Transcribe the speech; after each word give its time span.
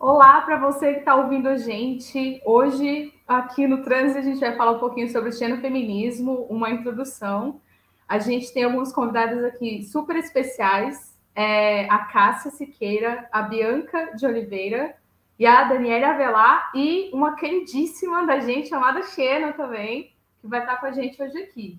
Olá 0.00 0.40
para 0.40 0.56
você 0.56 0.94
que 0.94 1.00
está 1.00 1.14
ouvindo 1.14 1.46
a 1.46 1.58
gente. 1.58 2.40
Hoje, 2.46 3.12
aqui 3.28 3.66
no 3.66 3.82
Trânsito, 3.82 4.18
a 4.18 4.22
gente 4.22 4.40
vai 4.40 4.56
falar 4.56 4.70
um 4.72 4.78
pouquinho 4.78 5.10
sobre 5.10 5.28
o 5.28 5.32
xenofeminismo, 5.32 6.46
uma 6.48 6.70
introdução. 6.70 7.60
A 8.08 8.18
gente 8.18 8.50
tem 8.50 8.64
alguns 8.64 8.94
convidados 8.94 9.44
aqui 9.44 9.82
super 9.82 10.16
especiais. 10.16 11.14
É 11.34 11.84
a 11.90 11.98
Cássia 11.98 12.50
Siqueira, 12.50 13.28
a 13.30 13.42
Bianca 13.42 14.16
de 14.16 14.24
Oliveira 14.24 14.96
e 15.38 15.44
a 15.44 15.64
Daniela 15.64 16.14
Avelar 16.14 16.72
e 16.74 17.10
uma 17.12 17.36
queridíssima 17.36 18.26
da 18.26 18.40
gente 18.40 18.70
chamada 18.70 19.02
Xena 19.02 19.52
também, 19.52 20.14
que 20.40 20.46
vai 20.46 20.60
estar 20.60 20.76
com 20.76 20.86
a 20.86 20.92
gente 20.92 21.22
hoje 21.22 21.36
aqui. 21.42 21.78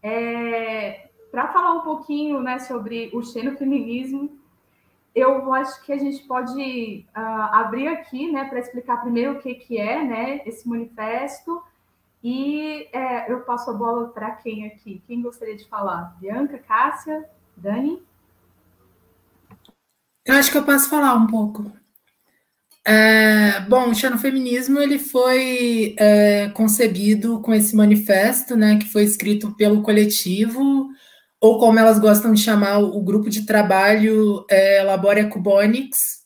É, 0.00 1.08
Para 1.32 1.48
falar 1.48 1.72
um 1.72 1.80
pouquinho 1.80 2.40
né, 2.40 2.60
sobre 2.60 3.10
o 3.12 3.24
xenofeminismo, 3.24 4.39
eu 5.14 5.52
acho 5.52 5.82
que 5.84 5.92
a 5.92 5.98
gente 5.98 6.22
pode 6.24 7.06
uh, 7.16 7.54
abrir 7.54 7.88
aqui 7.88 8.30
né, 8.30 8.44
para 8.44 8.60
explicar 8.60 9.00
primeiro 9.00 9.32
o 9.32 9.38
que, 9.38 9.54
que 9.54 9.78
é 9.78 10.04
né, 10.04 10.40
esse 10.46 10.68
manifesto 10.68 11.62
e 12.22 12.86
é, 12.92 13.32
eu 13.32 13.40
passo 13.40 13.70
a 13.70 13.72
bola 13.72 14.08
para 14.08 14.30
quem 14.32 14.66
aqui? 14.66 15.02
Quem 15.06 15.22
gostaria 15.22 15.56
de 15.56 15.66
falar? 15.66 16.16
Bianca, 16.20 16.58
Cássia, 16.58 17.24
Dani? 17.56 18.02
Eu 20.24 20.34
acho 20.34 20.50
que 20.50 20.58
eu 20.58 20.64
posso 20.64 20.90
falar 20.90 21.14
um 21.14 21.26
pouco. 21.26 21.72
É, 22.86 23.60
bom, 23.60 23.90
o 23.90 23.94
xenofeminismo 23.94 24.78
ele 24.78 24.98
foi 24.98 25.94
é, 25.98 26.48
concebido 26.50 27.40
com 27.40 27.54
esse 27.54 27.74
manifesto, 27.74 28.56
né, 28.56 28.78
que 28.78 28.86
foi 28.90 29.04
escrito 29.04 29.54
pelo 29.54 29.82
coletivo, 29.82 30.88
ou 31.40 31.58
como 31.58 31.78
elas 31.78 31.98
gostam 31.98 32.32
de 32.34 32.40
chamar 32.40 32.78
o 32.78 33.00
grupo 33.02 33.30
de 33.30 33.46
trabalho 33.46 34.44
é, 34.50 34.82
Laboria 34.82 35.26
Cubonics, 35.26 36.20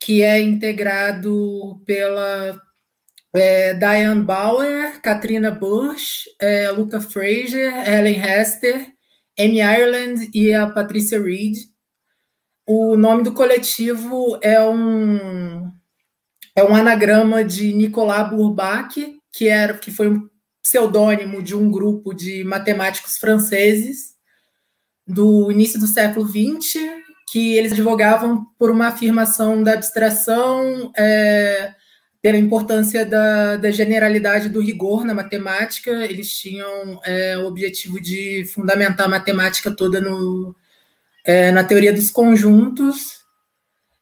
que 0.00 0.22
é 0.22 0.40
integrado 0.40 1.82
pela 1.84 2.58
é, 3.34 3.74
Diane 3.74 4.22
Bauer, 4.22 5.00
Katrina 5.02 5.50
Bush, 5.50 6.24
é, 6.40 6.70
Luca 6.70 7.00
Fraser, 7.00 7.86
Ellen 7.86 8.18
Hester, 8.18 8.86
Amy 9.38 9.60
Ireland 9.60 10.30
e 10.34 10.52
a 10.54 10.66
Patricia 10.68 11.22
Reed. 11.22 11.56
O 12.66 12.96
nome 12.96 13.22
do 13.22 13.34
coletivo 13.34 14.38
é 14.42 14.62
um 14.64 15.70
é 16.54 16.62
um 16.62 16.74
anagrama 16.74 17.42
de 17.42 17.72
Nicolas 17.72 18.28
Bourbach, 18.30 18.94
que 19.32 19.48
era 19.48 19.76
que 19.76 19.90
foi 19.90 20.08
um 20.08 20.28
pseudônimo 20.62 21.42
de 21.42 21.56
um 21.56 21.70
grupo 21.70 22.14
de 22.14 22.44
matemáticos 22.44 23.16
franceses 23.18 24.11
do 25.12 25.50
início 25.52 25.78
do 25.78 25.86
século 25.86 26.26
XX, 26.26 26.80
que 27.30 27.56
eles 27.56 27.72
advogavam 27.72 28.46
por 28.58 28.70
uma 28.70 28.88
afirmação 28.88 29.62
da 29.62 29.74
abstração, 29.74 30.90
é, 30.96 31.72
pela 32.20 32.38
importância 32.38 33.04
da, 33.04 33.56
da, 33.56 33.70
generalidade 33.70 34.48
do 34.48 34.60
rigor 34.60 35.04
na 35.04 35.14
matemática. 35.14 35.90
Eles 35.90 36.32
tinham 36.32 37.00
é, 37.04 37.36
o 37.38 37.46
objetivo 37.46 38.00
de 38.00 38.44
fundamentar 38.52 39.06
a 39.06 39.10
matemática 39.10 39.70
toda 39.70 40.00
no, 40.00 40.54
é, 41.24 41.50
na 41.50 41.64
teoria 41.64 41.92
dos 41.92 42.10
conjuntos. 42.10 43.22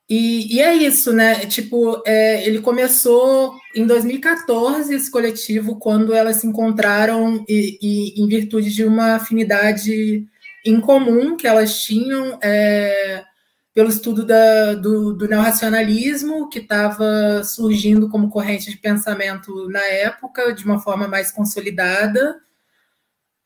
E, 0.08 0.56
e 0.56 0.60
é 0.60 0.74
isso, 0.74 1.12
né? 1.12 1.46
Tipo, 1.46 2.02
é, 2.04 2.44
ele 2.46 2.60
começou 2.60 3.54
em 3.74 3.86
2014, 3.86 4.92
esse 4.92 5.10
coletivo, 5.10 5.78
quando 5.78 6.12
elas 6.12 6.38
se 6.38 6.46
encontraram 6.46 7.44
e, 7.48 7.78
e 7.80 8.20
em 8.20 8.26
virtude 8.26 8.74
de 8.74 8.84
uma 8.84 9.14
afinidade 9.14 10.26
em 10.64 10.80
comum 10.80 11.36
que 11.36 11.46
elas 11.46 11.82
tinham 11.82 12.38
é, 12.42 13.24
pelo 13.74 13.88
estudo 13.88 14.24
da, 14.24 14.74
do, 14.74 15.14
do 15.14 15.28
neorracionalismo, 15.28 16.48
que 16.48 16.58
estava 16.58 17.42
surgindo 17.44 18.08
como 18.08 18.30
corrente 18.30 18.70
de 18.70 18.76
pensamento 18.76 19.68
na 19.68 19.82
época, 19.84 20.52
de 20.52 20.64
uma 20.64 20.80
forma 20.80 21.06
mais 21.06 21.30
consolidada. 21.30 22.40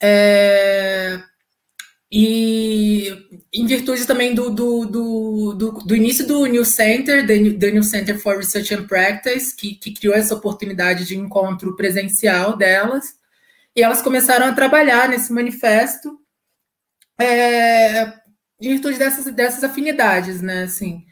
É, 0.02 1.20
e 2.10 3.08
em 3.52 3.66
virtude 3.66 4.06
também 4.06 4.34
do, 4.34 4.50
do, 4.50 4.86
do, 4.86 5.54
do, 5.54 5.72
do 5.72 5.96
início 5.96 6.26
do 6.26 6.46
New 6.46 6.64
Center, 6.64 7.26
the 7.26 7.70
New 7.70 7.82
Center 7.82 8.18
for 8.18 8.36
Research 8.36 8.74
and 8.74 8.86
Practice, 8.86 9.54
que, 9.54 9.74
que 9.74 9.92
criou 9.92 10.14
essa 10.14 10.34
oportunidade 10.34 11.04
de 11.04 11.16
encontro 11.16 11.76
presencial 11.76 12.56
delas, 12.56 13.04
e 13.76 13.82
elas 13.82 14.00
começaram 14.00 14.46
a 14.46 14.52
trabalhar 14.52 15.08
nesse 15.08 15.32
manifesto 15.32 16.23
é, 17.20 18.12
em 18.60 18.68
virtude 18.70 18.98
dessas, 18.98 19.32
dessas 19.32 19.64
afinidades, 19.64 20.40
né, 20.40 20.64
assim. 20.64 21.04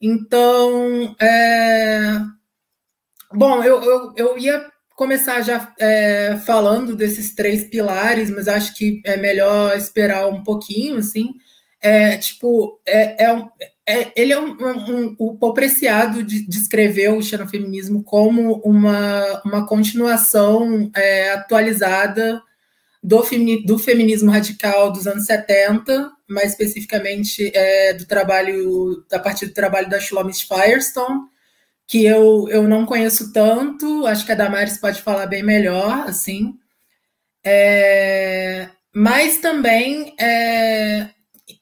Então, 0.00 1.16
é, 1.20 2.20
bom, 3.32 3.62
eu, 3.62 3.82
eu, 3.82 4.12
eu 4.16 4.38
ia 4.38 4.70
começar 4.94 5.40
já 5.42 5.72
é, 5.78 6.36
falando 6.44 6.94
desses 6.94 7.34
três 7.34 7.64
pilares, 7.64 8.30
mas 8.30 8.48
acho 8.48 8.74
que 8.74 9.00
é 9.04 9.16
melhor 9.16 9.76
esperar 9.76 10.28
um 10.28 10.42
pouquinho, 10.42 10.98
assim. 10.98 11.34
É, 11.80 12.16
tipo, 12.16 12.80
é, 12.86 13.24
é, 13.24 13.46
é 13.86 14.12
ele 14.16 14.32
é 14.32 14.40
um, 14.40 14.56
um, 14.58 15.16
um, 15.18 15.36
o 15.40 15.52
Preciado 15.52 16.22
de, 16.22 16.46
descreveu 16.46 17.16
o 17.16 17.22
xenofeminismo 17.22 18.02
como 18.02 18.60
uma, 18.64 19.42
uma 19.44 19.66
continuação 19.66 20.90
é, 20.94 21.32
atualizada 21.32 22.42
do, 23.04 23.22
do, 23.66 23.78
feminismo 23.78 24.30
radical 24.30 24.90
dos 24.90 25.06
anos 25.06 25.26
70, 25.26 26.10
mais 26.26 26.52
especificamente 26.52 27.52
é, 27.54 27.92
do 27.92 28.06
trabalho, 28.06 29.04
a 29.12 29.18
partir 29.18 29.44
do 29.44 29.52
trabalho 29.52 29.90
da 29.90 29.98
Shlomit 29.98 30.46
Firestone, 30.46 31.20
que 31.86 32.02
eu, 32.02 32.48
eu 32.48 32.66
não 32.66 32.86
conheço 32.86 33.30
tanto, 33.30 34.06
acho 34.06 34.24
que 34.24 34.32
a 34.32 34.34
Damares 34.34 34.78
pode 34.78 35.02
falar 35.02 35.26
bem 35.26 35.42
melhor, 35.42 36.08
assim. 36.08 36.54
É, 37.44 38.70
mas 38.94 39.36
também 39.36 40.14
é, 40.18 41.10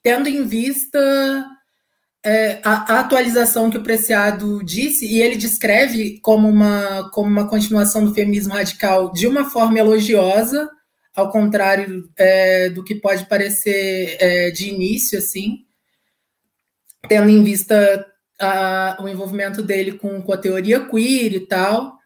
tendo 0.00 0.28
em 0.28 0.46
vista 0.46 1.44
é, 2.24 2.60
a, 2.62 2.94
a, 2.94 3.00
atualização 3.00 3.68
que 3.68 3.78
o 3.78 3.82
Preciado 3.82 4.62
disse, 4.62 5.06
e 5.06 5.20
ele 5.20 5.34
descreve 5.34 6.20
como 6.20 6.48
uma, 6.48 7.10
como 7.10 7.28
uma 7.28 7.48
continuação 7.48 8.04
do 8.04 8.14
feminismo 8.14 8.54
radical 8.54 9.12
de 9.12 9.26
uma 9.26 9.50
forma 9.50 9.80
elogiosa, 9.80 10.70
ao 11.14 11.30
contrário 11.30 12.08
é, 12.16 12.70
do 12.70 12.82
que 12.82 12.94
pode 12.94 13.26
parecer 13.26 14.16
é, 14.18 14.50
de 14.50 14.68
início, 14.68 15.18
assim, 15.18 15.64
tendo 17.08 17.28
em 17.28 17.42
vista 17.42 18.06
a, 18.40 18.98
o 19.00 19.08
envolvimento 19.08 19.62
dele 19.62 19.92
com, 19.92 20.22
com, 20.22 20.32
a 20.32 20.38
teoria 20.38 20.80
queer 20.88 21.34
e 21.34 21.40
tal. 21.40 21.98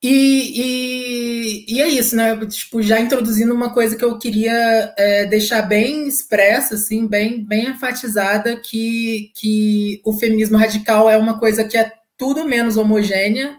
E, 0.00 1.64
e, 1.66 1.74
e, 1.74 1.82
é 1.82 1.88
isso, 1.88 2.14
né? 2.14 2.36
Tipo, 2.46 2.80
já 2.80 3.00
introduzindo 3.00 3.52
uma 3.52 3.72
coisa 3.72 3.96
que 3.96 4.04
eu 4.04 4.16
queria 4.16 4.94
é, 4.96 5.26
deixar 5.26 5.62
bem 5.62 6.06
expressa, 6.06 6.76
assim, 6.76 7.06
bem, 7.06 7.44
bem 7.44 7.70
enfatizada, 7.70 8.56
que, 8.60 9.32
que 9.34 10.00
o 10.04 10.12
feminismo 10.12 10.56
radical 10.56 11.10
é 11.10 11.16
uma 11.16 11.38
coisa 11.40 11.64
que 11.64 11.76
é 11.76 11.92
tudo 12.16 12.44
menos 12.44 12.76
homogênea, 12.76 13.58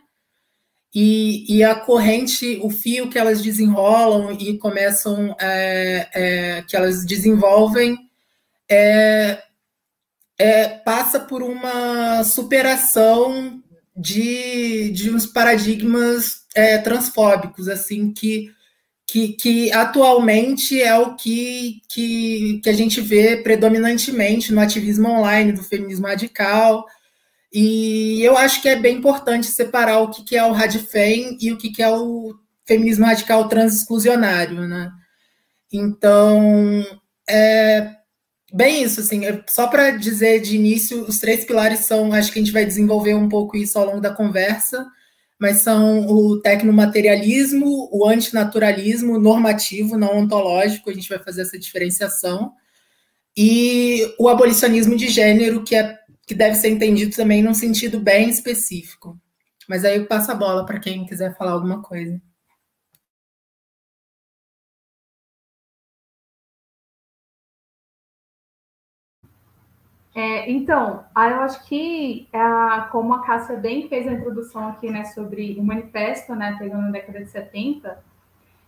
e, 0.94 1.58
e, 1.58 1.64
a 1.64 1.76
corrente, 1.76 2.60
o 2.64 2.70
fio 2.70 3.10
que 3.10 3.20
elas 3.20 3.42
desenrolam 3.42 4.32
e 4.34 4.58
começam, 4.58 5.36
é, 5.40 6.10
é, 6.14 6.62
que 6.64 6.76
elas 6.76 7.06
desenvolvem, 7.06 7.96
é, 8.68 9.44
é, 10.40 10.68
passa 10.68 11.20
por 11.20 11.44
uma 11.44 12.24
superação 12.24 13.62
de, 13.96 14.90
de 14.92 15.12
uns 15.12 15.26
paradigmas 15.28 16.46
é, 16.56 16.78
transfóbicos, 16.78 17.68
assim, 17.68 18.12
que, 18.12 18.52
que, 19.06 19.34
que, 19.34 19.72
atualmente 19.74 20.82
é 20.82 20.98
o 20.98 21.16
que, 21.16 21.82
que, 21.90 22.62
que 22.64 22.70
a 22.70 22.74
gente 22.74 23.02
vê 23.02 23.38
predominantemente 23.38 24.54
no 24.54 24.62
ativismo 24.62 25.10
online 25.10 25.52
do 25.52 25.64
feminismo 25.64 26.08
radical. 26.08 26.86
E 27.52 28.22
eu 28.22 28.38
acho 28.38 28.62
que 28.62 28.70
é 28.70 28.76
bem 28.76 28.98
importante 28.98 29.48
separar 29.48 30.00
o 30.00 30.10
que, 30.10 30.36
é 30.36 30.44
o 30.44 30.52
radfem 30.52 31.38
e 31.42 31.52
o 31.52 31.58
que, 31.58 31.82
é 31.82 31.90
o 31.90 32.36
feminismo 32.66 33.06
radical 33.06 33.48
transexclusionário, 33.48 34.68
né? 34.68 34.92
Então, 35.72 36.86
é, 37.28 38.00
Bem 38.52 38.82
isso, 38.82 39.00
assim, 39.00 39.22
só 39.48 39.68
para 39.68 39.92
dizer 39.92 40.42
de 40.42 40.56
início, 40.56 41.04
os 41.04 41.20
três 41.20 41.46
pilares 41.46 41.82
são, 41.82 42.12
acho 42.14 42.32
que 42.32 42.40
a 42.40 42.42
gente 42.42 42.54
vai 42.54 42.66
desenvolver 42.66 43.14
um 43.14 43.30
pouco 43.30 43.56
isso 43.56 43.78
ao 43.78 43.86
longo 43.86 44.02
da 44.02 44.14
conversa, 44.14 44.88
mas 45.40 45.62
são 45.62 46.08
o 46.08 46.40
tecnomaterialismo, 46.42 47.88
o 47.92 48.08
antinaturalismo 48.08 49.20
normativo, 49.20 49.98
não 49.98 50.18
ontológico, 50.18 50.90
a 50.90 50.94
gente 50.94 51.08
vai 51.08 51.20
fazer 51.20 51.44
essa 51.44 51.60
diferenciação, 51.60 52.52
e 53.38 54.12
o 54.18 54.28
abolicionismo 54.28 54.98
de 54.98 55.10
gênero, 55.10 55.64
que, 55.64 55.76
é, 55.76 56.00
que 56.30 56.36
deve 56.36 56.54
ser 56.54 56.70
entendido 56.70 57.16
também 57.16 57.42
num 57.42 57.56
sentido 57.56 58.00
bem 58.00 58.30
específico. 58.30 59.20
Mas 59.68 59.84
aí 59.84 59.98
eu 59.98 60.06
passo 60.06 60.32
a 60.32 60.36
bola 60.36 60.64
para 60.64 60.80
quem 60.80 61.04
quiser 61.04 61.36
falar 61.36 61.54
alguma 61.54 61.82
coisa. 61.82 62.22
É, 70.14 70.52
então, 70.52 71.04
eu 71.16 71.42
acho 71.42 71.66
que, 71.66 72.30
a, 72.32 72.90
como 72.92 73.12
a 73.16 73.26
Cássia 73.26 73.58
bem 73.58 73.90
fez 73.90 74.08
a 74.08 74.12
introdução 74.12 74.68
aqui, 74.68 74.92
né, 74.92 75.06
sobre 75.06 75.60
o 75.60 75.64
manifesto, 75.64 76.36
né, 76.36 76.56
pegando 76.60 76.84
na 76.84 76.92
década 76.92 77.24
de 77.24 77.32
70, 77.32 78.04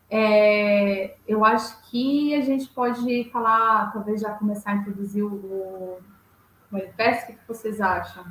é, 0.09 1.15
eu 1.27 1.45
acho 1.45 1.91
que 1.91 2.33
a 2.33 2.41
gente 2.41 2.67
pode 2.69 3.25
falar, 3.25 3.93
talvez 3.93 4.19
já 4.19 4.31
começar 4.31 4.71
a 4.71 4.75
introduzir 4.77 5.23
o 5.23 5.99
manifesto, 6.71 7.31
o 7.31 7.35
que 7.35 7.47
vocês 7.47 7.81
acham? 7.81 8.25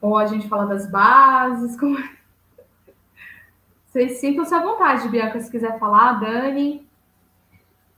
Ou 0.00 0.16
a 0.16 0.26
gente 0.26 0.48
fala 0.48 0.66
das 0.66 0.90
bases? 0.90 1.78
Como... 1.78 1.96
Vocês 3.86 4.18
sintam-se 4.18 4.54
à 4.54 4.62
vontade, 4.62 5.08
Bianca, 5.08 5.40
se 5.40 5.50
quiser 5.50 5.78
falar, 5.78 6.20
Dani. 6.20 6.88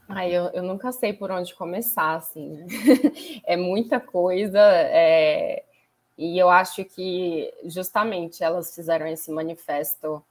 Ai, 0.09 0.31
eu, 0.31 0.45
eu 0.47 0.63
nunca 0.63 0.91
sei 0.91 1.13
por 1.13 1.31
onde 1.31 1.55
começar, 1.55 2.15
assim, 2.15 2.65
é 3.45 3.55
muita 3.55 3.99
coisa, 3.99 4.59
é... 4.59 5.63
e 6.17 6.37
eu 6.37 6.49
acho 6.49 6.83
que 6.83 7.51
justamente 7.65 8.43
elas 8.43 8.75
fizeram 8.75 9.07
esse 9.07 9.31
manifesto 9.31 10.23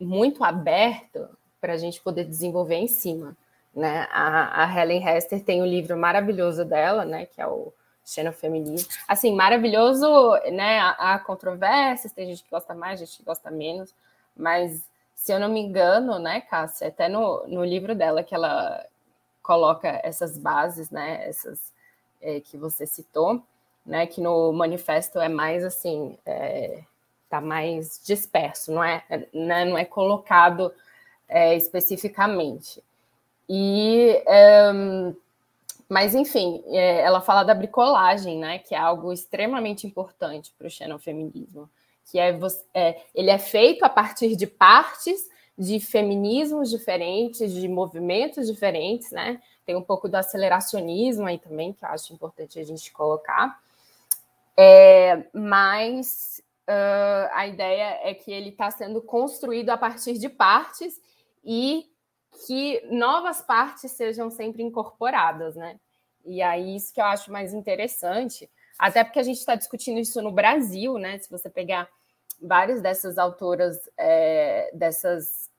muito 0.00 0.42
aberto 0.42 1.28
para 1.60 1.74
a 1.74 1.76
gente 1.76 2.00
poder 2.00 2.24
desenvolver 2.24 2.76
em 2.76 2.88
cima. 2.88 3.36
Né? 3.76 4.08
A, 4.10 4.64
a 4.64 4.80
Helen 4.80 5.06
Hester 5.06 5.44
tem 5.44 5.60
o 5.60 5.64
um 5.64 5.66
livro 5.66 5.98
maravilhoso 5.98 6.64
dela, 6.64 7.04
né, 7.04 7.26
que 7.26 7.42
é 7.42 7.46
o 7.46 7.70
Xenofeminismo. 8.06 8.88
Assim, 9.06 9.34
maravilhoso, 9.34 10.06
né? 10.50 10.78
Há 10.80 11.18
controvérsias, 11.18 12.12
tem 12.12 12.28
gente 12.28 12.42
que 12.42 12.50
gosta 12.50 12.74
mais, 12.74 13.00
gente 13.00 13.18
que 13.18 13.22
gosta 13.22 13.50
menos, 13.50 13.92
mas 14.34 14.82
se 15.14 15.32
eu 15.32 15.38
não 15.38 15.48
me 15.50 15.60
engano, 15.60 16.18
né, 16.18 16.40
Cássia, 16.40 16.88
até 16.88 17.08
no, 17.08 17.46
no 17.48 17.64
livro 17.64 17.94
dela 17.94 18.22
que 18.22 18.34
ela 18.34 18.86
coloca 19.42 20.00
essas 20.02 20.38
bases, 20.38 20.90
né, 20.90 21.28
essas 21.28 21.72
é, 22.22 22.40
que 22.40 22.56
você 22.56 22.86
citou, 22.86 23.42
né, 23.84 24.06
que 24.06 24.20
no 24.20 24.52
manifesto 24.52 25.18
é 25.18 25.28
mais 25.28 25.64
assim, 25.64 26.16
é, 26.24 26.82
tá 27.28 27.40
mais 27.40 28.00
disperso, 28.04 28.72
não 28.72 28.82
é, 28.82 29.02
né, 29.34 29.64
não 29.64 29.76
é 29.76 29.84
colocado 29.84 30.72
é, 31.28 31.56
especificamente. 31.56 32.82
E, 33.48 34.22
um, 34.74 35.14
mas 35.88 36.14
enfim, 36.14 36.62
é, 36.66 37.00
ela 37.00 37.20
fala 37.20 37.44
da 37.44 37.54
bricolagem, 37.54 38.38
né, 38.38 38.58
que 38.58 38.74
é 38.74 38.78
algo 38.78 39.12
extremamente 39.12 39.86
importante 39.86 40.52
para 40.58 40.66
o 40.66 40.70
xenofeminismo 40.70 41.70
que 42.06 42.18
é, 42.18 42.38
é, 42.72 43.02
ele 43.14 43.30
é 43.30 43.38
feito 43.38 43.84
a 43.84 43.88
partir 43.88 44.36
de 44.36 44.46
partes 44.46 45.28
de 45.58 45.80
feminismos 45.80 46.70
diferentes, 46.70 47.52
de 47.52 47.66
movimentos 47.68 48.46
diferentes, 48.46 49.10
né? 49.10 49.40
Tem 49.64 49.74
um 49.74 49.82
pouco 49.82 50.08
do 50.08 50.14
aceleracionismo 50.14 51.26
aí 51.26 51.38
também, 51.38 51.72
que 51.72 51.84
eu 51.84 51.88
acho 51.88 52.12
importante 52.12 52.58
a 52.58 52.64
gente 52.64 52.92
colocar. 52.92 53.58
É, 54.56 55.24
mas 55.32 56.42
uh, 56.68 57.28
a 57.32 57.46
ideia 57.46 57.98
é 58.02 58.14
que 58.14 58.30
ele 58.30 58.50
está 58.50 58.70
sendo 58.70 59.00
construído 59.02 59.70
a 59.70 59.76
partir 59.76 60.18
de 60.18 60.28
partes 60.28 61.00
e 61.44 61.90
que 62.44 62.84
novas 62.90 63.40
partes 63.42 63.90
sejam 63.92 64.30
sempre 64.30 64.62
incorporadas, 64.62 65.56
né? 65.56 65.78
E 66.24 66.42
aí 66.42 66.76
isso 66.76 66.92
que 66.92 67.00
eu 67.00 67.04
acho 67.04 67.30
mais 67.30 67.54
interessante, 67.54 68.50
até 68.78 69.04
porque 69.04 69.18
a 69.18 69.22
gente 69.22 69.38
está 69.38 69.54
discutindo 69.54 69.98
isso 69.98 70.20
no 70.20 70.32
Brasil, 70.32 70.98
né? 70.98 71.18
Se 71.18 71.30
você 71.30 71.48
pegar 71.48 71.88
várias 72.40 72.82
dessas 72.82 73.16
autoras, 73.18 73.78
é, 73.96 74.70
dessas 74.74 75.50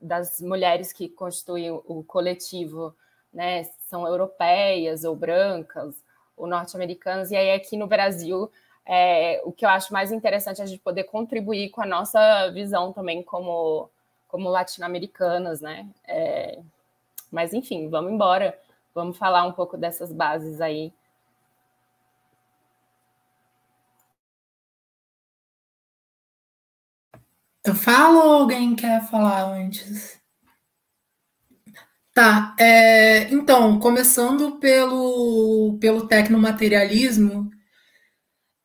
das 0.00 0.40
mulheres 0.40 0.92
que 0.92 1.08
constituem 1.08 1.70
o 1.70 2.02
coletivo, 2.02 2.94
né? 3.32 3.64
São 3.88 4.06
europeias 4.06 5.04
ou 5.04 5.14
brancas 5.14 5.94
ou 6.36 6.46
norte-americanas, 6.46 7.30
e 7.30 7.36
aí 7.36 7.52
aqui 7.52 7.76
no 7.76 7.86
Brasil 7.86 8.50
é, 8.84 9.40
o 9.44 9.52
que 9.52 9.64
eu 9.64 9.68
acho 9.68 9.92
mais 9.92 10.10
interessante 10.10 10.60
é 10.60 10.64
a 10.64 10.66
gente 10.66 10.80
poder 10.80 11.04
contribuir 11.04 11.70
com 11.70 11.80
a 11.80 11.86
nossa 11.86 12.50
visão 12.50 12.92
também 12.92 13.22
como, 13.22 13.88
como 14.32 14.48
latino-americanas, 14.48 15.60
né? 15.60 15.86
É, 16.08 16.58
mas 17.30 17.52
enfim, 17.54 17.88
vamos 17.88 18.12
embora, 18.12 18.58
vamos 18.94 19.16
falar 19.16 19.44
um 19.44 19.52
pouco 19.52 19.76
dessas 19.76 20.12
bases 20.12 20.60
aí 20.60 20.92
Eu 27.64 27.74
falo 27.76 28.18
ou 28.18 28.32
alguém 28.40 28.74
quer 28.74 29.08
falar 29.08 29.44
antes? 29.44 30.20
Tá, 32.14 32.54
é, 32.58 33.32
então, 33.32 33.78
começando 33.78 34.58
pelo, 34.58 35.78
pelo 35.80 36.06
tecnomaterialismo, 36.06 37.50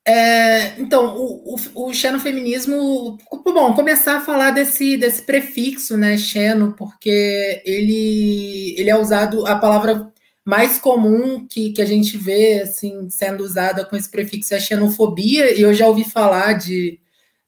é, 0.07 0.79
então, 0.79 1.17
o, 1.17 1.55
o, 1.55 1.89
o 1.89 1.93
xenofeminismo, 1.93 3.17
bom, 3.43 3.73
começar 3.73 4.17
a 4.17 4.21
falar 4.21 4.51
desse, 4.51 4.95
desse 4.97 5.21
prefixo, 5.21 5.97
né, 5.97 6.17
xeno, 6.17 6.73
porque 6.77 7.61
ele, 7.65 8.75
ele 8.77 8.89
é 8.89 8.97
usado, 8.97 9.45
a 9.45 9.55
palavra 9.55 10.11
mais 10.45 10.77
comum 10.77 11.45
que, 11.45 11.71
que 11.71 11.81
a 11.81 11.85
gente 11.85 12.17
vê, 12.17 12.61
assim, 12.61 13.09
sendo 13.09 13.43
usada 13.43 13.83
com 13.83 13.97
esse 13.97 14.09
prefixo 14.09 14.53
é 14.53 14.59
xenofobia, 14.59 15.53
e 15.53 15.61
eu 15.61 15.73
já 15.73 15.87
ouvi 15.87 16.03
falar 16.03 16.53
de 16.53 16.99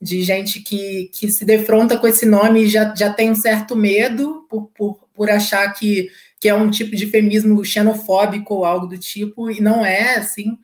de 0.01 0.23
gente 0.23 0.61
que, 0.61 1.09
que 1.13 1.29
se 1.29 1.43
defronta 1.43 1.97
com 1.97 2.07
esse 2.07 2.25
nome 2.25 2.63
e 2.63 2.67
já, 2.69 2.93
já 2.95 3.11
tem 3.11 3.31
um 3.31 3.35
certo 3.35 3.75
medo 3.75 4.45
por, 4.49 4.67
por, 4.67 4.99
por 5.13 5.29
achar 5.29 5.67
que, 5.73 6.09
que 6.39 6.47
é 6.47 6.55
um 6.55 6.69
tipo 6.69 6.95
de 6.95 7.07
feminismo 7.07 7.63
xenofóbico 7.65 8.55
ou 8.55 8.65
algo 8.65 8.87
do 8.87 8.97
tipo, 8.97 9.51
e 9.51 9.59
não 9.59 9.85
é 9.85 10.15
assim. 10.15 10.57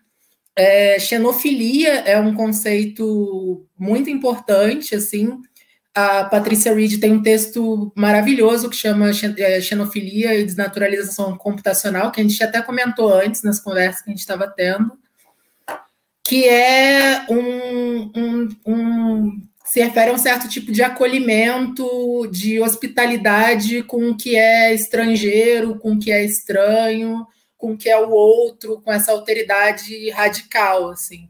É, 0.56 1.00
xenofilia 1.00 2.02
é 2.02 2.20
um 2.20 2.34
conceito 2.34 3.66
muito 3.78 4.10
importante, 4.10 4.96
assim. 4.96 5.40
A 5.94 6.26
Patrícia 6.26 6.74
Reed 6.74 7.00
tem 7.00 7.14
um 7.14 7.22
texto 7.22 7.92
maravilhoso 7.96 8.70
que 8.70 8.76
chama 8.76 9.12
é, 9.38 9.62
Xenofilia 9.62 10.36
e 10.36 10.44
Desnaturalização 10.44 11.38
Computacional, 11.38 12.12
que 12.12 12.20
a 12.20 12.24
gente 12.24 12.44
até 12.44 12.62
comentou 12.62 13.14
antes 13.14 13.44
nas 13.44 13.60
conversas 13.60 14.02
que 14.02 14.10
a 14.10 14.12
gente 14.12 14.20
estava 14.20 14.48
tendo 14.48 14.98
que 16.26 16.50
é 16.50 17.24
um, 17.30 18.12
um, 18.16 18.50
um, 18.66 19.42
se 19.64 19.80
refere 19.80 20.10
a 20.10 20.14
um 20.14 20.18
certo 20.18 20.50
tipo 20.50 20.72
de 20.72 20.82
acolhimento, 20.82 22.28
de 22.32 22.60
hospitalidade 22.60 23.84
com 23.84 24.10
o 24.10 24.18
que 24.18 24.36
é 24.36 24.74
estrangeiro, 24.74 25.78
com 25.78 25.94
o 25.94 26.00
que 26.00 26.12
é 26.12 26.26
estranho, 26.26 27.26
com 27.66 27.72
o 27.72 27.78
que 27.78 27.90
é 27.90 28.00
o 28.00 28.12
outro, 28.12 28.80
com 28.82 28.94
essa 28.94 29.12
alteridade 29.12 30.12
radical, 30.12 30.92
assim. 30.92 31.28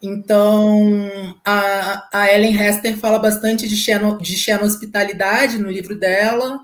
Então, 0.00 1.34
a, 1.44 2.08
a 2.10 2.32
Ellen 2.32 2.56
Hester 2.56 2.96
fala 2.96 3.18
bastante 3.18 3.68
de 3.68 3.76
xeno, 3.76 4.16
de 4.16 4.34
xeno-hospitalidade 4.34 5.58
no 5.58 5.70
livro 5.70 5.94
dela, 5.94 6.58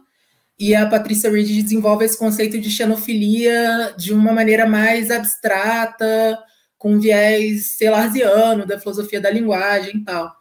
e 0.58 0.74
a 0.74 0.86
Patrícia 0.86 1.30
Reed 1.30 1.48
desenvolve 1.62 2.06
esse 2.06 2.18
conceito 2.18 2.58
de 2.58 2.70
xenofilia 2.70 3.94
de 3.98 4.14
uma 4.14 4.32
maneira 4.32 4.66
mais 4.66 5.10
abstrata, 5.10 6.38
com 6.78 6.98
viés 6.98 7.76
celarziano 7.76 8.64
da 8.64 8.80
filosofia 8.80 9.20
da 9.20 9.30
linguagem 9.30 9.98
e 9.98 10.04
tal. 10.04 10.34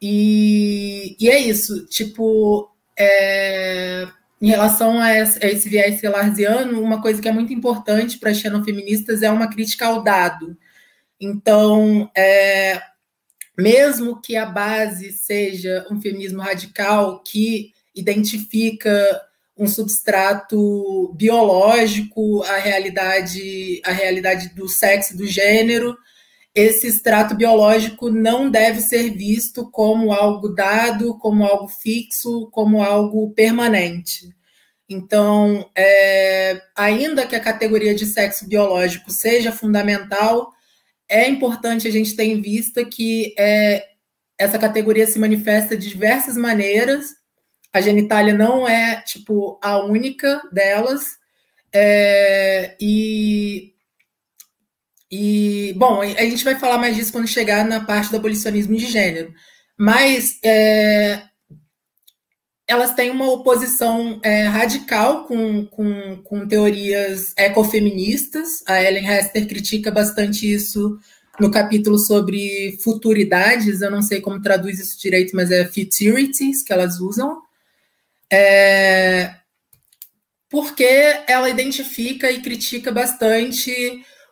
E, 0.00 1.16
e 1.20 1.28
é 1.28 1.38
isso, 1.38 1.84
tipo, 1.86 2.70
é, 2.98 4.08
em 4.40 4.48
relação 4.48 5.00
a 5.00 5.14
esse, 5.14 5.38
a 5.44 5.70
viés 5.70 6.00
celarziano, 6.00 6.82
uma 6.82 7.00
coisa 7.00 7.20
que 7.20 7.28
é 7.28 7.32
muito 7.32 7.52
importante 7.52 8.18
para 8.18 8.30
as 8.30 8.38
xenofeministas 8.38 9.22
é 9.22 9.30
uma 9.30 9.48
crítica 9.48 9.86
ao 9.86 10.02
dado. 10.02 10.56
Então, 11.18 12.10
é, 12.14 12.80
mesmo 13.56 14.20
que 14.20 14.36
a 14.36 14.44
base 14.44 15.12
seja 15.12 15.86
um 15.90 16.00
feminismo 16.00 16.42
radical 16.42 17.22
que 17.22 17.72
identifica 17.94 19.22
um 19.56 19.66
substrato 19.66 21.14
biológico 21.14 22.42
à 22.42 22.58
realidade, 22.58 23.80
à 23.82 23.90
realidade 23.90 24.50
do 24.50 24.68
sexo, 24.68 25.16
do 25.16 25.26
gênero, 25.26 25.96
esse 26.56 26.86
extrato 26.88 27.34
biológico 27.36 28.10
não 28.10 28.50
deve 28.50 28.80
ser 28.80 29.10
visto 29.10 29.70
como 29.70 30.12
algo 30.12 30.48
dado, 30.48 31.16
como 31.18 31.44
algo 31.44 31.68
fixo, 31.68 32.48
como 32.50 32.82
algo 32.82 33.30
permanente. 33.34 34.34
Então, 34.88 35.70
é, 35.76 36.60
ainda 36.74 37.26
que 37.26 37.36
a 37.36 37.40
categoria 37.40 37.94
de 37.94 38.06
sexo 38.06 38.48
biológico 38.48 39.10
seja 39.10 39.52
fundamental, 39.52 40.50
é 41.08 41.28
importante 41.28 41.86
a 41.86 41.90
gente 41.90 42.16
ter 42.16 42.24
em 42.24 42.40
vista 42.40 42.84
que 42.84 43.34
é, 43.38 43.84
essa 44.38 44.58
categoria 44.58 45.06
se 45.06 45.18
manifesta 45.18 45.76
de 45.76 45.88
diversas 45.88 46.36
maneiras 46.36 47.14
a 47.76 47.80
genitália 47.82 48.32
não 48.32 48.66
é, 48.66 49.02
tipo, 49.02 49.60
a 49.62 49.76
única 49.84 50.40
delas. 50.50 51.18
É, 51.70 52.74
e, 52.80 53.74
e, 55.10 55.74
bom, 55.76 56.00
a 56.00 56.24
gente 56.24 56.44
vai 56.44 56.58
falar 56.58 56.78
mais 56.78 56.96
disso 56.96 57.12
quando 57.12 57.28
chegar 57.28 57.64
na 57.64 57.84
parte 57.84 58.10
do 58.10 58.16
abolicionismo 58.16 58.76
de 58.76 58.86
gênero. 58.86 59.32
Mas 59.78 60.38
é, 60.42 61.22
elas 62.66 62.94
têm 62.94 63.10
uma 63.10 63.30
oposição 63.30 64.20
é, 64.22 64.44
radical 64.44 65.24
com, 65.24 65.66
com, 65.66 66.22
com 66.24 66.48
teorias 66.48 67.32
ecofeministas. 67.36 68.64
A 68.66 68.82
Ellen 68.82 69.06
Hester 69.06 69.46
critica 69.46 69.90
bastante 69.90 70.52
isso 70.52 70.98
no 71.38 71.50
capítulo 71.50 71.98
sobre 71.98 72.78
futuridades, 72.82 73.82
eu 73.82 73.90
não 73.90 74.00
sei 74.00 74.22
como 74.22 74.40
traduz 74.40 74.80
isso 74.80 74.98
direito, 74.98 75.36
mas 75.36 75.50
é 75.50 75.66
futurities 75.66 76.62
que 76.62 76.72
elas 76.72 76.98
usam. 76.98 77.42
É, 78.32 79.34
porque 80.48 80.88
ela 81.28 81.48
identifica 81.48 82.30
e 82.30 82.40
critica 82.40 82.90
bastante 82.90 83.70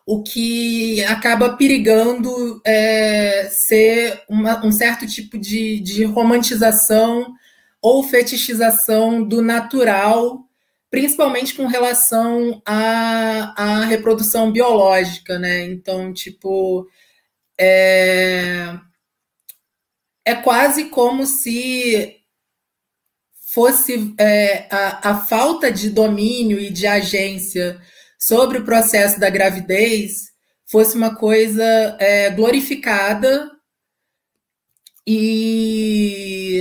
o 0.07 0.23
que 0.23 1.03
acaba 1.05 1.57
perigando 1.57 2.61
é, 2.65 3.49
ser 3.51 4.23
uma, 4.29 4.65
um 4.65 4.71
certo 4.71 5.07
tipo 5.07 5.39
de, 5.39 5.81
de 5.81 6.05
romantização 6.05 7.35
ou 7.81 8.03
fetichização 8.03 9.23
do 9.23 9.41
natural, 9.41 10.47
principalmente 10.91 11.55
com 11.55 11.67
relação 11.67 12.63
à, 12.67 13.55
à 13.57 13.85
reprodução 13.87 14.53
biológica, 14.53 15.39
né? 15.39 15.65
Então, 15.65 16.13
tipo, 16.13 16.87
é, 17.59 18.79
é 20.25 20.35
quase 20.35 20.87
como 20.87 21.27
se 21.27 22.21
fosse 23.55 24.15
é, 24.19 24.67
a, 24.71 25.11
a 25.11 25.21
falta 25.21 25.71
de 25.71 25.89
domínio 25.89 26.59
e 26.61 26.71
de 26.71 26.87
agência 26.87 27.81
sobre 28.27 28.59
o 28.59 28.65
processo 28.65 29.21
da 29.21 29.29
gravidez 29.29 30.33
fosse 30.67 30.97
uma 30.97 31.15
coisa 31.15 31.63
é, 32.01 32.31
glorificada 32.31 33.51
e, 35.07 36.61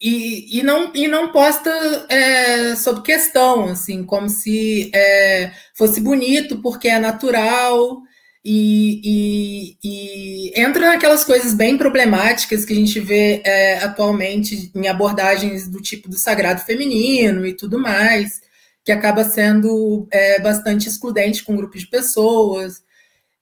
e, 0.00 0.58
e, 0.58 0.62
não, 0.62 0.92
e 0.94 1.08
não 1.08 1.32
posta 1.32 1.70
é, 2.10 2.76
sob 2.76 3.00
questão, 3.00 3.64
assim, 3.68 4.04
como 4.04 4.28
se 4.28 4.90
é, 4.94 5.52
fosse 5.74 6.02
bonito 6.02 6.60
porque 6.60 6.88
é 6.88 6.98
natural 6.98 8.02
e, 8.44 9.00
e, 9.02 9.78
e, 9.82 10.60
entra 10.60 10.88
naquelas 10.90 11.24
coisas 11.24 11.54
bem 11.54 11.78
problemáticas 11.78 12.66
que 12.66 12.74
a 12.74 12.76
gente 12.76 13.00
vê 13.00 13.40
é, 13.42 13.78
atualmente 13.78 14.70
em 14.74 14.86
abordagens 14.86 15.66
do 15.66 15.80
tipo 15.80 16.10
do 16.10 16.18
sagrado 16.18 16.60
feminino 16.60 17.46
e 17.46 17.54
tudo 17.54 17.78
mais 17.78 18.44
que 18.84 18.92
acaba 18.92 19.24
sendo 19.24 20.06
é, 20.10 20.40
bastante 20.40 20.88
excludente 20.88 21.42
com 21.42 21.54
um 21.54 21.56
grupo 21.56 21.78
de 21.78 21.86
pessoas. 21.86 22.82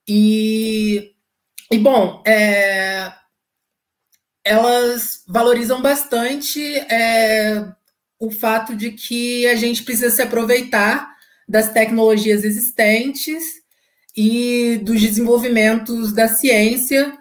E, 0.07 1.13
e 1.71 1.79
bom, 1.79 2.23
é, 2.27 3.13
elas 4.45 5.25
valorizam 5.27 5.83
bastante 5.83 6.63
é, 6.91 7.67
o 8.19 8.31
fato 8.31 8.77
de 8.77 8.93
que 8.93 9.47
a 9.49 9.57
gente 9.57 9.83
precisa 9.83 10.11
se 10.11 10.23
aproveitar 10.23 11.13
das 11.49 11.73
tecnologias 11.73 12.45
existentes 12.45 13.43
e 14.17 14.81
dos 14.85 15.01
desenvolvimentos 15.01 16.13
da 16.13 16.29
ciência 16.29 17.19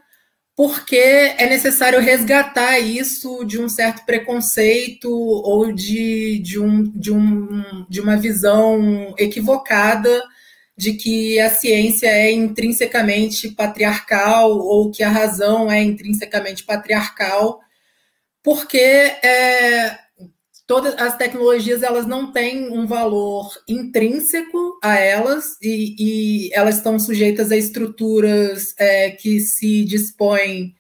porque 0.61 0.95
é 0.95 1.49
necessário 1.49 1.99
resgatar 1.99 2.77
isso 2.77 3.43
de 3.45 3.59
um 3.59 3.67
certo 3.67 4.05
preconceito 4.05 5.09
ou 5.09 5.71
de, 5.71 6.37
de, 6.37 6.59
um, 6.59 6.83
de, 6.83 7.11
um, 7.11 7.83
de 7.89 7.99
uma 7.99 8.15
visão 8.15 9.11
equivocada 9.17 10.21
de 10.77 10.93
que 10.93 11.39
a 11.39 11.49
ciência 11.49 12.05
é 12.05 12.31
intrinsecamente 12.31 13.49
patriarcal 13.49 14.51
ou 14.51 14.91
que 14.91 15.01
a 15.01 15.09
razão 15.09 15.71
é 15.71 15.81
intrinsecamente 15.81 16.63
patriarcal, 16.63 17.59
porque 18.43 18.77
é, 18.77 19.97
todas 20.71 20.95
as 20.97 21.17
tecnologias 21.17 21.83
elas 21.83 22.07
não 22.07 22.31
têm 22.31 22.71
um 22.71 22.87
valor 22.87 23.51
intrínseco 23.67 24.79
a 24.81 24.97
elas 24.97 25.57
e, 25.61 25.95
e 26.47 26.53
elas 26.53 26.77
estão 26.77 26.97
sujeitas 26.97 27.51
a 27.51 27.57
estruturas 27.57 28.73
é, 28.77 29.11
que 29.11 29.41
se 29.41 29.83
dispõem 29.83 30.73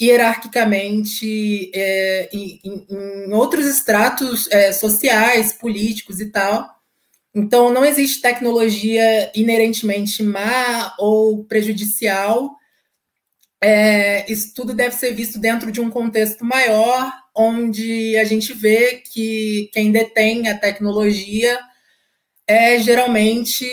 hierarquicamente 0.00 1.70
é, 1.74 2.30
em, 2.32 2.58
em, 2.64 3.32
outros 3.34 3.66
estratos 3.66 4.50
é, 4.50 4.72
sociais, 4.72 5.52
políticos 5.52 6.22
e 6.22 6.30
tal. 6.30 6.66
Então, 7.34 7.70
não 7.70 7.84
existe 7.84 8.22
tecnologia 8.22 9.30
inerentemente 9.34 10.22
má 10.22 10.94
ou 10.98 11.44
prejudicial. 11.44 12.56
É, 13.60 14.30
isso 14.30 14.54
tudo 14.54 14.72
deve 14.72 14.94
ser 14.94 15.12
visto 15.12 15.38
dentro 15.38 15.72
de 15.72 15.80
um 15.80 15.90
contexto 15.90 16.44
maior 16.44 17.12
onde 17.34 18.16
a 18.16 18.24
gente 18.24 18.52
vê 18.52 19.02
que 19.04 19.68
quem 19.72 19.90
detém 19.90 20.48
a 20.48 20.56
tecnologia 20.56 21.58
é 22.46 22.78
geralmente 22.78 23.66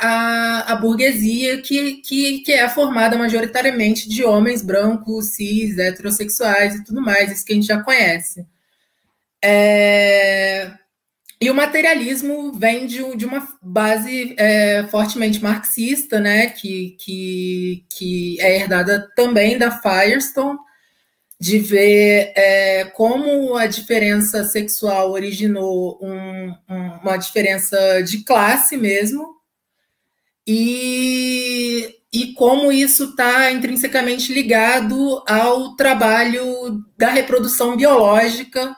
a, 0.00 0.72
a 0.72 0.76
burguesia, 0.76 1.60
que, 1.60 1.96
que, 1.96 2.38
que 2.40 2.52
é 2.52 2.66
formada 2.68 3.18
majoritariamente 3.18 4.08
de 4.08 4.24
homens 4.24 4.62
brancos, 4.62 5.34
cis, 5.34 5.78
heterossexuais 5.78 6.76
e 6.76 6.84
tudo 6.84 7.02
mais, 7.02 7.30
isso 7.30 7.44
que 7.44 7.52
a 7.52 7.56
gente 7.56 7.66
já 7.66 7.82
conhece. 7.82 8.46
É, 9.44 10.72
e 11.40 11.50
o 11.50 11.54
materialismo 11.54 12.52
vem 12.52 12.86
de, 12.86 13.14
de 13.14 13.26
uma 13.26 13.46
base 13.60 14.34
é, 14.38 14.86
fortemente 14.90 15.42
marxista, 15.42 16.18
né, 16.18 16.46
que, 16.46 16.96
que, 16.98 17.84
que 17.90 18.40
é 18.40 18.56
herdada 18.56 19.10
também 19.14 19.58
da 19.58 19.70
Firestone, 19.70 20.58
de 21.38 21.58
ver 21.58 22.32
é, 22.34 22.84
como 22.86 23.54
a 23.54 23.66
diferença 23.66 24.44
sexual 24.44 25.12
originou 25.12 25.98
um, 26.00 26.54
um, 26.70 26.88
uma 27.02 27.18
diferença 27.18 28.02
de 28.02 28.24
classe 28.24 28.78
mesmo, 28.78 29.36
e, 30.46 31.96
e 32.10 32.32
como 32.32 32.72
isso 32.72 33.10
está 33.10 33.50
intrinsecamente 33.50 34.32
ligado 34.32 35.22
ao 35.28 35.76
trabalho 35.76 36.82
da 36.96 37.10
reprodução 37.10 37.76
biológica 37.76 38.74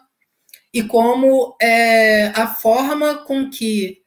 e 0.73 0.83
como 0.83 1.57
é, 1.61 2.27
a 2.29 2.47
forma 2.47 3.17
com 3.25 3.51
que 3.51 4.03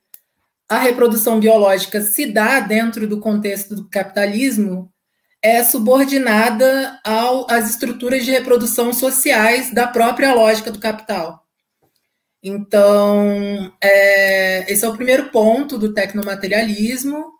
a 0.69 0.77
reprodução 0.77 1.39
biológica 1.39 2.01
se 2.01 2.25
dá 2.25 2.59
dentro 2.59 3.07
do 3.07 3.19
contexto 3.19 3.75
do 3.75 3.89
capitalismo 3.89 4.91
é 5.41 5.63
subordinada 5.63 6.99
ao, 7.03 7.49
às 7.51 7.69
estruturas 7.69 8.23
de 8.23 8.31
reprodução 8.31 8.93
sociais 8.93 9.73
da 9.73 9.87
própria 9.87 10.33
lógica 10.33 10.71
do 10.71 10.79
capital. 10.79 11.45
Então, 12.43 13.71
é, 13.81 14.71
esse 14.71 14.85
é 14.85 14.87
o 14.87 14.95
primeiro 14.95 15.29
ponto 15.29 15.77
do 15.77 15.93
tecnomaterialismo. 15.93 17.31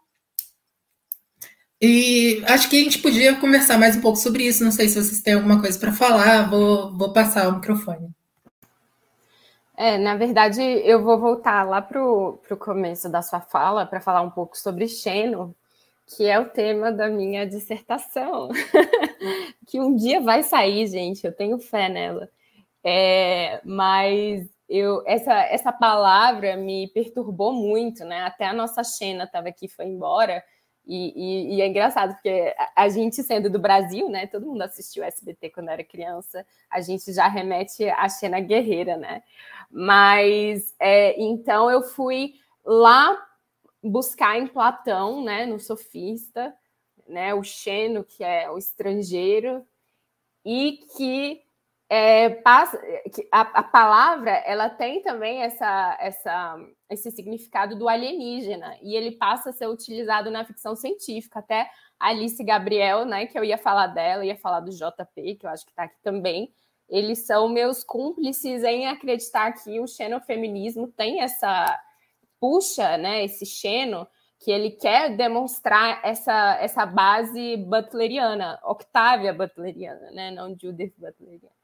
E 1.81 2.43
acho 2.45 2.69
que 2.69 2.79
a 2.79 2.83
gente 2.83 2.99
podia 2.99 3.35
conversar 3.35 3.77
mais 3.79 3.95
um 3.95 4.01
pouco 4.01 4.17
sobre 4.17 4.43
isso. 4.43 4.63
Não 4.63 4.71
sei 4.71 4.87
se 4.87 4.95
vocês 4.95 5.21
têm 5.21 5.33
alguma 5.35 5.59
coisa 5.59 5.79
para 5.79 5.91
falar, 5.91 6.49
vou, 6.49 6.95
vou 6.95 7.13
passar 7.13 7.47
o 7.49 7.55
microfone. 7.55 8.09
É, 9.83 9.97
na 9.97 10.15
verdade, 10.15 10.61
eu 10.61 11.03
vou 11.03 11.17
voltar 11.17 11.63
lá 11.67 11.81
para 11.81 11.99
o 11.99 12.37
começo 12.59 13.09
da 13.09 13.23
sua 13.23 13.41
fala 13.41 13.83
para 13.83 13.99
falar 13.99 14.21
um 14.21 14.29
pouco 14.29 14.55
sobre 14.55 14.87
Xeno, 14.87 15.55
que 16.05 16.27
é 16.27 16.39
o 16.39 16.49
tema 16.49 16.91
da 16.91 17.07
minha 17.09 17.47
dissertação, 17.47 18.49
que 19.65 19.79
um 19.79 19.95
dia 19.95 20.21
vai 20.21 20.43
sair, 20.43 20.85
gente, 20.85 21.25
eu 21.25 21.35
tenho 21.35 21.57
fé 21.57 21.89
nela. 21.89 22.29
É, 22.83 23.59
mas 23.65 24.47
eu, 24.69 25.01
essa, 25.07 25.33
essa 25.45 25.71
palavra 25.73 26.55
me 26.55 26.87
perturbou 26.89 27.51
muito, 27.51 28.05
né? 28.05 28.21
Até 28.21 28.45
a 28.45 28.53
nossa 28.53 28.83
Xena 28.83 29.23
estava 29.23 29.49
aqui, 29.49 29.67
foi 29.67 29.85
embora, 29.87 30.43
e, 30.85 31.13
e, 31.15 31.55
e, 31.55 31.61
é 31.61 31.67
engraçado, 31.67 32.13
porque 32.13 32.53
a, 32.57 32.83
a, 32.83 32.89
gente 32.89 33.21
sendo 33.21 33.49
do 33.49 33.59
Brasil, 33.59 34.09
né? 34.09 34.25
Todo 34.27 34.47
mundo 34.47 34.63
assistiu 34.63 35.03
SBT 35.03 35.51
quando 35.51 35.69
era 35.69 35.83
criança, 35.83 36.45
a 36.69 36.81
gente 36.81 37.13
já 37.13 37.27
remete 37.27 37.87
à 37.89 38.09
Xena 38.09 38.39
Guerreira, 38.39 38.97
né? 38.97 39.21
Mas 39.71 40.75
é, 40.79 41.19
então 41.21 41.71
eu 41.71 41.81
fui 41.81 42.33
lá 42.65 43.17
buscar 43.83 44.37
em 44.37 44.47
Platão, 44.47 45.23
né, 45.23 45.45
no 45.45 45.59
sofista, 45.59 46.53
né, 47.07 47.33
o 47.33 47.43
Xeno, 47.43 48.03
que 48.03 48.23
é 48.23 48.49
o 48.49 48.57
estrangeiro, 48.57 49.65
e 50.45 50.79
que, 50.95 51.41
é, 51.89 52.29
passa, 52.29 52.77
que 53.13 53.27
a, 53.31 53.41
a, 53.41 53.63
palavra 53.63 54.31
ela 54.45 54.69
tem 54.69 55.01
também 55.01 55.41
essa, 55.41 55.97
essa, 55.99 56.57
esse 56.89 57.11
significado 57.11 57.77
do 57.77 57.89
alienígena, 57.89 58.77
e 58.81 58.95
ele 58.95 59.11
passa 59.11 59.49
a 59.49 59.53
ser 59.53 59.67
utilizado 59.67 60.29
na 60.29 60.45
ficção 60.45 60.75
científica, 60.75 61.39
até 61.39 61.69
Alice 61.99 62.43
Gabriel, 62.43 63.05
né, 63.05 63.25
que 63.25 63.37
eu 63.37 63.43
ia 63.43 63.57
falar 63.57 63.87
dela, 63.87 64.25
ia 64.25 64.37
falar 64.37 64.59
do 64.59 64.71
JP, 64.71 65.35
que 65.35 65.45
eu 65.45 65.49
acho 65.49 65.65
que 65.65 65.71
está 65.71 65.83
aqui 65.83 65.99
também, 66.01 66.51
eles 66.91 67.19
são 67.19 67.47
meus 67.47 67.85
cúmplices 67.85 68.63
em 68.63 68.87
acreditar 68.87 69.53
que 69.53 69.79
o 69.79 69.87
xenofeminismo 69.87 70.89
tem 70.89 71.21
essa 71.21 71.81
puxa, 72.37 72.97
né, 72.97 73.23
esse 73.23 73.45
Xeno, 73.45 74.05
que 74.37 74.51
ele 74.51 74.71
quer 74.71 75.15
demonstrar 75.15 76.01
essa, 76.03 76.57
essa 76.59 76.85
base 76.85 77.55
butleriana, 77.57 78.59
Octávia 78.63 79.31
butleriana, 79.31 80.11
né, 80.11 80.31
não 80.31 80.57
Judith 80.59 80.93
butleriana. 80.97 81.55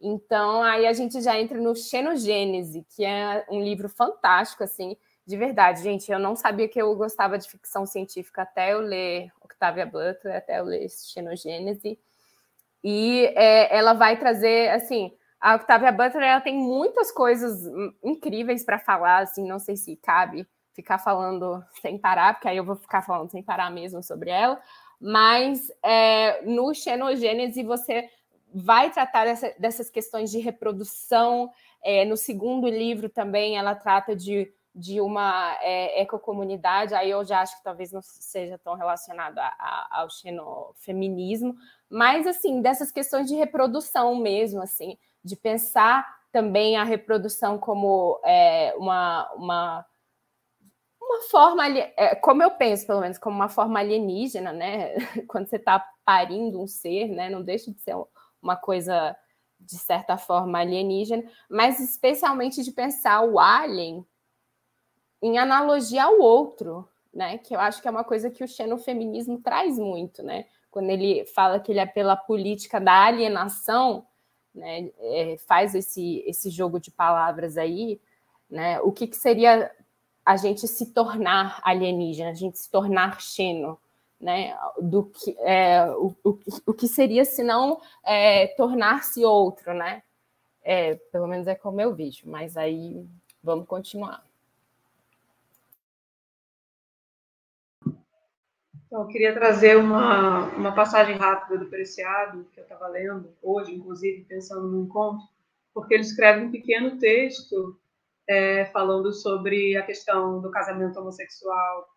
Então, 0.00 0.62
aí 0.62 0.86
a 0.86 0.92
gente 0.92 1.20
já 1.20 1.38
entra 1.38 1.60
no 1.60 1.76
Xenogênese, 1.76 2.86
que 2.96 3.04
é 3.04 3.44
um 3.50 3.62
livro 3.62 3.88
fantástico, 3.88 4.64
assim, 4.64 4.96
de 5.26 5.36
verdade, 5.36 5.82
gente. 5.82 6.10
Eu 6.10 6.18
não 6.18 6.34
sabia 6.34 6.66
que 6.66 6.80
eu 6.80 6.94
gostava 6.96 7.38
de 7.38 7.48
ficção 7.48 7.86
científica 7.86 8.42
até 8.42 8.72
eu 8.72 8.80
ler 8.80 9.30
Octavia 9.40 9.86
Butler, 9.86 10.36
até 10.36 10.58
eu 10.58 10.64
ler 10.64 10.88
Xenogênese. 10.88 11.98
E 12.82 13.26
é, 13.36 13.76
ela 13.76 13.92
vai 13.92 14.18
trazer, 14.18 14.70
assim, 14.70 15.12
a 15.40 15.56
Octavia 15.56 15.92
Butler 15.92 16.22
ela 16.22 16.40
tem 16.40 16.56
muitas 16.56 17.10
coisas 17.10 17.62
incríveis 18.02 18.64
para 18.64 18.78
falar, 18.78 19.18
assim, 19.18 19.46
não 19.46 19.58
sei 19.58 19.76
se 19.76 19.96
cabe 19.96 20.46
ficar 20.72 20.98
falando 20.98 21.62
sem 21.80 21.98
parar, 21.98 22.34
porque 22.34 22.48
aí 22.48 22.56
eu 22.56 22.64
vou 22.64 22.76
ficar 22.76 23.02
falando 23.02 23.30
sem 23.30 23.42
parar 23.42 23.70
mesmo 23.70 24.02
sobre 24.02 24.30
ela, 24.30 24.60
mas 25.00 25.70
é, 25.82 26.42
no 26.42 26.72
Xenogênese 26.72 27.62
você 27.62 28.08
vai 28.54 28.90
tratar 28.90 29.24
dessa, 29.24 29.54
dessas 29.58 29.90
questões 29.90 30.30
de 30.30 30.38
reprodução. 30.38 31.50
É, 31.82 32.04
no 32.04 32.16
segundo 32.16 32.68
livro 32.68 33.08
também 33.08 33.56
ela 33.58 33.74
trata 33.74 34.14
de, 34.14 34.52
de 34.72 35.00
uma 35.00 35.58
é, 35.60 36.00
ecocomunidade, 36.02 36.94
aí 36.94 37.10
eu 37.10 37.24
já 37.24 37.40
acho 37.40 37.56
que 37.56 37.64
talvez 37.64 37.90
não 37.90 38.00
seja 38.00 38.56
tão 38.58 38.74
relacionado 38.74 39.38
a, 39.38 39.46
a, 39.58 40.00
ao 40.00 40.08
xenofeminismo, 40.08 41.56
mas 41.92 42.26
assim, 42.26 42.62
dessas 42.62 42.90
questões 42.90 43.28
de 43.28 43.34
reprodução 43.34 44.16
mesmo, 44.16 44.62
assim, 44.62 44.96
de 45.22 45.36
pensar 45.36 46.22
também 46.32 46.78
a 46.78 46.84
reprodução 46.84 47.58
como 47.58 48.18
é, 48.24 48.74
uma, 48.78 49.30
uma 49.34 49.86
uma 50.98 51.20
forma, 51.24 51.68
é, 51.68 52.14
como 52.14 52.42
eu 52.42 52.52
penso, 52.52 52.86
pelo 52.86 53.00
menos, 53.00 53.18
como 53.18 53.36
uma 53.36 53.50
forma 53.50 53.78
alienígena, 53.78 54.50
né? 54.50 54.94
Quando 55.28 55.46
você 55.46 55.56
está 55.56 55.86
parindo 56.06 56.58
um 56.58 56.66
ser, 56.66 57.08
né? 57.08 57.28
Não 57.28 57.42
deixa 57.42 57.70
de 57.70 57.78
ser 57.82 57.94
uma 58.40 58.56
coisa, 58.56 59.14
de 59.60 59.76
certa 59.76 60.16
forma, 60.16 60.60
alienígena, 60.60 61.22
mas 61.50 61.78
especialmente 61.78 62.62
de 62.62 62.72
pensar 62.72 63.20
o 63.20 63.38
alien 63.38 64.06
em 65.20 65.36
analogia 65.36 66.04
ao 66.04 66.18
outro, 66.18 66.88
né? 67.12 67.36
Que 67.36 67.54
eu 67.54 67.60
acho 67.60 67.82
que 67.82 67.88
é 67.88 67.90
uma 67.90 68.04
coisa 68.04 68.30
que 68.30 68.42
o 68.42 68.48
xenofeminismo 68.48 69.38
traz 69.42 69.78
muito, 69.78 70.22
né? 70.22 70.46
Quando 70.72 70.90
ele 70.90 71.24
fala 71.26 71.60
que 71.60 71.70
ele 71.70 71.78
é 71.78 71.86
pela 71.86 72.16
política 72.16 72.80
da 72.80 73.04
alienação, 73.04 74.04
né? 74.54 74.90
É, 74.98 75.36
faz 75.46 75.74
esse, 75.74 76.22
esse 76.26 76.50
jogo 76.50 76.80
de 76.80 76.90
palavras 76.90 77.56
aí, 77.56 78.00
né? 78.50 78.80
O 78.80 78.90
que, 78.90 79.06
que 79.06 79.16
seria 79.16 79.70
a 80.24 80.36
gente 80.36 80.66
se 80.68 80.86
tornar 80.86 81.60
alienígena, 81.62 82.30
a 82.30 82.34
gente 82.34 82.58
se 82.58 82.70
tornar 82.70 83.20
xeno, 83.20 83.78
né? 84.20 84.56
Do 84.80 85.04
que, 85.04 85.36
é, 85.40 85.86
o, 85.92 86.14
o, 86.24 86.38
o 86.66 86.74
que 86.74 86.88
seria 86.88 87.24
se 87.24 87.42
não 87.42 87.80
é, 88.04 88.48
tornar-se 88.48 89.24
outro, 89.24 89.74
né? 89.74 90.02
É, 90.64 90.94
pelo 91.12 91.26
menos 91.26 91.46
é 91.46 91.54
como 91.54 91.80
eu 91.80 91.94
vejo, 91.94 92.22
mas 92.28 92.56
aí 92.56 93.06
vamos 93.42 93.66
continuar. 93.66 94.24
Então, 98.92 99.04
eu 99.04 99.08
queria 99.08 99.32
trazer 99.32 99.78
uma, 99.78 100.48
uma 100.54 100.74
passagem 100.74 101.16
rápida 101.16 101.56
do 101.56 101.70
Preciado, 101.70 102.44
que 102.52 102.60
eu 102.60 102.64
estava 102.64 102.88
lendo 102.88 103.34
hoje, 103.42 103.74
inclusive, 103.74 104.26
pensando 104.28 104.68
no 104.68 104.84
encontro, 104.84 105.26
porque 105.72 105.94
ele 105.94 106.02
escreve 106.02 106.44
um 106.44 106.50
pequeno 106.50 106.98
texto 106.98 107.80
é, 108.28 108.66
falando 108.66 109.10
sobre 109.10 109.78
a 109.78 109.82
questão 109.82 110.42
do 110.42 110.50
casamento 110.50 111.00
homossexual 111.00 111.88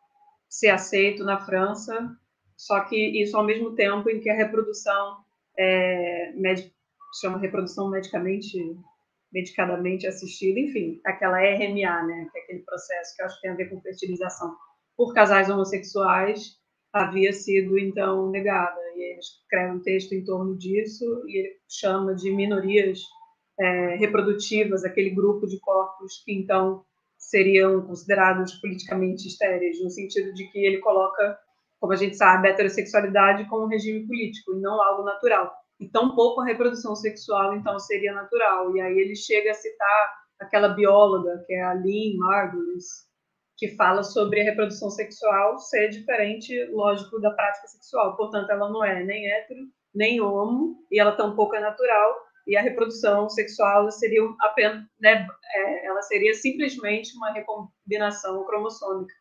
ser 0.47 0.69
aceito 0.69 1.25
na 1.25 1.37
França, 1.37 2.17
só 2.55 2.79
que 2.85 2.95
isso 3.21 3.35
ao 3.35 3.43
mesmo 3.43 3.75
tempo 3.75 4.09
em 4.09 4.21
que 4.21 4.29
a 4.29 4.35
reprodução 4.35 5.17
é, 5.59 6.31
med, 6.33 6.73
chama 7.19 7.37
reprodução 7.37 7.89
medicamente 7.89 8.57
medicadamente 9.33 10.07
assistida, 10.07 10.57
enfim, 10.61 11.01
aquela 11.03 11.39
RMA, 11.39 12.03
né, 12.03 12.29
que 12.31 12.39
é 12.39 12.41
aquele 12.41 12.59
processo 12.59 13.13
que 13.17 13.21
eu 13.21 13.25
acho 13.25 13.35
que 13.35 13.41
tem 13.41 13.51
a 13.51 13.55
ver 13.55 13.69
com 13.69 13.81
fertilização 13.81 14.55
por 14.95 15.13
casais 15.13 15.49
homossexuais, 15.49 16.63
havia 16.95 17.33
sido 17.33 17.77
então 17.77 18.29
negada. 18.31 18.79
E 18.95 19.11
ele 19.11 19.19
escreve 19.19 19.73
um 19.73 19.81
texto 19.81 20.13
em 20.13 20.23
torno 20.23 20.57
disso 20.57 21.03
e 21.27 21.39
ele 21.39 21.53
chama 21.69 22.15
de 22.15 22.31
minorias 22.31 23.01
é, 23.59 23.95
reprodutivas, 23.95 24.85
aquele 24.85 25.09
grupo 25.09 25.45
de 25.45 25.59
corpos 25.59 26.23
que 26.23 26.33
então 26.33 26.83
seriam 27.17 27.81
considerados 27.85 28.53
politicamente 28.55 29.27
estéreis, 29.27 29.83
no 29.83 29.89
sentido 29.89 30.33
de 30.33 30.47
que 30.47 30.59
ele 30.59 30.77
coloca, 30.77 31.37
como 31.79 31.91
a 31.91 31.95
gente 31.95 32.15
sabe, 32.15 32.47
a 32.47 32.51
heterossexualidade 32.51 33.47
como 33.49 33.65
um 33.65 33.69
regime 33.69 34.07
político 34.07 34.55
e 34.55 34.61
não 34.61 34.81
algo 34.81 35.03
natural. 35.03 35.51
E 35.79 35.89
tampouco 35.89 36.41
a 36.41 36.45
reprodução 36.45 36.95
sexual, 36.95 37.55
então, 37.55 37.77
seria 37.79 38.13
natural. 38.13 38.73
E 38.75 38.79
aí 38.79 38.97
ele 38.97 39.15
chega 39.15 39.51
a 39.51 39.55
citar 39.55 40.13
aquela 40.39 40.69
bióloga, 40.69 41.43
que 41.45 41.53
é 41.53 41.63
a 41.63 41.73
Lynn 41.73 42.17
Margulis, 42.17 42.85
que 43.57 43.75
fala 43.75 44.03
sobre 44.03 44.41
a 44.41 44.43
reprodução 44.43 44.89
sexual 44.89 45.57
ser 45.57 45.89
diferente, 45.89 46.65
lógico, 46.71 47.19
da 47.19 47.31
prática 47.31 47.67
sexual. 47.67 48.15
Portanto, 48.17 48.49
ela 48.49 48.69
não 48.69 48.83
é 48.83 49.03
nem 49.03 49.31
hétero, 49.31 49.61
nem 49.93 50.19
homo, 50.19 50.77
e 50.91 50.99
ela 50.99 51.15
tampouco 51.15 51.55
é 51.55 51.61
natural, 51.61 52.15
e 52.45 52.55
a 52.55 52.61
reprodução 52.61 53.29
sexual 53.29 53.89
seria 53.89 54.21
apenas, 54.41 54.83
né, 54.99 55.25
é, 55.53 55.85
ela 55.87 56.01
seria 56.01 56.33
simplesmente 56.33 57.15
uma 57.15 57.31
recombinação 57.31 58.45
cromossômica. 58.45 59.13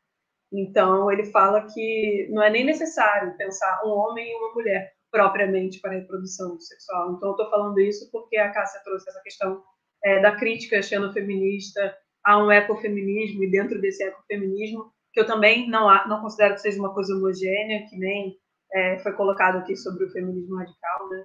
Então, 0.52 1.10
ele 1.10 1.24
fala 1.26 1.66
que 1.72 2.28
não 2.30 2.42
é 2.42 2.50
nem 2.50 2.64
necessário 2.64 3.36
pensar 3.36 3.82
um 3.84 3.90
homem 3.90 4.30
e 4.30 4.34
uma 4.36 4.52
mulher 4.52 4.92
propriamente 5.10 5.80
para 5.80 5.92
a 5.92 5.94
reprodução 5.94 6.58
sexual. 6.60 7.12
Então, 7.12 7.30
eu 7.30 7.32
estou 7.32 7.50
falando 7.50 7.80
isso 7.80 8.08
porque 8.10 8.36
a 8.36 8.50
Cássia 8.52 8.80
trouxe 8.84 9.08
essa 9.08 9.20
questão 9.22 9.62
é, 10.04 10.20
da 10.20 10.36
crítica 10.36 10.82
xenofeminista 10.82 11.96
a 12.24 12.42
um 12.42 12.50
ecofeminismo, 12.50 13.44
e 13.44 13.50
dentro 13.50 13.80
desse 13.80 14.02
ecofeminismo, 14.02 14.92
que 15.12 15.20
eu 15.20 15.26
também 15.26 15.68
não, 15.68 15.86
não 16.08 16.20
considero 16.20 16.54
que 16.54 16.60
seja 16.60 16.78
uma 16.78 16.94
coisa 16.94 17.14
homogênea, 17.14 17.86
que 17.88 17.96
nem 17.96 18.36
é, 18.72 18.98
foi 18.98 19.12
colocado 19.12 19.58
aqui 19.58 19.76
sobre 19.76 20.04
o 20.04 20.10
feminismo 20.10 20.56
radical, 20.56 21.08
né? 21.10 21.24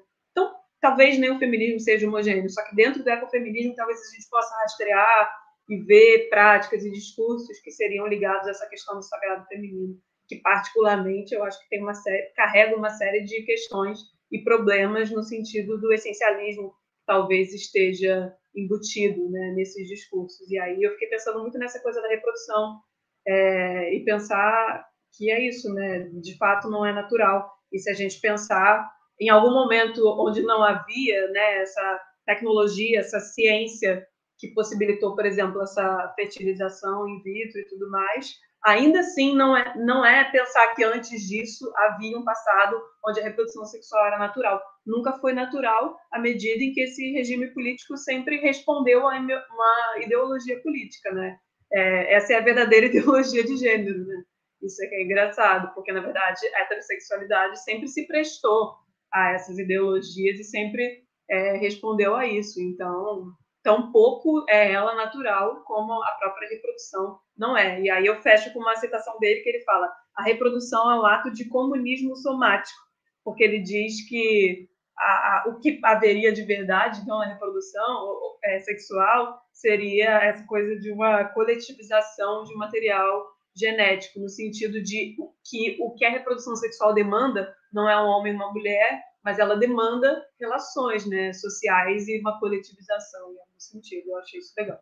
talvez 0.81 1.17
nem 1.17 1.31
o 1.31 1.39
feminismo 1.39 1.79
seja 1.79 2.07
homogêneo, 2.07 2.49
só 2.49 2.63
que 2.65 2.75
dentro 2.75 3.03
do 3.03 3.09
ecofeminismo 3.09 3.75
talvez 3.75 3.99
a 3.99 4.15
gente 4.15 4.29
possa 4.29 4.55
rastrear 4.61 5.31
e 5.69 5.77
ver 5.77 6.29
práticas 6.29 6.83
e 6.83 6.91
discursos 6.91 7.59
que 7.59 7.71
seriam 7.71 8.07
ligados 8.07 8.47
a 8.47 8.51
essa 8.51 8.67
questão 8.67 8.95
do 8.95 9.03
sagrado 9.03 9.45
feminino, 9.47 9.99
que 10.27 10.37
particularmente 10.37 11.33
eu 11.33 11.43
acho 11.43 11.59
que 11.61 11.69
tem 11.69 11.81
uma 11.81 11.93
série, 11.93 12.31
carrega 12.35 12.75
uma 12.75 12.89
série 12.89 13.23
de 13.23 13.43
questões 13.43 13.99
e 14.31 14.43
problemas 14.43 15.11
no 15.11 15.23
sentido 15.23 15.79
do 15.79 15.91
essencialismo, 15.91 16.69
que 16.69 17.05
talvez 17.05 17.53
esteja 17.53 18.33
embutido 18.55 19.29
né, 19.29 19.53
nesses 19.55 19.87
discursos. 19.87 20.49
E 20.49 20.59
aí 20.59 20.81
eu 20.81 20.91
fiquei 20.91 21.09
pensando 21.09 21.39
muito 21.39 21.57
nessa 21.57 21.79
coisa 21.81 22.01
da 22.01 22.07
reprodução 22.07 22.79
é, 23.27 23.95
e 23.95 24.03
pensar 24.03 24.85
que 25.15 25.29
é 25.31 25.47
isso, 25.47 25.73
né? 25.73 26.09
De 26.21 26.37
fato 26.37 26.69
não 26.69 26.85
é 26.85 26.93
natural. 26.93 27.51
E 27.71 27.79
se 27.79 27.89
a 27.89 27.93
gente 27.93 28.19
pensar 28.19 28.89
em 29.19 29.29
algum 29.29 29.51
momento 29.51 30.05
onde 30.19 30.41
não 30.41 30.63
havia 30.63 31.29
né, 31.31 31.61
essa 31.61 32.01
tecnologia, 32.25 32.99
essa 32.99 33.19
ciência 33.19 34.05
que 34.37 34.53
possibilitou, 34.53 35.15
por 35.15 35.25
exemplo, 35.25 35.61
essa 35.61 36.13
fertilização 36.15 37.07
in 37.07 37.21
vitro 37.21 37.59
e 37.59 37.67
tudo 37.67 37.89
mais, 37.89 38.33
ainda 38.65 38.99
assim 38.99 39.35
não 39.35 39.55
é, 39.55 39.73
não 39.77 40.05
é 40.05 40.29
pensar 40.31 40.73
que 40.75 40.83
antes 40.83 41.21
disso 41.27 41.71
havia 41.75 42.17
um 42.17 42.23
passado 42.23 42.81
onde 43.05 43.19
a 43.19 43.23
reprodução 43.23 43.65
sexual 43.65 44.05
era 44.07 44.17
natural. 44.17 44.61
Nunca 44.85 45.13
foi 45.19 45.33
natural 45.33 45.97
à 46.11 46.19
medida 46.19 46.63
em 46.63 46.73
que 46.73 46.81
esse 46.81 47.11
regime 47.11 47.47
político 47.53 47.97
sempre 47.97 48.37
respondeu 48.37 49.07
a 49.07 49.17
uma 49.17 49.99
ideologia 50.01 50.61
política, 50.61 51.11
né? 51.11 51.37
É, 51.71 52.15
essa 52.15 52.33
é 52.33 52.37
a 52.37 52.43
verdadeira 52.43 52.85
ideologia 52.87 53.43
de 53.43 53.57
gênero, 53.57 54.05
né? 54.05 54.23
Isso 54.61 54.83
é 54.83 54.87
que 54.87 54.95
é 54.95 55.03
engraçado, 55.03 55.73
porque, 55.73 55.91
na 55.91 56.01
verdade, 56.01 56.45
a 56.53 56.61
heterossexualidade 56.61 57.63
sempre 57.63 57.87
se 57.87 58.05
prestou 58.07 58.75
a 59.13 59.31
essas 59.31 59.57
ideologias 59.57 60.39
e 60.39 60.43
sempre 60.43 61.03
é, 61.29 61.57
respondeu 61.57 62.15
a 62.15 62.25
isso. 62.27 62.61
Então, 62.61 63.31
tão 63.69 63.91
pouco 63.91 64.43
é 64.49 64.71
ela 64.71 64.95
natural 64.95 65.63
como 65.63 65.93
a 65.93 66.11
própria 66.19 66.49
reprodução 66.49 67.19
não 67.37 67.55
é. 67.55 67.79
E 67.79 67.87
aí 67.87 68.03
eu 68.03 68.19
fecho 68.19 68.51
com 68.51 68.59
uma 68.59 68.75
citação 68.75 69.19
dele 69.19 69.41
que 69.41 69.49
ele 69.49 69.63
fala: 69.63 69.87
a 70.15 70.23
reprodução 70.23 70.91
é 70.91 70.99
um 70.99 71.05
ato 71.05 71.31
de 71.31 71.47
comunismo 71.47 72.15
somático, 72.15 72.79
porque 73.23 73.43
ele 73.43 73.59
diz 73.59 74.09
que 74.09 74.67
a, 74.97 75.03
a, 75.03 75.43
o 75.49 75.59
que 75.59 75.79
haveria 75.83 76.33
de 76.33 76.41
verdade 76.41 77.01
então 77.01 77.19
na 77.19 77.27
reprodução 77.27 78.09
é, 78.43 78.59
sexual 78.61 79.39
seria 79.53 80.17
essa 80.23 80.43
coisa 80.47 80.75
de 80.79 80.91
uma 80.91 81.25
coletivização 81.25 82.43
de 82.45 82.55
material 82.55 83.27
genético, 83.55 84.19
no 84.19 84.29
sentido 84.29 84.81
de 84.81 85.15
que 85.47 85.77
o 85.79 85.93
que 85.93 86.05
a 86.05 86.09
reprodução 86.09 86.55
sexual 86.55 86.91
demanda 86.91 87.53
não 87.71 87.87
é 87.87 88.01
um 88.01 88.07
homem 88.07 88.33
e 88.33 88.35
uma 88.35 88.51
mulher, 88.51 89.03
mas 89.23 89.37
ela 89.37 89.55
demanda 89.55 90.25
relações 90.39 91.05
né, 91.05 91.33
sociais 91.33 92.07
e 92.07 92.19
uma 92.19 92.39
coletivização, 92.39 93.35
sentido. 93.63 94.09
Eu 94.09 94.17
achei 94.17 94.39
isso 94.39 94.53
legal. 94.57 94.79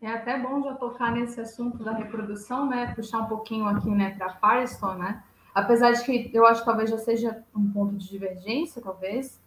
É 0.00 0.08
até 0.08 0.38
bom 0.38 0.62
já 0.62 0.74
tocar 0.74 1.12
nesse 1.12 1.40
assunto 1.40 1.82
da 1.82 1.92
reprodução, 1.92 2.68
né? 2.68 2.94
Puxar 2.94 3.20
um 3.20 3.28
pouquinho 3.28 3.66
aqui, 3.66 3.88
né, 3.88 4.14
para 4.16 4.34
Firestone, 4.34 5.00
né? 5.00 5.24
apesar 5.54 5.92
de 5.92 6.02
que 6.02 6.30
eu 6.34 6.44
acho 6.44 6.60
que 6.60 6.66
talvez 6.66 6.90
já 6.90 6.98
seja 6.98 7.42
um 7.54 7.70
ponto 7.70 7.96
de 7.96 8.08
divergência, 8.08 8.82
talvez, 8.82 9.40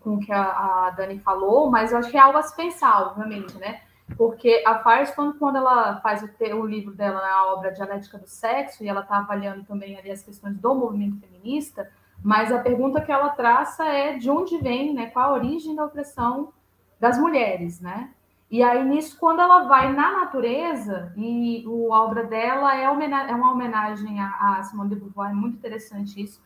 com 0.00 0.16
o 0.16 0.20
que 0.20 0.32
a, 0.32 0.92
Dani 0.96 1.18
falou, 1.20 1.70
mas 1.70 1.92
eu 1.92 1.98
acho 1.98 2.10
que 2.10 2.16
é 2.16 2.20
algo 2.20 2.38
a 2.38 2.42
se 2.42 2.54
pensar, 2.54 3.06
obviamente, 3.06 3.56
né? 3.56 3.80
Porque 4.16 4.62
a 4.66 4.78
Firestone, 4.80 5.34
quando 5.38 5.56
ela 5.56 6.00
faz 6.00 6.22
o, 6.22 6.28
o 6.56 6.66
livro 6.66 6.92
dela 6.92 7.20
na 7.20 7.46
obra 7.52 7.72
Dialética 7.72 8.18
do 8.18 8.26
Sexo, 8.26 8.84
e 8.84 8.88
ela 8.88 9.00
está 9.00 9.18
avaliando 9.18 9.64
também 9.64 9.96
ali 9.98 10.10
as 10.10 10.22
questões 10.22 10.56
do 10.58 10.74
movimento 10.74 11.18
feminista, 11.18 11.90
mas 12.22 12.52
a 12.52 12.58
pergunta 12.58 13.00
que 13.00 13.12
ela 13.12 13.30
traça 13.30 13.84
é 13.86 14.16
de 14.16 14.30
onde 14.30 14.58
vem, 14.58 14.94
né? 14.94 15.06
Qual 15.06 15.30
a 15.30 15.34
origem 15.34 15.74
da 15.74 15.84
opressão 15.84 16.52
das 16.98 17.18
mulheres, 17.18 17.80
né? 17.80 18.10
E 18.50 18.62
aí, 18.62 18.84
nisso, 18.84 19.18
quando 19.18 19.40
ela 19.40 19.64
vai 19.64 19.92
na 19.92 20.12
natureza, 20.20 21.12
e 21.16 21.64
o, 21.66 21.92
a 21.92 22.04
obra 22.04 22.24
dela 22.24 22.76
é, 22.76 22.84
é 22.84 23.34
uma 23.34 23.52
homenagem 23.52 24.20
a, 24.20 24.58
a 24.58 24.62
Simone 24.62 24.90
de 24.90 24.96
Beauvoir, 24.96 25.30
é 25.30 25.34
muito 25.34 25.56
interessante 25.56 26.22
isso, 26.22 26.40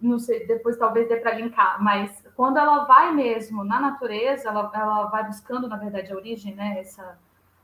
não 0.00 0.18
sei, 0.18 0.46
depois 0.46 0.76
talvez 0.78 1.08
dê 1.08 1.16
para 1.16 1.34
linkar, 1.34 1.82
mas 1.82 2.24
quando 2.36 2.56
ela 2.56 2.84
vai 2.84 3.12
mesmo 3.12 3.64
na 3.64 3.80
natureza, 3.80 4.48
ela, 4.48 4.70
ela 4.72 5.06
vai 5.06 5.26
buscando, 5.26 5.68
na 5.68 5.76
verdade, 5.76 6.12
a 6.12 6.16
origem, 6.16 6.54
né, 6.54 6.78
essa 6.78 7.18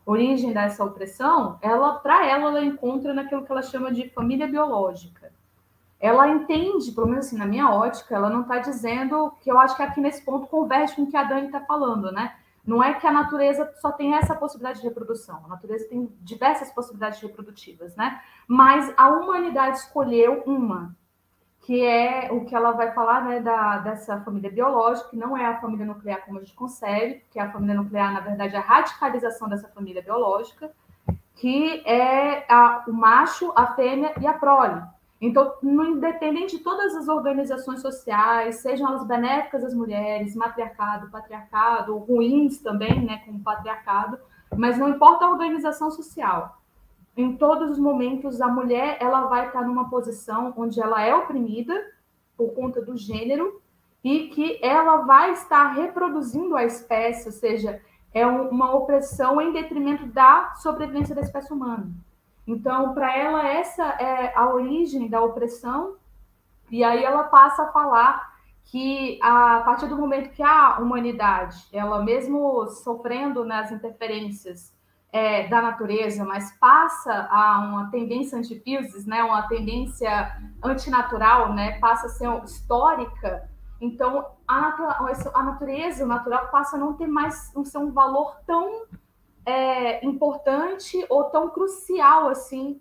origem 0.05 0.53
dessa 0.53 0.85
opressão, 0.85 1.59
ela, 1.63 1.95
para 1.95 2.27
ela, 2.27 2.49
ela 2.49 2.65
encontra 2.65 3.15
naquilo 3.15 3.45
que 3.45 3.53
ela 3.53 3.63
chama 3.63 3.93
de 3.93 4.11
família 4.11 4.47
biológica. 4.47 5.24
Ela 6.05 6.29
entende, 6.29 6.93
pelo 6.93 7.07
menos 7.07 7.25
assim, 7.25 7.39
na 7.39 7.47
minha 7.47 7.71
ótica, 7.71 8.15
ela 8.15 8.29
não 8.29 8.43
está 8.43 8.59
dizendo 8.59 9.33
que 9.41 9.51
eu 9.51 9.59
acho 9.59 9.75
que 9.75 9.83
aqui 9.83 10.03
nesse 10.03 10.23
ponto 10.23 10.47
converge 10.49 10.95
com 10.95 11.05
o 11.05 11.07
que 11.07 11.17
a 11.17 11.25
Dani 11.25 11.47
está 11.47 11.61
falando, 11.61 12.13
né? 12.13 12.37
Não 12.63 12.85
é 12.85 12.93
que 12.93 13.07
a 13.07 13.11
natureza 13.11 13.73
só 13.81 13.91
tem 13.91 14.15
essa 14.15 14.35
possibilidade 14.35 14.83
de 14.83 14.87
reprodução, 14.87 15.41
a 15.47 15.49
natureza 15.49 15.89
tem 15.89 16.15
diversas 16.21 16.71
possibilidades 16.71 17.23
reprodutivas, 17.23 17.97
né? 17.97 18.21
Mas 18.47 18.93
a 18.99 19.09
humanidade 19.09 19.79
escolheu 19.79 20.43
uma, 20.45 20.95
que 21.63 21.83
é 21.83 22.29
o 22.31 22.45
que 22.45 22.55
ela 22.55 22.73
vai 22.73 22.93
falar 22.93 23.25
né, 23.25 23.41
da, 23.41 23.79
dessa 23.79 24.21
família 24.21 24.51
biológica, 24.51 25.09
que 25.09 25.17
não 25.17 25.35
é 25.35 25.47
a 25.47 25.59
família 25.59 25.87
nuclear 25.87 26.23
como 26.27 26.37
a 26.37 26.43
gente 26.43 26.53
concebe, 26.53 27.25
que 27.31 27.41
a 27.41 27.51
família 27.51 27.77
nuclear, 27.77 28.13
na 28.13 28.21
verdade, 28.21 28.55
é 28.55 28.59
a 28.59 28.61
radicalização 28.61 29.49
dessa 29.49 29.69
família 29.69 30.03
biológica, 30.03 30.71
que 31.35 31.83
é 31.87 32.45
a, 32.47 32.85
o 32.87 32.93
macho, 32.93 33.55
a 33.57 33.69
fêmea 33.69 34.13
e 34.21 34.27
a 34.27 34.35
prole. 34.35 34.83
Então, 35.27 35.55
independente 35.63 36.59
de 36.59 36.63
todas 36.63 36.95
as 36.95 37.09
organizações 37.09 37.81
sociais, 37.81 38.57
sejam 38.57 38.89
elas 38.89 39.07
benéficas 39.07 39.65
às 39.65 39.75
mulheres, 39.75 40.35
matriarcado, 40.35 41.11
patriarcado, 41.11 41.97
ruins 41.97 42.59
também, 42.59 43.05
né, 43.05 43.23
como 43.25 43.41
patriarcado, 43.41 44.19
mas 44.57 44.79
não 44.79 44.89
importa 44.89 45.25
a 45.25 45.31
organização 45.31 45.91
social 45.91 46.61
em 47.17 47.37
todos 47.37 47.71
os 47.71 47.79
momentos 47.79 48.41
a 48.41 48.49
mulher 48.49 48.99
ela 49.01 49.27
vai 49.27 49.47
estar 49.47 49.63
numa 49.63 49.89
posição 49.89 50.53
onde 50.57 50.81
ela 50.81 51.03
é 51.03 51.15
oprimida 51.15 51.75
por 52.37 52.53
conta 52.55 52.83
do 52.83 52.97
gênero 52.97 53.61
e 54.03 54.29
que 54.29 54.59
ela 54.63 54.99
vai 54.99 55.33
estar 55.33 55.73
reproduzindo 55.73 56.57
a 56.57 56.65
espécie, 56.65 57.27
ou 57.27 57.33
seja, 57.33 57.81
é 58.13 58.27
uma 58.27 58.75
opressão 58.75 59.41
em 59.41 59.53
detrimento 59.53 60.07
da 60.07 60.55
sobrevivência 60.57 61.15
da 61.15 61.23
espécie 61.23 61.53
humana. 61.53 61.89
Então, 62.47 62.93
para 62.95 63.17
ela 63.17 63.49
essa 63.49 63.85
é 63.85 64.37
a 64.37 64.49
origem 64.53 65.09
da 65.09 65.23
opressão. 65.23 65.97
E 66.71 66.83
aí 66.83 67.05
ela 67.05 67.25
passa 67.25 67.65
a 67.65 67.73
falar 67.73 68.35
que 68.65 69.19
a 69.23 69.61
partir 69.65 69.87
do 69.87 69.97
momento 69.97 70.31
que 70.31 70.43
a 70.43 70.79
humanidade, 70.79 71.57
ela 71.73 72.03
mesmo 72.03 72.67
sofrendo 72.67 73.45
nas 73.45 73.71
interferências 73.71 74.75
é, 75.13 75.47
da 75.47 75.63
natureza, 75.63 76.25
mas 76.25 76.51
passa 76.59 77.29
a 77.31 77.61
uma 77.61 77.91
tendência 77.91 78.37
antipísis, 78.37 79.07
né, 79.07 79.23
uma 79.23 79.43
tendência 79.43 80.37
antinatural, 80.63 81.53
né, 81.53 81.79
passa 81.79 82.07
a 82.07 82.09
ser 82.11 82.29
histórica, 82.43 83.49
então 83.81 84.27
a, 84.49 84.75
a 85.35 85.43
natureza, 85.43 86.05
o 86.05 86.09
natural, 86.09 86.49
passa 86.49 86.77
a 86.77 86.81
não 86.81 86.95
ter 86.95 87.07
mais, 87.07 87.53
não 87.55 87.65
ser 87.65 87.79
um 87.79 87.93
valor 87.93 88.37
tão 88.47 88.87
é, 89.47 90.05
importante 90.05 91.05
ou 91.09 91.25
tão 91.25 91.51
crucial 91.51 92.29
assim 92.29 92.81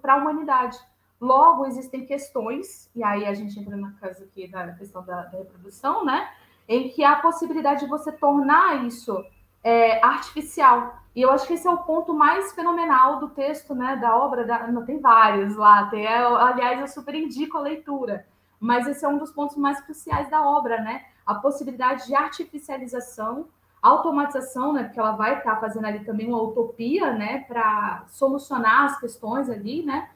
para 0.00 0.14
a 0.14 0.16
humanidade. 0.16 0.78
Logo, 1.20 1.66
existem 1.66 2.04
questões, 2.04 2.90
e 2.94 3.02
aí 3.02 3.24
a 3.24 3.32
gente 3.32 3.58
entra 3.58 3.76
na 3.76 3.92
casa 3.92 4.24
aqui 4.24 4.46
da 4.48 4.72
questão 4.72 5.04
da, 5.04 5.22
da 5.22 5.38
reprodução, 5.38 6.04
né? 6.04 6.28
Em 6.68 6.88
que 6.90 7.02
há 7.02 7.12
a 7.12 7.20
possibilidade 7.20 7.80
de 7.80 7.86
você 7.86 8.12
tornar 8.12 8.84
isso 8.84 9.24
é, 9.66 10.04
artificial. 10.04 11.02
E 11.14 11.22
eu 11.22 11.30
acho 11.30 11.46
que 11.46 11.54
esse 11.54 11.66
é 11.66 11.70
o 11.70 11.78
ponto 11.78 12.12
mais 12.12 12.52
fenomenal 12.52 13.18
do 13.18 13.30
texto, 13.30 13.74
né, 13.74 13.96
da 13.96 14.16
obra, 14.16 14.44
da, 14.44 14.68
não, 14.68 14.84
tem 14.84 15.00
vários 15.00 15.56
lá, 15.56 15.86
tem, 15.86 16.04
é, 16.04 16.18
aliás, 16.18 16.78
eu 16.78 16.86
super 16.86 17.14
indico 17.14 17.56
a 17.56 17.62
leitura, 17.62 18.26
mas 18.60 18.86
esse 18.86 19.04
é 19.04 19.08
um 19.08 19.16
dos 19.16 19.32
pontos 19.32 19.56
mais 19.56 19.80
cruciais 19.80 20.30
da 20.30 20.46
obra, 20.46 20.80
né, 20.82 21.06
a 21.24 21.34
possibilidade 21.34 22.06
de 22.06 22.14
artificialização, 22.14 23.48
automatização, 23.82 24.72
né, 24.72 24.84
porque 24.84 24.98
ela 24.98 25.12
vai 25.12 25.38
estar 25.38 25.56
fazendo 25.60 25.84
ali 25.86 26.04
também 26.04 26.28
uma 26.28 26.42
utopia, 26.42 27.12
né, 27.12 27.44
para 27.46 28.04
solucionar 28.08 28.84
as 28.84 28.98
questões 28.98 29.48
ali, 29.48 29.84
né, 29.84 30.08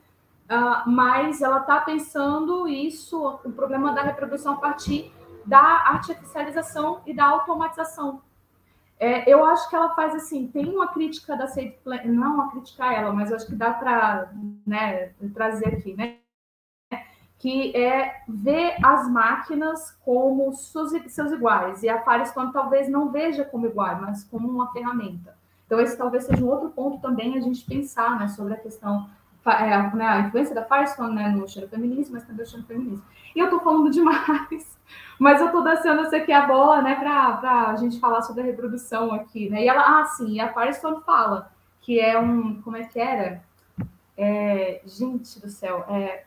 uh, 0.50 0.90
mas 0.90 1.40
ela 1.40 1.58
está 1.58 1.80
pensando 1.80 2.66
isso, 2.66 3.40
o 3.44 3.52
problema 3.52 3.92
da 3.92 4.02
reprodução 4.02 4.54
a 4.54 4.56
partir 4.56 5.12
da 5.46 5.60
artificialização 5.60 7.00
e 7.06 7.14
da 7.14 7.26
automatização, 7.26 8.20
é, 9.00 9.28
eu 9.32 9.42
acho 9.46 9.68
que 9.70 9.74
ela 9.74 9.94
faz 9.94 10.14
assim, 10.14 10.48
tem 10.48 10.68
uma 10.68 10.88
crítica 10.88 11.34
da 11.34 11.46
Save 11.46 11.78
Plan, 11.82 12.02
não 12.04 12.42
a 12.42 12.94
ela, 12.94 13.10
mas 13.14 13.32
acho 13.32 13.46
que 13.46 13.54
dá 13.54 13.72
para 13.72 14.30
né, 14.66 15.14
trazer 15.32 15.68
aqui, 15.68 15.94
né? 15.94 16.18
Que 17.40 17.76
é 17.76 18.22
ver 18.28 18.76
as 18.84 19.10
máquinas 19.10 19.98
como 20.04 20.52
seus, 20.52 20.92
iguais. 21.32 21.82
E 21.82 21.88
a 21.88 22.00
Firestone 22.02 22.52
talvez 22.52 22.88
não 22.88 23.10
veja 23.10 23.44
como 23.44 23.66
igual, 23.66 24.00
mas 24.00 24.22
como 24.24 24.48
uma 24.48 24.70
ferramenta. 24.72 25.34
Então, 25.66 25.80
esse 25.80 25.96
talvez 25.96 26.24
seja 26.24 26.44
um 26.44 26.48
outro 26.48 26.70
ponto 26.70 27.00
também 27.00 27.36
a 27.36 27.40
gente 27.40 27.64
pensar 27.64 28.18
né, 28.18 28.28
sobre 28.28 28.54
a 28.54 28.56
questão, 28.56 29.08
é, 29.46 29.96
né, 29.96 30.06
a 30.06 30.20
influência 30.20 30.54
da 30.54 30.64
Firestone 30.64 31.14
né, 31.14 31.28
no 31.30 31.48
xenofeminismo, 31.48 32.14
mas 32.14 32.24
também 32.24 32.44
no 32.44 32.64
feminismo. 32.64 33.04
E 33.34 33.38
eu 33.38 33.46
estou 33.46 33.60
falando 33.60 33.88
demais. 33.90 34.78
Mas 35.18 35.40
eu 35.40 35.46
estou 35.46 35.62
dançando 35.62 36.02
essa 36.02 36.16
aqui 36.16 36.32
a 36.32 36.46
bola, 36.46 36.82
né, 36.82 36.94
para 36.96 37.70
a 37.70 37.76
gente 37.76 37.98
falar 37.98 38.22
sobre 38.22 38.42
a 38.42 38.46
reprodução 38.46 39.12
aqui, 39.12 39.48
né? 39.48 39.64
E 39.64 39.68
ela, 39.68 40.00
ah, 40.00 40.04
sim, 40.04 40.40
a 40.40 40.52
Firestone 40.52 41.02
fala 41.04 41.50
que 41.80 41.98
é 41.98 42.18
um, 42.18 42.60
como 42.62 42.76
é 42.76 42.84
que 42.84 43.00
era? 43.00 43.42
É, 44.16 44.82
gente 44.84 45.40
do 45.40 45.48
céu, 45.48 45.84
é, 45.88 46.24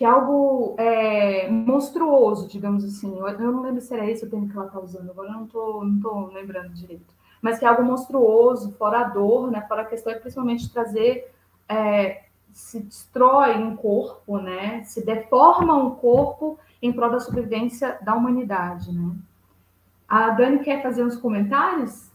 que 0.00 0.04
é 0.06 0.08
algo 0.08 0.76
é, 0.78 1.46
monstruoso, 1.50 2.48
digamos 2.48 2.82
assim. 2.84 3.18
Eu, 3.18 3.28
eu, 3.28 3.52
não 3.52 3.60
lembro 3.60 3.82
se 3.82 3.92
era 3.92 4.10
esse 4.10 4.24
o 4.24 4.30
termo 4.30 4.48
que 4.48 4.56
ela 4.56 4.64
está 4.64 4.80
usando, 4.80 5.10
agora 5.10 5.28
eu 5.28 5.34
não 5.34 5.44
estou 5.44 5.84
não 5.84 6.00
tô 6.00 6.26
lembrando 6.28 6.72
direito. 6.72 7.14
Mas 7.42 7.58
que 7.58 7.66
é 7.66 7.68
algo 7.68 7.82
monstruoso, 7.82 8.72
fora 8.78 9.00
a 9.00 9.04
dor, 9.04 9.50
né, 9.50 9.60
fora 9.68 9.82
a 9.82 9.84
questão, 9.84 10.10
é 10.10 10.18
principalmente 10.18 10.72
trazer 10.72 11.30
é, 11.68 12.22
se 12.50 12.80
destrói 12.80 13.58
um 13.58 13.76
corpo, 13.76 14.38
né? 14.38 14.82
Se 14.84 15.04
deforma 15.04 15.74
um 15.74 15.90
corpo 15.90 16.58
em 16.80 16.90
prol 16.90 17.10
da 17.10 17.20
sobrevivência 17.20 17.98
da 18.00 18.14
humanidade, 18.14 18.90
né? 18.90 19.14
A 20.08 20.30
Dani 20.30 20.60
quer 20.60 20.82
fazer 20.82 21.04
uns 21.04 21.16
comentários? 21.16 22.09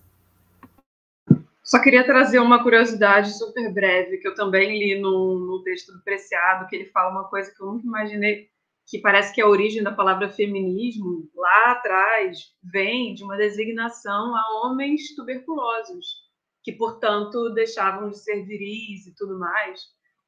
Só 1.65 1.81
queria 1.81 2.05
trazer 2.05 2.37
uma 2.37 2.61
curiosidade 2.61 3.35
super 3.35 3.73
breve, 3.73 4.19
que 4.19 4.27
eu 4.27 4.35
também 4.35 4.77
li 4.77 5.01
no, 5.01 5.39
no 5.39 5.63
texto 5.63 5.91
do 5.91 6.03
Preciado, 6.03 6.67
que 6.67 6.75
ele 6.75 6.91
fala 6.91 7.09
uma 7.09 7.27
coisa 7.27 7.51
que 7.51 7.59
eu 7.59 7.65
nunca 7.65 7.87
imaginei, 7.87 8.49
que 8.87 8.99
parece 8.99 9.33
que 9.33 9.41
a 9.41 9.47
origem 9.47 9.81
da 9.81 9.91
palavra 9.91 10.29
feminismo, 10.29 11.27
lá 11.33 11.71
atrás, 11.71 12.37
vem 12.63 13.15
de 13.15 13.23
uma 13.23 13.35
designação 13.35 14.35
a 14.35 14.61
homens 14.61 15.15
tuberculosos, 15.15 16.05
que, 16.63 16.71
portanto, 16.71 17.49
deixavam 17.55 18.11
de 18.11 18.19
ser 18.19 18.45
viris 18.45 19.07
e 19.07 19.15
tudo 19.15 19.39
mais. 19.39 19.81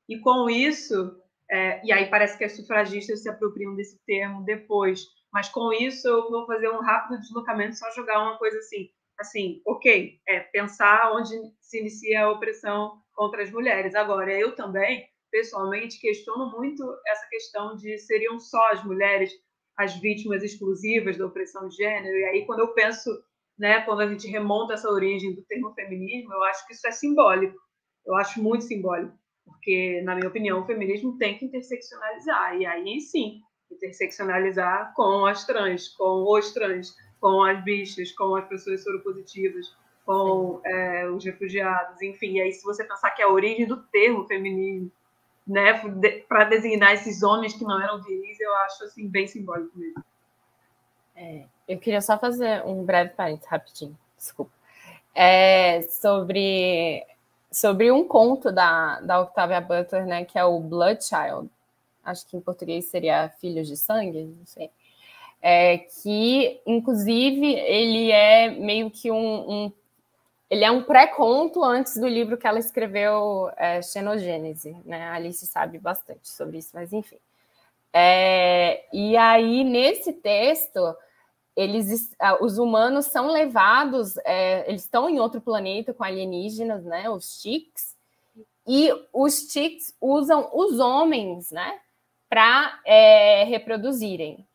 E 0.10 0.18
com 0.18 0.50
isso, 0.50 1.22
é, 1.52 1.86
e 1.86 1.92
aí 1.92 2.10
parece 2.10 2.36
que 2.36 2.46
as 2.46 2.56
sufragistas 2.56 3.22
se 3.22 3.30
apropriam 3.30 3.76
desse 3.76 4.04
termo 4.08 4.44
depois, 4.44 5.06
mas 5.32 5.50
com 5.50 5.72
isso 5.72 6.08
eu 6.08 6.32
vou 6.32 6.48
fazer 6.48 6.70
um 6.70 6.82
rápido 6.82 7.20
deslocamento, 7.20 7.78
só 7.78 7.92
jogar 7.92 8.24
uma 8.24 8.40
coisa 8.40 8.58
assim, 8.58 8.90
assim, 9.20 9.62
ok, 9.66 10.20
é 10.28 10.40
pensar 10.40 11.12
onde 11.14 11.34
se 11.60 11.80
inicia 11.80 12.24
a 12.24 12.32
opressão 12.32 13.02
contra 13.14 13.44
as 13.44 13.52
mulheres. 13.52 13.96
Agora, 13.96 14.32
eu 14.32 14.56
também, 14.56 15.08
pessoalmente, 15.32 16.00
questiono 16.00 16.52
muito 16.52 16.84
essa 17.08 17.28
questão 17.30 17.76
de 17.76 17.98
seriam 17.98 18.40
só 18.40 18.72
as 18.72 18.84
mulheres 18.84 19.32
as 19.78 19.96
vítimas 20.00 20.42
exclusivas 20.42 21.18
da 21.18 21.28
opressão 21.28 21.68
de 21.68 21.76
gênero, 21.76 22.18
e 22.18 22.26
aí 22.26 22.46
quando 22.48 22.62
eu 22.62 22.74
penso, 22.74 23.12
né, 23.60 23.82
quando 23.82 24.00
a 24.02 24.08
gente 24.08 24.28
remonta 24.28 24.74
essa 24.74 24.90
origem 24.90 25.36
do 25.36 25.44
termo 25.44 25.72
feminismo, 25.76 26.34
eu 26.34 26.44
acho 26.46 26.66
que 26.66 26.74
isso 26.74 26.88
é 26.88 26.92
simbólico, 26.92 27.56
eu 28.04 28.16
acho 28.16 28.42
muito 28.42 28.64
simbólico 28.64 29.16
porque, 29.48 30.02
na 30.04 30.16
minha 30.16 30.28
opinião, 30.28 30.62
o 30.62 30.66
feminismo 30.66 31.18
tem 31.18 31.38
que 31.38 31.46
interseccionalizar, 31.46 32.58
e 32.58 32.66
aí 32.66 33.00
sim, 33.00 33.40
interseccionalizar 33.72 34.94
com 34.94 35.26
as 35.26 35.46
trans, 35.46 35.88
com 35.90 36.24
os 36.30 36.54
trans, 36.54 36.94
com 37.20 37.44
as 37.44 37.64
bichas, 37.64 38.12
com 38.12 38.36
as 38.36 38.48
pessoas 38.48 38.84
soropositivas, 38.84 39.76
com 40.06 40.62
é, 40.64 41.10
os 41.10 41.24
refugiados, 41.24 42.02
enfim. 42.02 42.38
E 42.38 42.42
aí, 42.42 42.52
se 42.52 42.64
você 42.64 42.84
pensar 42.84 43.12
que 43.12 43.22
a 43.22 43.30
origem 43.30 43.68
do 43.68 43.78
termo 43.78 44.26
feminismo 44.26 44.92
né, 45.48 45.82
para 46.28 46.44
designar 46.44 46.94
esses 46.94 47.24
homens 47.24 47.54
que 47.54 47.64
não 47.64 47.82
eram 47.82 48.02
viris, 48.02 48.40
eu 48.40 48.54
acho 48.58 48.84
assim 48.84 49.08
bem 49.08 49.28
simbólico 49.28 49.78
mesmo. 49.78 50.04
É, 51.16 51.46
eu 51.68 51.80
queria 51.80 52.02
só 52.02 52.20
fazer 52.20 52.64
um 52.66 52.84
breve 52.84 53.12
parênteses, 53.12 53.50
rapidinho, 53.50 53.98
desculpa. 54.18 54.52
É, 55.16 55.82
sobre, 55.84 57.04
sobre 57.52 57.92
um 57.92 58.08
conto 58.08 58.52
da, 58.52 59.00
da 59.00 59.22
Octavia 59.22 59.62
Butler, 59.62 60.06
né, 60.06 60.26
que 60.26 60.38
é 60.38 60.44
o 60.44 60.60
Blood 60.60 61.04
Child. 61.04 61.50
Acho 62.04 62.28
que 62.28 62.38
em 62.38 62.42
português 62.42 62.86
seria 62.86 63.30
Filhos 63.30 63.68
de 63.68 63.76
Sangue, 63.76 64.24
não 64.24 64.46
sei. 64.46 64.70
É, 65.42 65.78
que, 65.78 66.62
inclusive, 66.66 67.54
ele 67.54 68.12
é 68.12 68.50
meio 68.50 68.90
que 68.90 69.12
um, 69.12 69.50
um 69.50 69.72
ele 70.50 70.64
é 70.64 70.72
um 70.72 70.82
pré-conto 70.82 71.64
antes 71.64 71.98
do 71.98 72.08
livro 72.08 72.38
que 72.38 72.48
ela 72.48 72.60
escreveu, 72.60 73.52
é, 73.58 73.82
Xenogênese, 73.82 74.78
né? 74.86 75.04
A 75.04 75.16
Alice 75.16 75.46
sabe 75.46 75.78
bastante 75.78 76.30
sobre 76.30 76.58
isso, 76.58 76.72
mas 76.74 76.94
enfim. 76.94 77.18
É, 77.92 78.86
e 78.94 79.18
aí, 79.18 79.64
nesse 79.64 80.14
texto, 80.14 80.96
eles, 81.56 82.16
os 82.40 82.58
humanos 82.58 83.08
são 83.08 83.28
levados, 83.28 84.16
é, 84.24 84.70
eles 84.70 84.84
estão 84.84 85.10
em 85.10 85.20
outro 85.20 85.42
planeta 85.42 85.94
com 85.94 86.04
alienígenas, 86.04 86.86
né? 86.86 87.10
Os 87.10 87.42
Chicks, 87.42 87.98
e 88.66 88.92
os 89.14 89.50
Chicks 89.52 89.96
usam 90.00 90.50
os 90.54 90.80
homens, 90.80 91.52
né? 91.52 91.80
Para 92.30 92.80
é, 92.86 93.44
reproduzirem. 93.46 94.46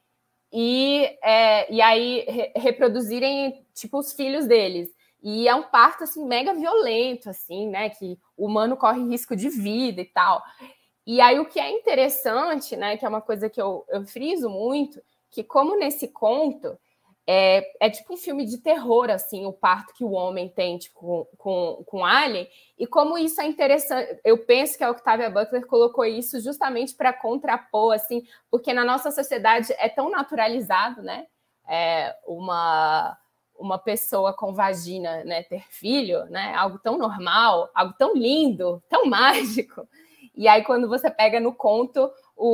E, 0.52 1.18
é, 1.22 1.72
e 1.72 1.80
aí, 1.80 2.24
re 2.28 2.52
reproduzirem, 2.56 3.64
tipo, 3.74 3.98
os 3.98 4.12
filhos 4.12 4.46
deles. 4.46 4.90
E 5.22 5.48
é 5.48 5.54
um 5.54 5.62
parto 5.62 6.04
assim 6.04 6.26
mega 6.26 6.52
violento, 6.52 7.30
assim, 7.30 7.68
né? 7.68 7.88
Que 7.90 8.18
o 8.36 8.46
humano 8.46 8.76
corre 8.76 9.02
risco 9.08 9.36
de 9.36 9.48
vida 9.48 10.00
e 10.00 10.04
tal. 10.04 10.42
E 11.06 11.20
aí 11.20 11.38
o 11.38 11.46
que 11.46 11.60
é 11.60 11.70
interessante, 11.70 12.76
né? 12.76 12.96
Que 12.96 13.04
é 13.04 13.08
uma 13.08 13.20
coisa 13.20 13.48
que 13.48 13.60
eu, 13.60 13.84
eu 13.88 14.04
friso 14.04 14.50
muito, 14.50 15.00
que 15.30 15.44
como 15.44 15.78
nesse 15.78 16.08
conto 16.08 16.76
é, 17.26 17.62
é 17.80 17.90
tipo 17.90 18.14
um 18.14 18.16
filme 18.16 18.44
de 18.44 18.58
terror, 18.58 19.08
assim, 19.10 19.46
o 19.46 19.52
parto 19.52 19.94
que 19.94 20.04
o 20.04 20.10
homem 20.10 20.48
tem 20.48 20.76
tipo, 20.78 21.28
com, 21.38 21.76
com, 21.76 21.84
com 21.86 22.04
Alien, 22.04 22.48
e 22.78 22.86
como 22.86 23.16
isso 23.16 23.40
é 23.40 23.46
interessante. 23.46 24.20
Eu 24.24 24.38
penso 24.38 24.76
que 24.76 24.82
a 24.82 24.90
Octavia 24.90 25.30
Butler 25.30 25.66
colocou 25.66 26.04
isso 26.04 26.40
justamente 26.40 26.94
para 26.94 27.12
contrapor, 27.12 27.94
assim, 27.94 28.24
porque 28.50 28.72
na 28.72 28.84
nossa 28.84 29.10
sociedade 29.10 29.72
é 29.78 29.88
tão 29.88 30.10
naturalizado, 30.10 31.02
né? 31.02 31.26
É 31.68 32.14
uma 32.26 33.16
uma 33.58 33.78
pessoa 33.78 34.32
com 34.32 34.52
vagina 34.52 35.22
né, 35.24 35.44
ter 35.44 35.64
filho, 35.70 36.24
né? 36.24 36.52
Algo 36.54 36.80
tão 36.80 36.98
normal, 36.98 37.70
algo 37.72 37.94
tão 37.96 38.14
lindo, 38.14 38.82
tão 38.88 39.04
mágico. 39.06 39.86
E 40.34 40.48
aí, 40.48 40.64
quando 40.64 40.88
você 40.88 41.10
pega 41.10 41.38
no 41.38 41.54
conto 41.54 42.10
o, 42.36 42.48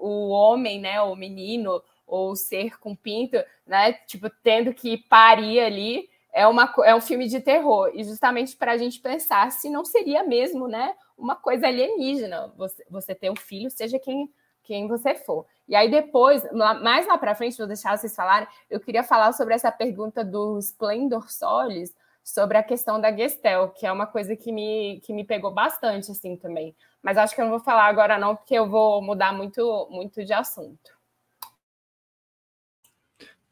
o 0.00 0.28
homem, 0.30 0.80
né, 0.80 1.02
o 1.02 1.14
menino, 1.14 1.82
ou 2.14 2.36
ser 2.36 2.78
com 2.78 2.94
pinto, 2.94 3.36
né? 3.66 3.92
Tipo, 4.06 4.30
tendo 4.42 4.72
que 4.72 4.98
parir 4.98 5.58
ali, 5.58 6.08
é, 6.32 6.46
uma, 6.46 6.72
é 6.84 6.94
um 6.94 7.00
filme 7.00 7.26
de 7.26 7.40
terror. 7.40 7.90
E 7.92 8.04
justamente 8.04 8.56
para 8.56 8.72
a 8.72 8.76
gente 8.76 9.00
pensar 9.00 9.50
se 9.50 9.68
não 9.68 9.84
seria 9.84 10.22
mesmo, 10.22 10.68
né? 10.68 10.94
Uma 11.18 11.34
coisa 11.34 11.66
alienígena, 11.66 12.52
você, 12.56 12.84
você 12.88 13.14
ter 13.14 13.30
um 13.30 13.36
filho, 13.36 13.68
seja 13.68 13.98
quem, 13.98 14.30
quem 14.62 14.86
você 14.86 15.16
for. 15.16 15.44
E 15.66 15.74
aí 15.74 15.90
depois, 15.90 16.46
mais 16.52 17.06
lá 17.06 17.18
para 17.18 17.34
frente, 17.34 17.58
vou 17.58 17.66
deixar 17.66 17.98
vocês 17.98 18.14
falarem, 18.14 18.46
eu 18.70 18.78
queria 18.78 19.02
falar 19.02 19.32
sobre 19.32 19.54
essa 19.54 19.72
pergunta 19.72 20.24
do 20.24 20.58
Splendor 20.58 21.32
Solis, 21.32 21.92
sobre 22.22 22.56
a 22.56 22.62
questão 22.62 23.00
da 23.00 23.12
Gestel, 23.14 23.70
que 23.70 23.86
é 23.86 23.92
uma 23.92 24.06
coisa 24.06 24.36
que 24.36 24.52
me, 24.52 25.00
que 25.04 25.12
me 25.12 25.24
pegou 25.24 25.52
bastante, 25.52 26.10
assim, 26.10 26.36
também. 26.36 26.74
Mas 27.02 27.18
acho 27.18 27.34
que 27.34 27.40
eu 27.40 27.44
não 27.44 27.52
vou 27.52 27.60
falar 27.60 27.86
agora 27.86 28.18
não, 28.18 28.34
porque 28.34 28.54
eu 28.54 28.68
vou 28.68 29.02
mudar 29.02 29.32
muito, 29.32 29.86
muito 29.90 30.24
de 30.24 30.32
assunto. 30.32 30.93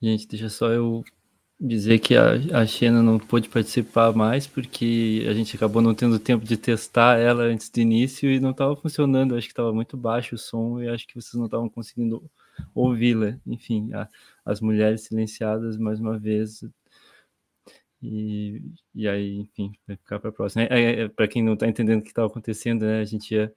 Gente, 0.02 0.26
deixa 0.26 0.48
só 0.48 0.68
eu 0.72 1.04
dizer 1.60 2.00
que 2.00 2.16
a, 2.16 2.32
a 2.60 2.66
Xena 2.66 3.02
não 3.02 3.18
pôde 3.20 3.48
participar 3.48 4.12
mais 4.12 4.48
porque 4.48 5.24
a 5.28 5.32
gente 5.32 5.54
acabou 5.54 5.80
não 5.80 5.94
tendo 5.94 6.18
tempo 6.18 6.44
de 6.44 6.56
testar 6.56 7.18
ela 7.20 7.44
antes 7.44 7.70
do 7.70 7.78
início 7.78 8.28
e 8.28 8.40
não 8.40 8.50
estava 8.50 8.74
funcionando. 8.76 9.36
acho 9.36 9.46
que 9.46 9.52
estava 9.52 9.72
muito 9.72 9.96
baixo 9.96 10.34
o 10.34 10.38
som 10.38 10.80
e 10.82 10.88
acho 10.88 11.06
que 11.06 11.14
vocês 11.14 11.34
não 11.34 11.46
estavam 11.46 11.68
conseguindo 11.68 12.28
ouvi-la. 12.74 13.38
Enfim, 13.46 13.92
a, 13.94 14.08
as 14.44 14.60
mulheres 14.60 15.02
silenciadas 15.02 15.76
mais 15.78 16.00
uma 16.00 16.18
vez. 16.18 16.64
E, 18.02 18.60
e 18.94 19.06
aí, 19.08 19.38
enfim, 19.38 19.72
vai 19.86 19.96
ficar 19.96 20.18
para 20.18 20.30
a 20.30 20.32
próxima. 20.32 20.64
É, 20.64 20.68
é, 20.80 21.00
é 21.02 21.08
para 21.08 21.28
quem 21.28 21.42
não 21.42 21.54
está 21.54 21.68
entendendo 21.68 22.00
o 22.00 22.02
que 22.02 22.08
estava 22.08 22.26
acontecendo, 22.26 22.84
né, 22.84 23.00
a 23.00 23.04
gente 23.04 23.34
ia 23.34 23.54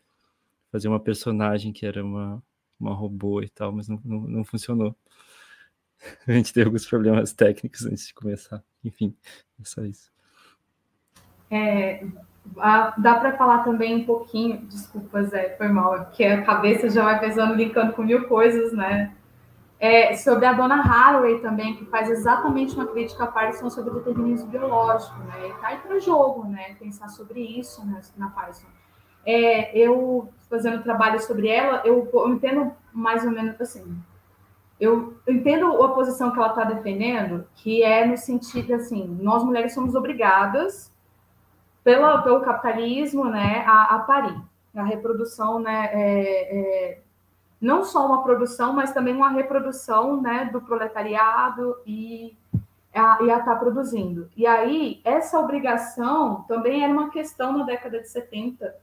fazer 0.72 0.88
uma 0.88 1.00
personagem 1.00 1.74
que 1.74 1.86
era 1.86 2.04
uma, 2.06 2.44
uma 2.80 2.94
robô 2.94 3.42
e 3.42 3.50
tal, 3.50 3.72
mas 3.72 3.88
não, 3.88 4.00
não, 4.06 4.22
não 4.22 4.44
funcionou. 4.46 4.96
a 6.28 6.32
gente 6.32 6.54
teve 6.54 6.68
alguns 6.68 6.86
problemas 6.86 7.34
técnicos 7.34 7.86
antes 7.86 8.08
de 8.08 8.14
começar. 8.14 8.64
Enfim, 8.84 9.16
é 9.60 9.64
só 9.64 9.84
isso. 9.84 10.12
É, 11.50 12.06
dá 12.98 13.20
para 13.20 13.38
falar 13.38 13.64
também 13.64 13.96
um 13.96 14.06
pouquinho, 14.06 14.58
desculpa, 14.68 15.24
Zé, 15.24 15.56
foi 15.58 15.68
mal, 15.68 16.06
que 16.08 16.24
a 16.24 16.44
cabeça 16.44 16.90
já 16.90 17.04
vai 17.04 17.20
pesando, 17.20 17.56
linkando 17.56 17.94
com 17.94 18.04
mil 18.04 18.28
coisas, 18.28 18.74
né? 18.74 19.14
É, 19.78 20.16
sobre 20.16 20.46
a 20.46 20.54
dona 20.54 20.82
Haraway 20.82 21.40
também, 21.42 21.76
que 21.76 21.86
faz 21.86 22.10
exatamente 22.10 22.74
uma 22.76 22.88
crítica 22.88 23.26
à 23.26 23.28
Parson 23.28 23.70
sobre 23.70 23.92
o 23.92 23.96
determinismo 23.96 24.48
biológico, 24.48 25.18
né? 25.20 25.50
E 25.50 25.54
tá 25.62 25.68
aí 25.68 25.78
para 25.78 26.00
jogo, 26.00 26.46
né? 26.46 26.76
Pensar 26.80 27.10
sobre 27.10 27.42
isso 27.42 27.86
né, 27.86 28.00
na 28.16 28.30
Parson. 28.30 28.68
É, 29.26 29.78
eu, 29.78 30.30
fazendo 30.50 30.84
trabalho 30.84 31.20
sobre 31.20 31.50
ela, 31.50 31.82
eu, 31.84 32.10
eu 32.14 32.30
entendo 32.30 32.72
mais 32.94 33.26
ou 33.26 33.32
menos 33.32 33.60
assim, 33.60 33.84
eu 34.80 35.18
entendo 35.28 35.82
a 35.84 35.94
posição 35.94 36.32
que 36.32 36.38
ela 36.38 36.50
está 36.50 36.64
defendendo, 36.66 37.48
que 37.56 37.82
é 37.82 38.06
no 38.06 38.18
sentido 38.18 38.74
assim, 38.74 39.08
nós 39.22 39.44
mulheres 39.44 39.74
somos 39.74 39.96
obrigadas 39.96 40.94
pela, 41.84 42.22
pelo 42.22 42.42
capitalismo, 42.42 43.26
né, 43.26 43.64
a, 43.66 43.96
a 43.96 44.00
parir, 44.00 44.42
a 44.76 44.84
reprodução, 44.84 45.60
né, 45.60 45.90
é, 45.94 46.58
é, 46.58 47.02
não 47.62 47.84
só 47.84 48.06
uma 48.06 48.24
produção, 48.24 48.74
mas 48.74 48.92
também 48.92 49.16
uma 49.16 49.30
reprodução, 49.30 50.22
né, 50.22 50.50
do 50.52 50.60
proletariado 50.62 51.78
e 51.86 52.36
a, 52.94 53.20
e 53.22 53.44
tá 53.44 53.56
produzindo. 53.56 54.30
E 54.36 54.48
aí 54.48 55.02
essa 55.04 55.40
obrigação 55.40 56.44
também 56.48 56.84
era 56.84 56.92
uma 56.92 57.10
questão 57.10 57.58
na 57.58 57.66
década 57.66 58.00
de 58.02 58.10
70 58.10 58.76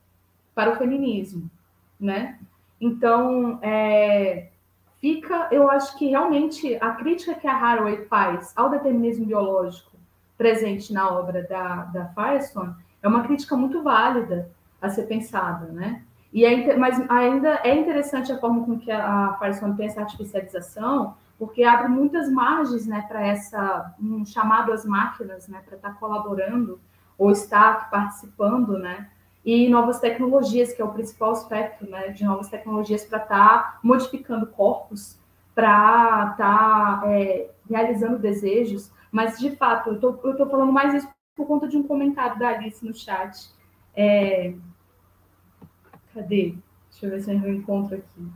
para 0.55 0.73
o 0.73 0.77
feminismo, 0.77 1.51
né? 1.99 2.39
Então, 2.81 3.59
é, 3.63 4.52
fica, 5.03 5.49
eu 5.51 5.69
acho 5.69 5.99
que 5.99 6.07
realmente 6.07 6.79
a 6.81 6.93
crítica 6.93 7.35
que 7.35 7.49
a 7.49 7.57
Haraway 7.57 8.07
faz 8.07 8.53
ao 8.57 8.71
determinismo 8.71 9.27
biológico 9.27 9.91
presente 10.39 10.93
na 10.93 11.11
obra 11.11 11.43
da, 11.43 11.85
da 11.87 12.07
Firestone 12.15 12.75
é 13.03 13.09
uma 13.09 13.25
crítica 13.25 13.57
muito 13.57 13.83
válida 13.83 14.49
a 14.81 14.89
ser 14.89 15.03
pensada, 15.03 15.67
né? 15.67 16.05
E 16.33 16.45
é, 16.45 16.77
mas 16.77 17.05
ainda 17.11 17.61
é 17.65 17.77
interessante 17.77 18.33
a 18.33 18.39
forma 18.39 18.65
com 18.65 18.79
que 18.79 18.91
a, 18.91 19.37
Firestone 19.39 19.77
pensa 19.77 20.01
a 20.01 20.05
artificialização, 20.05 21.17
porque 21.37 21.65
abre 21.65 21.89
muitas 21.89 22.31
margens, 22.31 22.87
né, 22.87 23.05
para 23.09 23.27
essa 23.27 23.93
um 24.01 24.25
chamado 24.25 24.73
às 24.73 24.85
máquinas, 24.85 25.49
né, 25.49 25.61
para 25.67 25.77
estar 25.77 25.95
colaborando 25.99 26.81
ou 27.19 27.33
estar 27.33 27.91
participando, 27.91 28.79
né, 28.79 29.11
e 29.45 29.69
novas 29.69 29.99
tecnologias, 29.99 30.73
que 30.73 30.81
é 30.81 30.85
o 30.85 30.93
principal 30.93 31.33
aspecto 31.33 31.89
né, 31.89 32.09
de 32.09 32.25
novas 32.25 32.49
tecnologias 32.49 33.05
para 33.05 33.19
estar 33.19 33.73
tá 33.73 33.79
modificando 33.83 34.47
corpos, 34.47 35.19
para 35.55 36.31
estar 36.33 37.01
tá, 37.01 37.03
é, 37.07 37.51
realizando 37.69 38.19
desejos. 38.19 38.91
Mas, 39.11 39.39
de 39.39 39.51
fato, 39.57 39.91
eu 39.91 39.95
estou 40.31 40.49
falando 40.49 40.73
mais 40.73 40.95
isso 40.95 41.09
por 41.37 41.47
conta 41.47 41.67
de 41.67 41.77
um 41.77 41.83
comentário 41.83 42.39
da 42.39 42.49
Alice 42.49 42.85
no 42.85 42.95
chat. 42.95 43.51
É... 43.95 44.55
Cadê? 46.15 46.55
Deixa 46.91 47.07
eu 47.07 47.11
ver 47.11 47.23
se 47.23 47.33
eu 47.33 47.53
encontro 47.53 47.97
aqui. 47.97 48.29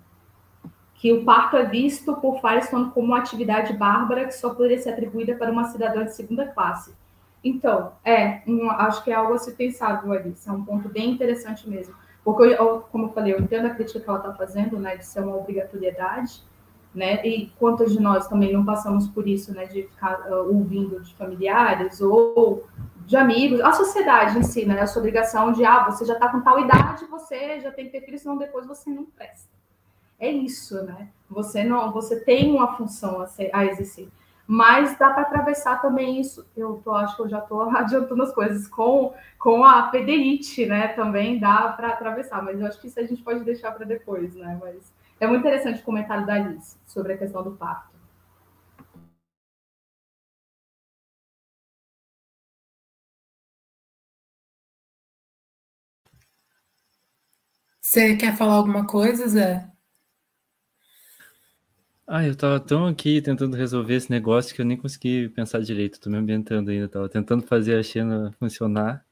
Que 0.95 1.13
o 1.13 1.25
parto 1.25 1.57
é 1.57 1.65
visto 1.65 2.17
por 2.17 2.41
Firestone 2.41 2.91
como 2.91 3.09
uma 3.09 3.19
atividade 3.19 3.73
bárbara 3.75 4.25
que 4.25 4.33
só 4.33 4.55
poderia 4.55 4.79
ser 4.79 4.91
atribuída 4.91 5.37
para 5.37 5.53
uma 5.53 5.65
cidadã 5.65 6.05
de 6.05 6.17
segunda 6.17 6.49
classe 6.49 6.93
então, 7.43 7.93
é, 8.05 8.43
um, 8.47 8.71
acho 8.71 9.05
que 9.05 9.11
é 9.11 9.15
algo 9.15 9.35
a 9.35 9.39
se 9.39 9.53
pensar, 9.53 10.03
viu, 10.03 10.13
Alice? 10.13 10.49
É 10.49 10.53
um 10.53 10.65
ponto 10.65 10.89
bem 10.89 11.11
interessante 11.11 11.69
mesmo. 11.69 11.95
Porque, 12.25 12.43
eu, 12.43 12.81
como 12.91 13.07
eu 13.07 13.13
falei, 13.13 13.35
eu 13.35 13.41
entendo 13.41 13.67
a 13.67 13.71
crítica 13.71 14.01
que 14.01 14.09
ela 14.09 14.19
está 14.19 14.35
fazendo, 14.35 14.79
né, 14.79 14.97
de 14.97 15.07
ser 15.07 15.21
uma 15.21 15.37
obrigatoriedade, 15.37 16.43
né, 16.93 17.25
e 17.25 17.53
quantas 17.59 17.93
de 17.93 18.01
nós 18.01 18.27
também 18.27 18.53
não 18.53 18.65
passamos 18.65 19.07
por 19.07 19.29
isso, 19.29 19.55
né, 19.55 19.67
de 19.67 19.85
ficar 19.85 20.29
uh, 20.29 20.53
ouvindo 20.53 21.01
de 21.01 21.15
familiares 21.15 22.01
ou 22.01 22.67
de 23.05 23.17
amigos, 23.17 23.61
a 23.61 23.73
sociedade 23.73 24.37
em 24.39 24.43
si, 24.43 24.67
né, 24.67 24.81
essa 24.81 24.99
obrigação 24.99 25.53
de, 25.53 25.65
ah, 25.65 25.85
você 25.85 26.05
já 26.05 26.15
está 26.15 26.29
com 26.29 26.41
tal 26.41 26.59
idade, 26.59 27.05
você 27.05 27.61
já 27.61 27.71
tem 27.71 27.85
que 27.85 27.93
ter 27.93 28.05
filho, 28.05 28.19
senão 28.19 28.37
depois 28.37 28.67
você 28.67 28.91
não 28.91 29.05
presta. 29.05 29.57
É 30.19 30.31
isso, 30.31 30.83
né? 30.83 31.11
Você 31.29 31.63
não, 31.63 31.93
você 31.93 32.19
tem 32.21 32.51
uma 32.51 32.77
função 32.77 33.21
a, 33.21 33.27
ser, 33.27 33.51
a 33.53 33.67
exercer. 33.67 34.09
Mas 34.47 34.97
dá 34.99 35.11
para 35.11 35.23
atravessar 35.23 35.81
também 35.83 36.21
isso. 36.21 36.47
Eu 36.57 36.81
tô, 36.85 36.93
acho 36.93 37.17
que 37.17 37.23
eu 37.23 37.29
já 37.29 37.39
estou 37.41 37.63
adiantando 37.77 38.23
as 38.23 38.33
coisas 38.35 38.69
com, 38.69 39.13
com 39.39 39.65
a 39.65 39.85
pedeite, 39.89 40.67
né? 40.67 40.89
Também 40.89 41.39
dá 41.39 41.69
para 41.73 41.89
atravessar, 41.89 42.43
mas 42.43 42.61
eu 42.61 42.67
acho 42.67 42.81
que 42.81 42.87
isso 42.89 43.01
a 43.01 43.05
gente 43.05 43.23
pode 43.23 43.45
deixar 43.45 43.73
para 43.73 43.85
depois, 43.85 44.35
né? 44.35 44.59
Mas 44.63 44.93
é 45.21 45.27
muito 45.27 45.41
interessante 45.41 45.81
o 45.81 45.85
comentário 45.85 46.27
da 46.27 46.35
Alice 46.35 46.77
sobre 46.87 47.15
a 47.15 47.19
questão 47.19 47.43
do 47.43 47.53
parto. 47.53 47.97
Você 57.81 58.15
quer 58.17 58.37
falar 58.37 58.57
alguma 58.57 58.87
coisa, 58.87 59.27
Zé? 59.29 59.71
Ah, 62.09 62.25
eu 62.25 62.37
tava 62.37 62.61
tão 62.61 62.87
aqui 62.87 63.21
tentando 63.21 63.57
resolver 63.57 63.95
esse 63.97 64.09
negócio 64.11 64.55
que 64.55 64.61
eu 64.61 64.65
nem 64.65 64.77
consegui 64.77 65.29
pensar 65.31 65.61
direito. 65.61 65.99
Tô 65.99 66.09
me 66.09 66.17
ambientando 66.17 66.71
ainda, 66.71 66.89
tava 66.89 67.09
tentando 67.09 67.43
fazer 67.45 67.77
a 67.77 67.83
Xena 67.83 68.33
funcionar. 68.39 69.05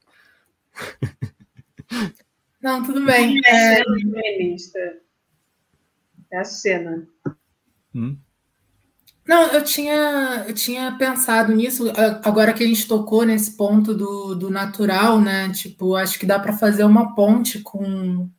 Não, 2.63 2.85
tudo 2.85 3.05
bem. 3.05 3.41
É, 3.45 3.81
é... 3.81 3.85
é 6.33 6.39
a 6.39 6.45
cena. 6.45 7.07
Hum? 7.95 8.17
Não, 9.27 9.49
eu 9.49 9.65
tinha, 9.65 10.45
eu 10.47 10.55
tinha 10.55 10.93
pensado 10.97 11.53
nisso, 11.55 11.91
agora 12.23 12.53
que 12.53 12.63
a 12.63 12.67
gente 12.67 12.87
tocou 12.87 13.25
nesse 13.25 13.57
ponto 13.57 13.95
do, 13.95 14.35
do 14.35 14.51
natural, 14.51 15.21
né? 15.21 15.51
Tipo, 15.51 15.97
acho 15.97 16.19
que 16.19 16.27
dá 16.27 16.39
para 16.39 16.53
fazer 16.53 16.85
uma 16.85 17.15
ponte 17.15 17.61
com 17.61 18.31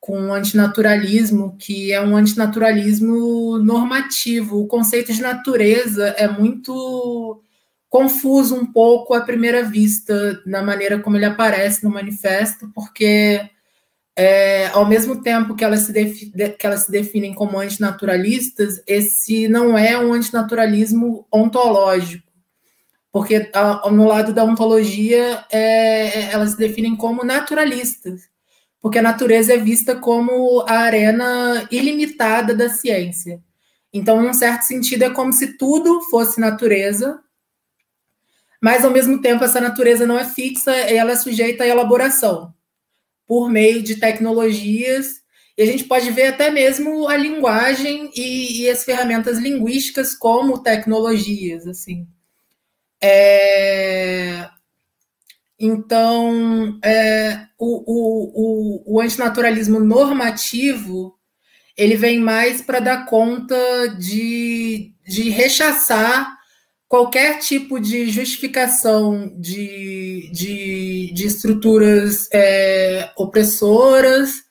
com 0.00 0.28
o 0.28 0.32
antinaturalismo, 0.32 1.56
que 1.58 1.92
é 1.92 2.00
um 2.00 2.16
antinaturalismo 2.16 3.58
normativo. 3.58 4.60
O 4.60 4.66
conceito 4.66 5.12
de 5.12 5.20
natureza 5.20 6.08
é 6.16 6.28
muito 6.28 7.42
confuso 7.88 8.54
um 8.54 8.66
pouco 8.66 9.14
à 9.14 9.20
primeira 9.20 9.64
vista, 9.64 10.40
na 10.46 10.62
maneira 10.62 10.98
como 11.00 11.16
ele 11.16 11.24
aparece 11.24 11.82
no 11.82 11.90
manifesto, 11.90 12.70
porque 12.74 13.48
é, 14.14 14.68
ao 14.68 14.86
mesmo 14.86 15.22
tempo 15.22 15.54
que 15.54 15.64
elas, 15.64 15.80
se 15.80 15.92
que 15.92 16.66
elas 16.66 16.84
se 16.84 16.90
definem 16.90 17.34
como 17.34 17.58
antinaturalistas, 17.58 18.82
esse 18.86 19.48
não 19.48 19.76
é 19.76 19.98
um 19.98 20.12
antinaturalismo 20.12 21.26
ontológico, 21.32 22.30
porque 23.10 23.50
no 23.90 24.06
lado 24.06 24.32
da 24.32 24.44
ontologia 24.44 25.44
é, 25.50 26.32
elas 26.32 26.50
se 26.50 26.58
definem 26.58 26.94
como 26.96 27.24
naturalistas 27.24 28.28
porque 28.80 28.98
a 28.98 29.02
natureza 29.02 29.54
é 29.54 29.58
vista 29.58 29.96
como 29.96 30.60
a 30.62 30.78
arena 30.78 31.66
ilimitada 31.70 32.54
da 32.54 32.68
ciência. 32.68 33.40
Então, 33.92 34.22
em 34.22 34.28
um 34.28 34.34
certo 34.34 34.62
sentido, 34.62 35.04
é 35.04 35.10
como 35.10 35.32
se 35.32 35.56
tudo 35.56 36.02
fosse 36.02 36.40
natureza, 36.40 37.20
mas 38.60 38.84
ao 38.84 38.90
mesmo 38.90 39.20
tempo 39.20 39.44
essa 39.44 39.60
natureza 39.60 40.06
não 40.06 40.18
é 40.18 40.24
fixa 40.24 40.72
ela 40.72 41.12
é 41.12 41.16
sujeita 41.16 41.64
à 41.64 41.66
elaboração 41.66 42.54
por 43.26 43.50
meio 43.50 43.82
de 43.82 43.96
tecnologias. 43.96 45.20
E 45.56 45.62
a 45.62 45.66
gente 45.66 45.84
pode 45.84 46.10
ver 46.10 46.28
até 46.28 46.50
mesmo 46.50 47.08
a 47.08 47.16
linguagem 47.16 48.10
e, 48.14 48.62
e 48.62 48.70
as 48.70 48.84
ferramentas 48.84 49.38
linguísticas 49.38 50.14
como 50.14 50.62
tecnologias, 50.62 51.66
assim. 51.66 52.06
É, 53.00 54.48
então, 55.58 56.78
é, 56.84 57.46
o, 57.58 57.82
o, 57.86 58.94
o, 58.94 58.96
o 58.96 59.00
antinaturalismo 59.00 59.80
normativo 59.80 61.16
ele 61.76 61.96
vem 61.96 62.18
mais 62.18 62.62
para 62.62 62.80
dar 62.80 63.06
conta 63.06 63.56
de, 63.98 64.94
de 65.06 65.28
rechaçar 65.28 66.36
qualquer 66.88 67.38
tipo 67.38 67.78
de 67.78 68.08
justificação 68.08 69.32
de, 69.38 70.30
de, 70.32 71.12
de 71.12 71.26
estruturas 71.26 72.28
é, 72.32 73.10
opressoras 73.16 74.46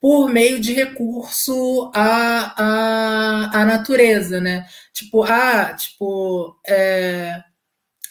por 0.00 0.28
meio 0.28 0.60
de 0.60 0.72
recurso 0.72 1.90
à, 1.94 2.62
à, 2.62 3.62
à 3.62 3.64
natureza, 3.64 4.40
né? 4.40 4.66
Tipo, 4.92 5.22
ah, 5.24 5.74
tipo, 5.74 6.60
é, 6.66 7.42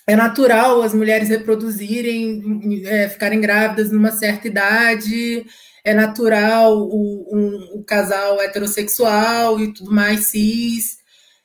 é 0.08 0.16
natural 0.16 0.82
as 0.82 0.94
mulheres 0.94 1.30
reproduzirem, 1.30 2.84
é, 2.86 3.10
ficarem 3.10 3.42
grávidas 3.42 3.92
numa 3.92 4.12
certa 4.12 4.48
idade, 4.48 5.46
é 5.84 5.94
natural 5.94 6.78
o, 6.78 7.28
um, 7.36 7.80
o 7.80 7.84
casal 7.84 8.42
heterossexual 8.42 9.60
e 9.60 9.74
tudo 9.74 9.92
mais 9.92 10.28
cis. 10.28 10.98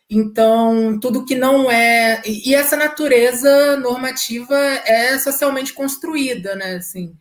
Então, 0.09 0.99
tudo 0.99 1.25
que 1.25 1.37
não 1.37 1.71
é. 1.71 2.21
E 2.27 2.55
essa 2.55 2.77
natureza 2.77 3.77
normativa 3.77 4.57
é 4.85 5.19
socialmente 5.19 5.73
construída, 5.73 6.57
né? 6.57 6.75
Assim. 6.77 7.15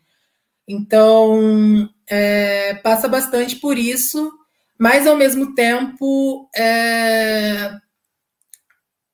Então, 0.66 1.88
é, 2.08 2.74
passa 2.74 3.08
bastante 3.08 3.56
por 3.56 3.78
isso, 3.78 4.32
mas 4.78 5.06
ao 5.06 5.16
mesmo 5.16 5.54
tempo, 5.54 6.48
é, 6.56 7.72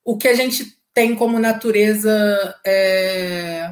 o 0.05 0.17
que 0.17 0.29
a 0.29 0.35
gente 0.35 0.76
tem 0.97 1.15
como 1.15 1.39
natureza 1.39 2.59
é, 2.65 3.71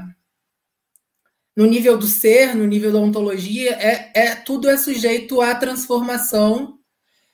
no 1.57 1.65
nível 1.65 1.97
do 1.97 2.07
ser, 2.07 2.55
no 2.55 2.67
nível 2.67 2.93
da 2.93 2.99
ontologia, 2.99 3.71
é, 3.81 4.11
é 4.15 4.35
tudo 4.35 4.69
é 4.69 4.77
sujeito 4.77 5.41
à 5.41 5.55
transformação, 5.55 6.79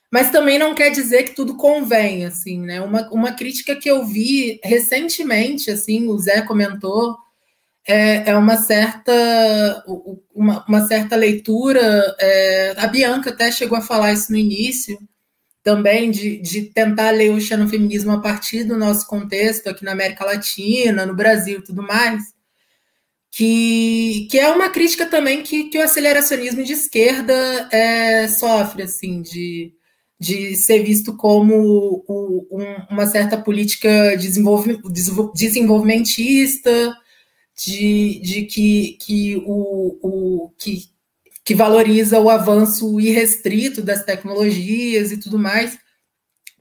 mas 0.09 0.31
também 0.31 0.61
não 0.61 0.77
quer 0.77 0.91
dizer 0.91 1.25
que 1.25 1.35
tudo 1.35 1.57
convém, 1.57 2.25
assim, 2.25 2.61
né? 2.61 2.81
Uma, 2.81 3.11
uma 3.11 3.33
crítica 3.33 3.75
que 3.75 3.91
eu 3.91 4.07
vi 4.07 4.61
recentemente, 4.63 5.73
assim, 5.73 6.07
o 6.07 6.17
Zé 6.19 6.43
comentou, 6.43 7.17
é, 7.85 8.31
é 8.31 8.37
uma 8.37 8.59
certa 8.59 9.85
uma, 10.33 10.65
uma 10.69 10.87
certa 10.87 11.17
leitura, 11.17 12.15
é, 12.21 12.75
a 12.77 12.87
Bianca 12.87 13.31
até 13.31 13.51
chegou 13.51 13.77
a 13.77 13.83
falar 13.83 14.13
isso 14.13 14.31
no 14.31 14.39
início, 14.39 14.97
também 15.71 16.11
de, 16.11 16.37
de 16.39 16.63
tentar 16.63 17.13
ler 17.13 17.31
o 17.31 17.41
xenofeminismo 17.41 18.11
a 18.11 18.21
partir 18.21 18.65
do 18.65 18.77
nosso 18.77 19.07
contexto 19.07 19.69
aqui 19.69 19.85
na 19.85 19.93
América 19.93 20.25
Latina, 20.25 21.07
no 21.07 21.15
Brasil 21.15 21.61
e 21.61 21.63
tudo 21.63 21.81
mais, 21.81 22.25
que, 23.31 24.27
que 24.29 24.37
é 24.37 24.51
uma 24.51 24.69
crítica 24.69 25.07
também 25.07 25.45
que, 25.45 25.71
que 25.71 25.79
o 25.79 25.83
aceleracionismo 25.83 26.65
de 26.65 26.73
esquerda 26.73 27.69
é, 27.71 28.27
sofre, 28.27 28.83
assim, 28.83 29.23
de, 29.23 29.73
de 30.19 30.57
ser 30.57 30.83
visto 30.83 31.17
como 31.17 31.55
o, 32.09 32.49
um, 32.51 32.93
uma 32.93 33.07
certa 33.07 33.41
política 33.41 34.17
desenvolve, 34.17 34.81
desenvolvimentista, 35.33 36.93
de, 37.65 38.21
de 38.21 38.43
que, 38.47 38.99
que, 39.01 39.37
o, 39.47 39.99
o, 40.03 40.51
que, 40.59 40.83
que 41.45 41.55
valoriza 41.55 42.21
o 42.21 42.29
avanço 42.29 43.01
irrestrito 43.01 43.83
das 43.83 44.05
tecnologias 44.05 45.11
e 45.11 45.17
tudo 45.19 45.39
mais, 45.39 45.79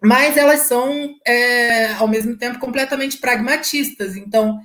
mas 0.02 0.38
elas 0.38 0.62
são, 0.62 1.14
é, 1.28 1.94
ao 1.94 2.08
mesmo 2.08 2.38
tempo, 2.38 2.60
completamente 2.60 3.18
pragmatistas. 3.18 4.16
Então, 4.16 4.60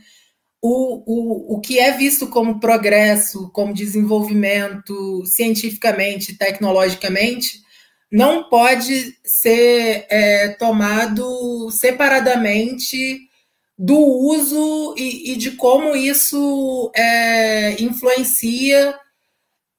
o, 0.62 1.02
o, 1.06 1.56
o 1.56 1.60
que 1.60 1.78
é 1.78 1.92
visto 1.92 2.28
como 2.28 2.60
progresso, 2.60 3.50
como 3.52 3.74
desenvolvimento 3.74 5.24
cientificamente, 5.26 6.38
tecnologicamente, 6.38 7.62
não 8.10 8.48
pode 8.48 9.16
ser 9.24 10.06
é, 10.08 10.48
tomado 10.50 11.70
separadamente 11.70 13.28
do 13.76 13.98
uso 13.98 14.94
e, 14.96 15.32
e 15.32 15.36
de 15.36 15.50
como 15.52 15.96
isso 15.96 16.92
é, 16.94 17.82
influencia 17.82 18.94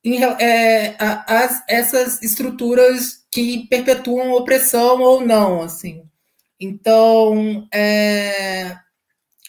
em, 0.05 0.23
é, 0.23 0.95
a, 0.99 1.39
as, 1.43 1.63
essas 1.67 2.21
estruturas 2.21 3.25
que 3.31 3.67
perpetuam 3.67 4.33
opressão 4.33 5.01
ou 5.01 5.25
não, 5.25 5.63
assim. 5.63 6.03
Então, 6.59 7.67
é, 7.73 8.77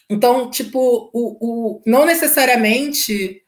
então 0.08 0.50
tipo, 0.50 1.10
o, 1.12 1.36
o, 1.40 1.82
não 1.86 2.06
necessariamente 2.06 3.42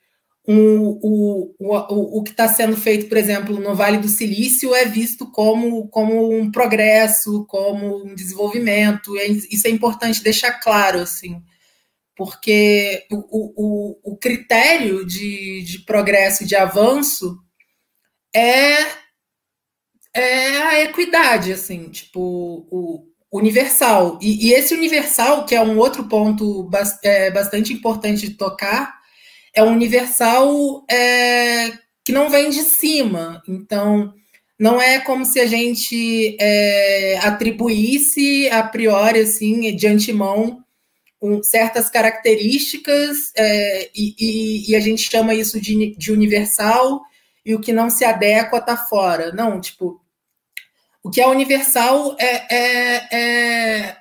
o, 0.46 0.54
o, 1.02 1.54
o, 1.59 2.18
o 2.18 2.22
que 2.22 2.30
está 2.30 2.46
sendo 2.48 2.76
feito, 2.76 3.09
por 3.09 3.16
exemplo, 3.16 3.59
no 3.59 3.74
Vale 3.74 3.98
do 3.98 4.09
Silício 4.09 4.74
é 4.74 4.84
visto 4.84 5.30
como, 5.30 5.88
como 5.88 6.32
um 6.32 6.50
progresso, 6.50 7.44
como 7.46 8.04
um 8.04 8.14
desenvolvimento. 8.14 9.16
Isso 9.50 9.66
é 9.66 9.70
importante 9.70 10.22
deixar 10.22 10.52
claro, 10.61 11.00
assim 11.00 11.42
porque 12.18 13.06
o, 13.12 13.94
o, 14.02 14.12
o 14.12 14.16
critério 14.16 15.06
de, 15.06 15.62
de 15.62 15.78
progresso 15.84 16.42
e 16.42 16.46
de 16.46 16.56
avanço 16.56 17.38
é, 18.34 18.82
é 20.12 20.58
a 20.62 20.82
equidade, 20.82 21.52
assim, 21.52 21.88
tipo, 21.88 22.66
o 22.68 23.06
universal. 23.32 24.18
E, 24.20 24.48
e 24.48 24.52
esse 24.52 24.74
universal, 24.74 25.46
que 25.46 25.54
é 25.54 25.62
um 25.62 25.78
outro 25.78 26.08
ponto 26.08 26.68
é, 27.04 27.30
bastante 27.30 27.72
importante 27.72 28.28
de 28.28 28.34
tocar, 28.34 28.98
é 29.54 29.62
um 29.62 29.72
universal 29.72 30.84
é, 30.90 31.70
que 32.04 32.10
não 32.10 32.28
vem 32.28 32.50
de 32.50 32.62
cima. 32.62 33.40
Então, 33.46 34.12
não 34.58 34.82
é 34.82 34.98
como 34.98 35.24
se 35.24 35.38
a 35.38 35.46
gente 35.46 36.36
é, 36.40 37.16
atribuísse 37.22 38.48
a 38.50 38.64
priori, 38.64 39.20
assim, 39.20 39.76
de 39.76 39.86
antemão, 39.86 40.64
um, 41.20 41.42
certas 41.42 41.90
características 41.90 43.32
é, 43.36 43.90
e, 43.94 44.14
e, 44.18 44.70
e, 44.70 44.76
a 44.76 44.80
gente 44.80 45.10
chama 45.10 45.34
isso 45.34 45.60
de, 45.60 45.94
de 45.96 46.12
universal 46.12 47.02
e 47.44 47.54
o 47.54 47.60
que 47.60 47.72
não 47.72 47.90
se 47.90 48.04
adequa 48.04 48.58
está 48.58 48.76
fora. 48.76 49.32
Não, 49.32 49.60
tipo, 49.60 50.00
o 51.02 51.10
que 51.10 51.20
é 51.20 51.26
universal 51.26 52.16
é, 52.18 52.54
é, 52.54 53.16
é, 53.16 53.96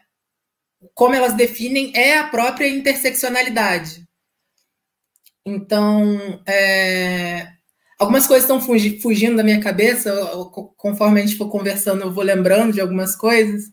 como 0.93 1.15
elas 1.15 1.33
definem, 1.33 1.91
é 1.95 2.17
a 2.17 2.27
própria 2.27 2.67
interseccionalidade. 2.67 4.07
Então, 5.45 6.41
é, 6.45 7.47
algumas 7.97 8.27
coisas 8.27 8.43
estão 8.43 8.59
fugindo 8.59 9.37
da 9.37 9.43
minha 9.43 9.61
cabeça, 9.61 10.13
conforme 10.75 11.21
a 11.21 11.25
gente 11.25 11.37
for 11.37 11.49
conversando, 11.49 12.01
eu 12.01 12.11
vou 12.11 12.23
lembrando 12.23 12.73
de 12.73 12.81
algumas 12.81 13.15
coisas, 13.15 13.71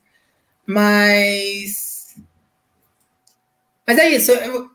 mas. 0.67 1.94
Mas 3.87 3.99
é 3.99 4.09
isso, 4.09 4.33
eu, 4.33 4.71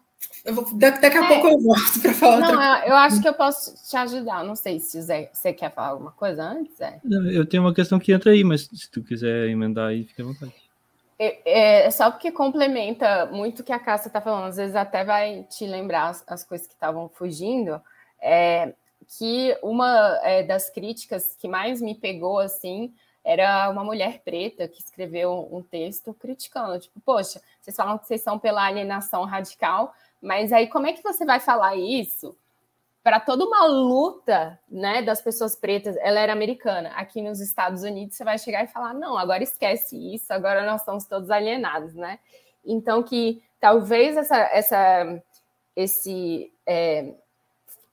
eu 0.45 0.53
vou, 0.53 0.65
daqui 0.73 1.05
a 1.05 1.25
é, 1.25 1.27
pouco 1.27 1.47
eu 1.47 1.59
volto 1.59 2.01
para 2.01 2.13
falar. 2.13 2.39
Não, 2.39 2.51
outra... 2.51 2.83
eu, 2.85 2.89
eu 2.89 2.95
acho 2.95 3.21
que 3.21 3.27
eu 3.27 3.33
posso 3.33 3.75
te 3.89 3.97
ajudar. 3.97 4.43
Não 4.43 4.55
sei 4.55 4.79
se 4.79 5.01
Zé, 5.01 5.29
você 5.33 5.53
quer 5.53 5.73
falar 5.73 5.89
alguma 5.89 6.11
coisa 6.11 6.43
antes. 6.43 6.79
É. 6.79 6.99
Eu 7.31 7.45
tenho 7.45 7.63
uma 7.63 7.73
questão 7.73 7.99
que 7.99 8.11
entra 8.11 8.31
aí, 8.31 8.43
mas 8.43 8.69
se 8.71 8.89
tu 8.89 9.03
quiser 9.03 9.49
emendar 9.49 9.89
aí, 9.89 10.05
fica 10.05 10.23
à 10.23 10.25
vontade. 10.25 10.53
É, 11.17 11.85
é 11.85 11.91
só 11.91 12.09
porque 12.09 12.31
complementa 12.31 13.25
muito 13.25 13.59
o 13.59 13.63
que 13.63 13.73
a 13.73 13.79
Cássia 13.79 14.07
está 14.07 14.21
falando, 14.21 14.47
às 14.47 14.55
vezes 14.55 14.75
até 14.75 15.03
vai 15.03 15.45
te 15.49 15.65
lembrar 15.65 16.07
as, 16.07 16.23
as 16.25 16.43
coisas 16.45 16.65
que 16.65 16.73
estavam 16.73 17.09
fugindo. 17.09 17.81
É, 18.21 18.73
que 19.17 19.57
uma 19.63 20.19
é, 20.23 20.43
das 20.43 20.69
críticas 20.69 21.35
que 21.39 21.47
mais 21.47 21.81
me 21.81 21.95
pegou 21.95 22.39
assim 22.39 22.93
era 23.23 23.69
uma 23.69 23.83
mulher 23.83 24.21
preta 24.23 24.67
que 24.67 24.81
escreveu 24.81 25.47
um 25.51 25.61
texto 25.61 26.13
criticando, 26.13 26.79
tipo, 26.79 26.99
poxa, 27.01 27.41
vocês 27.69 27.75
falam 27.75 27.97
que 27.97 28.07
vocês 28.07 28.21
são 28.21 28.39
pela 28.39 28.65
alienação 28.65 29.25
radical, 29.25 29.93
mas 30.21 30.51
aí 30.51 30.67
como 30.67 30.87
é 30.87 30.93
que 30.93 31.03
você 31.03 31.25
vai 31.25 31.39
falar 31.39 31.75
isso 31.75 32.35
para 33.03 33.19
toda 33.19 33.45
uma 33.45 33.65
luta, 33.65 34.59
né, 34.69 35.01
das 35.01 35.21
pessoas 35.21 35.55
pretas? 35.55 35.95
Ela 35.97 36.19
era 36.19 36.33
americana. 36.33 36.89
Aqui 36.95 37.21
nos 37.21 37.39
Estados 37.39 37.83
Unidos 37.83 38.15
você 38.15 38.23
vai 38.23 38.37
chegar 38.37 38.63
e 38.63 38.67
falar: 38.67 38.93
"Não, 38.93 39.17
agora 39.17 39.43
esquece 39.43 39.95
isso, 40.15 40.33
agora 40.33 40.65
nós 40.65 40.83
somos 40.83 41.05
todos 41.05 41.29
alienados", 41.29 41.93
né? 41.93 42.19
Então 42.65 43.03
que 43.03 43.41
talvez 43.59 44.17
essa 44.17 44.37
essa 44.51 45.21
esse 45.75 46.51
é, 46.65 47.13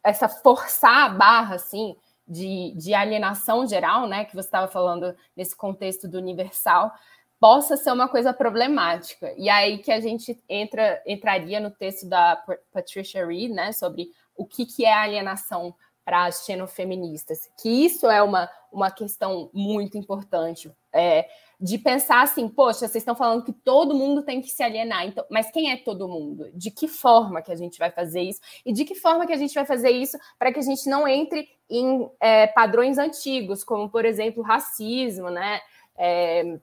essa 0.03 0.29
forçar 0.29 1.07
a 1.07 1.09
barra 1.09 1.57
assim 1.57 1.97
de, 2.27 2.73
de 2.77 2.93
alienação 2.93 3.67
geral, 3.67 4.09
né, 4.09 4.25
que 4.25 4.35
você 4.35 4.49
estava 4.49 4.67
falando 4.67 5.15
nesse 5.37 5.55
contexto 5.55 6.09
do 6.09 6.19
universal, 6.19 6.93
possa 7.41 7.77
ser 7.77 7.93
uma 7.93 8.09
coisa 8.09 8.33
problemática. 8.33 9.33
E 9.37 9.49
aí 9.49 9.79
que 9.79 9.93
a 9.93 10.01
gente 10.01 10.39
entra 10.49 11.03
entraria 11.07 11.61
no 11.61 11.71
texto 11.71 12.09
da 12.09 12.43
Patricia 12.73 13.27
Reed, 13.27 13.53
né, 13.53 13.73
sobre 13.73 14.09
o 14.37 14.45
que, 14.47 14.67
que 14.67 14.85
é 14.85 14.93
alienação 14.93 15.75
para 16.05 16.27
as 16.27 16.45
xenofeministas, 16.45 17.51
que 17.61 17.69
isso 17.69 18.09
é 18.09 18.23
uma, 18.23 18.49
uma 18.73 18.93
questão 18.93 19.51
muito 19.53 19.99
importante. 19.99 20.71
É, 20.93 21.29
de 21.61 21.79
pensar 21.79 22.23
assim, 22.23 22.49
poxa, 22.49 22.81
vocês 22.81 22.97
estão 22.97 23.17
falando 23.17 23.45
que 23.45 23.53
todo 23.53 23.95
mundo 23.95 24.23
tem 24.23 24.41
que 24.41 24.49
se 24.49 24.63
alienar, 24.63 25.05
então, 25.05 25.25
mas 25.29 25.51
quem 25.51 25.73
é 25.73 25.77
todo 25.77 26.07
mundo? 26.07 26.49
De 26.55 26.71
que 26.71 26.87
forma 26.87 27.43
que 27.43 27.51
a 27.51 27.57
gente 27.57 27.79
vai 27.79 27.91
fazer 27.91 28.21
isso? 28.21 28.41
E 28.65 28.73
de 28.73 28.85
que 28.85 28.95
forma 28.95 29.27
que 29.27 29.33
a 29.33 29.37
gente 29.37 29.55
vai 29.55 29.65
fazer 29.65 29.91
isso 29.91 30.17
para 30.39 30.53
que 30.53 30.61
a 30.61 30.63
gente 30.63 30.89
não 30.89 31.09
entre 31.09 31.49
em 31.69 32.09
é, 32.21 32.47
padrões 32.47 32.99
antigos, 32.99 33.65
como, 33.65 33.91
por 33.91 34.05
exemplo, 34.05 34.45
racismo, 34.45 35.29
né? 35.29 35.61
É, 35.97 36.59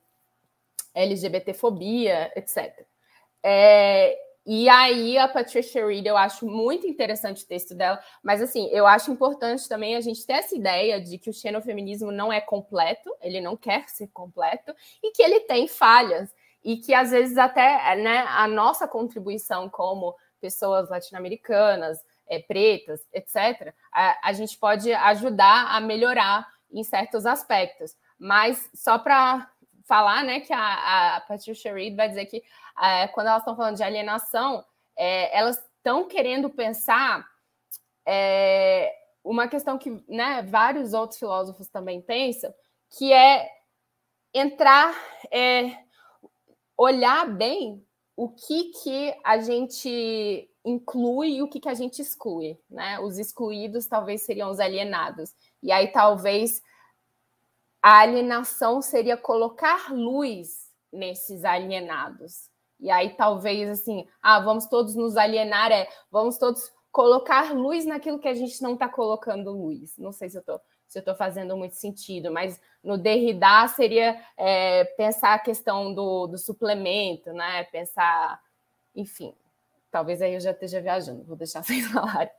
LGBTfobia, 0.94 2.32
etc. 2.36 2.86
É, 3.44 4.18
e 4.46 4.68
aí 4.68 5.18
a 5.18 5.28
Patricia 5.28 5.86
Reed, 5.86 6.06
eu 6.06 6.18
acho 6.18 6.46
muito 6.46 6.86
interessante 6.86 7.44
o 7.44 7.48
texto 7.48 7.74
dela, 7.74 8.00
mas 8.22 8.42
assim, 8.42 8.68
eu 8.72 8.86
acho 8.86 9.12
importante 9.12 9.70
também 9.70 9.96
a 9.96 10.02
gente 10.02 10.26
ter 10.26 10.34
essa 10.34 10.56
ideia 10.56 11.00
de 11.00 11.18
que 11.18 11.30
o 11.30 11.34
xenofeminismo 11.34 12.12
não 12.12 12.32
é 12.32 12.42
completo, 12.42 13.10
ele 13.22 13.40
não 13.40 13.56
quer 13.56 13.88
ser 13.88 14.08
completo, 14.08 14.76
e 15.02 15.12
que 15.12 15.22
ele 15.22 15.42
tem 15.42 15.68
falhas, 15.68 16.34
e 16.64 16.78
que 16.78 16.94
às 16.94 17.12
vezes 17.12 17.38
até 17.38 17.96
né, 17.96 18.26
a 18.28 18.48
nossa 18.48 18.88
contribuição 18.88 19.70
como 19.70 20.14
pessoas 20.42 20.90
latino-americanas, 20.90 22.00
é, 22.28 22.40
pretas, 22.40 23.02
etc., 23.14 23.74
a, 23.92 24.30
a 24.30 24.34
gente 24.34 24.58
pode 24.58 24.92
ajudar 24.92 25.68
a 25.74 25.80
melhorar 25.80 26.48
em 26.72 26.84
certos 26.84 27.26
aspectos. 27.26 27.96
Mas 28.20 28.70
só 28.74 28.98
para 28.98 29.50
falar, 29.86 30.24
né, 30.24 30.40
que 30.40 30.54
a, 30.54 31.18
a 31.18 31.22
Patricia 31.22 31.74
Reed 31.74 31.96
vai 31.96 32.10
dizer 32.10 32.26
que 32.26 32.44
é, 32.82 33.08
quando 33.10 33.28
elas 33.28 33.42
estão 33.42 33.56
falando 33.56 33.76
de 33.76 33.84
alienação, 33.84 34.64
é, 34.98 35.38
elas 35.38 35.58
estão 35.78 36.08
querendo 36.08 36.50
pensar 36.50 37.28
é, 38.06 38.94
uma 39.24 39.48
questão 39.48 39.78
que 39.78 40.04
né, 40.08 40.42
vários 40.44 40.94
outros 40.94 41.20
filósofos 41.20 41.68
também 41.70 42.02
pensam, 42.02 42.54
que 42.98 43.12
é 43.12 43.50
entrar, 44.34 44.96
é, 45.32 45.78
olhar 46.78 47.26
bem 47.28 47.86
o 48.16 48.30
que, 48.30 48.72
que 48.84 49.16
a 49.24 49.40
gente 49.40 50.50
inclui 50.66 51.36
e 51.36 51.42
o 51.42 51.48
que, 51.48 51.60
que 51.60 51.70
a 51.70 51.74
gente 51.74 52.02
exclui. 52.02 52.58
Né? 52.70 53.00
Os 53.00 53.18
excluídos 53.18 53.88
talvez 53.88 54.22
seriam 54.22 54.50
os 54.50 54.60
alienados. 54.60 55.34
E 55.62 55.72
aí 55.72 55.88
talvez 55.92 56.62
a 57.84 58.00
alienação 58.00 58.82
seria 58.82 59.18
colocar 59.18 59.94
luz 59.94 60.72
nesses 60.90 61.44
alienados. 61.44 62.50
E 62.80 62.90
aí 62.90 63.10
talvez 63.16 63.70
assim, 63.70 64.08
ah, 64.22 64.40
vamos 64.40 64.68
todos 64.68 64.96
nos 64.96 65.18
alienar, 65.18 65.70
é, 65.70 65.90
vamos 66.10 66.38
todos 66.38 66.72
colocar 66.94 67.54
luz 67.54 67.86
naquilo 67.86 68.20
que 68.20 68.28
a 68.30 68.34
gente 68.34 68.62
não 68.62 68.76
está 68.76 68.88
colocando 68.88 69.52
luz. 69.52 69.98
Não 69.98 70.14
sei 70.14 70.30
se 70.30 70.38
eu 70.38 70.40
estou 70.40 70.62
se 70.88 71.04
eu 71.04 71.16
fazendo 71.16 71.58
muito 71.58 71.74
sentido, 71.74 72.32
mas 72.32 72.62
no 72.84 73.00
Derrida 73.00 73.68
seria 73.68 74.24
é, 74.38 74.84
pensar 74.84 75.34
a 75.34 75.40
questão 75.40 75.92
do, 75.92 76.28
do 76.28 76.38
suplemento, 76.38 77.34
né? 77.34 77.64
Pensar, 77.64 78.40
enfim, 78.96 79.34
talvez 79.90 80.22
aí 80.22 80.36
eu 80.36 80.40
já 80.40 80.52
esteja 80.52 80.80
viajando, 80.80 81.24
vou 81.24 81.36
deixar 81.36 81.64
vocês 81.66 81.88
falarem. 81.88 82.32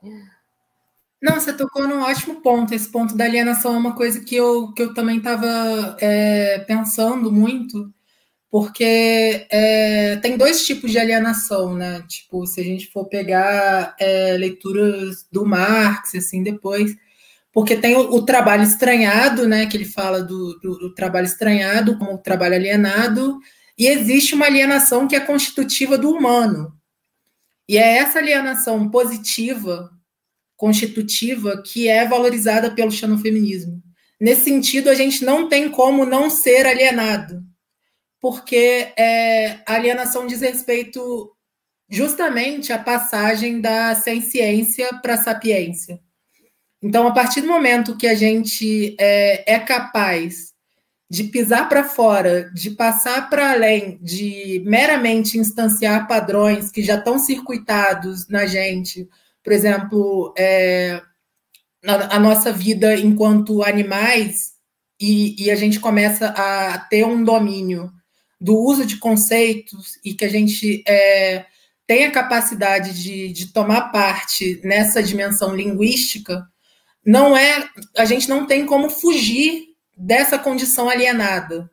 Não, 1.21 1.39
você 1.39 1.53
tocou 1.53 1.87
num 1.87 2.01
ótimo 2.01 2.41
ponto. 2.41 2.73
Esse 2.73 2.89
ponto 2.89 3.15
da 3.15 3.25
alienação 3.25 3.75
é 3.75 3.77
uma 3.77 3.95
coisa 3.95 4.19
que 4.21 4.35
eu, 4.35 4.71
que 4.73 4.81
eu 4.83 4.93
também 4.93 5.17
estava 5.17 5.97
é, 5.99 6.59
pensando 6.59 7.31
muito, 7.31 7.93
porque 8.51 9.47
é, 9.49 10.17
tem 10.17 10.37
dois 10.37 10.65
tipos 10.65 10.91
de 10.91 10.99
alienação, 10.99 11.73
né? 11.73 12.03
Tipo, 12.07 12.45
se 12.45 12.61
a 12.61 12.63
gente 12.63 12.91
for 12.91 13.05
pegar 13.07 13.95
é, 13.99 14.37
leituras 14.37 15.25
do 15.31 15.45
Marx, 15.45 16.15
assim, 16.15 16.43
depois, 16.43 16.95
porque 17.51 17.75
tem 17.75 17.95
o, 17.95 18.15
o, 18.15 18.25
trabalho 18.25 18.63
estranhado, 18.63 19.47
né? 19.47 19.65
Que 19.65 19.77
ele 19.77 19.85
fala 19.85 20.21
do, 20.23 20.59
do, 20.59 20.77
do 20.79 20.93
trabalho 20.93 21.25
estranhado 21.25 21.97
como 21.97 22.13
o 22.13 22.17
trabalho 22.17 22.55
alienado, 22.55 23.39
e 23.77 23.87
existe 23.87 24.35
uma 24.35 24.45
alienação 24.45 25.07
que 25.07 25.15
é 25.15 25.19
constitutiva 25.19 25.97
do 25.97 26.11
humano. 26.11 26.73
E 27.67 27.77
é 27.77 27.97
essa 27.97 28.19
alienação 28.19 28.89
positiva 28.89 29.94
constitutiva 30.65 31.61
que 31.61 31.87
é 31.87 32.07
valorizada 32.07 32.71
pelo 32.71 32.89
xenofeminismo. 32.89 33.83
Nesse 34.19 34.45
sentido, 34.45 34.89
a 34.89 34.95
gente 34.95 35.23
não 35.23 35.47
tem 35.47 35.69
como 35.69 36.07
não 36.07 36.27
ser 36.27 36.65
alienado, 36.65 37.43
porque 38.19 38.91
é, 38.97 39.59
a 39.63 39.75
alienação 39.75 40.25
diz 40.25 40.41
respeito 40.41 41.31
justamente 41.87 42.73
à 42.73 42.79
passagem 42.79 43.61
da 43.61 43.93
ciência 43.93 44.89
para 45.03 45.13
a 45.13 45.23
sapiência. 45.23 45.99
Então, 46.81 47.07
a 47.07 47.11
partir 47.11 47.41
do 47.41 47.47
momento 47.47 47.95
que 47.95 48.07
a 48.07 48.15
gente 48.15 48.95
é, 48.99 49.53
é 49.53 49.59
capaz 49.59 50.51
de 51.07 51.25
pisar 51.25 51.69
para 51.69 51.83
fora, 51.83 52.49
de 52.55 52.71
passar 52.71 53.29
para 53.29 53.51
além, 53.51 53.99
de 54.01 54.63
meramente 54.65 55.37
instanciar 55.37 56.07
padrões 56.07 56.71
que 56.71 56.81
já 56.81 56.95
estão 56.95 57.19
circuitados 57.19 58.27
na 58.27 58.47
gente, 58.47 59.07
por 59.45 59.53
exemplo, 59.53 60.33
é, 60.35 60.99
a, 61.85 62.19
nossa 62.19 62.51
vida 62.51 62.95
enquanto 62.95 63.61
animais, 63.61 64.55
e, 64.99 65.45
e, 65.45 65.51
a 65.51 65.55
gente 65.55 65.79
começa 65.79 66.29
a 66.29 66.79
ter 66.79 67.05
um 67.05 67.23
domínio 67.23 67.91
do 68.41 68.57
uso 68.57 68.85
de 68.85 68.97
conceitos 68.97 69.99
e 70.03 70.15
que 70.15 70.25
a 70.25 70.29
gente 70.29 70.83
é, 70.87 71.45
tem 71.85 72.05
a 72.05 72.11
capacidade 72.11 73.03
de, 73.03 73.31
de 73.31 73.53
tomar 73.53 73.91
parte 73.91 74.59
nessa 74.63 75.03
dimensão 75.03 75.55
linguística, 75.55 76.43
não 77.05 77.37
é, 77.37 77.69
a 77.95 78.05
gente 78.05 78.27
não 78.27 78.47
tem 78.47 78.65
como 78.65 78.89
fugir 78.89 79.65
dessa 79.95 80.39
condição 80.39 80.89
alienada. 80.89 81.69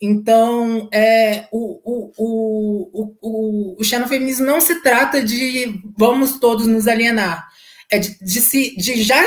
Então, 0.00 0.88
é, 0.92 1.48
o, 1.50 1.80
o, 1.84 3.12
o, 3.20 3.76
o, 3.80 3.84
xenofeminismo 3.84 4.46
não 4.46 4.60
se 4.60 4.80
trata 4.80 5.22
de 5.22 5.80
vamos 5.96 6.38
todos 6.38 6.68
nos 6.68 6.86
alienar. 6.86 7.48
é 7.90 7.98
de, 7.98 8.16
de, 8.20 8.40
se, 8.40 8.76
de 8.76 9.02
já, 9.02 9.20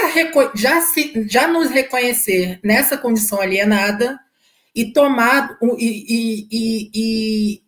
já, 0.55 0.81
se, 0.81 1.27
já 1.27 1.47
nos 1.47 1.69
reconhecer 1.69 2.59
nessa 2.63 2.97
condição 2.97 3.41
alienada 3.41 4.17
e 4.73 4.93
tomar 4.93 5.57
e, 5.77 6.47
e, 6.49 6.89
e, 6.93 7.63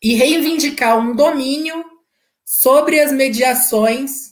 e 0.00 0.14
reivindicar 0.14 0.96
um 0.96 1.16
domínio 1.16 1.84
sobre 2.44 3.00
as 3.00 3.10
mediações 3.10 4.28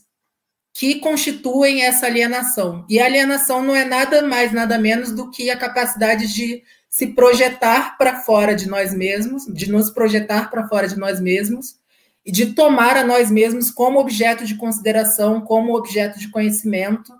que 0.72 0.96
constituem 0.96 1.82
essa 1.82 2.06
alienação. 2.06 2.86
E 2.88 3.00
a 3.00 3.06
alienação 3.06 3.62
não 3.62 3.74
é 3.74 3.84
nada 3.84 4.22
mais, 4.22 4.52
nada 4.52 4.78
menos 4.78 5.10
do 5.10 5.30
que 5.30 5.50
a 5.50 5.56
capacidade 5.56 6.32
de 6.32 6.62
se 6.88 7.08
projetar 7.08 7.96
para 7.98 8.22
fora 8.22 8.54
de 8.54 8.68
nós 8.68 8.94
mesmos, 8.94 9.44
de 9.46 9.70
nos 9.70 9.90
projetar 9.90 10.50
para 10.50 10.66
fora 10.68 10.88
de 10.88 10.96
nós 10.98 11.20
mesmos 11.20 11.76
e 12.24 12.32
de 12.32 12.54
tomar 12.54 12.96
a 12.96 13.04
nós 13.04 13.30
mesmos 13.30 13.70
como 13.70 14.00
objeto 14.00 14.44
de 14.44 14.56
consideração, 14.56 15.40
como 15.40 15.76
objeto 15.76 16.18
de 16.18 16.28
conhecimento. 16.30 17.12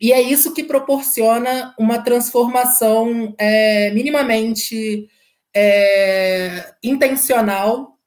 E 0.00 0.12
é 0.12 0.20
isso 0.20 0.52
que 0.52 0.62
proporciona 0.62 1.74
uma 1.78 1.98
transformação 2.02 3.34
é, 3.38 3.90
minimamente 3.92 5.08
é, 5.54 6.74
intencional 6.82 7.98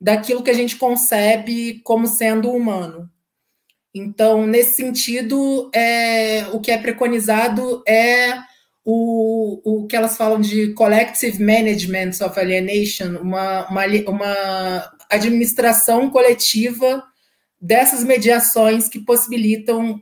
daquilo 0.00 0.42
que 0.42 0.50
a 0.50 0.54
gente 0.54 0.76
concebe 0.76 1.80
como 1.82 2.06
sendo 2.06 2.50
humano. 2.50 3.10
Então, 3.94 4.46
nesse 4.46 4.76
sentido, 4.76 5.70
é, 5.74 6.46
o 6.52 6.60
que 6.60 6.70
é 6.70 6.78
preconizado 6.78 7.82
é 7.88 8.38
o, 8.90 9.60
o 9.82 9.86
que 9.86 9.94
elas 9.94 10.16
falam 10.16 10.40
de 10.40 10.72
collective 10.72 11.44
management 11.44 12.24
of 12.24 12.40
alienation, 12.40 13.18
uma, 13.20 13.68
uma, 13.68 13.84
uma 14.06 14.92
administração 15.10 16.08
coletiva 16.08 17.04
dessas 17.60 18.02
mediações 18.02 18.88
que 18.88 18.98
possibilitam 18.98 20.00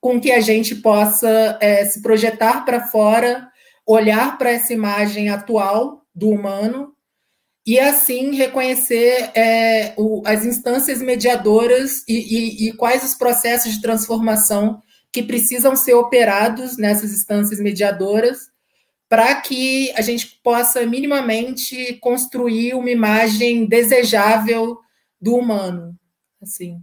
com 0.00 0.18
que 0.18 0.32
a 0.32 0.40
gente 0.40 0.76
possa 0.76 1.58
é, 1.60 1.84
se 1.84 2.00
projetar 2.00 2.64
para 2.64 2.86
fora, 2.86 3.50
olhar 3.86 4.38
para 4.38 4.50
essa 4.50 4.72
imagem 4.72 5.28
atual 5.28 6.00
do 6.14 6.30
humano 6.30 6.94
e 7.66 7.78
assim 7.78 8.34
reconhecer 8.34 9.30
é, 9.34 9.92
o, 9.98 10.22
as 10.24 10.42
instâncias 10.42 11.02
mediadoras 11.02 12.02
e, 12.08 12.14
e, 12.14 12.68
e, 12.68 12.72
quais 12.72 13.04
os 13.04 13.14
processos 13.14 13.74
de 13.74 13.82
transformação 13.82 14.80
que 15.16 15.22
precisam 15.22 15.74
ser 15.74 15.94
operados 15.94 16.76
nessas 16.76 17.10
instâncias 17.10 17.58
mediadoras 17.58 18.50
para 19.08 19.40
que 19.40 19.90
a 19.92 20.02
gente 20.02 20.38
possa 20.44 20.84
minimamente 20.84 21.94
construir 22.00 22.74
uma 22.74 22.90
imagem 22.90 23.64
desejável 23.64 24.78
do 25.18 25.36
humano, 25.36 25.98
assim. 26.42 26.82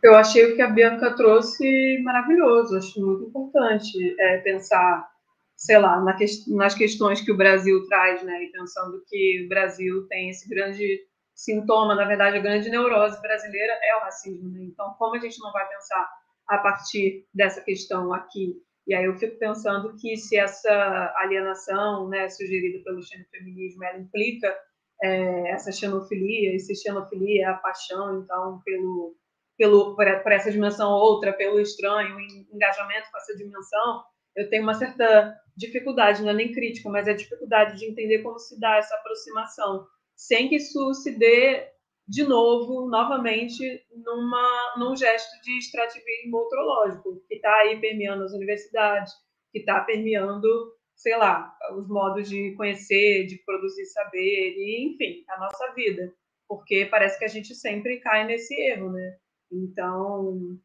Eu 0.00 0.14
achei 0.14 0.52
o 0.52 0.54
que 0.54 0.62
a 0.62 0.70
Bianca 0.70 1.16
trouxe 1.16 2.00
maravilhoso, 2.04 2.76
acho 2.76 3.04
muito 3.04 3.24
importante 3.24 4.14
é, 4.20 4.38
pensar, 4.38 5.08
sei 5.56 5.76
lá, 5.76 6.00
na 6.04 6.12
que, 6.12 6.24
nas 6.54 6.72
questões 6.72 7.20
que 7.20 7.32
o 7.32 7.36
Brasil 7.36 7.84
traz, 7.88 8.22
né, 8.22 8.44
e 8.44 8.52
pensando 8.52 9.02
que 9.08 9.42
o 9.44 9.48
Brasil 9.48 10.06
tem 10.06 10.30
esse 10.30 10.48
grande 10.48 11.00
sintoma, 11.40 11.94
na 11.94 12.04
verdade, 12.04 12.36
a 12.36 12.40
grande 12.40 12.68
neurose 12.68 13.20
brasileira 13.22 13.72
é 13.82 13.96
o 13.96 14.00
racismo, 14.00 14.50
né? 14.50 14.60
Então, 14.62 14.94
como 14.98 15.14
a 15.14 15.18
gente 15.18 15.38
não 15.40 15.52
vai 15.52 15.68
pensar 15.68 16.08
a 16.48 16.58
partir 16.58 17.26
dessa 17.32 17.60
questão 17.60 18.12
aqui 18.12 18.60
e 18.88 18.94
aí 18.94 19.04
eu 19.04 19.14
fico 19.18 19.38
pensando 19.38 19.94
que 19.96 20.16
se 20.16 20.38
essa 20.38 21.14
alienação, 21.18 22.08
né, 22.08 22.26
sugerida 22.30 22.82
pelo 22.82 23.02
xenofeminismo, 23.02 23.84
ela 23.84 23.98
implica 23.98 24.58
é, 25.04 25.50
essa 25.50 25.70
xenofilia, 25.70 26.56
e 26.56 26.58
se 26.58 26.74
xenofilia 26.74 27.44
é 27.44 27.48
a 27.48 27.54
paixão, 27.54 28.22
então, 28.22 28.62
pelo, 28.64 29.14
pelo, 29.58 29.94
por, 29.94 30.32
essa 30.32 30.50
dimensão 30.50 30.90
outra, 30.90 31.34
pelo 31.34 31.60
estranho, 31.60 32.18
engajamento 32.50 33.10
com 33.10 33.18
essa 33.18 33.36
dimensão, 33.36 34.04
eu 34.34 34.48
tenho 34.48 34.62
uma 34.62 34.72
certa 34.72 35.36
dificuldade, 35.54 36.22
não 36.22 36.30
é 36.30 36.34
nem 36.34 36.52
crítica, 36.52 36.88
mas 36.88 37.06
é 37.06 37.12
dificuldade 37.12 37.76
de 37.76 37.84
entender 37.84 38.22
como 38.22 38.38
se 38.38 38.58
dá 38.58 38.76
essa 38.78 38.94
aproximação, 38.94 39.86
sem 40.18 40.48
que 40.48 40.56
isso 40.56 40.92
se 40.94 41.16
dê 41.16 41.68
de 42.08 42.24
novo, 42.24 42.88
novamente, 42.88 43.62
numa, 44.04 44.74
num 44.78 44.96
gesto 44.96 45.40
de 45.42 45.58
extrativismo 45.58 46.38
outrológico, 46.38 47.22
que 47.28 47.36
está 47.36 47.54
aí 47.58 47.78
permeando 47.80 48.24
as 48.24 48.32
universidades, 48.32 49.12
que 49.52 49.60
está 49.60 49.80
permeando, 49.82 50.48
sei 50.96 51.16
lá, 51.16 51.54
os 51.76 51.86
modos 51.86 52.28
de 52.28 52.52
conhecer, 52.56 53.26
de 53.26 53.36
produzir 53.44 53.84
saber, 53.86 54.54
e, 54.56 54.90
enfim, 54.90 55.22
a 55.28 55.38
nossa 55.38 55.72
vida. 55.74 56.12
Porque 56.48 56.86
parece 56.86 57.18
que 57.18 57.26
a 57.26 57.28
gente 57.28 57.54
sempre 57.54 58.00
cai 58.00 58.26
nesse 58.26 58.54
erro, 58.54 58.90
né? 58.90 59.18
Então, 59.52 60.58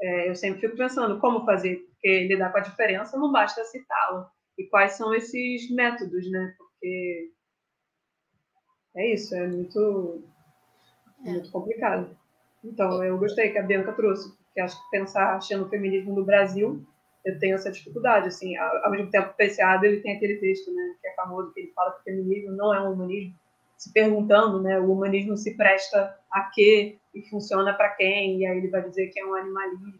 é, 0.00 0.30
eu 0.30 0.34
sempre 0.34 0.62
fico 0.62 0.76
pensando 0.76 1.20
como 1.20 1.44
fazer, 1.44 1.76
porque 1.90 2.26
lidar 2.26 2.50
com 2.50 2.58
a 2.58 2.62
diferença 2.62 3.18
não 3.18 3.30
basta 3.30 3.62
citá-la. 3.64 4.30
E 4.58 4.64
quais 4.64 4.92
são 4.92 5.14
esses 5.14 5.70
métodos, 5.70 6.30
né? 6.30 6.54
Porque 6.56 7.35
é 8.96 9.12
isso, 9.12 9.34
é 9.34 9.46
muito 9.46 10.22
é. 11.24 11.30
muito 11.30 11.50
complicado. 11.50 12.16
Então, 12.64 13.02
eu 13.04 13.18
gostei 13.18 13.50
que 13.50 13.58
a 13.58 13.62
Bianca 13.62 13.92
trouxe, 13.92 14.34
porque 14.36 14.60
acho 14.60 14.76
que 14.76 14.90
pensar 14.90 15.36
achando 15.36 15.64
o 15.64 15.68
feminismo 15.68 16.14
no 16.14 16.24
Brasil, 16.24 16.84
eu 17.24 17.38
tenho 17.38 17.56
essa 17.56 17.70
dificuldade, 17.70 18.28
assim, 18.28 18.56
ao 18.56 18.90
mesmo 18.90 19.10
tempo 19.10 19.34
PCA 19.36 19.80
ele 19.82 20.00
tem 20.00 20.16
aquele 20.16 20.36
texto, 20.36 20.72
né, 20.72 20.94
que 21.00 21.08
é 21.08 21.14
famoso, 21.14 21.52
que 21.52 21.60
ele 21.60 21.72
fala 21.74 21.92
que 21.92 22.00
o 22.00 22.04
feminismo 22.04 22.52
não 22.52 22.72
é 22.72 22.80
um 22.80 22.92
humanismo, 22.92 23.34
se 23.76 23.92
perguntando, 23.92 24.62
né, 24.62 24.78
o 24.78 24.92
humanismo 24.92 25.36
se 25.36 25.54
presta 25.56 26.16
a 26.30 26.42
quê 26.54 26.96
e 27.14 27.22
funciona 27.28 27.74
para 27.74 27.90
quem, 27.90 28.38
e 28.38 28.46
aí 28.46 28.58
ele 28.58 28.68
vai 28.68 28.88
dizer 28.88 29.08
que 29.08 29.20
é 29.20 29.26
um 29.26 29.34
animalismo, 29.34 29.92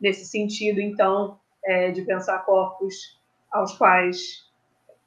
nesse 0.00 0.24
sentido, 0.24 0.80
então, 0.80 1.38
é, 1.64 1.90
de 1.90 2.02
pensar 2.02 2.38
corpos 2.44 3.20
aos 3.50 3.76
quais 3.76 4.47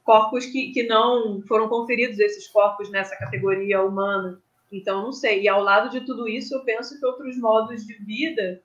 corpos 0.03 0.45
que, 0.45 0.71
que 0.71 0.83
não 0.83 1.41
foram 1.47 1.67
conferidos 1.67 2.19
esses 2.19 2.47
corpos 2.47 2.89
nessa 2.89 3.15
categoria 3.15 3.81
humana 3.81 4.41
então, 4.71 5.01
não 5.03 5.11
sei. 5.11 5.41
E 5.41 5.49
ao 5.49 5.61
lado 5.61 5.89
de 5.89 6.01
tudo 6.01 6.27
isso, 6.27 6.55
eu 6.55 6.63
penso 6.63 6.97
que 6.97 7.05
outros 7.05 7.37
modos 7.37 7.85
de 7.85 7.93
vida, 7.95 8.61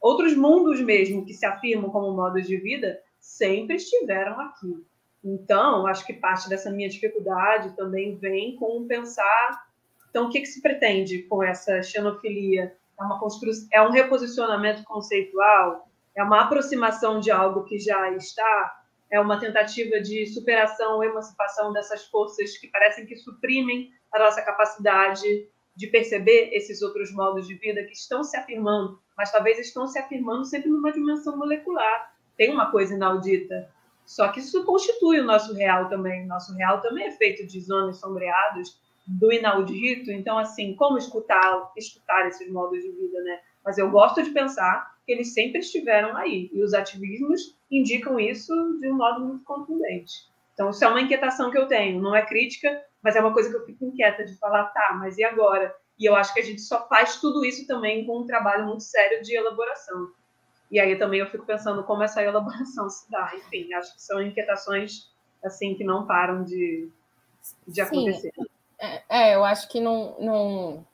outros 0.00 0.36
mundos 0.36 0.80
mesmo 0.80 1.26
que 1.26 1.34
se 1.34 1.44
afirmam 1.44 1.90
como 1.90 2.14
modos 2.14 2.46
de 2.46 2.56
vida, 2.56 3.00
sempre 3.18 3.76
estiveram 3.76 4.40
aqui. 4.40 4.86
Então, 5.24 5.86
acho 5.86 6.06
que 6.06 6.12
parte 6.12 6.48
dessa 6.48 6.70
minha 6.70 6.88
dificuldade 6.88 7.74
também 7.76 8.16
vem 8.16 8.54
com 8.54 8.86
pensar. 8.86 9.66
Então, 10.08 10.26
o 10.26 10.30
que, 10.30 10.40
que 10.40 10.46
se 10.46 10.62
pretende 10.62 11.24
com 11.24 11.42
essa 11.42 11.82
xenofilia? 11.82 12.76
É, 12.98 13.02
uma 13.02 13.20
é 13.72 13.82
um 13.82 13.90
reposicionamento 13.90 14.84
conceitual? 14.84 15.88
É 16.14 16.22
uma 16.22 16.42
aproximação 16.42 17.18
de 17.18 17.32
algo 17.32 17.64
que 17.64 17.78
já 17.80 18.10
está? 18.12 18.84
É 19.10 19.18
uma 19.20 19.40
tentativa 19.40 20.00
de 20.00 20.26
superação, 20.26 21.02
emancipação 21.02 21.72
dessas 21.72 22.06
forças 22.06 22.58
que 22.58 22.68
parecem 22.68 23.06
que 23.06 23.16
suprimem 23.16 23.90
a 24.12 24.18
nossa 24.18 24.42
capacidade 24.42 25.48
de 25.74 25.86
perceber 25.86 26.50
esses 26.52 26.82
outros 26.82 27.12
modos 27.12 27.46
de 27.46 27.54
vida 27.54 27.84
que 27.84 27.92
estão 27.92 28.24
se 28.24 28.36
afirmando, 28.36 29.00
mas 29.16 29.30
talvez 29.30 29.58
estão 29.58 29.86
se 29.86 29.98
afirmando 29.98 30.44
sempre 30.44 30.68
numa 30.68 30.92
dimensão 30.92 31.36
molecular. 31.36 32.14
Tem 32.36 32.52
uma 32.52 32.70
coisa 32.70 32.94
inaudita. 32.94 33.70
Só 34.04 34.28
que 34.28 34.40
isso 34.40 34.64
constitui 34.64 35.20
o 35.20 35.24
nosso 35.24 35.54
real 35.54 35.88
também. 35.88 36.24
O 36.24 36.26
nosso 36.26 36.54
real 36.54 36.80
também 36.80 37.06
é 37.06 37.10
feito 37.12 37.46
de 37.46 37.60
zonas 37.60 37.98
sombreadas, 37.98 38.80
do 39.06 39.32
inaudito. 39.32 40.10
Então, 40.10 40.38
assim, 40.38 40.74
como 40.74 40.98
escutar, 40.98 41.72
escutar 41.76 42.26
esses 42.26 42.50
modos 42.50 42.82
de 42.82 42.90
vida, 42.90 43.22
né? 43.22 43.40
Mas 43.68 43.76
eu 43.76 43.90
gosto 43.90 44.22
de 44.22 44.30
pensar 44.30 44.96
que 45.04 45.12
eles 45.12 45.34
sempre 45.34 45.58
estiveram 45.58 46.16
aí. 46.16 46.48
E 46.54 46.62
os 46.62 46.72
ativismos 46.72 47.54
indicam 47.70 48.18
isso 48.18 48.50
de 48.80 48.90
um 48.90 48.96
modo 48.96 49.26
muito 49.26 49.44
contundente. 49.44 50.26
Então, 50.54 50.70
isso 50.70 50.82
é 50.82 50.88
uma 50.88 51.02
inquietação 51.02 51.50
que 51.50 51.58
eu 51.58 51.66
tenho. 51.66 52.00
Não 52.00 52.16
é 52.16 52.24
crítica, 52.24 52.82
mas 53.02 53.14
é 53.14 53.20
uma 53.20 53.30
coisa 53.30 53.50
que 53.50 53.56
eu 53.56 53.66
fico 53.66 53.84
inquieta 53.84 54.24
de 54.24 54.34
falar, 54.38 54.64
tá, 54.68 54.96
mas 54.98 55.18
e 55.18 55.22
agora? 55.22 55.76
E 55.98 56.06
eu 56.06 56.16
acho 56.16 56.32
que 56.32 56.40
a 56.40 56.42
gente 56.42 56.62
só 56.62 56.88
faz 56.88 57.20
tudo 57.20 57.44
isso 57.44 57.66
também 57.66 58.06
com 58.06 58.20
um 58.20 58.26
trabalho 58.26 58.64
muito 58.64 58.84
sério 58.84 59.22
de 59.22 59.36
elaboração. 59.36 60.12
E 60.70 60.80
aí 60.80 60.96
também 60.96 61.20
eu 61.20 61.26
fico 61.26 61.44
pensando 61.44 61.84
como 61.84 62.02
essa 62.02 62.22
elaboração 62.24 62.88
se 62.88 63.10
dá. 63.10 63.30
Enfim, 63.36 63.74
acho 63.74 63.94
que 63.94 64.00
são 64.00 64.22
inquietações 64.22 65.12
assim 65.44 65.74
que 65.74 65.84
não 65.84 66.06
param 66.06 66.42
de, 66.42 66.88
de 67.66 67.82
acontecer. 67.82 68.32
É, 68.78 69.02
é, 69.10 69.34
eu 69.34 69.44
acho 69.44 69.68
que 69.68 69.78
não, 69.78 70.16
não 70.18 70.86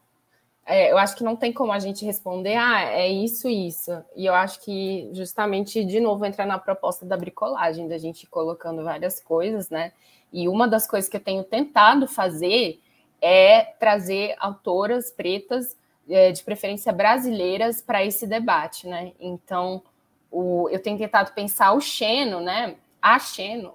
é, 0.66 0.90
eu 0.90 0.96
acho 0.96 1.14
que 1.14 1.24
não 1.24 1.36
tem 1.36 1.52
como 1.52 1.72
a 1.72 1.78
gente 1.78 2.04
responder, 2.04 2.56
ah, 2.56 2.80
é 2.82 3.08
isso, 3.08 3.48
isso. 3.48 4.02
E 4.16 4.24
eu 4.24 4.34
acho 4.34 4.60
que 4.60 5.10
justamente, 5.12 5.84
de 5.84 6.00
novo, 6.00 6.24
entra 6.24 6.46
na 6.46 6.58
proposta 6.58 7.04
da 7.04 7.16
bricolagem, 7.16 7.86
da 7.86 7.98
gente 7.98 8.26
colocando 8.26 8.82
várias 8.82 9.20
coisas, 9.20 9.68
né? 9.68 9.92
E 10.32 10.48
uma 10.48 10.66
das 10.66 10.86
coisas 10.86 11.08
que 11.08 11.16
eu 11.16 11.22
tenho 11.22 11.44
tentado 11.44 12.08
fazer 12.08 12.80
é 13.20 13.62
trazer 13.78 14.34
autoras 14.38 15.10
pretas, 15.10 15.76
é, 16.08 16.32
de 16.32 16.42
preferência 16.42 16.92
brasileiras, 16.92 17.82
para 17.82 18.04
esse 18.04 18.26
debate, 18.26 18.88
né? 18.88 19.12
Então, 19.20 19.82
o, 20.30 20.68
eu 20.70 20.80
tenho 20.80 20.96
tentado 20.96 21.32
pensar 21.32 21.72
o 21.72 21.80
Xeno, 21.80 22.40
né? 22.40 22.76
A 23.02 23.18
Xeno, 23.18 23.74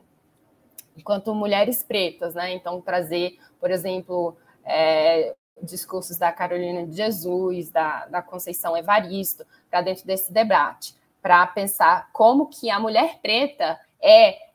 enquanto 0.97 1.35
mulheres 1.35 1.83
pretas, 1.83 2.33
né? 2.33 2.51
Então, 2.51 2.81
trazer, 2.81 3.37
por 3.59 3.69
exemplo, 3.69 4.35
é, 4.65 5.35
discursos 5.61 6.17
da 6.17 6.31
Carolina 6.31 6.85
de 6.85 6.95
Jesus, 6.95 7.69
da, 7.69 8.05
da 8.07 8.21
Conceição 8.21 8.75
Evaristo, 8.75 9.45
para 9.69 9.81
dentro 9.81 10.05
desse 10.05 10.31
debate, 10.31 10.95
para 11.21 11.45
pensar 11.47 12.09
como 12.11 12.47
que 12.47 12.69
a 12.69 12.79
mulher 12.79 13.19
preta 13.21 13.79
é 14.01 14.49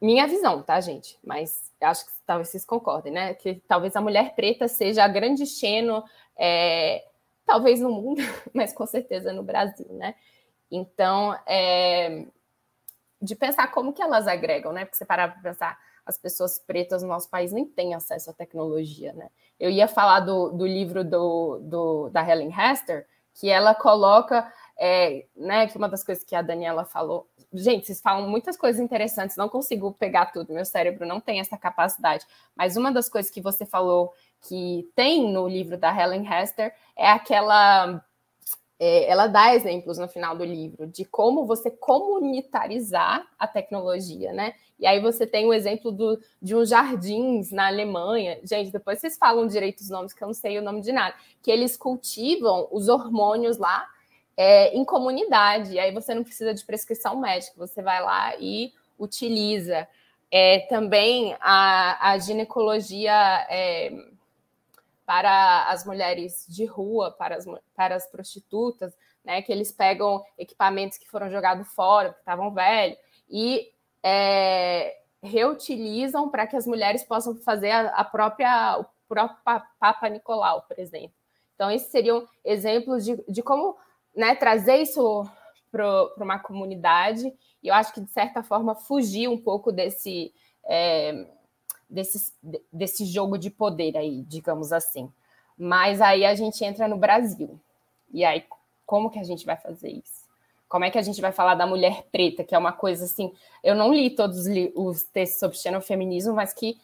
minha 0.00 0.26
visão, 0.26 0.62
tá, 0.62 0.80
gente? 0.80 1.18
Mas 1.24 1.72
acho 1.80 2.06
que 2.06 2.12
talvez 2.26 2.48
vocês 2.48 2.64
concordem, 2.64 3.12
né? 3.12 3.34
Que 3.34 3.56
talvez 3.66 3.96
a 3.96 4.00
mulher 4.00 4.34
preta 4.34 4.68
seja 4.68 5.04
a 5.04 5.08
grande 5.08 5.46
xeno, 5.46 6.04
é, 6.36 7.04
talvez 7.44 7.80
no 7.80 7.90
mundo, 7.90 8.22
mas 8.52 8.72
com 8.72 8.86
certeza 8.86 9.32
no 9.32 9.42
Brasil, 9.42 9.86
né? 9.90 10.14
Então, 10.70 11.38
é, 11.46 12.26
de 13.20 13.34
pensar 13.34 13.68
como 13.68 13.92
que 13.92 14.02
elas 14.02 14.26
agregam, 14.26 14.72
né? 14.72 14.84
Porque 14.84 14.96
você 14.96 15.04
parar 15.04 15.32
para 15.32 15.42
pensar, 15.42 15.78
as 16.06 16.16
pessoas 16.16 16.58
pretas 16.58 17.02
no 17.02 17.08
nosso 17.08 17.28
país 17.28 17.52
nem 17.52 17.66
têm 17.66 17.94
acesso 17.94 18.30
à 18.30 18.32
tecnologia, 18.32 19.12
né? 19.12 19.28
Eu 19.58 19.70
ia 19.70 19.88
falar 19.88 20.20
do, 20.20 20.50
do 20.50 20.66
livro 20.66 21.02
do, 21.02 21.58
do, 21.58 22.08
da 22.10 22.26
Helen 22.26 22.52
Hester, 22.56 23.06
que 23.34 23.50
ela 23.50 23.74
coloca, 23.74 24.50
é, 24.78 25.26
né, 25.36 25.66
que 25.66 25.76
uma 25.76 25.88
das 25.88 26.02
coisas 26.02 26.24
que 26.24 26.34
a 26.34 26.40
Daniela 26.40 26.84
falou, 26.84 27.28
gente, 27.52 27.86
vocês 27.86 28.00
falam 28.00 28.28
muitas 28.28 28.56
coisas 28.56 28.80
interessantes, 28.80 29.36
não 29.36 29.48
consigo 29.48 29.92
pegar 29.92 30.26
tudo, 30.26 30.54
meu 30.54 30.64
cérebro 30.64 31.06
não 31.06 31.20
tem 31.20 31.40
essa 31.40 31.56
capacidade, 31.58 32.24
mas 32.54 32.76
uma 32.76 32.90
das 32.90 33.08
coisas 33.08 33.30
que 33.30 33.42
você 33.42 33.66
falou 33.66 34.12
que 34.48 34.90
tem 34.94 35.30
no 35.30 35.46
livro 35.46 35.76
da 35.76 35.94
Helen 35.94 36.26
Hester 36.26 36.72
é 36.96 37.10
aquela 37.10 38.02
é, 38.78 39.10
ela 39.10 39.26
dá 39.26 39.54
exemplos 39.54 39.98
no 39.98 40.08
final 40.08 40.36
do 40.36 40.44
livro 40.44 40.86
de 40.86 41.04
como 41.04 41.46
você 41.46 41.70
comunitarizar 41.70 43.26
a 43.38 43.46
tecnologia, 43.46 44.32
né? 44.32 44.54
E 44.78 44.86
aí 44.86 45.00
você 45.00 45.26
tem 45.26 45.46
o 45.46 45.54
exemplo 45.54 45.90
do, 45.90 46.20
de 46.40 46.54
uns 46.54 46.68
jardins 46.68 47.50
na 47.50 47.66
Alemanha. 47.66 48.38
Gente, 48.44 48.70
depois 48.70 48.98
vocês 48.98 49.16
falam 49.16 49.46
direito 49.46 49.80
os 49.80 49.88
nomes, 49.88 50.12
que 50.12 50.22
eu 50.22 50.26
não 50.26 50.34
sei 50.34 50.58
o 50.58 50.62
nome 50.62 50.82
de 50.82 50.92
nada. 50.92 51.14
Que 51.42 51.50
eles 51.50 51.76
cultivam 51.76 52.68
os 52.70 52.88
hormônios 52.88 53.56
lá 53.56 53.88
é, 54.36 54.76
em 54.76 54.84
comunidade. 54.84 55.72
E 55.72 55.78
aí 55.78 55.92
você 55.92 56.14
não 56.14 56.22
precisa 56.22 56.52
de 56.52 56.64
prescrição 56.64 57.18
médica, 57.18 57.54
você 57.56 57.82
vai 57.82 58.02
lá 58.02 58.36
e 58.38 58.72
utiliza. 58.98 59.88
É, 60.30 60.60
também 60.68 61.36
a, 61.40 62.10
a 62.10 62.18
ginecologia 62.18 63.12
é, 63.48 63.92
para 65.06 65.68
as 65.68 65.86
mulheres 65.86 66.44
de 66.48 66.64
rua, 66.64 67.12
para 67.12 67.36
as, 67.36 67.46
para 67.74 67.94
as 67.94 68.06
prostitutas, 68.10 68.92
né, 69.24 69.40
que 69.40 69.52
eles 69.52 69.72
pegam 69.72 70.22
equipamentos 70.36 70.98
que 70.98 71.08
foram 71.08 71.30
jogados 71.30 71.68
fora, 71.68 72.12
que 72.12 72.18
estavam 72.18 72.52
velhos, 72.52 72.98
e 73.30 73.72
é, 74.02 74.96
reutilizam 75.22 76.28
para 76.28 76.46
que 76.46 76.56
as 76.56 76.66
mulheres 76.66 77.02
possam 77.02 77.36
fazer 77.36 77.70
a, 77.70 77.88
a, 77.88 78.04
própria, 78.04 78.78
o 78.78 78.86
próprio 79.08 79.38
Papa 79.78 80.08
Nicolau, 80.08 80.62
por 80.62 80.78
exemplo. 80.78 81.12
Então, 81.54 81.70
esses 81.70 81.88
seriam 81.88 82.28
exemplos 82.44 83.04
de, 83.04 83.16
de 83.28 83.42
como 83.42 83.76
né, 84.14 84.34
trazer 84.34 84.76
isso 84.76 85.28
para 85.70 86.12
uma 86.18 86.38
comunidade, 86.38 87.32
e 87.62 87.68
eu 87.68 87.74
acho 87.74 87.92
que, 87.92 88.00
de 88.00 88.10
certa 88.10 88.42
forma, 88.42 88.74
fugir 88.74 89.28
um 89.28 89.38
pouco 89.38 89.72
desse. 89.72 90.32
É, 90.64 91.26
desse, 91.88 92.32
desse 92.72 93.04
jogo 93.04 93.38
de 93.38 93.50
poder 93.50 93.96
aí, 93.96 94.22
digamos 94.22 94.72
assim. 94.72 95.10
Mas 95.56 96.00
aí 96.00 96.24
a 96.24 96.34
gente 96.34 96.64
entra 96.64 96.88
no 96.88 96.96
Brasil. 96.96 97.58
E 98.12 98.24
aí, 98.24 98.44
como 98.84 99.10
que 99.10 99.18
a 99.18 99.24
gente 99.24 99.46
vai 99.46 99.56
fazer 99.56 99.90
isso? 99.90 100.25
Como 100.68 100.84
é 100.84 100.90
que 100.90 100.98
a 100.98 101.02
gente 101.02 101.20
vai 101.20 101.32
falar 101.32 101.54
da 101.54 101.66
mulher 101.66 102.04
preta, 102.10 102.42
que 102.42 102.54
é 102.54 102.58
uma 102.58 102.72
coisa 102.72 103.04
assim. 103.04 103.32
Eu 103.62 103.74
não 103.74 103.92
li 103.92 104.10
todos 104.10 104.46
os 104.74 105.02
textos 105.04 105.38
sobre 105.38 105.56
xenofeminismo, 105.58 106.34
mas 106.34 106.52
que 106.52 106.76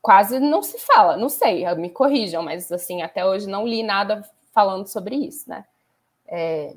quase 0.00 0.38
não 0.38 0.62
se 0.62 0.78
fala. 0.78 1.16
Não 1.16 1.28
sei, 1.28 1.64
me 1.74 1.90
corrijam, 1.90 2.42
mas 2.42 2.72
assim, 2.72 3.02
até 3.02 3.24
hoje 3.24 3.46
não 3.46 3.66
li 3.66 3.82
nada 3.82 4.22
falando 4.54 4.86
sobre 4.86 5.16
isso, 5.16 5.48
né? 5.50 5.64
É. 6.26 6.74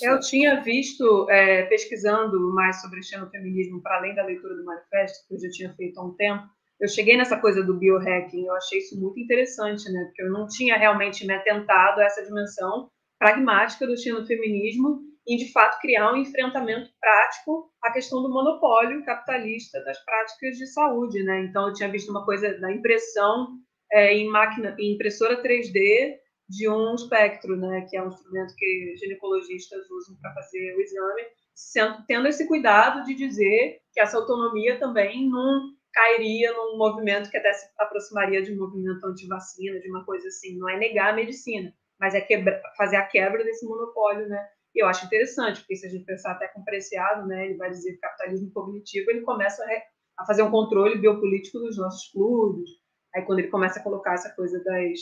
Eu 0.00 0.20
tinha 0.20 0.62
visto, 0.62 1.28
é, 1.28 1.64
pesquisando 1.64 2.38
mais 2.54 2.80
sobre 2.80 3.02
xenofeminismo, 3.02 3.82
para 3.82 3.96
além 3.96 4.14
da 4.14 4.24
leitura 4.24 4.54
do 4.54 4.64
manifesto, 4.64 5.26
que 5.26 5.34
eu 5.34 5.40
já 5.40 5.50
tinha 5.50 5.74
feito 5.74 5.98
há 5.98 6.04
um 6.04 6.12
tempo, 6.14 6.44
eu 6.80 6.88
cheguei 6.88 7.16
nessa 7.16 7.36
coisa 7.36 7.62
do 7.62 7.74
biohacking, 7.74 8.46
eu 8.46 8.54
achei 8.54 8.78
isso 8.78 8.98
muito 8.98 9.18
interessante, 9.18 9.90
né? 9.90 10.04
Porque 10.04 10.22
eu 10.22 10.30
não 10.30 10.46
tinha 10.46 10.76
realmente 10.76 11.26
me 11.26 11.34
atentado 11.34 12.00
a 12.00 12.04
essa 12.04 12.24
dimensão 12.24 12.88
pragmática 13.22 13.86
do 13.86 13.96
xenofeminismo 13.96 15.00
e, 15.24 15.36
de 15.36 15.52
fato, 15.52 15.80
criar 15.80 16.12
um 16.12 16.16
enfrentamento 16.16 16.90
prático 17.00 17.70
à 17.80 17.92
questão 17.92 18.20
do 18.20 18.28
monopólio 18.28 19.04
capitalista 19.04 19.80
das 19.84 19.96
práticas 20.04 20.58
de 20.58 20.66
saúde, 20.66 21.22
né? 21.22 21.44
Então, 21.44 21.68
eu 21.68 21.72
tinha 21.72 21.88
visto 21.88 22.10
uma 22.10 22.24
coisa 22.24 22.58
da 22.58 22.72
impressão 22.72 23.58
é, 23.92 24.12
em 24.12 24.28
máquina, 24.28 24.74
em 24.76 24.94
impressora 24.94 25.40
3D 25.40 26.16
de 26.48 26.68
um 26.68 26.96
espectro, 26.96 27.56
né, 27.56 27.86
que 27.88 27.96
é 27.96 28.02
um 28.02 28.08
instrumento 28.08 28.54
que 28.56 28.96
ginecologistas 28.98 29.88
usam 29.88 30.16
para 30.20 30.34
fazer 30.34 30.74
o 30.74 30.80
exame, 30.80 31.22
sendo, 31.54 32.04
tendo 32.08 32.26
esse 32.26 32.48
cuidado 32.48 33.04
de 33.04 33.14
dizer 33.14 33.78
que 33.92 34.00
essa 34.00 34.16
autonomia 34.16 34.80
também 34.80 35.30
não 35.30 35.70
cairia 35.92 36.52
num 36.52 36.76
movimento 36.76 37.30
que 37.30 37.36
até 37.36 37.52
se 37.52 37.66
aproximaria 37.78 38.42
de 38.42 38.52
um 38.52 38.58
movimento 38.58 39.06
anti-vacina, 39.06 39.78
de 39.78 39.88
uma 39.88 40.04
coisa 40.04 40.26
assim. 40.26 40.58
Não 40.58 40.68
é 40.68 40.76
negar 40.76 41.10
a 41.10 41.16
medicina, 41.16 41.72
mas 42.00 42.14
é 42.14 42.20
quebra, 42.20 42.60
fazer 42.76 42.96
a 42.96 43.06
quebra 43.06 43.44
desse 43.44 43.66
monopólio, 43.66 44.28
né? 44.28 44.48
E 44.74 44.82
eu 44.82 44.86
acho 44.86 45.04
interessante, 45.04 45.60
porque 45.60 45.76
se 45.76 45.86
a 45.86 45.90
gente 45.90 46.04
pensar 46.04 46.32
até 46.32 46.48
com 46.48 46.64
Preciado, 46.64 47.26
né, 47.26 47.46
ele 47.46 47.56
vai 47.56 47.70
dizer 47.70 47.92
que 47.92 47.98
capitalismo 47.98 48.50
cognitivo 48.52 49.10
ele 49.10 49.20
começa 49.20 49.62
a, 49.62 50.22
a 50.22 50.26
fazer 50.26 50.42
um 50.42 50.50
controle 50.50 50.98
biopolítico 50.98 51.58
dos 51.58 51.76
nossos 51.76 52.10
fluidos. 52.10 52.70
Aí 53.14 53.22
quando 53.22 53.40
ele 53.40 53.48
começa 53.48 53.78
a 53.78 53.82
colocar 53.82 54.14
essa 54.14 54.30
coisa 54.30 54.62
das 54.64 54.98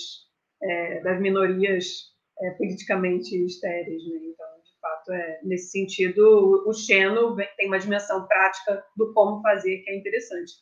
é, 0.62 1.00
das 1.00 1.20
minorias 1.20 2.10
é, 2.40 2.50
politicamente 2.52 3.36
estéreis. 3.44 4.02
Né? 4.08 4.20
Então, 4.24 4.46
de 4.62 4.80
fato, 4.80 5.12
é, 5.12 5.40
nesse 5.42 5.70
sentido, 5.70 6.64
o 6.66 6.72
Xeno 6.72 7.36
tem 7.56 7.66
uma 7.66 7.78
dimensão 7.78 8.26
prática 8.26 8.84
do 8.96 9.12
como 9.12 9.42
fazer 9.42 9.78
que 9.78 9.90
é 9.90 9.96
interessante. 9.96 10.52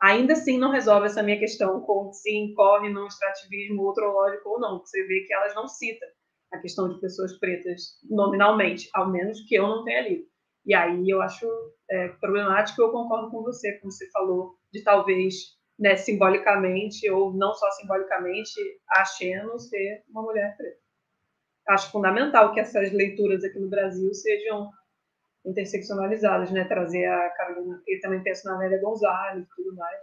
Ainda 0.00 0.34
assim, 0.34 0.58
não 0.58 0.70
resolve 0.70 1.06
essa 1.06 1.22
minha 1.22 1.38
questão 1.38 1.80
com 1.80 2.12
se 2.12 2.30
incorre 2.30 2.90
no 2.90 3.06
extrativismo 3.06 3.82
outrológico 3.82 4.50
ou 4.50 4.60
não. 4.60 4.80
Você 4.80 5.02
vê 5.06 5.20
que 5.20 5.32
elas 5.32 5.54
não 5.54 5.66
citam 5.66 6.08
a 6.52 6.58
questão 6.58 6.88
de 6.88 7.00
pessoas 7.00 7.38
pretas 7.38 7.98
nominalmente, 8.08 8.88
ao 8.94 9.10
menos 9.10 9.40
que 9.46 9.54
eu 9.54 9.66
não 9.66 9.84
tenha 9.84 10.08
lido. 10.08 10.24
E 10.66 10.74
aí 10.74 11.10
eu 11.10 11.20
acho 11.20 11.46
é, 11.90 12.08
problemático, 12.08 12.80
eu 12.80 12.90
concordo 12.90 13.30
com 13.30 13.42
você, 13.42 13.78
como 13.78 13.92
você 13.92 14.10
falou, 14.10 14.56
de 14.72 14.82
talvez 14.82 15.34
né, 15.78 15.96
simbolicamente, 15.96 17.10
ou 17.10 17.32
não 17.34 17.52
só 17.54 17.70
simbolicamente, 17.72 18.54
a 18.90 19.04
Xeno 19.04 19.58
ser 19.58 20.04
uma 20.08 20.22
mulher 20.22 20.56
preta. 20.56 20.78
Acho 21.68 21.90
fundamental 21.90 22.52
que 22.52 22.60
essas 22.60 22.92
leituras 22.92 23.42
aqui 23.42 23.58
no 23.58 23.68
Brasil 23.68 24.12
sejam 24.14 24.70
interseccionalizadas, 25.44 26.50
né? 26.50 26.64
Trazer 26.64 27.06
a 27.06 27.30
Carolina, 27.30 27.82
e 27.86 27.98
também 28.00 28.22
penso 28.22 28.46
na 28.46 28.58
Nélia 28.58 28.80
Gonzalez 28.80 29.42
e 29.42 29.48
tudo 29.54 29.76
mais. 29.76 30.00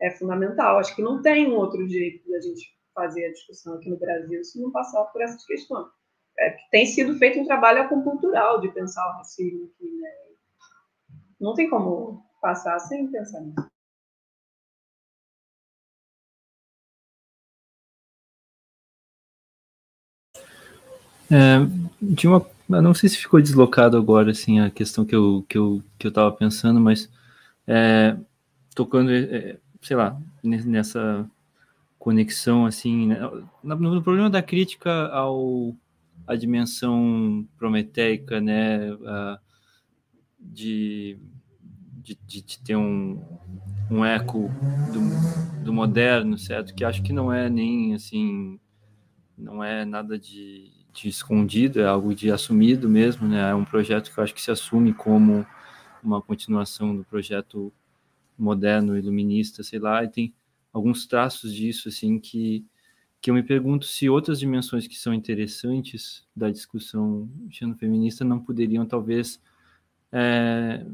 É 0.00 0.10
fundamental. 0.10 0.78
Acho 0.78 0.94
que 0.96 1.02
não 1.02 1.22
tem 1.22 1.48
um 1.48 1.56
outro 1.56 1.86
jeito 1.88 2.28
da 2.30 2.40
gente 2.40 2.74
fazer 2.94 3.26
a 3.26 3.32
discussão 3.32 3.74
aqui 3.74 3.88
no 3.88 3.98
Brasil 3.98 4.42
se 4.44 4.60
não 4.60 4.70
passar 4.70 5.04
por 5.04 5.22
essas 5.22 5.44
questões. 5.44 5.86
É, 6.38 6.56
tem 6.70 6.86
sido 6.86 7.18
feito 7.18 7.38
um 7.38 7.44
trabalho 7.44 7.82
acupuntural 7.82 8.60
de 8.60 8.72
pensar 8.72 9.06
o 9.08 9.18
racismo 9.18 9.64
aqui, 9.64 9.90
né? 10.00 10.10
Não 11.40 11.54
tem 11.54 11.68
como 11.68 12.24
passar 12.40 12.78
sem 12.80 13.10
pensar 13.10 13.40
nisso. 13.40 13.70
É, 21.32 21.58
de 22.02 22.26
uma, 22.26 22.44
não 22.82 22.94
sei 22.94 23.08
se 23.08 23.16
ficou 23.16 23.40
deslocado 23.40 23.96
agora, 23.96 24.30
assim, 24.30 24.60
a 24.60 24.70
questão 24.70 25.04
que 25.04 25.14
eu, 25.14 25.44
que 25.48 25.58
eu, 25.58 25.82
que 25.98 26.06
eu 26.06 26.12
tava 26.12 26.30
pensando, 26.30 26.80
mas 26.80 27.10
é, 27.66 28.16
tocando, 28.74 29.10
é, 29.10 29.58
sei 29.82 29.96
lá, 29.96 30.20
nessa 30.42 31.28
conexão, 31.98 32.66
assim, 32.66 33.08
né, 33.08 33.18
no, 33.62 34.02
problema 34.02 34.30
da 34.30 34.42
crítica 34.42 35.08
ao 35.08 35.74
a 36.26 36.36
dimensão 36.36 37.46
prometeica, 37.58 38.40
né, 38.40 38.96
de, 40.38 41.18
de, 42.02 42.16
de, 42.24 42.58
ter 42.60 42.76
um, 42.76 43.20
um 43.90 44.04
eco 44.04 44.48
do, 44.92 45.64
do 45.64 45.72
moderno, 45.72 46.38
certo? 46.38 46.72
Que 46.74 46.84
acho 46.84 47.02
que 47.02 47.12
não 47.12 47.32
é 47.32 47.50
nem, 47.50 47.94
assim, 47.94 48.60
não 49.36 49.62
é 49.62 49.84
nada 49.84 50.16
de 50.16 50.79
de 50.92 51.08
escondido, 51.08 51.80
é 51.80 51.86
algo 51.86 52.14
de 52.14 52.30
assumido 52.30 52.88
mesmo, 52.88 53.26
né? 53.28 53.50
É 53.50 53.54
um 53.54 53.64
projeto 53.64 54.12
que 54.12 54.18
eu 54.18 54.24
acho 54.24 54.34
que 54.34 54.42
se 54.42 54.50
assume 54.50 54.92
como 54.92 55.46
uma 56.02 56.20
continuação 56.20 56.96
do 56.96 57.04
projeto 57.04 57.72
moderno, 58.38 58.96
iluminista, 58.96 59.62
sei 59.62 59.78
lá, 59.78 60.02
e 60.02 60.08
tem 60.08 60.34
alguns 60.72 61.06
traços 61.06 61.54
disso, 61.54 61.88
assim, 61.88 62.18
que, 62.18 62.64
que 63.20 63.30
eu 63.30 63.34
me 63.34 63.42
pergunto 63.42 63.86
se 63.86 64.08
outras 64.08 64.40
dimensões 64.40 64.86
que 64.86 64.96
são 64.96 65.12
interessantes 65.12 66.26
da 66.34 66.50
discussão 66.50 67.28
feminista 67.78 68.24
não 68.24 68.40
poderiam, 68.40 68.86
talvez, 68.86 69.40
é, 70.10 70.86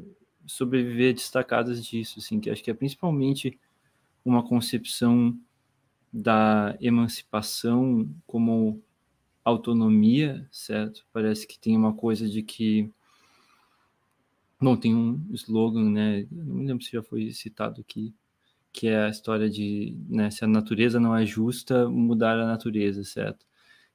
sobreviver 0.46 1.14
destacadas 1.14 1.84
disso, 1.84 2.18
assim, 2.18 2.40
que 2.40 2.50
acho 2.50 2.62
que 2.62 2.70
é 2.70 2.74
principalmente 2.74 3.58
uma 4.24 4.42
concepção 4.42 5.38
da 6.12 6.76
emancipação 6.80 8.08
como 8.26 8.82
autonomia, 9.50 10.46
certo? 10.50 11.06
Parece 11.12 11.46
que 11.46 11.58
tem 11.58 11.76
uma 11.76 11.94
coisa 11.94 12.28
de 12.28 12.42
que 12.42 12.90
Bom, 14.58 14.74
tem 14.74 14.94
um 14.94 15.22
slogan, 15.32 15.90
né? 15.90 16.26
Não 16.30 16.54
me 16.56 16.66
lembro 16.66 16.82
se 16.82 16.90
já 16.90 17.02
foi 17.02 17.30
citado 17.30 17.80
aqui, 17.80 18.14
que 18.72 18.88
é 18.88 19.04
a 19.04 19.10
história 19.10 19.50
de, 19.50 19.94
né, 20.08 20.30
se 20.30 20.44
a 20.44 20.48
natureza 20.48 20.98
não 20.98 21.14
é 21.14 21.26
justa, 21.26 21.88
mudar 21.88 22.38
a 22.40 22.46
natureza, 22.46 23.04
certo? 23.04 23.46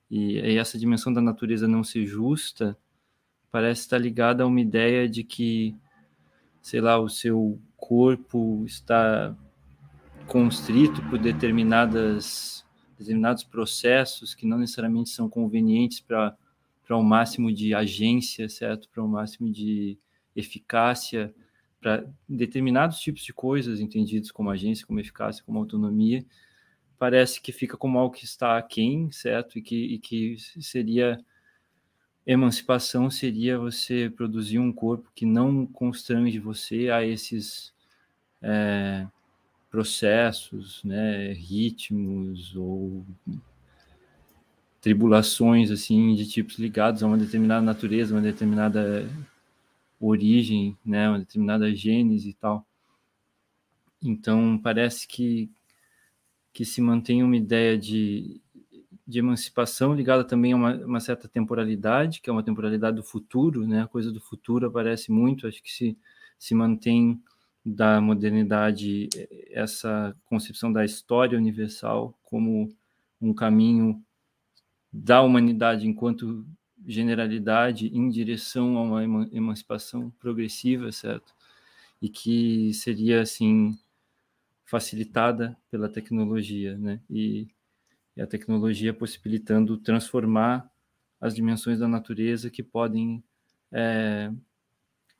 E, 0.10 0.36
e 0.40 0.58
essa 0.58 0.78
dimensão 0.78 1.12
da 1.12 1.22
natureza 1.22 1.68
não 1.68 1.84
ser 1.84 2.06
justa 2.06 2.78
parece 3.52 3.82
estar 3.82 3.98
ligada 3.98 4.44
a 4.44 4.48
uma 4.48 4.62
ideia 4.62 5.10
de 5.10 5.24
que, 5.24 5.76
sei 6.62 6.80
lá, 6.80 7.00
o 7.00 7.10
seu 7.10 7.60
corpo 7.76 8.64
está 8.66 9.36
constrito 10.28 11.02
por 11.10 11.20
determinadas 11.20 12.66
determinados 13.02 13.44
processos 13.44 14.34
que 14.34 14.46
não 14.46 14.58
necessariamente 14.58 15.10
são 15.10 15.30
convenientes 15.30 16.00
para 16.00 16.36
para 16.84 16.98
um 16.98 17.04
máximo 17.04 17.54
de 17.54 17.74
agência, 17.74 18.50
certo? 18.50 18.90
Para 18.90 19.02
um 19.02 19.08
máximo 19.08 19.50
de 19.50 19.98
eficácia 20.36 21.34
para 21.80 22.06
determinados 22.30 23.00
tipos 23.00 23.24
de 23.24 23.34
coisas 23.34 23.80
entendidos 23.80 24.30
como 24.30 24.52
agência, 24.52 24.86
como 24.86 25.00
eficácia, 25.00 25.44
como 25.44 25.58
autonomia, 25.58 26.24
parece 27.00 27.42
que 27.42 27.52
fica 27.52 27.76
como 27.76 27.98
algo 27.98 28.14
que 28.14 28.24
está 28.24 28.58
aquém, 28.58 29.12
certo? 29.12 29.58
E 29.58 29.62
que, 29.62 29.76
e 29.76 30.00
que 30.00 30.38
seria 30.62 31.20
emancipação 32.26 33.10
seria 33.10 33.58
você 33.58 34.12
produzir 34.16 34.60
um 34.60 34.72
corpo 34.72 35.12
que 35.16 35.26
não 35.26 35.66
constrange 35.66 36.38
você 36.38 36.90
a 36.92 37.04
esses 37.04 37.74
é, 38.42 39.08
processos, 39.72 40.84
né, 40.84 41.32
ritmos 41.32 42.56
ou 42.58 43.06
tribulações 44.82 45.72
assim 45.72 46.14
de 46.14 46.28
tipos 46.28 46.60
ligados 46.60 47.02
a 47.02 47.08
uma 47.08 47.18
determinada 47.18 47.62
natureza, 47.62 48.14
uma 48.14 48.22
determinada 48.22 49.08
origem, 50.00 50.78
né, 50.84 51.08
uma 51.08 51.20
determinada 51.20 51.74
gênese 51.74 52.30
e 52.30 52.34
tal. 52.34 52.66
Então, 54.04 54.60
parece 54.62 55.08
que, 55.08 55.50
que 56.52 56.66
se 56.66 56.82
mantém 56.82 57.24
uma 57.24 57.38
ideia 57.38 57.78
de, 57.78 58.42
de 59.08 59.20
emancipação 59.20 59.94
ligada 59.94 60.24
também 60.24 60.54
a 60.54 60.56
uma, 60.56 60.76
uma, 60.78 61.00
certa 61.00 61.28
temporalidade, 61.28 62.20
que 62.20 62.30
é 62.30 62.34
uma 62.34 62.44
temporalidade 62.44 62.98
do 62.98 63.04
futuro, 63.04 63.68
né? 63.68 63.84
A 63.84 63.88
coisa 63.88 64.12
do 64.12 64.20
futuro 64.20 64.66
aparece 64.68 65.12
muito, 65.12 65.48
acho 65.48 65.62
que 65.62 65.72
se, 65.72 65.96
se 66.40 66.56
mantém 66.56 67.22
da 67.66 68.02
modernidade 68.02 69.08
essa 69.52 70.16
concepção 70.26 70.72
da 70.74 70.84
história 70.84 71.38
universal 71.38 72.18
como 72.24 72.70
um 73.22 73.34
caminho 73.34 74.04
da 74.92 75.22
humanidade 75.22 75.88
enquanto 75.88 76.46
generalidade 76.86 77.88
em 77.88 78.10
direção 78.10 78.78
a 78.78 78.82
uma 78.82 79.30
emancipação 79.32 80.10
progressiva, 80.20 80.92
certo? 80.92 81.34
E 82.02 82.10
que 82.10 82.74
seria 82.74 83.22
assim 83.22 83.78
facilitada 84.66 85.58
pela 85.70 85.88
tecnologia, 85.90 86.78
né? 86.78 87.00
E, 87.10 87.48
e 88.16 88.22
a 88.22 88.28
tecnologia 88.28 88.94
possibilitando 88.94 89.78
transformar 89.78 90.70
as 91.20 91.36
dimensões 91.36 91.80
da 91.80 91.88
natureza 91.88 92.50
que 92.50 92.64
podem 92.64 93.24
é, 93.72 94.32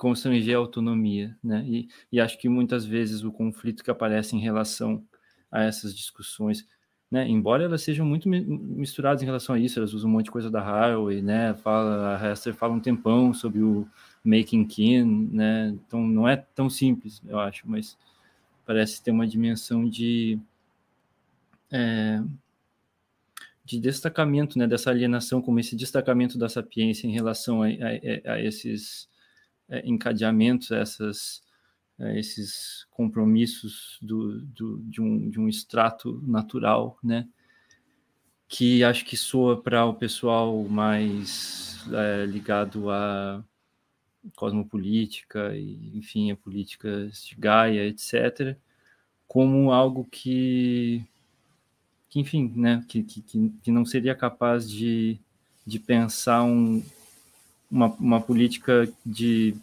constranger 0.02 0.56
a 0.56 0.60
autonomia, 0.60 1.38
né? 1.44 1.64
E, 1.68 1.88
e 2.12 2.20
acho 2.20 2.40
que 2.40 2.50
muitas 2.50 2.84
vezes 2.84 3.24
o 3.24 3.32
conflito 3.32 3.84
que 3.84 3.92
aparece 3.92 4.36
em 4.36 4.40
relação 4.40 5.06
a 5.52 5.64
essas 5.64 5.96
discussões 5.96 6.66
né? 7.12 7.28
Embora 7.28 7.66
elas 7.66 7.82
sejam 7.82 8.06
muito 8.06 8.30
misturadas 8.30 9.22
em 9.22 9.26
relação 9.26 9.54
a 9.54 9.60
isso, 9.60 9.78
elas 9.78 9.94
usam 9.94 10.10
um 10.10 10.14
monte 10.14 10.26
de 10.26 10.32
coisa 10.32 10.50
da 10.50 10.62
Highway, 10.62 11.22
né? 11.22 11.54
Fala, 11.56 12.18
a 12.18 12.32
Hester 12.32 12.54
fala 12.54 12.74
um 12.74 12.80
tempão 12.80 13.34
sobre 13.34 13.62
o 13.62 13.86
making 14.24 14.66
kin, 14.66 15.30
né? 15.34 15.76
Então 15.86 16.02
não 16.08 16.26
é 16.26 16.38
tão 16.38 16.70
simples, 16.70 17.22
eu 17.28 17.38
acho, 17.38 17.70
mas 17.70 17.98
parece 18.66 19.04
ter 19.04 19.12
uma 19.12 19.28
dimensão 19.28 19.90
de 19.90 20.40
é, 21.70 22.24
de 23.66 23.78
destacamento, 23.78 24.58
né? 24.58 24.66
Dessa 24.66 24.90
alienação, 24.90 25.42
como 25.42 25.60
esse 25.60 25.76
destacamento 25.76 26.38
da 26.38 26.48
sapiência 26.48 27.08
em 27.08 27.12
relação 27.12 27.62
a, 27.62 27.68
a, 27.68 28.34
a 28.36 28.42
esses 28.42 29.10
é, 29.72 29.82
encadeamentos, 29.88 30.70
essas 30.70 31.42
é, 32.02 32.20
esses 32.20 32.86
compromissos 32.90 34.00
do, 34.02 34.42
do, 34.42 34.80
de, 34.80 35.00
um, 35.00 35.30
de 35.30 35.40
um 35.40 35.48
extrato 35.48 36.20
natural, 36.26 36.98
né? 37.04 37.28
Que 38.48 38.84
acho 38.84 39.06
que 39.06 39.16
soa 39.16 39.62
para 39.62 39.86
o 39.86 39.94
pessoal 39.94 40.64
mais 40.64 41.86
é, 41.94 42.26
ligado 42.26 42.90
à 42.90 43.44
cosmopolítica 44.36 45.56
e, 45.56 45.96
enfim, 45.96 46.32
a 46.32 46.36
políticas 46.36 47.24
de 47.24 47.36
Gaia, 47.36 47.88
etc., 47.88 48.58
como 49.28 49.72
algo 49.72 50.06
que, 50.06 51.06
que 52.10 52.20
enfim, 52.20 52.52
né? 52.56 52.84
Que, 52.88 53.04
que, 53.04 53.22
que 53.22 53.72
não 53.72 53.86
seria 53.86 54.16
capaz 54.16 54.70
de, 54.70 55.20
de 55.66 55.80
pensar 55.80 56.44
um, 56.44 56.84
uma, 57.72 57.88
uma 57.94 58.22
política 58.22 58.92
de 59.06 59.56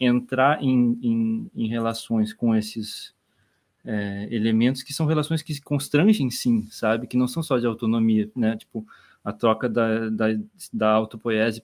entrar 0.00 0.62
em, 0.62 0.98
em, 1.02 1.50
em 1.54 1.68
relações 1.68 2.32
com 2.32 2.56
esses 2.56 3.14
é, 3.84 4.26
elementos 4.30 4.82
que 4.82 4.92
são 4.92 5.06
relações 5.06 5.42
que 5.42 5.60
constrangem 5.60 6.30
sim, 6.30 6.66
sabe? 6.70 7.06
Que 7.06 7.16
não 7.16 7.28
são 7.28 7.42
só 7.42 7.58
de 7.58 7.66
autonomia, 7.66 8.30
né? 8.34 8.56
Tipo, 8.56 8.86
a 9.22 9.32
troca 9.32 9.68
da, 9.68 10.08
da, 10.08 10.26
da 10.72 11.08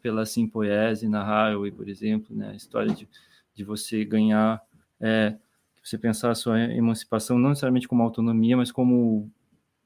pela 0.02 0.26
simpoese 0.26 1.08
na 1.08 1.22
Highway, 1.22 1.70
por 1.70 1.88
exemplo, 1.88 2.36
né? 2.36 2.50
A 2.50 2.54
história 2.54 2.94
de, 2.94 3.08
de 3.54 3.64
você 3.64 4.04
ganhar, 4.04 4.62
é, 5.00 5.34
você 5.82 5.96
pensar 5.96 6.30
a 6.30 6.34
sua 6.34 6.60
emancipação 6.60 7.38
não 7.38 7.50
necessariamente 7.50 7.88
como 7.88 8.02
autonomia, 8.02 8.56
mas 8.56 8.70
como 8.70 9.30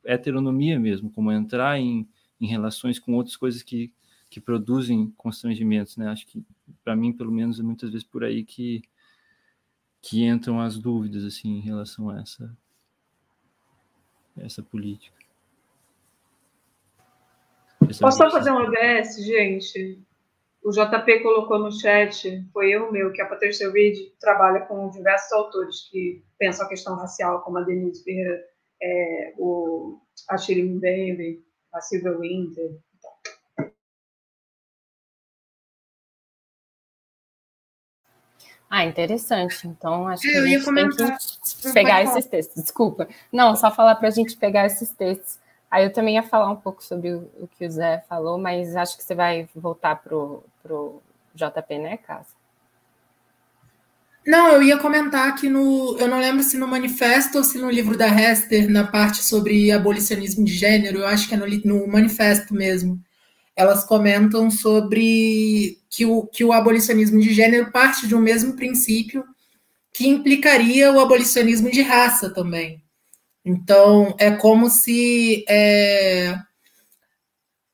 heteronomia 0.04 0.78
mesmo, 0.78 1.10
como 1.10 1.32
entrar 1.32 1.78
em, 1.78 2.06
em 2.40 2.46
relações 2.46 2.98
com 2.98 3.14
outras 3.14 3.36
coisas 3.36 3.62
que, 3.62 3.92
que 4.34 4.40
produzem 4.40 5.14
constrangimentos, 5.16 5.96
né? 5.96 6.08
Acho 6.08 6.26
que 6.26 6.44
para 6.82 6.96
mim, 6.96 7.12
pelo 7.12 7.30
menos, 7.30 7.60
é 7.60 7.62
muitas 7.62 7.92
vezes 7.92 8.04
por 8.04 8.24
aí 8.24 8.42
que 8.42 8.82
que 10.02 10.24
entram 10.24 10.60
as 10.60 10.76
dúvidas 10.76 11.22
assim 11.24 11.58
em 11.58 11.60
relação 11.60 12.10
a 12.10 12.18
essa 12.20 12.58
essa 14.36 14.60
política. 14.60 15.16
Essa 17.88 18.00
Posso 18.00 18.18
só 18.18 18.28
fazer 18.28 18.50
um 18.50 18.58
ABS, 18.58 19.24
gente? 19.24 20.02
O 20.64 20.72
JP 20.72 21.22
colocou 21.22 21.60
no 21.60 21.70
chat, 21.70 22.44
foi 22.52 22.72
erro 22.72 22.90
meu, 22.90 23.12
que 23.12 23.22
a 23.22 23.28
Patricia 23.28 23.70
Reed 23.70 23.96
trabalha 24.18 24.62
com 24.62 24.90
diversos 24.90 25.30
autores 25.30 25.88
que 25.92 26.24
pensam 26.36 26.66
a 26.66 26.68
questão 26.68 26.96
racial, 26.96 27.42
como 27.42 27.58
a 27.58 27.62
Denise 27.62 28.02
Ferreira, 28.02 28.44
é, 28.82 29.34
o, 29.38 30.00
a 30.28 30.36
Shirley 30.36 30.80
Bailey, 30.80 31.44
a 31.72 31.80
Silvia 31.80 32.18
Winter, 32.18 32.80
Ah, 38.76 38.84
interessante. 38.84 39.68
Então, 39.68 40.08
acho 40.08 40.22
que 40.22 40.36
a 40.36 40.44
gente 40.44 40.64
tem 40.64 40.90
que 40.90 41.72
pegar 41.72 42.02
esses 42.02 42.26
textos. 42.26 42.60
Desculpa. 42.60 43.06
Não, 43.30 43.54
só 43.54 43.70
falar 43.70 43.94
para 43.94 44.08
a 44.08 44.10
gente 44.10 44.36
pegar 44.36 44.66
esses 44.66 44.90
textos. 44.90 45.38
Aí 45.70 45.84
eu 45.84 45.92
também 45.92 46.16
ia 46.16 46.24
falar 46.24 46.50
um 46.50 46.56
pouco 46.56 46.82
sobre 46.82 47.12
o, 47.12 47.30
o 47.38 47.46
que 47.46 47.64
o 47.64 47.70
Zé 47.70 48.02
falou, 48.08 48.36
mas 48.36 48.74
acho 48.74 48.96
que 48.96 49.04
você 49.04 49.14
vai 49.14 49.48
voltar 49.54 50.02
para 50.02 50.16
o 50.16 50.42
JP, 51.36 51.78
né, 51.78 51.98
Cássio? 51.98 52.34
Não, 54.26 54.48
eu 54.48 54.62
ia 54.64 54.76
comentar 54.76 55.36
que 55.36 55.48
no. 55.48 55.96
Eu 55.96 56.08
não 56.08 56.18
lembro 56.18 56.42
se 56.42 56.56
no 56.56 56.66
manifesto 56.66 57.38
ou 57.38 57.44
se 57.44 57.58
no 57.58 57.70
livro 57.70 57.96
da 57.96 58.08
Hester, 58.08 58.68
na 58.68 58.88
parte 58.88 59.22
sobre 59.22 59.70
abolicionismo 59.70 60.44
de 60.44 60.52
gênero, 60.52 60.98
eu 60.98 61.06
acho 61.06 61.28
que 61.28 61.34
é 61.34 61.36
no, 61.36 61.46
no 61.46 61.86
manifesto 61.86 62.52
mesmo 62.52 63.00
elas 63.56 63.84
comentam 63.84 64.50
sobre 64.50 65.78
que 65.88 66.04
o, 66.04 66.26
que 66.26 66.44
o 66.44 66.52
abolicionismo 66.52 67.20
de 67.20 67.32
gênero 67.32 67.70
parte 67.70 68.06
de 68.06 68.14
um 68.14 68.20
mesmo 68.20 68.54
princípio 68.54 69.24
que 69.92 70.08
implicaria 70.08 70.92
o 70.92 70.98
abolicionismo 70.98 71.70
de 71.70 71.80
raça 71.80 72.28
também. 72.28 72.82
Então, 73.44 74.14
é 74.18 74.30
como 74.30 74.68
se 74.68 75.44
é, 75.48 76.36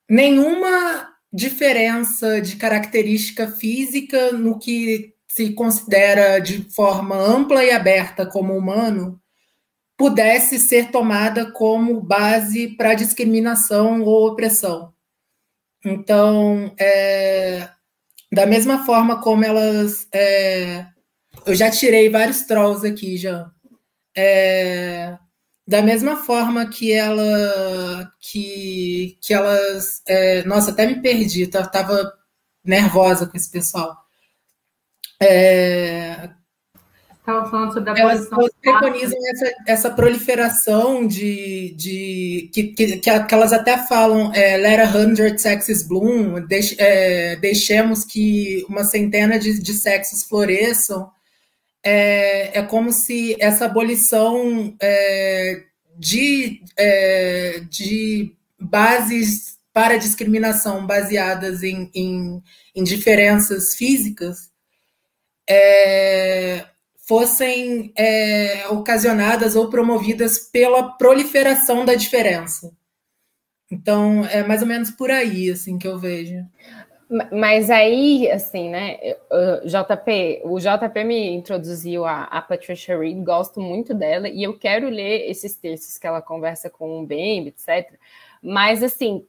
nenhuma 0.08 1.08
diferença 1.32 2.40
de 2.40 2.56
característica 2.56 3.48
física 3.52 4.32
no 4.32 4.58
que 4.58 5.14
se 5.28 5.52
considera 5.52 6.40
de 6.40 6.68
forma 6.70 7.16
ampla 7.16 7.64
e 7.64 7.70
aberta 7.70 8.26
como 8.26 8.56
humano 8.56 9.20
pudesse 9.96 10.58
ser 10.58 10.90
tomada 10.90 11.52
como 11.52 12.00
base 12.00 12.68
para 12.68 12.94
discriminação 12.94 14.02
ou 14.02 14.26
opressão. 14.26 14.92
Então, 15.84 16.74
é, 16.78 17.68
da 18.32 18.46
mesma 18.46 18.84
forma 18.84 19.20
como 19.22 19.44
elas. 19.44 20.06
É, 20.12 20.86
eu 21.46 21.54
já 21.54 21.70
tirei 21.70 22.10
vários 22.10 22.42
trolls 22.42 22.86
aqui 22.86 23.16
já. 23.16 23.50
É, 24.16 25.18
da 25.66 25.82
mesma 25.82 26.16
forma 26.16 26.68
que 26.68 26.92
ela 26.92 28.12
que, 28.20 29.16
que 29.20 29.32
elas 29.32 30.02
é, 30.06 30.44
nossa 30.44 30.72
até 30.72 30.86
me 30.86 31.00
perdi 31.00 31.46
tava 31.46 32.12
nervosa 32.64 33.26
com 33.26 33.36
esse 33.36 33.50
pessoal 33.50 33.96
é, 35.22 36.30
Estava 37.30 37.50
falando 37.50 37.72
sobre 37.72 37.90
a 37.90 37.94
elas, 37.96 38.28
preconizam 38.60 39.18
essa, 39.28 39.54
essa 39.66 39.90
proliferação 39.90 41.06
de, 41.06 41.72
de 41.76 42.50
que, 42.52 42.64
que, 42.64 42.96
que, 42.96 43.34
elas 43.34 43.52
até 43.52 43.78
falam 43.78 44.32
é, 44.34 44.56
let 44.56 44.80
a 44.80 44.98
hundred 44.98 45.40
sexes 45.40 45.86
bloom 45.86 46.44
deix, 46.46 46.74
é, 46.78 47.36
deixemos 47.36 48.04
que 48.04 48.64
uma 48.68 48.82
centena 48.82 49.38
de, 49.38 49.62
de 49.62 49.72
sexos 49.74 50.24
floresçam 50.24 51.08
é, 51.84 52.58
é 52.58 52.62
como 52.62 52.92
se 52.92 53.36
essa 53.38 53.66
abolição 53.66 54.74
é, 54.80 55.62
de, 55.96 56.62
é, 56.76 57.60
de 57.70 58.34
bases 58.58 59.58
para 59.72 59.96
discriminação 59.96 60.84
baseadas 60.84 61.62
em, 61.62 61.88
em, 61.94 62.42
em 62.74 62.82
diferenças 62.82 63.76
físicas 63.76 64.50
é, 65.48 66.66
fossem 67.10 67.92
é, 67.98 68.68
ocasionadas 68.68 69.56
ou 69.56 69.68
promovidas 69.68 70.38
pela 70.38 70.92
proliferação 70.92 71.84
da 71.84 71.96
diferença. 71.96 72.72
Então, 73.68 74.24
é 74.26 74.44
mais 74.44 74.62
ou 74.62 74.68
menos 74.68 74.92
por 74.92 75.10
aí, 75.10 75.50
assim, 75.50 75.76
que 75.76 75.88
eu 75.88 75.98
vejo. 75.98 76.36
Mas 77.32 77.68
aí, 77.68 78.30
assim, 78.30 78.70
né, 78.70 78.96
JP, 79.64 80.42
o 80.44 80.60
JP 80.60 81.02
me 81.02 81.30
introduziu 81.30 82.04
a, 82.04 82.22
a, 82.26 82.40
Patricia 82.40 82.96
Reed, 82.96 83.24
gosto 83.24 83.60
muito 83.60 83.92
dela, 83.92 84.28
e 84.28 84.44
eu 84.44 84.56
quero 84.56 84.88
ler 84.88 85.28
esses 85.28 85.56
textos 85.56 85.98
que 85.98 86.06
ela 86.06 86.22
conversa 86.22 86.70
com 86.70 87.02
o 87.02 87.06
Bembe, 87.06 87.48
etc. 87.48 87.92
Mas, 88.40 88.84
assim, 88.84 89.26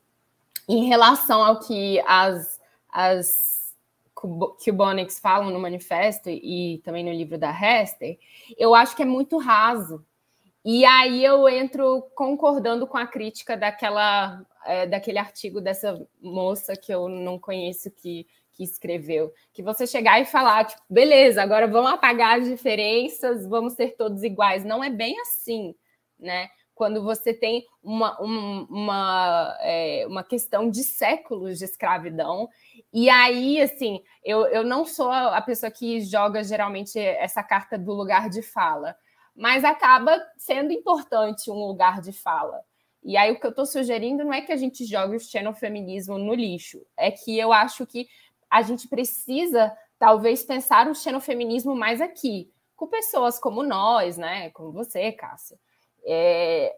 em 0.69 0.85
relação 0.85 1.43
ao 1.43 1.59
que 1.59 1.99
as, 2.05 2.59
as 2.93 3.50
Cubonics 4.21 5.19
falam 5.19 5.49
no 5.49 5.59
manifesto 5.59 6.29
e 6.29 6.81
também 6.83 7.03
no 7.03 7.11
livro 7.11 7.37
da 7.37 7.51
Hester, 7.51 8.17
eu 8.57 8.75
acho 8.75 8.95
que 8.95 9.01
é 9.01 9.05
muito 9.05 9.37
raso. 9.37 10.05
E 10.63 10.85
aí 10.85 11.25
eu 11.25 11.49
entro 11.49 12.03
concordando 12.13 12.85
com 12.85 12.97
a 12.97 13.07
crítica 13.07 13.57
daquela 13.57 14.45
é, 14.65 14.85
daquele 14.85 15.17
artigo 15.17 15.59
dessa 15.59 16.07
moça 16.21 16.75
que 16.75 16.93
eu 16.93 17.09
não 17.09 17.39
conheço 17.39 17.89
que, 17.91 18.27
que 18.53 18.63
escreveu. 18.63 19.33
Que 19.53 19.63
você 19.63 19.87
chegar 19.87 20.19
e 20.21 20.25
falar, 20.25 20.65
tipo, 20.65 20.81
beleza, 20.89 21.41
agora 21.41 21.67
vamos 21.67 21.91
apagar 21.91 22.39
as 22.39 22.47
diferenças, 22.47 23.45
vamos 23.47 23.73
ser 23.73 23.95
todos 23.95 24.23
iguais. 24.23 24.63
Não 24.63 24.83
é 24.83 24.89
bem 24.89 25.19
assim, 25.21 25.75
né? 26.19 26.49
Quando 26.73 27.03
você 27.03 27.33
tem 27.33 27.65
uma, 27.83 28.19
uma, 28.19 28.67
uma, 28.69 29.57
é, 29.61 30.05
uma 30.07 30.23
questão 30.23 30.69
de 30.69 30.83
séculos 30.83 31.59
de 31.59 31.65
escravidão. 31.65 32.49
E 32.93 33.09
aí, 33.09 33.61
assim, 33.61 34.01
eu, 34.23 34.45
eu 34.47 34.63
não 34.63 34.85
sou 34.85 35.11
a 35.11 35.41
pessoa 35.41 35.71
que 35.71 36.01
joga 36.01 36.43
geralmente 36.43 36.99
essa 36.99 37.43
carta 37.43 37.77
do 37.77 37.93
lugar 37.93 38.29
de 38.29 38.41
fala, 38.41 38.95
mas 39.35 39.63
acaba 39.63 40.19
sendo 40.37 40.71
importante 40.71 41.49
um 41.49 41.65
lugar 41.67 42.01
de 42.01 42.11
fala. 42.11 42.61
E 43.03 43.17
aí 43.17 43.31
o 43.31 43.39
que 43.39 43.45
eu 43.45 43.51
estou 43.51 43.65
sugerindo 43.65 44.23
não 44.23 44.33
é 44.33 44.41
que 44.41 44.51
a 44.51 44.57
gente 44.57 44.85
jogue 44.85 45.15
o 45.15 45.19
xenofeminismo 45.19 46.17
no 46.17 46.33
lixo, 46.33 46.85
é 46.95 47.09
que 47.09 47.37
eu 47.37 47.51
acho 47.51 47.85
que 47.85 48.07
a 48.49 48.61
gente 48.61 48.87
precisa 48.87 49.75
talvez 49.97 50.43
pensar 50.43 50.87
o 50.87 50.95
xenofeminismo 50.95 51.75
mais 51.75 52.01
aqui, 52.01 52.51
com 52.75 52.87
pessoas 52.87 53.39
como 53.39 53.63
nós, 53.63 54.17
né, 54.17 54.49
como 54.51 54.71
você, 54.71 55.11
Cássia, 55.11 55.57
é, 56.05 56.75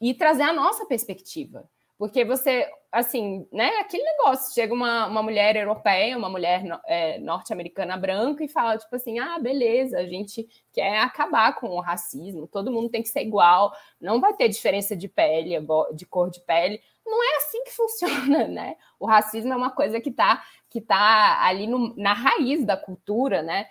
e 0.00 0.14
trazer 0.14 0.42
a 0.42 0.52
nossa 0.52 0.86
perspectiva. 0.86 1.68
Porque 1.98 2.24
você, 2.24 2.64
assim, 2.92 3.46
né? 3.52 3.68
Aquele 3.80 4.04
negócio, 4.04 4.54
chega 4.54 4.72
uma, 4.72 5.06
uma 5.08 5.20
mulher 5.20 5.56
europeia, 5.56 6.16
uma 6.16 6.30
mulher 6.30 6.62
é, 6.86 7.18
norte-americana 7.18 7.96
branca 7.96 8.44
e 8.44 8.48
fala, 8.48 8.78
tipo 8.78 8.94
assim, 8.94 9.18
ah, 9.18 9.36
beleza, 9.40 9.98
a 9.98 10.06
gente 10.06 10.48
quer 10.72 11.00
acabar 11.00 11.56
com 11.56 11.70
o 11.70 11.80
racismo, 11.80 12.46
todo 12.46 12.70
mundo 12.70 12.88
tem 12.88 13.02
que 13.02 13.08
ser 13.08 13.22
igual, 13.22 13.72
não 14.00 14.20
vai 14.20 14.32
ter 14.34 14.48
diferença 14.48 14.96
de 14.96 15.08
pele, 15.08 15.56
de 15.92 16.06
cor 16.06 16.30
de 16.30 16.40
pele. 16.40 16.80
Não 17.04 17.20
é 17.20 17.36
assim 17.38 17.64
que 17.64 17.72
funciona, 17.74 18.46
né? 18.46 18.76
O 19.00 19.04
racismo 19.06 19.52
é 19.52 19.56
uma 19.56 19.70
coisa 19.70 20.00
que 20.00 20.10
está 20.10 20.42
que 20.70 20.82
tá 20.82 21.42
ali 21.46 21.66
no, 21.66 21.96
na 21.96 22.12
raiz 22.12 22.64
da 22.64 22.76
cultura, 22.76 23.42
né? 23.42 23.66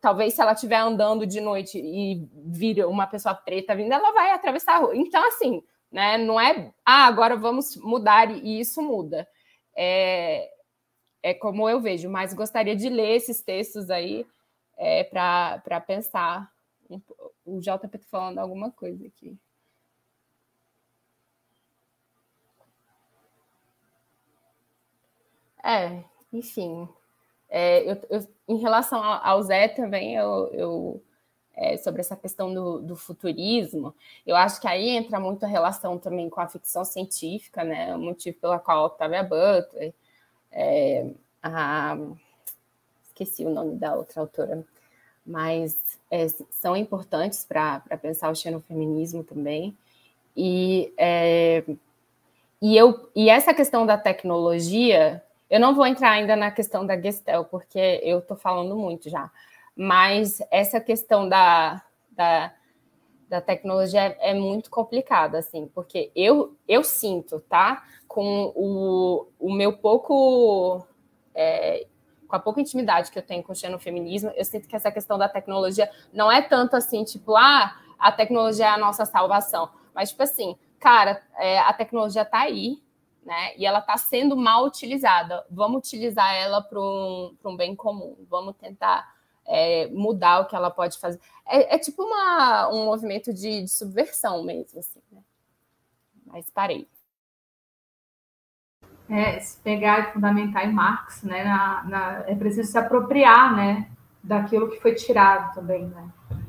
Talvez 0.00 0.34
se 0.34 0.42
ela 0.42 0.52
estiver 0.52 0.76
andando 0.76 1.24
de 1.24 1.40
noite 1.40 1.78
e 1.78 2.28
vira 2.44 2.88
uma 2.88 3.06
pessoa 3.06 3.32
preta 3.32 3.76
vindo, 3.76 3.92
ela 3.92 4.12
vai 4.12 4.32
atravessar 4.32 4.74
a 4.74 4.78
rua. 4.78 4.96
Então, 4.96 5.24
assim, 5.28 5.62
né? 5.92 6.16
Não 6.18 6.40
é, 6.40 6.72
ah, 6.84 7.06
agora 7.06 7.36
vamos 7.36 7.76
mudar 7.76 8.30
e 8.30 8.60
isso 8.60 8.80
muda. 8.82 9.28
É, 9.76 10.50
é 11.22 11.34
como 11.34 11.68
eu 11.68 11.80
vejo, 11.80 12.08
mas 12.08 12.34
gostaria 12.34 12.74
de 12.74 12.88
ler 12.88 13.16
esses 13.16 13.42
textos 13.42 13.90
aí 13.90 14.26
é, 14.76 15.04
para 15.04 15.80
pensar. 15.86 16.50
O 17.44 17.60
JP 17.60 17.86
está 17.86 17.98
falando 18.10 18.38
alguma 18.38 18.70
coisa 18.70 19.06
aqui. 19.06 19.38
É, 25.64 26.02
enfim. 26.32 26.88
É, 27.48 27.90
eu, 27.90 27.96
eu, 28.10 28.28
em 28.48 28.56
relação 28.58 29.02
ao 29.02 29.42
Zé 29.42 29.68
também, 29.68 30.16
eu, 30.16 30.48
eu 30.52 31.04
é, 31.54 31.76
sobre 31.76 32.00
essa 32.00 32.16
questão 32.16 32.52
do, 32.52 32.80
do, 32.80 32.96
futurismo, 32.96 33.94
eu 34.26 34.34
acho 34.34 34.60
que 34.60 34.66
aí 34.66 34.88
entra 34.90 35.20
muito 35.20 35.44
a 35.44 35.48
relação 35.48 35.98
também 35.98 36.28
com 36.30 36.40
a 36.40 36.48
ficção 36.48 36.84
científica, 36.84 37.62
né? 37.62 37.94
O 37.94 37.98
motivo 37.98 38.38
pela 38.38 38.58
qual 38.58 38.78
a 38.78 38.86
Octavia 38.86 39.22
Butler, 39.22 39.92
é, 40.50 41.10
a, 41.42 41.96
esqueci 43.04 43.44
o 43.44 43.50
nome 43.50 43.76
da 43.76 43.94
outra 43.94 44.20
autora, 44.22 44.64
mas 45.24 45.76
é, 46.10 46.26
são 46.50 46.76
importantes 46.76 47.44
para 47.44 47.80
pensar 48.00 48.30
o 48.30 48.34
xenofeminismo 48.34 49.22
também. 49.22 49.76
E, 50.36 50.92
é, 50.96 51.62
e, 52.60 52.76
eu, 52.76 53.10
e 53.14 53.28
essa 53.28 53.52
questão 53.52 53.84
da 53.84 53.98
tecnologia, 53.98 55.22
eu 55.50 55.60
não 55.60 55.74
vou 55.74 55.86
entrar 55.86 56.12
ainda 56.12 56.34
na 56.34 56.50
questão 56.50 56.86
da 56.86 56.98
Gestel, 56.98 57.44
porque 57.44 58.00
eu 58.02 58.20
estou 58.20 58.36
falando 58.36 58.74
muito 58.74 59.10
já 59.10 59.30
mas 59.76 60.40
essa 60.50 60.80
questão 60.80 61.28
da, 61.28 61.82
da, 62.10 62.52
da 63.28 63.40
tecnologia 63.40 64.00
é, 64.00 64.30
é, 64.30 64.34
muito 64.34 64.70
complicada, 64.70 65.38
assim, 65.38 65.66
porque 65.74 66.10
eu, 66.14 66.56
eu 66.68 66.84
sinto, 66.84 67.40
tá? 67.48 67.84
Com 68.06 68.52
o, 68.54 69.26
o 69.38 69.52
meu 69.52 69.76
pouco. 69.78 70.86
É, 71.34 71.86
com 72.28 72.36
a 72.36 72.40
pouca 72.40 72.62
intimidade 72.62 73.10
que 73.10 73.18
eu 73.18 73.22
tenho 73.22 73.42
com 73.42 73.52
o 73.52 73.54
xenofeminismo, 73.54 74.30
eu 74.34 74.44
sinto 74.44 74.66
que 74.66 74.74
essa 74.74 74.90
questão 74.90 75.18
da 75.18 75.28
tecnologia 75.28 75.90
não 76.14 76.32
é 76.32 76.40
tanto 76.40 76.74
assim, 76.74 77.04
tipo, 77.04 77.36
ah, 77.36 77.78
a 77.98 78.10
tecnologia 78.10 78.64
é 78.64 78.68
a 78.70 78.78
nossa 78.78 79.04
salvação. 79.04 79.68
Mas, 79.94 80.10
tipo 80.10 80.22
assim, 80.22 80.56
cara, 80.80 81.22
é, 81.36 81.58
a 81.58 81.72
tecnologia 81.74 82.22
está 82.22 82.40
aí, 82.40 82.82
né? 83.24 83.56
E 83.56 83.64
ela 83.66 83.78
está 83.78 83.96
sendo 83.96 84.36
mal 84.36 84.64
utilizada. 84.64 85.44
Vamos 85.50 85.86
utilizar 85.86 86.34
ela 86.34 86.60
para 86.60 86.80
um, 86.80 87.36
um 87.44 87.56
bem 87.56 87.76
comum. 87.76 88.16
Vamos 88.28 88.56
tentar 88.56 89.06
é, 89.52 89.86
mudar 89.90 90.40
o 90.40 90.46
que 90.46 90.56
ela 90.56 90.70
pode 90.70 90.98
fazer. 90.98 91.20
É, 91.46 91.74
é 91.74 91.78
tipo 91.78 92.02
uma, 92.02 92.70
um 92.70 92.86
movimento 92.86 93.34
de, 93.34 93.62
de, 93.62 93.68
subversão 93.68 94.42
mesmo, 94.42 94.80
assim, 94.80 95.00
né? 95.12 95.20
Mas 96.24 96.48
parei. 96.48 96.88
É, 99.10 99.38
se 99.40 99.58
pegar 99.60 100.00
e 100.00 100.12
fundamentar 100.14 100.66
em 100.66 100.72
Marx, 100.72 101.22
né, 101.22 101.44
na, 101.44 101.84
na, 101.84 102.24
é 102.26 102.34
preciso 102.34 102.70
se 102.72 102.78
apropriar, 102.78 103.54
né, 103.54 103.90
daquilo 104.22 104.70
que 104.70 104.80
foi 104.80 104.94
tirado 104.94 105.52
também, 105.52 105.84
né. 105.84 106.08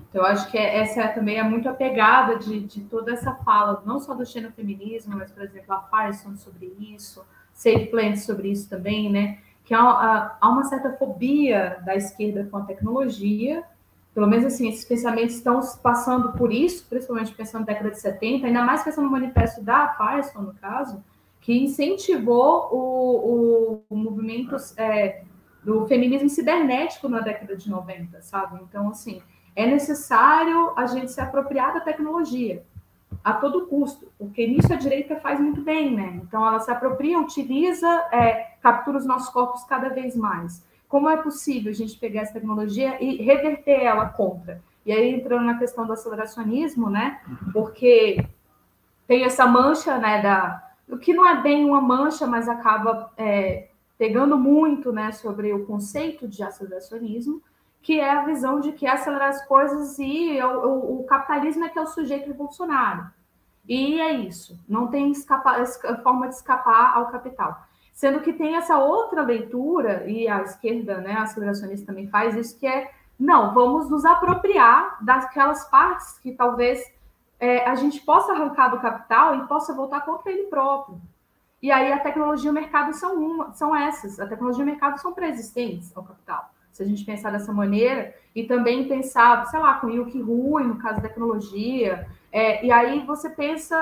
Então, 0.09 0.21
eu 0.21 0.25
acho 0.25 0.49
que 0.49 0.57
é, 0.57 0.77
essa 0.77 1.05
também 1.09 1.37
é 1.37 1.43
muito 1.43 1.67
a 1.67 1.73
pegada 1.73 2.37
de, 2.37 2.61
de 2.61 2.81
toda 2.85 3.11
essa 3.11 3.33
fala, 3.33 3.83
não 3.85 3.99
só 3.99 4.13
do 4.13 4.25
xenofeminismo, 4.25 5.17
mas, 5.17 5.29
por 5.29 5.43
exemplo, 5.43 5.73
a 5.73 5.81
Firestone 5.81 6.37
sobre 6.37 6.67
isso, 6.79 7.25
Save 7.51 7.87
Plant 7.87 8.15
sobre 8.17 8.49
isso 8.49 8.69
também, 8.69 9.11
né, 9.11 9.39
que 9.63 9.73
há, 9.73 10.37
há 10.39 10.49
uma 10.49 10.63
certa 10.65 10.93
fobia 10.93 11.81
da 11.85 11.95
esquerda 11.95 12.47
com 12.49 12.57
a 12.57 12.65
tecnologia, 12.65 13.63
pelo 14.13 14.27
menos 14.27 14.45
assim, 14.45 14.69
esses 14.69 14.85
pensamentos 14.85 15.35
estão 15.35 15.59
passando 15.81 16.33
por 16.33 16.51
isso, 16.51 16.85
principalmente 16.87 17.33
pensando 17.33 17.61
na 17.61 17.67
década 17.67 17.91
de 17.91 17.99
70, 17.99 18.45
ainda 18.45 18.63
mais 18.63 18.83
pensando 18.83 19.05
no 19.05 19.11
manifesto 19.11 19.61
da 19.61 19.95
Firestone, 19.95 20.47
no 20.47 20.53
caso, 20.53 21.03
que 21.41 21.57
incentivou 21.57 22.69
o, 22.71 22.77
o, 22.77 23.83
o 23.89 23.95
movimento 23.95 24.55
é, 24.77 25.23
do 25.63 25.85
feminismo 25.87 26.29
cibernético 26.29 27.09
na 27.09 27.21
década 27.21 27.55
de 27.55 27.69
90, 27.69 28.21
sabe? 28.21 28.61
Então, 28.61 28.89
assim, 28.89 29.21
é 29.55 29.65
necessário 29.65 30.73
a 30.77 30.85
gente 30.85 31.11
se 31.11 31.19
apropriar 31.19 31.73
da 31.73 31.79
tecnologia 31.79 32.63
a 33.23 33.33
todo 33.33 33.67
custo, 33.67 34.07
porque 34.17 34.47
nisso 34.47 34.71
a 34.71 34.77
direita 34.77 35.15
faz 35.17 35.39
muito 35.39 35.61
bem, 35.61 35.95
né? 35.95 36.21
Então 36.23 36.45
ela 36.45 36.59
se 36.59 36.71
apropria, 36.71 37.19
utiliza, 37.19 37.87
é, 38.11 38.55
captura 38.61 38.97
os 38.97 39.05
nossos 39.05 39.29
corpos 39.29 39.63
cada 39.63 39.89
vez 39.89 40.15
mais. 40.15 40.63
Como 40.87 41.09
é 41.09 41.17
possível 41.17 41.71
a 41.71 41.75
gente 41.75 41.97
pegar 41.97 42.21
essa 42.21 42.33
tecnologia 42.33 43.03
e 43.03 43.17
reverter 43.17 43.81
ela 43.81 44.07
contra? 44.09 44.61
E 44.85 44.91
aí, 44.91 45.09
entrando 45.09 45.45
na 45.45 45.57
questão 45.57 45.87
do 45.87 45.93
aceleracionismo, 45.93 46.89
né? 46.89 47.21
Porque 47.51 48.23
tem 49.07 49.23
essa 49.23 49.45
mancha, 49.45 49.97
né? 49.97 50.21
Da, 50.21 50.71
o 50.89 50.97
que 50.97 51.13
não 51.13 51.27
é 51.27 51.41
bem 51.41 51.65
uma 51.65 51.81
mancha, 51.81 52.27
mas 52.27 52.49
acaba 52.49 53.11
é, 53.17 53.69
pegando 53.97 54.37
muito, 54.37 54.91
né? 54.91 55.11
Sobre 55.11 55.53
o 55.53 55.65
conceito 55.65 56.27
de 56.27 56.43
aceleracionismo, 56.43 57.41
que 57.83 57.99
é 57.99 58.09
a 58.09 58.23
visão 58.23 58.61
de 58.61 58.71
que 58.71 58.87
acelerar 58.87 59.27
as 59.27 59.45
coisas 59.45 59.99
e 59.99 60.41
o, 60.41 60.67
o, 60.67 61.01
o 61.01 61.03
capitalismo 61.03 61.65
é 61.65 61.69
que 61.69 61.77
é 61.77 61.81
o 61.81 61.87
sujeito 61.87 62.27
revolucionário. 62.27 63.11
E 63.67 63.99
é 63.99 64.13
isso, 64.13 64.57
não 64.67 64.87
tem 64.87 65.11
escapa, 65.11 65.63
forma 66.01 66.29
de 66.29 66.35
escapar 66.35 66.95
ao 66.95 67.11
capital. 67.11 67.61
Sendo 67.93 68.21
que 68.21 68.31
tem 68.31 68.55
essa 68.55 68.77
outra 68.77 69.21
leitura, 69.21 70.09
e 70.09 70.27
a 70.29 70.41
esquerda, 70.41 70.97
né, 70.99 71.13
a 71.13 71.23
aceleracionista 71.23 71.85
também 71.85 72.07
faz 72.07 72.35
isso, 72.35 72.57
que 72.57 72.65
é, 72.65 72.89
não, 73.19 73.53
vamos 73.53 73.89
nos 73.89 74.05
apropriar 74.05 74.97
daquelas 75.03 75.65
partes 75.69 76.17
que 76.19 76.31
talvez 76.31 76.81
é, 77.37 77.69
a 77.69 77.75
gente 77.75 77.99
possa 78.01 78.31
arrancar 78.31 78.69
do 78.69 78.79
capital 78.79 79.35
e 79.35 79.47
possa 79.47 79.73
voltar 79.73 80.01
contra 80.01 80.31
ele 80.31 80.43
próprio. 80.43 80.99
E 81.61 81.69
aí 81.69 81.91
a 81.91 81.99
tecnologia 81.99 82.47
e 82.47 82.51
o 82.51 82.53
mercado 82.53 82.93
são, 82.93 83.15
uma, 83.15 83.51
são 83.53 83.75
essas, 83.75 84.19
a 84.19 84.27
tecnologia 84.27 84.61
e 84.61 84.67
o 84.67 84.71
mercado 84.71 84.97
são 84.99 85.13
pré-existentes 85.13 85.95
ao 85.95 86.03
capital 86.03 86.52
se 86.73 86.81
a 86.81 86.85
gente 86.85 87.05
pensar 87.05 87.31
dessa 87.31 87.53
maneira, 87.53 88.13
e 88.35 88.43
também 88.43 88.87
pensar, 88.87 89.45
sei 89.45 89.59
lá, 89.59 89.75
com 89.75 89.89
Yuki 89.89 90.19
Rui, 90.19 90.63
no 90.63 90.77
caso 90.77 90.95
da 90.95 91.07
tecnologia, 91.07 92.07
é, 92.31 92.65
e 92.65 92.71
aí 92.71 93.05
você 93.05 93.29
pensa 93.29 93.77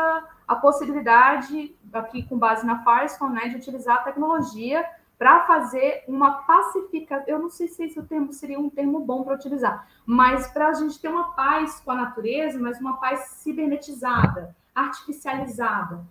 a 0.46 0.56
possibilidade, 0.56 1.74
aqui 1.94 2.24
com 2.24 2.38
base 2.38 2.66
na 2.66 2.84
Firestone, 2.84 3.34
né, 3.34 3.48
de 3.48 3.56
utilizar 3.56 3.98
a 3.98 4.02
tecnologia 4.02 4.86
para 5.18 5.46
fazer 5.46 6.04
uma 6.06 6.42
pacificação. 6.42 7.24
Eu 7.28 7.40
não 7.40 7.50
sei 7.50 7.70
se 7.70 7.86
esse 7.86 8.02
termo 8.04 8.34
seria 8.34 8.60
um 8.60 8.70
termo 8.70 9.00
bom 9.00 9.24
para 9.24 9.36
utilizar, 9.36 9.88
mas 10.06 10.48
para 10.48 10.68
a 10.68 10.74
gente 10.74 11.00
ter 11.00 11.08
uma 11.08 11.32
paz 11.32 11.80
com 11.80 11.92
a 11.92 11.96
natureza, 11.96 12.60
mas 12.60 12.82
uma 12.82 12.98
paz 12.98 13.38
cibernetizada, 13.38 14.54
artificializada. 14.76 16.04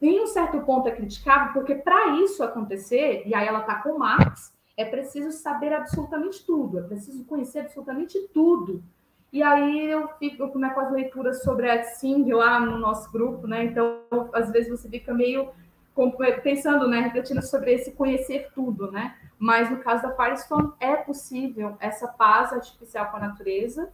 Tem 0.00 0.22
um 0.22 0.26
certo 0.26 0.60
ponto 0.62 0.88
a 0.88 0.92
criticar, 0.92 1.52
porque 1.52 1.74
para 1.74 2.16
isso 2.22 2.42
acontecer, 2.42 3.22
e 3.26 3.34
aí 3.34 3.46
ela 3.46 3.60
está 3.60 3.74
com 3.76 3.98
Marx, 3.98 4.52
é 4.76 4.84
preciso 4.84 5.30
saber 5.32 5.72
absolutamente 5.72 6.44
tudo, 6.44 6.78
é 6.78 6.82
preciso 6.82 7.24
conhecer 7.24 7.60
absolutamente 7.60 8.18
tudo. 8.32 8.82
E 9.32 9.42
aí 9.42 9.86
eu 9.86 10.08
fico 10.18 10.48
com 10.48 10.62
as 10.64 10.92
leituras 10.92 11.42
sobre 11.42 11.70
a 11.70 11.82
Sing 11.84 12.30
lá 12.32 12.60
no 12.60 12.78
nosso 12.78 13.10
grupo, 13.10 13.46
né? 13.46 13.64
Então, 13.64 14.00
às 14.32 14.50
vezes 14.50 14.70
você 14.70 14.88
fica 14.88 15.14
meio 15.14 15.50
pensando, 16.42 16.88
né, 16.88 17.00
refletindo 17.00 17.42
sobre 17.42 17.74
esse 17.74 17.92
conhecer 17.92 18.50
tudo, 18.54 18.90
né? 18.90 19.16
Mas 19.38 19.70
no 19.70 19.78
caso 19.78 20.02
da 20.02 20.14
Firestone 20.14 20.72
é 20.80 20.96
possível 20.96 21.76
essa 21.80 22.08
paz 22.08 22.52
artificial 22.52 23.10
com 23.10 23.18
a 23.18 23.20
natureza 23.20 23.90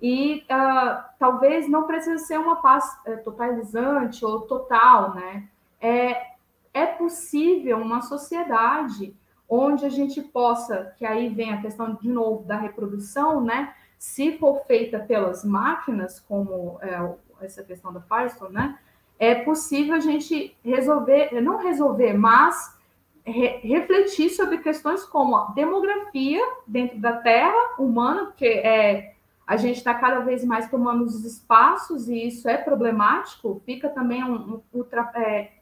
e 0.00 0.44
uh, 0.50 1.04
talvez 1.18 1.68
não 1.68 1.86
precise 1.86 2.24
ser 2.24 2.38
uma 2.38 2.56
paz 2.56 2.84
uh, 3.06 3.22
totalizante 3.22 4.24
ou 4.24 4.42
total, 4.42 5.14
né? 5.14 5.48
É, 5.80 6.34
é 6.74 6.86
possível 6.86 7.78
uma 7.78 8.02
sociedade 8.02 9.14
onde 9.48 9.84
a 9.84 9.88
gente 9.88 10.20
possa, 10.20 10.92
que 10.96 11.06
aí 11.06 11.28
vem 11.28 11.52
a 11.52 11.60
questão 11.60 11.94
de 11.94 12.08
novo 12.08 12.44
da 12.44 12.56
reprodução, 12.56 13.40
né? 13.40 13.74
Se 13.98 14.36
for 14.38 14.64
feita 14.66 14.98
pelas 14.98 15.44
máquinas, 15.44 16.20
como 16.20 16.78
é, 16.82 17.44
essa 17.44 17.62
questão 17.62 17.92
da 17.92 18.00
Firestone, 18.00 18.54
né? 18.54 18.78
É 19.18 19.34
possível 19.34 19.94
a 19.94 20.00
gente 20.00 20.56
resolver, 20.62 21.40
não 21.40 21.58
resolver, 21.58 22.12
mas 22.12 22.76
re, 23.24 23.60
refletir 23.62 24.30
sobre 24.30 24.58
questões 24.58 25.04
como 25.04 25.36
a 25.36 25.46
demografia 25.52 26.42
dentro 26.66 26.98
da 26.98 27.14
Terra 27.14 27.74
humana, 27.78 28.26
porque 28.26 28.46
é, 28.46 29.14
a 29.46 29.56
gente 29.56 29.76
está 29.76 29.94
cada 29.94 30.20
vez 30.20 30.44
mais 30.44 30.68
tomando 30.68 31.04
os 31.04 31.24
espaços 31.24 32.08
e 32.08 32.26
isso 32.26 32.48
é 32.48 32.56
problemático, 32.56 33.62
fica 33.64 33.88
também 33.88 34.22
um, 34.22 34.60
um 34.74 34.84
é, 35.14 35.52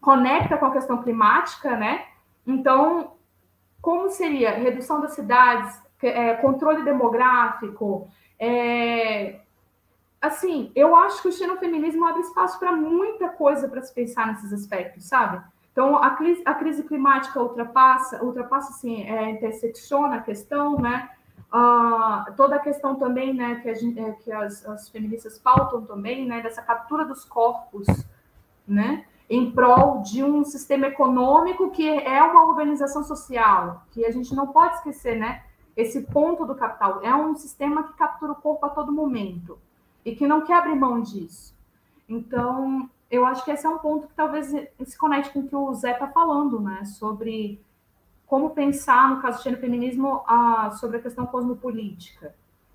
conecta 0.00 0.56
com 0.56 0.66
a 0.66 0.72
questão 0.72 1.02
climática, 1.02 1.76
né? 1.76 2.04
Então, 2.48 3.12
como 3.82 4.08
seria 4.08 4.56
redução 4.56 5.02
das 5.02 5.12
cidades, 5.12 5.78
é, 6.02 6.32
controle 6.36 6.82
demográfico? 6.82 8.08
É, 8.38 9.40
assim, 10.18 10.72
eu 10.74 10.96
acho 10.96 11.20
que 11.20 11.28
o 11.28 11.32
xenofeminismo 11.32 12.06
abre 12.06 12.22
espaço 12.22 12.58
para 12.58 12.72
muita 12.72 13.28
coisa 13.28 13.68
para 13.68 13.82
se 13.82 13.92
pensar 13.92 14.28
nesses 14.28 14.50
aspectos, 14.50 15.04
sabe? 15.04 15.44
Então, 15.70 15.96
a 15.96 16.10
crise, 16.10 16.42
a 16.46 16.54
crise 16.54 16.82
climática 16.84 17.40
ultrapassa, 17.40 18.24
ultrapassa 18.24 18.70
assim, 18.70 19.02
é, 19.04 19.30
intersecciona 19.30 20.16
a 20.16 20.22
questão, 20.22 20.80
né? 20.80 21.10
Uh, 21.52 22.32
toda 22.34 22.56
a 22.56 22.58
questão 22.58 22.96
também, 22.96 23.32
né, 23.32 23.60
que, 23.62 23.74
gente, 23.74 23.98
é, 23.98 24.12
que 24.12 24.30
as, 24.30 24.66
as, 24.66 24.90
feministas 24.90 25.38
pautam 25.38 25.82
também, 25.82 26.26
né, 26.26 26.42
dessa 26.42 26.60
captura 26.60 27.06
dos 27.06 27.24
corpos, 27.24 27.86
né? 28.66 29.06
Em 29.28 29.50
prol 29.50 30.00
de 30.00 30.24
um 30.24 30.42
sistema 30.44 30.86
econômico 30.86 31.70
que 31.70 31.86
é 31.88 32.22
uma 32.22 32.46
organização 32.46 33.04
social, 33.04 33.84
que 33.90 34.04
a 34.04 34.10
gente 34.10 34.34
não 34.34 34.46
pode 34.46 34.76
esquecer, 34.76 35.18
né? 35.18 35.42
Esse 35.76 36.02
ponto 36.02 36.44
do 36.46 36.54
capital 36.54 37.00
é 37.02 37.14
um 37.14 37.36
sistema 37.36 37.84
que 37.84 37.92
captura 37.92 38.32
o 38.32 38.36
corpo 38.36 38.66
a 38.66 38.70
todo 38.70 38.90
momento 38.90 39.58
e 40.04 40.14
que 40.16 40.26
não 40.26 40.40
quer 40.40 40.54
abrir 40.54 40.74
mão 40.74 41.00
disso. 41.00 41.54
Então, 42.08 42.88
eu 43.10 43.24
acho 43.26 43.44
que 43.44 43.50
esse 43.50 43.66
é 43.66 43.68
um 43.68 43.78
ponto 43.78 44.08
que 44.08 44.14
talvez 44.14 44.48
se 44.48 44.98
conecte 44.98 45.30
com 45.30 45.40
o 45.40 45.48
que 45.48 45.54
o 45.54 45.74
Zé 45.74 45.92
está 45.92 46.08
falando, 46.08 46.58
né? 46.58 46.84
Sobre 46.84 47.60
como 48.26 48.50
pensar, 48.50 49.08
no 49.10 49.22
caso 49.22 49.50
do 49.50 49.56
feminismo, 49.56 50.22
a, 50.26 50.70
sobre 50.72 50.98
a 50.98 51.00
questão 51.00 51.26
cosmopolítica. 51.26 52.34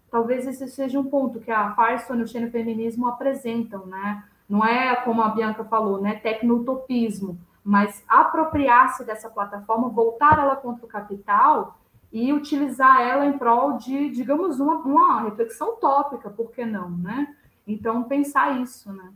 Talvez 0.09 0.47
esse 0.47 0.67
seja 0.67 0.99
um 0.99 1.03
ponto 1.03 1.39
que 1.39 1.51
a 1.51 1.75
Firestone 1.75 2.21
e 2.21 2.23
o 2.23 2.27
xenofeminismo 2.27 3.07
apresentam, 3.07 3.85
né? 3.85 4.23
Não 4.53 4.63
é, 4.63 4.95
como 4.97 5.19
a 5.23 5.29
Bianca 5.29 5.63
falou, 5.63 5.99
né, 5.99 6.13
tecnotopismo, 6.13 7.39
mas 7.63 8.03
apropriar-se 8.07 9.03
dessa 9.03 9.27
plataforma, 9.27 9.89
voltar 9.89 10.37
ela 10.37 10.55
contra 10.55 10.85
o 10.85 10.87
capital 10.87 11.79
e 12.11 12.31
utilizar 12.31 13.01
ela 13.01 13.25
em 13.25 13.35
prol 13.35 13.77
de, 13.77 14.11
digamos, 14.11 14.59
uma, 14.59 14.75
uma 14.75 15.21
reflexão 15.23 15.77
tópica, 15.77 16.29
por 16.29 16.51
que 16.51 16.63
não, 16.63 16.87
né? 16.91 17.35
Então, 17.65 18.03
pensar 18.03 18.61
isso, 18.61 18.93
né? 18.93 19.11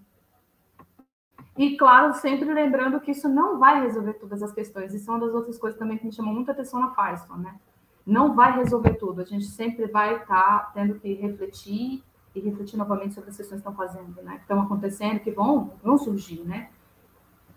E, 1.55 1.77
claro, 1.77 2.15
sempre 2.15 2.51
lembrando 2.51 2.99
que 2.99 3.11
isso 3.11 3.29
não 3.29 3.59
vai 3.59 3.79
resolver 3.81 4.13
todas 4.13 4.41
as 4.41 4.51
questões. 4.51 4.91
Isso 4.91 5.07
é 5.07 5.13
uma 5.13 5.23
das 5.23 5.35
outras 5.35 5.59
coisas 5.59 5.77
também 5.77 5.99
que 5.99 6.05
me 6.07 6.13
chamou 6.13 6.33
muita 6.33 6.51
atenção 6.51 6.79
na 6.79 6.95
Firestone, 6.95 7.43
né? 7.43 7.55
Não 8.03 8.33
vai 8.33 8.57
resolver 8.57 8.95
tudo. 8.95 9.21
A 9.21 9.25
gente 9.25 9.45
sempre 9.45 9.85
vai 9.85 10.15
estar 10.15 10.25
tá 10.25 10.71
tendo 10.73 10.95
que 10.95 11.13
refletir 11.13 12.03
e 12.37 12.41
refletir 12.41 12.77
novamente 12.77 13.13
sobre 13.13 13.29
as 13.29 13.37
questões 13.37 13.61
que 13.61 13.67
estão 13.69 13.75
fazendo, 13.75 14.21
né? 14.21 14.35
Que 14.35 14.41
estão 14.41 14.61
acontecendo, 14.61 15.19
que 15.19 15.31
vão, 15.31 15.73
vão 15.83 15.97
surgir, 15.97 16.43
né? 16.43 16.69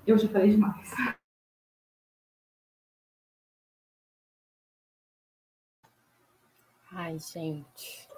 Eu 0.06 0.18
já 0.18 0.28
falei 0.28 0.50
demais. 0.50 0.94
Ai, 6.92 7.18
gente. 7.18 8.08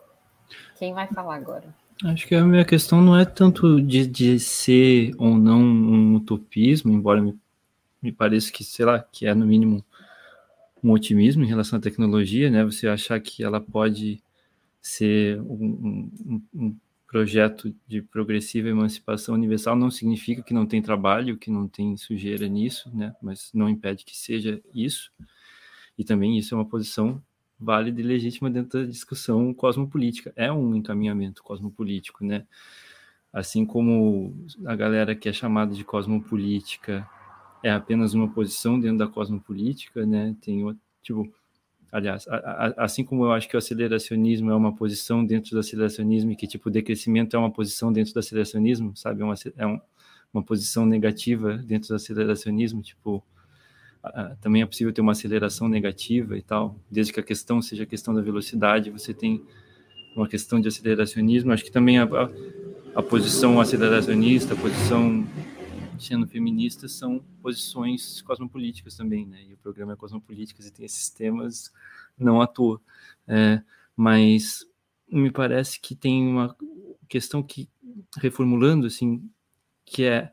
Quem 0.78 0.94
vai 0.94 1.06
falar 1.08 1.36
agora? 1.36 1.74
Acho 2.04 2.26
que 2.26 2.34
a 2.34 2.44
minha 2.44 2.64
questão 2.64 3.00
não 3.00 3.16
é 3.16 3.24
tanto 3.24 3.80
de, 3.80 4.06
de 4.06 4.38
ser 4.40 5.14
ou 5.18 5.36
não 5.36 5.60
um 5.60 6.16
utopismo, 6.16 6.92
embora 6.92 7.20
me, 7.20 7.38
me 8.00 8.10
pareça 8.10 8.50
que, 8.50 8.64
sei 8.64 8.84
lá, 8.84 8.98
que 8.98 9.26
é 9.26 9.34
no 9.34 9.46
mínimo 9.46 9.84
um 10.82 10.90
otimismo 10.90 11.44
em 11.44 11.46
relação 11.46 11.78
à 11.78 11.82
tecnologia, 11.82 12.50
né? 12.50 12.64
Você 12.64 12.88
achar 12.88 13.20
que 13.20 13.44
ela 13.44 13.60
pode 13.60 14.21
ser 14.82 15.40
um, 15.42 16.10
um, 16.24 16.42
um 16.52 16.76
projeto 17.06 17.74
de 17.86 18.02
progressiva 18.02 18.68
emancipação 18.68 19.34
universal 19.34 19.76
não 19.76 19.90
significa 19.90 20.42
que 20.42 20.52
não 20.52 20.66
tem 20.66 20.82
trabalho, 20.82 21.36
que 21.36 21.50
não 21.50 21.68
tem 21.68 21.96
sujeira 21.96 22.48
nisso, 22.48 22.90
né? 22.94 23.14
Mas 23.22 23.50
não 23.54 23.68
impede 23.68 24.04
que 24.04 24.16
seja 24.16 24.60
isso. 24.74 25.12
E 25.96 26.02
também 26.04 26.38
isso 26.38 26.54
é 26.54 26.58
uma 26.58 26.64
posição 26.64 27.22
válida 27.60 28.00
e 28.00 28.04
legítima 28.04 28.50
dentro 28.50 28.80
da 28.80 28.86
discussão 28.86 29.52
cosmopolítica. 29.54 30.32
É 30.34 30.50
um 30.50 30.74
encaminhamento 30.74 31.42
cosmopolítico, 31.42 32.24
né? 32.24 32.46
Assim 33.32 33.64
como 33.64 34.34
a 34.64 34.74
galera 34.74 35.14
que 35.14 35.28
é 35.28 35.32
chamada 35.32 35.74
de 35.74 35.84
cosmopolítica 35.84 37.08
é 37.62 37.70
apenas 37.70 38.14
uma 38.14 38.28
posição 38.28 38.80
dentro 38.80 38.98
da 38.98 39.06
cosmopolítica, 39.06 40.04
né? 40.04 40.34
Tem 40.40 40.64
tipo 41.02 41.32
aliás, 41.92 42.26
a, 42.26 42.36
a, 42.36 42.84
assim 42.84 43.04
como 43.04 43.26
eu 43.26 43.32
acho 43.32 43.46
que 43.46 43.54
o 43.54 43.58
aceleracionismo 43.58 44.50
é 44.50 44.56
uma 44.56 44.74
posição 44.74 45.24
dentro 45.24 45.50
do 45.50 45.58
aceleracionismo 45.60 46.32
e 46.32 46.36
que 46.36 46.46
tipo 46.46 46.70
o 46.70 46.72
decrescimento 46.72 47.36
é 47.36 47.38
uma 47.38 47.50
posição 47.50 47.92
dentro 47.92 48.14
do 48.14 48.18
aceleracionismo, 48.18 48.96
sabe, 48.96 49.20
é 49.20 49.24
uma, 49.24 49.34
é 49.58 49.66
um, 49.66 49.78
uma 50.32 50.42
posição 50.42 50.86
negativa 50.86 51.58
dentro 51.58 51.90
do 51.90 51.94
aceleracionismo, 51.94 52.80
tipo 52.80 53.22
também 54.40 54.62
é 54.62 54.66
possível 54.66 54.92
ter 54.92 55.00
uma 55.00 55.12
aceleração 55.12 55.68
negativa 55.68 56.36
e 56.36 56.42
tal, 56.42 56.76
desde 56.90 57.12
que 57.12 57.20
a 57.20 57.22
questão 57.22 57.62
seja 57.62 57.84
a 57.84 57.86
questão 57.86 58.12
da 58.12 58.20
velocidade, 58.20 58.90
você 58.90 59.14
tem 59.14 59.40
uma 60.16 60.26
questão 60.26 60.60
de 60.60 60.66
aceleracionismo, 60.66 61.52
acho 61.52 61.64
que 61.64 61.70
também 61.70 61.98
a, 61.98 62.04
a, 62.04 62.28
a 62.96 63.02
posição 63.02 63.60
aceleracionista, 63.60 64.54
a 64.54 64.56
posição 64.56 65.24
sendo 66.02 66.26
feministas 66.26 66.92
são 66.92 67.24
posições 67.40 68.20
cosmopolíticas 68.22 68.96
também, 68.96 69.26
né? 69.26 69.42
E 69.44 69.54
o 69.54 69.58
programa 69.58 69.92
é 69.92 69.96
cosmopolíticas 69.96 70.66
e 70.66 70.72
tem 70.72 70.84
esses 70.84 71.08
temas 71.08 71.72
não 72.18 72.40
à 72.40 72.46
toa. 72.46 72.80
É, 73.26 73.62
mas 73.96 74.66
me 75.10 75.30
parece 75.30 75.80
que 75.80 75.94
tem 75.94 76.26
uma 76.26 76.56
questão 77.08 77.42
que, 77.42 77.68
reformulando, 78.18 78.86
assim, 78.86 79.28
que 79.84 80.04
é 80.04 80.30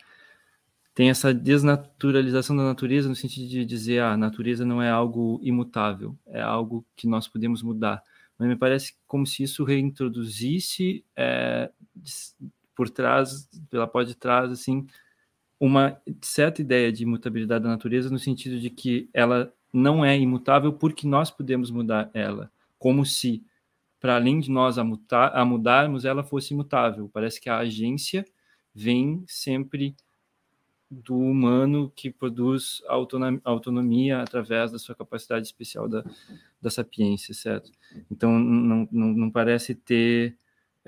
tem 1.00 1.10
essa 1.10 1.34
desnaturalização 1.34 2.58
da 2.58 2.64
natureza 2.64 3.08
no 3.08 3.16
sentido 3.16 3.48
de 3.48 3.64
dizer 3.64 4.02
ah, 4.02 4.12
a 4.12 4.18
natureza 4.18 4.66
não 4.66 4.82
é 4.82 4.90
algo 4.90 5.40
imutável, 5.42 6.18
é 6.28 6.42
algo 6.42 6.86
que 6.94 7.08
nós 7.08 7.26
podemos 7.26 7.64
mudar. 7.64 8.04
Mas 8.38 8.50
me 8.50 8.56
parece 8.58 8.96
como 9.08 9.26
se 9.26 9.44
isso 9.44 9.64
reintroduzisse 9.64 11.06
é, 11.16 11.72
por 12.76 12.90
trás, 12.90 13.50
pela 13.70 13.88
pode 13.88 14.14
trás, 14.14 14.52
assim, 14.52 14.88
uma 15.60 16.00
certa 16.22 16.62
ideia 16.62 16.92
de 16.92 17.04
imutabilidade 17.04 17.64
da 17.64 17.70
natureza 17.70 18.10
no 18.10 18.20
sentido 18.20 18.60
de 18.60 18.70
que 18.70 19.10
ela 19.14 19.54
não 19.74 20.04
é 20.04 20.18
imutável 20.18 20.72
porque 20.72 21.06
nós 21.06 21.30
podemos 21.30 21.70
mudar 21.70 22.10
ela, 22.14 22.52
como 22.78 23.06
se 23.06 23.44
para 24.00 24.16
além 24.16 24.40
de 24.40 24.50
nós 24.50 24.78
a, 24.78 24.84
mutar, 24.84 25.36
a 25.36 25.44
mudarmos, 25.44 26.06
ela 26.06 26.24
fosse 26.24 26.54
imutável. 26.54 27.10
Parece 27.12 27.42
que 27.42 27.50
a 27.50 27.58
agência 27.58 28.26
vem 28.74 29.24
sempre 29.28 29.94
do 30.90 31.18
humano 31.18 31.92
que 31.96 32.10
produz 32.10 32.82
autonomia, 32.88 33.42
autonomia 33.44 34.22
através 34.22 34.72
da 34.72 34.80
sua 34.80 34.96
capacidade 34.96 35.46
especial 35.46 35.88
da, 35.88 36.04
da 36.62 36.70
sapiência, 36.70 37.34
certo? 37.34 37.72
Então, 38.10 38.40
não, 38.40 38.88
não, 38.92 39.08
não 39.10 39.30
parece 39.30 39.76
ter 39.76 40.36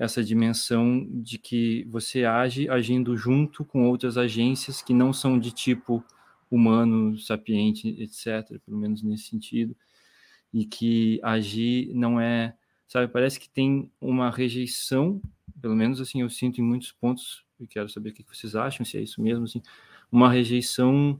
essa 0.02 0.24
dimensão 0.24 1.06
de 1.08 1.38
que 1.38 1.84
você 1.84 2.24
age 2.24 2.68
agindo 2.68 3.16
junto 3.16 3.64
com 3.64 3.88
outras 3.88 4.18
agências 4.18 4.82
que 4.82 4.92
não 4.92 5.12
são 5.12 5.38
de 5.38 5.52
tipo 5.52 6.04
humano, 6.50 7.16
sapiente, 7.20 7.88
etc., 8.00 8.58
pelo 8.66 8.76
menos 8.76 9.00
nesse 9.00 9.24
sentido, 9.24 9.76
e 10.52 10.64
que 10.64 11.20
agir 11.22 11.94
não 11.94 12.20
é, 12.20 12.52
sabe, 12.88 13.12
parece 13.12 13.38
que 13.38 13.48
tem 13.48 13.88
uma 14.00 14.28
rejeição, 14.28 15.22
pelo 15.60 15.76
menos 15.76 16.00
assim 16.00 16.20
eu 16.20 16.28
sinto 16.28 16.60
em 16.60 16.64
muitos 16.64 16.90
pontos, 16.90 17.44
e 17.60 17.66
quero 17.68 17.88
saber 17.88 18.10
o 18.10 18.12
que 18.12 18.24
vocês 18.28 18.56
acham, 18.56 18.84
se 18.84 18.98
é 18.98 19.00
isso 19.00 19.22
mesmo, 19.22 19.44
assim, 19.44 19.62
uma 20.10 20.28
rejeição 20.28 21.18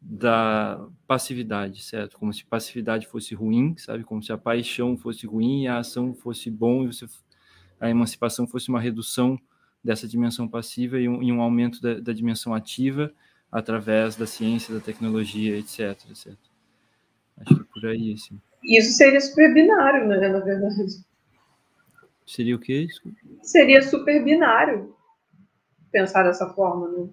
da 0.00 0.86
passividade, 1.06 1.82
certo? 1.82 2.18
Como 2.18 2.32
se 2.32 2.44
passividade 2.44 3.06
fosse 3.06 3.34
ruim, 3.34 3.74
sabe? 3.78 4.04
Como 4.04 4.22
se 4.22 4.32
a 4.32 4.38
paixão 4.38 4.98
fosse 4.98 5.26
ruim 5.26 5.62
e 5.62 5.66
a 5.66 5.78
ação 5.78 6.14
fosse 6.14 6.50
bom 6.50 6.84
e 6.84 6.86
você, 6.88 7.06
a 7.80 7.90
emancipação 7.90 8.46
fosse 8.46 8.68
uma 8.68 8.80
redução 8.80 9.38
dessa 9.82 10.08
dimensão 10.08 10.48
passiva 10.48 10.98
e 10.98 11.08
um, 11.08 11.22
e 11.22 11.32
um 11.32 11.40
aumento 11.40 11.80
da, 11.80 11.94
da, 12.00 12.12
dimensão 12.12 12.52
ativa 12.52 13.12
através 13.52 14.16
da 14.16 14.26
ciência, 14.26 14.74
da 14.74 14.80
tecnologia, 14.80 15.56
etc, 15.56 15.90
etc. 16.10 16.34
Acho 17.38 17.54
que 17.54 17.60
é 17.60 17.64
por 17.72 17.86
aí, 17.86 18.12
assim. 18.12 18.40
Isso 18.64 18.92
seria 18.96 19.20
super 19.20 19.52
binário, 19.54 20.08
né, 20.08 20.28
na 20.28 20.40
verdade. 20.40 21.04
Seria 22.26 22.56
o 22.56 22.58
quê? 22.58 22.88
Seria 23.42 23.80
super 23.82 24.24
binário 24.24 24.94
pensar 25.92 26.24
dessa 26.24 26.48
forma, 26.48 26.88
né? 26.88 27.08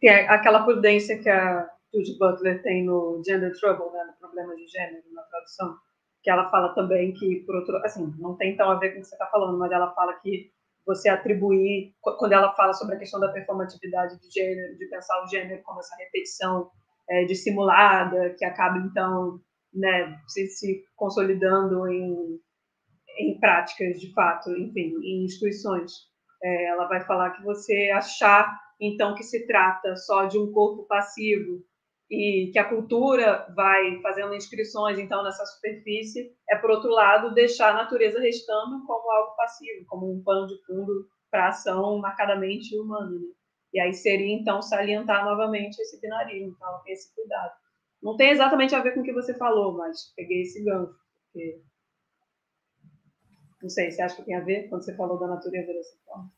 tem 0.00 0.10
aquela 0.10 0.64
prudência 0.64 1.18
que 1.18 1.28
a 1.28 1.68
Judy 1.94 2.18
Butler 2.18 2.62
tem 2.62 2.84
no 2.84 3.22
Gender 3.24 3.52
Trouble, 3.58 3.92
né, 3.92 4.04
no 4.06 4.12
problema 4.14 4.56
de 4.56 4.66
gênero, 4.66 5.04
na 5.12 5.22
tradução, 5.22 5.76
que 6.22 6.30
ela 6.30 6.50
fala 6.50 6.74
também 6.74 7.12
que, 7.12 7.36
por 7.46 7.56
outro 7.56 7.76
assim, 7.78 8.14
não 8.18 8.36
tem 8.36 8.56
tão 8.56 8.70
a 8.70 8.78
ver 8.78 8.90
com 8.90 8.98
o 8.98 9.00
que 9.00 9.08
você 9.08 9.14
está 9.14 9.26
falando, 9.26 9.58
mas 9.58 9.72
ela 9.72 9.92
fala 9.94 10.14
que 10.14 10.50
você 10.86 11.08
atribuir, 11.08 11.94
quando 12.00 12.32
ela 12.32 12.52
fala 12.54 12.72
sobre 12.72 12.96
a 12.96 12.98
questão 12.98 13.20
da 13.20 13.32
performatividade 13.32 14.18
de 14.20 14.30
gênero, 14.30 14.76
de 14.76 14.86
pensar 14.86 15.22
o 15.22 15.26
gênero 15.26 15.62
como 15.62 15.80
essa 15.80 15.94
repetição 15.96 16.70
é, 17.08 17.24
dissimulada, 17.24 18.34
que 18.38 18.44
acaba, 18.44 18.78
então, 18.78 19.40
né, 19.72 20.18
se, 20.26 20.48
se 20.48 20.84
consolidando 20.96 21.86
em, 21.88 22.40
em 23.18 23.38
práticas, 23.38 24.00
de 24.00 24.12
fato, 24.12 24.50
enfim, 24.50 24.94
em 25.02 25.24
instituições. 25.24 26.08
É, 26.42 26.66
ela 26.66 26.86
vai 26.86 27.04
falar 27.04 27.30
que 27.30 27.42
você 27.42 27.90
achar 27.94 28.58
então 28.80 29.14
que 29.14 29.22
se 29.22 29.46
trata 29.46 29.94
só 29.96 30.24
de 30.24 30.38
um 30.38 30.50
corpo 30.52 30.84
passivo 30.84 31.62
e 32.10 32.50
que 32.52 32.58
a 32.58 32.68
cultura 32.68 33.46
vai 33.54 34.00
fazendo 34.02 34.34
inscrições 34.34 34.98
então 34.98 35.22
nessa 35.22 35.46
superfície 35.46 36.34
é 36.48 36.56
por 36.56 36.70
outro 36.70 36.90
lado 36.90 37.32
deixar 37.32 37.70
a 37.70 37.84
natureza 37.84 38.18
restando 38.18 38.84
como 38.84 39.10
algo 39.10 39.36
passivo, 39.36 39.86
como 39.86 40.12
um 40.12 40.22
pano 40.22 40.48
de 40.48 40.60
fundo 40.66 41.06
para 41.30 41.48
ação 41.48 41.98
marcadamente 41.98 42.76
humana. 42.76 43.12
Né? 43.12 43.32
E 43.72 43.80
aí 43.80 43.94
seria 43.94 44.34
então 44.34 44.60
salientar 44.60 45.24
novamente 45.24 45.78
esse 45.78 46.00
binarismo, 46.00 46.54
então 46.56 46.82
esse 46.88 47.14
cuidado. 47.14 47.52
Não 48.02 48.16
tem 48.16 48.30
exatamente 48.30 48.74
a 48.74 48.82
ver 48.82 48.94
com 48.94 49.00
o 49.00 49.04
que 49.04 49.12
você 49.12 49.32
falou, 49.34 49.76
mas 49.76 50.12
peguei 50.16 50.42
esse 50.42 50.64
gancho, 50.64 50.94
porque 51.26 51.62
não 53.62 53.68
sei, 53.68 53.90
você 53.90 54.02
acha 54.02 54.16
que 54.16 54.24
tem 54.24 54.34
a 54.34 54.40
ver 54.40 54.68
quando 54.68 54.82
você 54.82 54.96
falou 54.96 55.18
da 55.18 55.28
natureza 55.28 55.72
dessa 55.72 55.96
forma? 56.04 56.32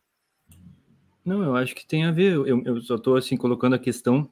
Não, 1.25 1.43
eu 1.43 1.55
acho 1.55 1.75
que 1.75 1.87
tem 1.87 2.05
a 2.05 2.11
ver. 2.11 2.35
Eu, 2.35 2.63
eu 2.65 2.81
só 2.83 2.97
estou 2.97 3.17
assim 3.17 3.37
colocando 3.37 3.77
a 3.77 3.79
questão 3.79 4.29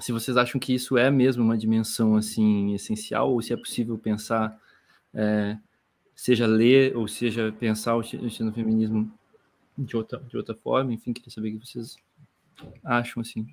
se 0.00 0.12
vocês 0.12 0.36
acham 0.36 0.60
que 0.60 0.74
isso 0.74 0.98
é 0.98 1.10
mesmo 1.10 1.44
uma 1.44 1.56
dimensão 1.56 2.16
assim 2.16 2.74
essencial 2.74 3.32
ou 3.32 3.40
se 3.40 3.52
é 3.52 3.56
possível 3.56 3.96
pensar, 3.96 4.58
é, 5.14 5.56
seja 6.14 6.46
ler 6.46 6.96
ou 6.96 7.06
seja 7.06 7.54
pensar 7.58 7.96
o 7.96 8.02
feminismo 8.02 9.10
de 9.76 9.96
outra 9.96 10.18
de 10.20 10.36
outra 10.36 10.54
forma. 10.54 10.92
Enfim, 10.92 11.12
queria 11.12 11.30
saber 11.30 11.50
o 11.50 11.58
que 11.58 11.66
vocês 11.66 11.96
acham 12.82 13.20
assim. 13.20 13.46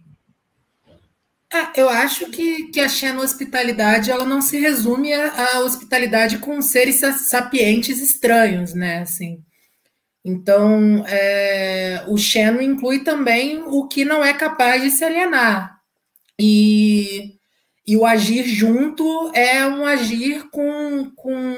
É, 1.53 1.81
eu 1.81 1.89
acho 1.89 2.29
que, 2.31 2.67
que 2.67 2.79
a 2.79 2.87
xeno-hospitalidade 2.87 4.09
ela 4.09 4.23
não 4.23 4.41
se 4.41 4.57
resume 4.57 5.13
à 5.13 5.59
hospitalidade 5.59 6.37
com 6.37 6.61
seres 6.61 7.01
sapientes 7.27 8.01
estranhos, 8.01 8.73
né? 8.73 8.99
Assim, 8.99 9.43
então, 10.23 11.03
é, 11.07 12.05
o 12.07 12.17
Xeno 12.17 12.61
inclui 12.61 13.03
também 13.03 13.63
o 13.63 13.87
que 13.87 14.05
não 14.05 14.23
é 14.23 14.33
capaz 14.33 14.81
de 14.81 14.91
se 14.91 15.03
alienar. 15.03 15.80
E, 16.41 17.35
e 17.85 17.95
o 17.95 18.05
agir 18.05 18.45
junto 18.45 19.31
é 19.35 19.65
um 19.67 19.85
agir 19.85 20.49
com, 20.49 21.11
com 21.15 21.55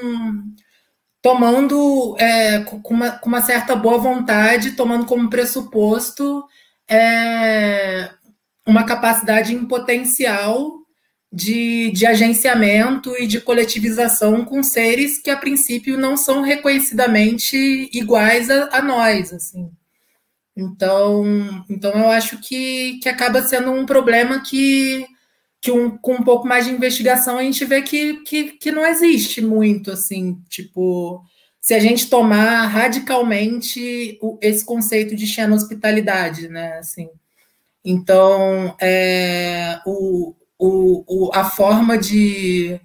tomando 1.22 2.14
é, 2.18 2.60
com, 2.60 2.94
uma, 2.94 3.12
com 3.12 3.28
uma 3.28 3.40
certa 3.40 3.74
boa 3.74 3.96
vontade, 3.96 4.72
tomando 4.72 5.06
como 5.06 5.30
pressuposto 5.30 6.44
é, 6.86 8.10
uma 8.66 8.84
capacidade 8.84 9.54
em 9.54 9.64
potencial 9.64 10.70
de, 11.32 11.90
de 11.92 12.06
agenciamento 12.06 13.16
e 13.18 13.26
de 13.26 13.40
coletivização 13.40 14.44
com 14.44 14.62
seres 14.62 15.18
que, 15.18 15.30
a 15.30 15.36
princípio, 15.36 15.98
não 15.98 16.16
são 16.16 16.42
reconhecidamente 16.42 17.56
iguais 17.92 18.50
a, 18.50 18.68
a 18.78 18.82
nós. 18.82 19.32
assim. 19.32 19.70
Então, 20.56 21.24
então, 21.68 21.92
eu 21.92 22.08
acho 22.10 22.38
que, 22.40 23.00
que 23.00 23.08
acaba 23.08 23.42
sendo 23.42 23.72
um 23.72 23.84
problema 23.84 24.40
que, 24.40 25.04
que 25.60 25.70
um, 25.70 25.96
com 25.98 26.14
um 26.14 26.22
pouco 26.22 26.46
mais 26.46 26.64
de 26.64 26.72
investigação 26.72 27.38
a 27.38 27.42
gente 27.42 27.64
vê 27.64 27.82
que, 27.82 28.22
que, 28.22 28.52
que 28.52 28.70
não 28.70 28.86
existe 28.86 29.40
muito, 29.42 29.90
assim, 29.90 30.40
tipo, 30.48 31.24
se 31.60 31.74
a 31.74 31.80
gente 31.80 32.08
tomar 32.08 32.66
radicalmente 32.66 34.18
o, 34.22 34.38
esse 34.40 34.64
conceito 34.64 35.16
de 35.16 35.26
xeno-hospitalidade, 35.26 36.48
né, 36.48 36.78
assim. 36.78 37.08
Então, 37.84 38.76
é, 38.80 39.80
o, 39.86 40.34
o, 40.58 41.26
o, 41.26 41.30
a 41.34 41.44
forma 41.44 41.98
de. 41.98 42.80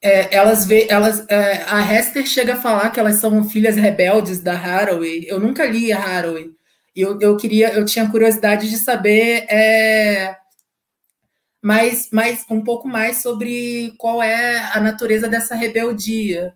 É, 0.00 0.34
elas 0.34 0.66
vê, 0.66 0.86
elas, 0.90 1.24
é, 1.28 1.62
a 1.68 1.80
Hester 1.80 2.26
chega 2.26 2.54
a 2.54 2.60
falar 2.60 2.90
que 2.90 2.98
elas 2.98 3.16
são 3.16 3.44
filhas 3.48 3.76
rebeldes 3.76 4.40
da 4.40 4.54
Haraway. 4.54 5.24
Eu 5.28 5.38
nunca 5.38 5.64
li 5.66 5.92
a 5.92 5.98
Haraway. 5.98 6.50
Eu, 6.94 7.18
eu 7.20 7.36
queria, 7.36 7.72
eu 7.74 7.84
tinha 7.84 8.10
curiosidade 8.10 8.68
de 8.68 8.76
saber 8.76 9.46
é, 9.50 10.36
mais, 11.62 12.10
mais, 12.10 12.44
um 12.50 12.62
pouco 12.62 12.88
mais 12.88 13.22
sobre 13.22 13.94
qual 13.98 14.22
é 14.22 14.58
a 14.74 14.80
natureza 14.80 15.28
dessa 15.28 15.54
rebeldia. 15.54 16.54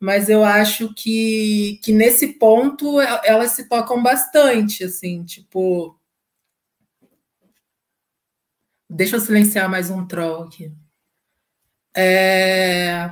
Mas 0.00 0.28
eu 0.28 0.44
acho 0.44 0.94
que, 0.94 1.80
que 1.82 1.92
nesse 1.92 2.34
ponto 2.38 3.00
elas 3.00 3.52
se 3.52 3.68
tocam 3.68 4.02
bastante, 4.02 4.84
assim, 4.84 5.24
tipo, 5.24 5.98
Deixa 8.90 9.16
eu 9.16 9.20
silenciar 9.20 9.68
mais 9.68 9.90
um 9.90 10.06
troll 10.06 10.44
aqui. 10.44 10.72
É... 11.94 13.10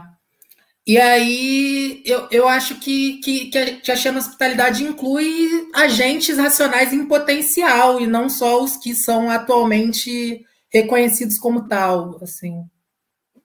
E 0.86 0.98
aí, 0.98 2.00
eu, 2.06 2.28
eu 2.30 2.46
acho 2.46 2.78
que, 2.78 3.18
que, 3.18 3.46
que, 3.46 3.58
a, 3.58 3.80
que 3.80 3.90
a 3.90 3.96
chama 3.96 4.20
hospitalidade 4.20 4.84
inclui 4.84 5.68
agentes 5.74 6.38
racionais 6.38 6.92
em 6.92 7.08
potencial 7.08 8.00
e 8.00 8.06
não 8.06 8.28
só 8.28 8.62
os 8.62 8.76
que 8.76 8.94
são 8.94 9.28
atualmente 9.28 10.46
reconhecidos 10.68 11.38
como 11.38 11.66
tal, 11.66 12.22
assim, 12.22 12.64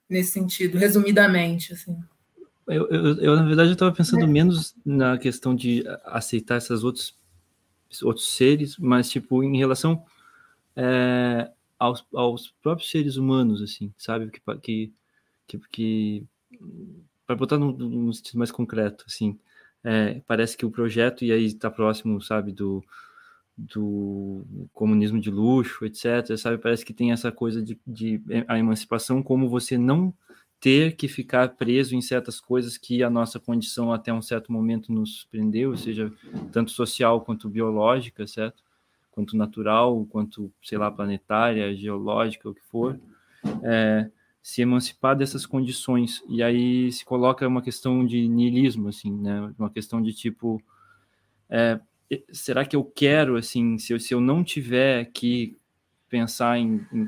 nesse 0.08 0.34
sentido, 0.34 0.78
resumidamente, 0.78 1.74
assim. 1.74 1.98
Eu, 2.68 2.88
eu, 2.90 3.18
eu 3.18 3.36
na 3.36 3.44
verdade, 3.44 3.72
estava 3.72 3.92
pensando 3.92 4.24
é. 4.24 4.28
menos 4.28 4.76
na 4.86 5.18
questão 5.18 5.56
de 5.56 5.84
aceitar 6.06 6.58
esses 6.58 6.84
outros, 6.84 7.18
outros 8.04 8.36
seres, 8.36 8.78
mas, 8.78 9.10
tipo, 9.10 9.44
em 9.44 9.58
relação 9.58 10.06
é, 10.76 11.50
aos, 11.80 12.06
aos 12.14 12.54
próprios 12.62 12.92
seres 12.92 13.16
humanos, 13.16 13.64
assim, 13.64 13.92
sabe? 13.98 14.30
Que, 14.30 14.40
que, 14.62 14.94
que, 15.48 15.60
que 15.72 16.28
para 17.32 17.36
botar 17.38 17.58
num, 17.58 17.72
num 17.72 18.14
sentido 18.14 18.38
mais 18.38 18.52
concreto, 18.52 19.06
assim, 19.08 19.40
é, 19.84 20.22
parece 20.28 20.58
que 20.58 20.66
o 20.66 20.72
projeto, 20.72 21.24
e 21.24 21.32
aí 21.32 21.46
está 21.46 21.72
próximo, 21.72 22.22
sabe, 22.22 22.52
do, 22.52 22.84
do 23.58 24.44
comunismo 24.74 25.20
de 25.20 25.32
luxo, 25.32 25.86
etc., 25.86 26.38
sabe, 26.38 26.58
parece 26.58 26.86
que 26.86 26.94
tem 26.94 27.12
essa 27.12 27.32
coisa 27.32 27.62
de, 27.62 27.80
de 27.88 28.22
a 28.48 28.60
emancipação 28.60 29.24
como 29.24 29.48
você 29.48 29.78
não 29.78 30.14
ter 30.60 30.96
que 30.96 31.08
ficar 31.08 31.56
preso 31.56 31.96
em 31.96 32.02
certas 32.02 32.40
coisas 32.40 32.78
que 32.78 33.02
a 33.02 33.10
nossa 33.10 33.40
condição 33.40 33.92
até 33.92 34.14
um 34.14 34.22
certo 34.22 34.52
momento 34.52 34.92
nos 34.92 35.26
prendeu, 35.32 35.76
seja 35.78 36.12
tanto 36.52 36.70
social 36.70 37.22
quanto 37.22 37.50
biológica, 37.50 38.28
certo? 38.28 38.62
Quanto 39.10 39.36
natural, 39.36 40.06
quanto, 40.10 40.52
sei 40.62 40.78
lá, 40.78 40.92
planetária, 40.92 41.76
geológica, 41.76 42.50
o 42.50 42.54
que 42.54 42.62
for. 42.62 43.00
É, 43.64 44.10
se 44.42 44.62
emancipar 44.62 45.16
dessas 45.16 45.46
condições. 45.46 46.24
E 46.28 46.42
aí 46.42 46.92
se 46.92 47.06
coloca 47.06 47.48
uma 47.48 47.62
questão 47.62 48.06
de 48.06 48.28
niilismo, 48.28 48.90
assim, 48.90 49.12
né? 49.12 49.54
Uma 49.58 49.70
questão 49.70 50.02
de 50.02 50.14
tipo, 50.14 50.62
é, 51.50 51.80
será 52.32 52.66
que 52.66 52.76
eu 52.76 52.84
quero, 52.84 53.36
assim, 53.36 53.78
se 53.78 53.94
eu, 53.94 54.00
se 54.00 54.14
eu 54.14 54.22
não 54.22 54.44
tiver 54.44 55.06
que 55.14 55.58
pensar 56.10 56.58
em, 56.58 56.86
em 56.92 57.08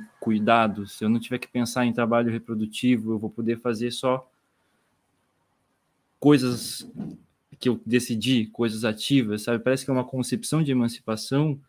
se 0.87 1.03
eu 1.03 1.09
não 1.09 1.19
tiver 1.19 1.37
que 1.37 1.47
pensar 1.47 1.85
em 1.85 1.91
trabalho 1.91 2.31
reprodutivo, 2.31 3.11
eu 3.11 3.19
vou 3.19 3.29
poder 3.29 3.59
fazer 3.59 3.91
só 3.91 4.29
coisas 6.17 6.89
que 7.59 7.67
eu 7.67 7.81
decidi, 7.85 8.45
coisas 8.47 8.85
ativas, 8.85 9.41
sabe? 9.41 9.61
Parece 9.61 9.83
que 9.83 9.91
é 9.91 9.93
uma 9.93 10.05
concepção 10.05 10.63
de 10.63 10.71
emancipação 10.71 11.59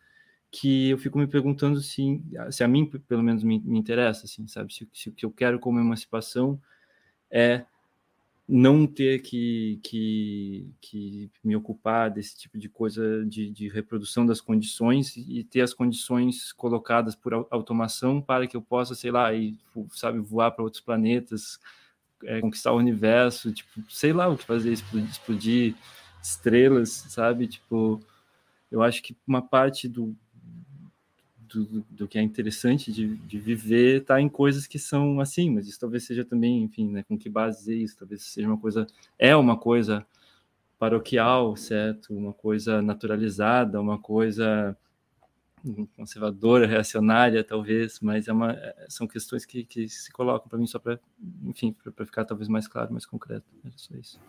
que 0.57 0.91
eu 0.91 0.97
fico 0.97 1.17
me 1.17 1.27
perguntando 1.27 1.81
se, 1.81 2.21
se 2.49 2.63
a 2.63 2.67
mim, 2.67 2.85
pelo 2.85 3.21
menos, 3.21 3.43
me, 3.43 3.59
me 3.59 3.77
interessa, 3.77 4.25
assim, 4.25 4.47
sabe? 4.47 4.73
Se, 4.73 4.87
se, 4.93 5.09
o 5.09 5.11
que 5.11 5.25
eu 5.25 5.31
quero 5.31 5.59
como 5.59 5.81
emancipação 5.81 6.57
é 7.29 7.65
não 8.47 8.87
ter 8.87 9.21
que, 9.21 9.81
que, 9.83 10.69
que 10.79 11.29
me 11.43 11.57
ocupar 11.57 12.09
desse 12.09 12.37
tipo 12.37 12.57
de 12.57 12.69
coisa 12.69 13.25
de, 13.25 13.49
de 13.51 13.67
reprodução 13.67 14.25
das 14.25 14.39
condições 14.39 15.17
e 15.17 15.43
ter 15.43 15.59
as 15.59 15.73
condições 15.73 16.53
colocadas 16.53 17.15
por 17.15 17.33
automação 17.51 18.21
para 18.21 18.47
que 18.47 18.55
eu 18.55 18.61
possa, 18.61 18.95
sei 18.95 19.11
lá, 19.11 19.33
e, 19.33 19.57
sabe, 19.91 20.19
voar 20.19 20.51
para 20.51 20.63
outros 20.63 20.81
planetas, 20.81 21.59
é, 22.23 22.39
conquistar 22.39 22.71
o 22.71 22.77
universo, 22.77 23.51
tipo, 23.51 23.81
sei 23.89 24.13
lá 24.13 24.29
o 24.29 24.37
que 24.37 24.45
fazer, 24.45 24.71
explodir, 24.71 25.09
explodir 25.09 25.75
estrelas, 26.23 26.89
sabe? 27.09 27.45
Tipo, 27.45 27.99
eu 28.71 28.81
acho 28.81 29.03
que 29.03 29.17
uma 29.27 29.41
parte 29.41 29.89
do, 29.89 30.15
do, 31.47 31.85
do 31.89 32.07
que 32.07 32.17
é 32.17 32.21
interessante 32.21 32.91
de, 32.91 33.15
de 33.15 33.39
viver 33.39 34.01
está 34.01 34.19
em 34.19 34.29
coisas 34.29 34.67
que 34.67 34.79
são 34.79 35.19
assim, 35.19 35.49
mas 35.49 35.67
isso 35.67 35.79
talvez 35.79 36.05
seja 36.05 36.25
também, 36.25 36.63
enfim, 36.63 36.89
né, 36.89 37.03
com 37.03 37.17
que 37.17 37.29
base 37.29 37.83
isso, 37.83 37.97
talvez 37.97 38.23
seja 38.23 38.47
uma 38.47 38.57
coisa, 38.57 38.87
é 39.17 39.35
uma 39.35 39.57
coisa 39.57 40.05
paroquial, 40.77 41.55
certo? 41.55 42.13
Uma 42.13 42.33
coisa 42.33 42.81
naturalizada, 42.81 43.79
uma 43.79 43.97
coisa 43.97 44.75
conservadora, 45.95 46.67
reacionária, 46.67 47.43
talvez, 47.43 47.99
mas 47.99 48.27
é 48.27 48.33
uma, 48.33 48.51
é, 48.51 48.85
são 48.87 49.07
questões 49.07 49.45
que, 49.45 49.63
que 49.63 49.89
se 49.89 50.11
colocam 50.11 50.47
para 50.47 50.59
mim 50.59 50.67
só 50.67 50.77
para, 50.77 50.99
enfim, 51.43 51.75
para 51.95 52.05
ficar 52.05 52.23
talvez 52.25 52.47
mais 52.47 52.67
claro, 52.67 52.91
mais 52.91 53.05
concreto. 53.05 53.45
É 53.65 53.69
só 53.75 53.95
isso. 53.95 54.19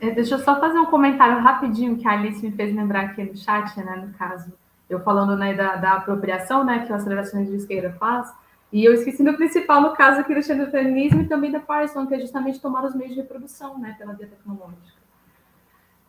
É, 0.00 0.10
deixa 0.10 0.34
eu 0.36 0.38
só 0.38 0.60
fazer 0.60 0.78
um 0.78 0.86
comentário 0.86 1.42
rapidinho 1.42 1.96
que 1.96 2.06
a 2.06 2.12
Alice 2.12 2.44
me 2.44 2.52
fez 2.52 2.74
lembrar 2.74 3.06
aqui 3.06 3.24
no 3.24 3.36
chat, 3.36 3.76
né, 3.78 3.96
no 3.96 4.12
caso 4.14 4.52
eu 4.94 5.00
falando 5.00 5.36
né, 5.36 5.54
da, 5.54 5.76
da 5.76 5.92
apropriação 5.94 6.64
né, 6.64 6.86
que 6.86 6.92
a 6.92 6.96
aceleração 6.96 7.44
de 7.44 7.54
esquerda 7.54 7.92
faz, 7.98 8.32
e 8.72 8.84
eu 8.84 8.92
esqueci 8.92 9.22
do 9.22 9.34
principal 9.34 9.80
no 9.80 9.92
caso 9.92 10.20
aqui 10.20 10.34
do 10.34 10.42
xenofeminismo 10.42 11.22
e 11.22 11.28
também 11.28 11.50
da 11.50 11.60
Parson, 11.60 12.06
que 12.06 12.14
é 12.14 12.18
justamente 12.18 12.60
tomar 12.60 12.84
os 12.84 12.94
meios 12.94 13.14
de 13.14 13.20
reprodução 13.20 13.78
né, 13.78 13.94
pela 13.98 14.14
via 14.14 14.26
tecnológica. 14.26 15.04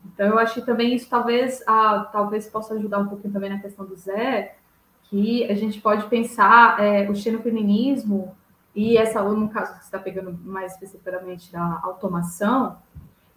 Então, 0.04 0.28
eu 0.28 0.40
acho 0.40 0.56
que 0.56 0.66
também 0.66 0.96
isso 0.96 1.10
talvez, 1.10 1.64
ah, 1.68 2.10
talvez 2.12 2.48
possa 2.48 2.76
ajudar 2.76 3.00
um 3.00 3.08
pouquinho 3.08 3.34
também 3.34 3.50
na 3.50 3.60
questão 3.60 3.86
do 3.86 3.96
Zé, 3.96 4.56
que 5.04 5.44
a 5.46 5.54
gente 5.56 5.80
pode 5.82 6.08
pensar 6.08 6.80
é, 6.80 7.10
o 7.10 7.16
xenofeminismo 7.16 8.36
e 8.76 8.98
essa, 8.98 9.22
no 9.24 9.50
caso 9.50 9.74
que 9.74 9.80
você 9.80 9.86
está 9.86 10.00
pegando 10.00 10.38
mais 10.44 10.74
especificamente 10.74 11.52
da 11.52 11.80
automação, 11.84 12.78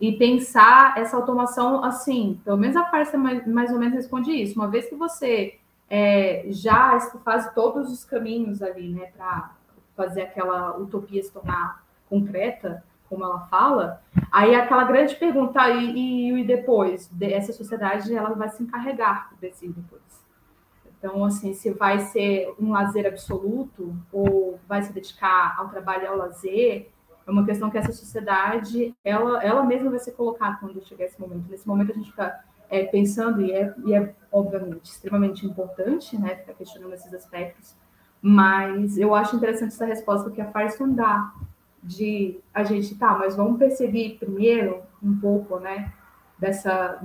e 0.00 0.12
pensar 0.12 0.96
essa 0.96 1.16
automação 1.16 1.82
assim, 1.82 2.40
pelo 2.44 2.56
menos 2.56 2.76
a 2.76 2.86
farsa 2.86 3.18
mais, 3.18 3.46
mais 3.46 3.72
ou 3.72 3.78
menos 3.78 3.94
responde 3.94 4.30
isso. 4.30 4.54
Uma 4.54 4.68
vez 4.68 4.88
que 4.88 4.94
você 4.94 5.58
é, 5.90 6.44
já 6.48 6.98
faz 7.24 7.52
todos 7.52 7.90
os 7.92 8.04
caminhos 8.04 8.62
ali, 8.62 8.92
né, 8.92 9.10
para 9.16 9.52
fazer 9.96 10.22
aquela 10.22 10.78
utopia 10.78 11.22
se 11.22 11.32
tornar 11.32 11.84
concreta, 12.08 12.84
como 13.08 13.24
ela 13.24 13.40
fala, 13.46 14.02
aí 14.30 14.54
aquela 14.54 14.84
grande 14.84 15.16
pergunta, 15.16 15.68
e, 15.70 16.30
e, 16.30 16.40
e 16.40 16.44
depois? 16.44 17.10
Essa 17.20 17.52
sociedade, 17.52 18.14
ela 18.14 18.34
vai 18.34 18.50
se 18.50 18.62
encarregar 18.62 19.32
desse 19.40 19.66
depois. 19.66 20.02
Então, 20.98 21.24
assim, 21.24 21.54
se 21.54 21.70
vai 21.70 22.00
ser 22.00 22.52
um 22.60 22.72
lazer 22.72 23.06
absoluto 23.06 23.96
ou 24.12 24.58
vai 24.68 24.82
se 24.82 24.92
dedicar 24.92 25.54
ao 25.58 25.68
trabalho 25.68 26.02
e 26.02 26.06
ao 26.06 26.16
lazer, 26.16 26.90
é 27.28 27.30
uma 27.30 27.44
questão 27.44 27.70
que 27.70 27.76
essa 27.76 27.92
sociedade, 27.92 28.96
ela, 29.04 29.44
ela 29.44 29.62
mesma 29.62 29.90
vai 29.90 29.98
ser 29.98 30.12
colocada 30.12 30.56
quando 30.58 30.82
chegar 30.82 31.04
esse 31.04 31.20
momento. 31.20 31.44
Nesse 31.50 31.68
momento 31.68 31.92
a 31.92 31.94
gente 31.94 32.10
fica 32.10 32.42
é, 32.70 32.84
pensando, 32.84 33.42
e 33.42 33.52
é, 33.52 33.74
e 33.84 33.94
é 33.94 34.14
obviamente 34.32 34.90
extremamente 34.90 35.44
importante, 35.44 36.18
né, 36.18 36.36
ficar 36.36 36.54
questionando 36.54 36.94
esses 36.94 37.12
aspectos, 37.12 37.76
mas 38.22 38.96
eu 38.96 39.14
acho 39.14 39.36
interessante 39.36 39.74
essa 39.74 39.84
resposta 39.84 40.30
que 40.30 40.40
a 40.40 40.50
Firestone 40.50 40.94
dá, 40.94 41.34
de 41.82 42.40
a 42.52 42.64
gente, 42.64 42.94
tá, 42.96 43.16
mas 43.18 43.36
vamos 43.36 43.58
perceber 43.58 44.16
primeiro 44.18 44.82
um 45.02 45.14
pouco, 45.14 45.58
né, 45.58 45.92
dessa, 46.38 46.98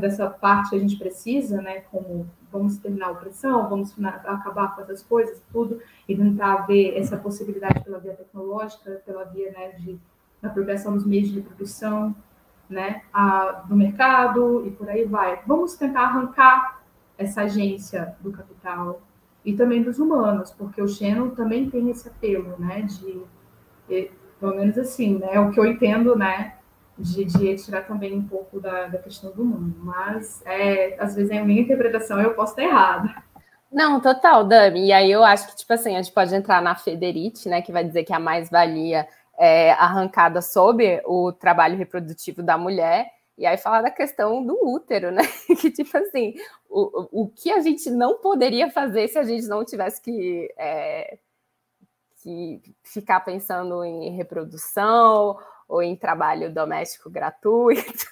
dessa 0.00 0.28
parte 0.28 0.70
que 0.70 0.76
a 0.76 0.78
gente 0.80 0.96
precisa, 0.98 1.62
né, 1.62 1.80
como 1.90 2.28
vamos 2.52 2.78
terminar 2.78 3.08
a 3.08 3.12
opressão, 3.12 3.68
vamos 3.68 3.94
acabar 4.24 4.74
com 4.74 4.82
essas 4.82 5.02
coisas, 5.02 5.42
tudo, 5.52 5.80
e 6.08 6.16
tentar 6.16 6.66
ver 6.66 6.96
essa 6.96 7.16
possibilidade 7.16 7.82
pela 7.84 7.98
via 7.98 8.14
tecnológica, 8.14 9.02
pela 9.04 9.24
via 9.24 9.50
né, 9.52 9.68
de 9.78 9.98
apropriação 10.42 10.94
dos 10.94 11.06
meios 11.06 11.30
de 11.30 11.40
produção, 11.40 12.14
né, 12.68 13.02
a, 13.12 13.64
do 13.68 13.76
mercado 13.76 14.66
e 14.66 14.70
por 14.70 14.88
aí 14.88 15.04
vai. 15.04 15.40
Vamos 15.46 15.74
tentar 15.74 16.02
arrancar 16.02 16.80
essa 17.18 17.42
agência 17.42 18.14
do 18.20 18.30
capital 18.30 19.02
e 19.44 19.54
também 19.54 19.82
dos 19.82 19.98
humanos, 19.98 20.50
porque 20.52 20.80
o 20.80 20.88
Xeno 20.88 21.30
também 21.30 21.68
tem 21.68 21.90
esse 21.90 22.08
apelo, 22.08 22.56
né, 22.58 22.82
de, 22.82 24.10
pelo 24.38 24.54
menos 24.54 24.78
assim, 24.78 25.18
né, 25.18 25.38
o 25.40 25.50
que 25.50 25.60
eu 25.60 25.66
entendo, 25.66 26.16
né, 26.16 26.54
de, 27.00 27.24
de 27.24 27.56
tirar 27.56 27.86
também 27.86 28.14
um 28.14 28.26
pouco 28.26 28.60
da, 28.60 28.86
da 28.86 28.98
questão 28.98 29.32
do 29.32 29.44
mundo. 29.44 29.74
Mas, 29.78 30.42
é, 30.44 30.96
às 30.98 31.14
vezes, 31.14 31.30
é 31.30 31.38
a 31.38 31.44
minha 31.44 31.62
interpretação 31.62 32.20
eu 32.20 32.34
posso 32.34 32.52
estar 32.52 32.62
errada. 32.62 33.22
Não, 33.72 34.00
total, 34.00 34.44
Dami. 34.44 34.86
E 34.86 34.92
aí 34.92 35.10
eu 35.10 35.24
acho 35.24 35.48
que, 35.48 35.56
tipo 35.56 35.72
assim, 35.72 35.96
a 35.96 36.02
gente 36.02 36.12
pode 36.12 36.34
entrar 36.34 36.60
na 36.60 36.74
Federite, 36.74 37.48
né, 37.48 37.62
que 37.62 37.72
vai 37.72 37.84
dizer 37.84 38.04
que 38.04 38.12
a 38.12 38.18
mais-valia 38.18 39.06
é 39.38 39.72
arrancada 39.72 40.42
sob 40.42 41.00
o 41.06 41.32
trabalho 41.32 41.76
reprodutivo 41.76 42.42
da 42.42 42.58
mulher, 42.58 43.10
e 43.38 43.46
aí 43.46 43.56
falar 43.56 43.80
da 43.80 43.90
questão 43.90 44.44
do 44.44 44.54
útero, 44.68 45.10
né? 45.10 45.22
que, 45.58 45.70
tipo 45.70 45.96
assim, 45.96 46.34
o, 46.68 47.22
o 47.22 47.28
que 47.28 47.50
a 47.50 47.60
gente 47.60 47.90
não 47.90 48.18
poderia 48.18 48.70
fazer 48.70 49.08
se 49.08 49.18
a 49.18 49.22
gente 49.22 49.46
não 49.46 49.64
tivesse 49.64 50.02
que, 50.02 50.52
é, 50.58 51.18
que 52.22 52.60
ficar 52.82 53.20
pensando 53.20 53.82
em 53.82 54.10
reprodução 54.10 55.38
ou 55.70 55.80
em 55.80 55.94
trabalho 55.94 56.52
doméstico 56.52 57.08
gratuito. 57.08 58.06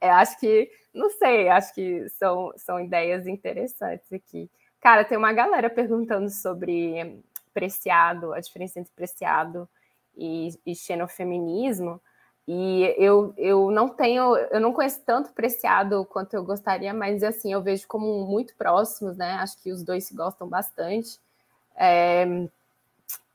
Eu 0.00 0.12
acho 0.12 0.40
que, 0.40 0.70
não 0.94 1.10
sei, 1.10 1.46
acho 1.48 1.74
que 1.74 2.08
são, 2.08 2.52
são 2.56 2.80
ideias 2.80 3.26
interessantes 3.26 4.10
aqui. 4.10 4.50
Cara, 4.80 5.04
tem 5.04 5.18
uma 5.18 5.32
galera 5.32 5.68
perguntando 5.68 6.30
sobre 6.30 7.22
preciado, 7.52 8.32
a 8.32 8.40
diferença 8.40 8.80
entre 8.80 8.92
preciado 8.94 9.68
e, 10.16 10.48
e 10.64 10.74
xenofeminismo. 10.74 12.00
E 12.48 12.94
eu, 12.96 13.34
eu 13.36 13.70
não 13.70 13.90
tenho, 13.90 14.34
eu 14.34 14.60
não 14.60 14.72
conheço 14.72 15.02
tanto 15.04 15.32
preciado 15.32 16.04
quanto 16.06 16.32
eu 16.32 16.44
gostaria, 16.44 16.94
mas 16.94 17.22
assim, 17.22 17.52
eu 17.52 17.60
vejo 17.60 17.86
como 17.86 18.26
muito 18.26 18.54
próximos, 18.56 19.18
né? 19.18 19.32
Acho 19.34 19.60
que 19.62 19.70
os 19.70 19.82
dois 19.82 20.04
se 20.04 20.14
gostam 20.14 20.48
bastante. 20.48 21.18
É, 21.76 22.24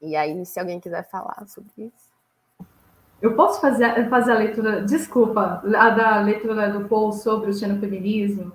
e 0.01 0.15
aí, 0.15 0.43
se 0.47 0.59
alguém 0.59 0.79
quiser 0.79 1.07
falar 1.09 1.45
sobre 1.47 1.71
isso. 1.77 2.10
Eu 3.21 3.35
posso 3.35 3.61
fazer, 3.61 4.09
fazer 4.09 4.31
a 4.31 4.37
leitura, 4.37 4.81
desculpa, 4.81 5.61
a 5.63 5.89
da 5.91 6.21
leitura 6.21 6.71
do 6.71 6.87
Paul 6.87 7.11
sobre 7.11 7.51
o 7.51 7.53
xenofeminismo? 7.53 8.51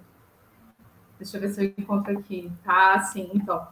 Deixa 1.20 1.36
eu 1.36 1.40
ver 1.40 1.48
se 1.50 1.64
eu 1.64 1.74
encontro 1.78 2.18
aqui. 2.18 2.50
Tá, 2.64 2.98
sim, 2.98 3.30
então. 3.32 3.64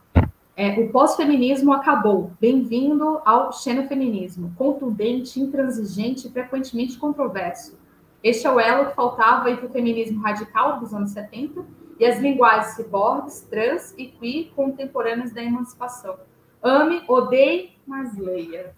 É, 0.56 0.78
o 0.78 0.92
pós-feminismo 0.92 1.72
acabou. 1.72 2.30
Bem-vindo 2.40 3.20
ao 3.24 3.52
xenofeminismo, 3.52 4.54
contundente, 4.56 5.40
intransigente 5.40 6.28
e 6.28 6.30
frequentemente 6.30 6.96
controverso. 6.96 7.76
Este 8.22 8.46
é 8.46 8.50
o 8.52 8.60
elo 8.60 8.90
que 8.90 8.94
faltava 8.94 9.50
entre 9.50 9.66
o 9.66 9.70
feminismo 9.70 10.22
radical 10.22 10.78
dos 10.78 10.94
anos 10.94 11.10
70 11.10 11.64
e 11.98 12.06
as 12.06 12.20
linguagens 12.20 12.76
ciborgues, 12.76 13.40
trans 13.50 13.92
e 13.98 14.06
queer 14.06 14.52
contemporâneas 14.54 15.32
da 15.32 15.42
emancipação. 15.42 16.16
Ame, 16.62 17.02
odeie, 17.08 17.72
mas 17.84 18.16
leia. 18.16 18.72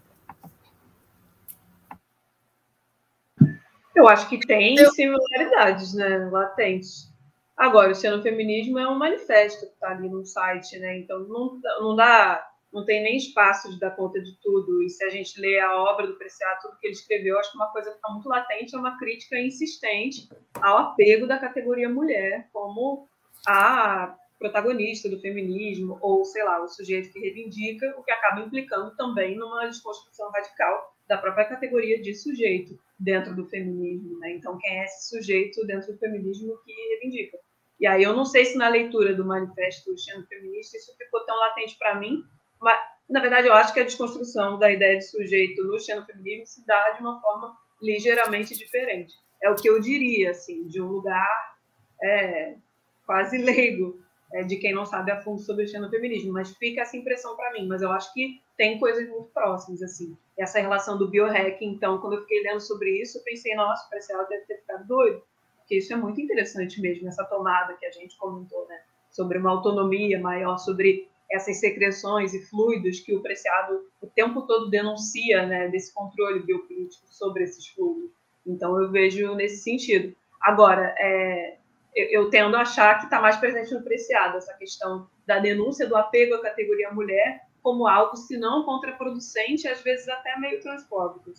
Eu 3.96 4.06
acho 4.06 4.28
que 4.28 4.38
tem 4.38 4.76
eu... 4.76 4.90
similaridades, 4.90 5.94
né, 5.94 6.28
latentes. 6.30 7.10
Agora, 7.56 7.90
o 7.90 7.94
xenofeminismo 7.94 8.78
é 8.78 8.86
um 8.86 8.98
manifesto 8.98 9.66
que 9.66 9.72
está 9.72 9.88
ali 9.88 10.10
no 10.10 10.22
site, 10.26 10.78
né? 10.78 10.98
Então 10.98 11.20
não, 11.20 11.58
não 11.80 11.96
dá, 11.96 12.46
não 12.70 12.84
tem 12.84 13.02
nem 13.02 13.16
espaço 13.16 13.70
de 13.70 13.80
dar 13.80 13.92
conta 13.92 14.20
de 14.20 14.38
tudo. 14.42 14.82
E 14.82 14.90
se 14.90 15.02
a 15.02 15.08
gente 15.08 15.40
lê 15.40 15.58
a 15.58 15.74
obra 15.74 16.06
do 16.06 16.18
Preciado, 16.18 16.60
tudo 16.60 16.78
que 16.78 16.86
ele 16.86 16.92
escreveu, 16.92 17.38
acho 17.38 17.50
que 17.50 17.56
uma 17.56 17.72
coisa 17.72 17.88
que 17.90 17.96
está 17.96 18.10
muito 18.10 18.28
latente 18.28 18.76
é 18.76 18.78
uma 18.78 18.98
crítica 18.98 19.40
insistente 19.40 20.28
ao 20.60 20.76
apego 20.76 21.26
da 21.26 21.38
categoria 21.38 21.88
mulher 21.88 22.50
como 22.52 23.08
a 23.48 24.14
protagonista 24.38 25.08
do 25.08 25.18
feminismo, 25.18 25.96
ou, 26.02 26.22
sei 26.26 26.44
lá, 26.44 26.62
o 26.62 26.68
sujeito 26.68 27.10
que 27.10 27.18
reivindica, 27.18 27.94
o 27.96 28.02
que 28.02 28.10
acaba 28.10 28.42
implicando 28.42 28.94
também 28.94 29.34
numa 29.34 29.66
desconstrução 29.66 30.30
radical 30.30 30.94
da 31.08 31.16
própria 31.16 31.46
categoria 31.46 32.02
de 32.02 32.14
sujeito 32.14 32.78
dentro 32.98 33.34
do 33.34 33.46
feminismo. 33.46 34.18
Né? 34.18 34.32
Então, 34.32 34.58
quem 34.58 34.80
é 34.80 34.84
esse 34.84 35.08
sujeito 35.08 35.66
dentro 35.66 35.92
do 35.92 35.98
feminismo 35.98 36.58
que 36.64 36.72
reivindica? 36.72 37.38
E 37.78 37.86
aí 37.86 38.02
eu 38.02 38.14
não 38.14 38.24
sei 38.24 38.44
se 38.44 38.56
na 38.56 38.68
leitura 38.68 39.14
do 39.14 39.24
manifesto 39.24 39.92
do 39.92 40.26
feminista 40.26 40.78
isso 40.78 40.96
ficou 40.96 41.24
tão 41.26 41.36
latente 41.36 41.76
para 41.78 41.94
mim, 41.94 42.24
mas, 42.60 42.78
na 43.08 43.20
verdade, 43.20 43.48
eu 43.48 43.52
acho 43.52 43.72
que 43.74 43.80
a 43.80 43.84
desconstrução 43.84 44.58
da 44.58 44.70
ideia 44.70 44.98
de 44.98 45.04
sujeito 45.04 45.62
no 45.62 45.78
feminismo 46.06 46.46
se 46.46 46.66
dá 46.66 46.90
de 46.92 47.00
uma 47.00 47.20
forma 47.20 47.54
ligeiramente 47.82 48.56
diferente. 48.56 49.14
É 49.42 49.50
o 49.50 49.54
que 49.54 49.68
eu 49.68 49.78
diria, 49.78 50.30
assim, 50.30 50.66
de 50.66 50.80
um 50.80 50.86
lugar 50.86 51.56
é, 52.02 52.56
quase 53.04 53.36
leigo, 53.38 54.00
é, 54.32 54.42
de 54.42 54.56
quem 54.56 54.74
não 54.74 54.84
sabe 54.84 55.10
a 55.10 55.20
fundo 55.22 55.40
sobre 55.40 55.64
o 55.64 55.68
xenofeminismo, 55.68 56.32
mas 56.32 56.54
fica 56.56 56.82
essa 56.82 56.96
impressão 56.96 57.36
para 57.36 57.52
mim. 57.52 57.66
Mas 57.66 57.82
eu 57.82 57.90
acho 57.90 58.12
que 58.12 58.40
tem 58.56 58.78
coisas 58.78 59.08
muito 59.08 59.30
próximas, 59.32 59.82
assim. 59.82 60.16
Essa 60.38 60.60
relação 60.60 60.98
do 60.98 61.08
biohacking, 61.08 61.66
então, 61.66 61.98
quando 61.98 62.14
eu 62.14 62.22
fiquei 62.22 62.42
lendo 62.42 62.60
sobre 62.60 63.00
isso, 63.00 63.18
eu 63.18 63.22
pensei, 63.24 63.54
nossa, 63.54 63.86
parece 63.88 64.12
ela 64.12 64.24
deve 64.24 64.44
ter 64.46 64.58
ficado 64.58 64.86
doido, 64.86 65.22
porque 65.58 65.78
isso 65.78 65.92
é 65.92 65.96
muito 65.96 66.20
interessante 66.20 66.80
mesmo, 66.80 67.08
essa 67.08 67.24
tomada 67.24 67.74
que 67.74 67.86
a 67.86 67.90
gente 67.90 68.16
comentou, 68.18 68.66
né? 68.68 68.80
Sobre 69.10 69.38
uma 69.38 69.50
autonomia 69.50 70.20
maior, 70.20 70.58
sobre 70.58 71.08
essas 71.30 71.58
secreções 71.58 72.34
e 72.34 72.42
fluidos 72.46 73.00
que 73.00 73.14
o 73.14 73.20
Preciado 73.20 73.80
o 74.00 74.06
tempo 74.06 74.42
todo 74.42 74.70
denuncia, 74.70 75.44
né, 75.44 75.68
desse 75.68 75.92
controle 75.92 76.40
biopolítico 76.40 77.06
sobre 77.08 77.44
esses 77.44 77.66
fluidos. 77.68 78.10
Então, 78.46 78.80
eu 78.80 78.90
vejo 78.90 79.34
nesse 79.34 79.56
sentido. 79.56 80.14
Agora, 80.40 80.94
é, 80.98 81.58
eu, 81.96 82.22
eu 82.24 82.30
tendo 82.30 82.54
a 82.54 82.60
achar 82.60 82.98
que 82.98 83.04
está 83.04 83.20
mais 83.20 83.36
presente 83.36 83.72
no 83.74 83.82
Preciado, 83.82 84.36
essa 84.36 84.52
questão 84.54 85.08
da 85.26 85.38
denúncia 85.38 85.88
do 85.88 85.96
apego 85.96 86.34
à 86.34 86.42
categoria 86.42 86.92
mulher 86.92 87.40
como 87.62 87.88
algo, 87.88 88.16
se 88.16 88.36
não 88.36 88.64
contraproducente, 88.64 89.66
às 89.66 89.80
vezes 89.80 90.06
até 90.08 90.38
meio 90.38 90.60
transfóbico. 90.60 91.32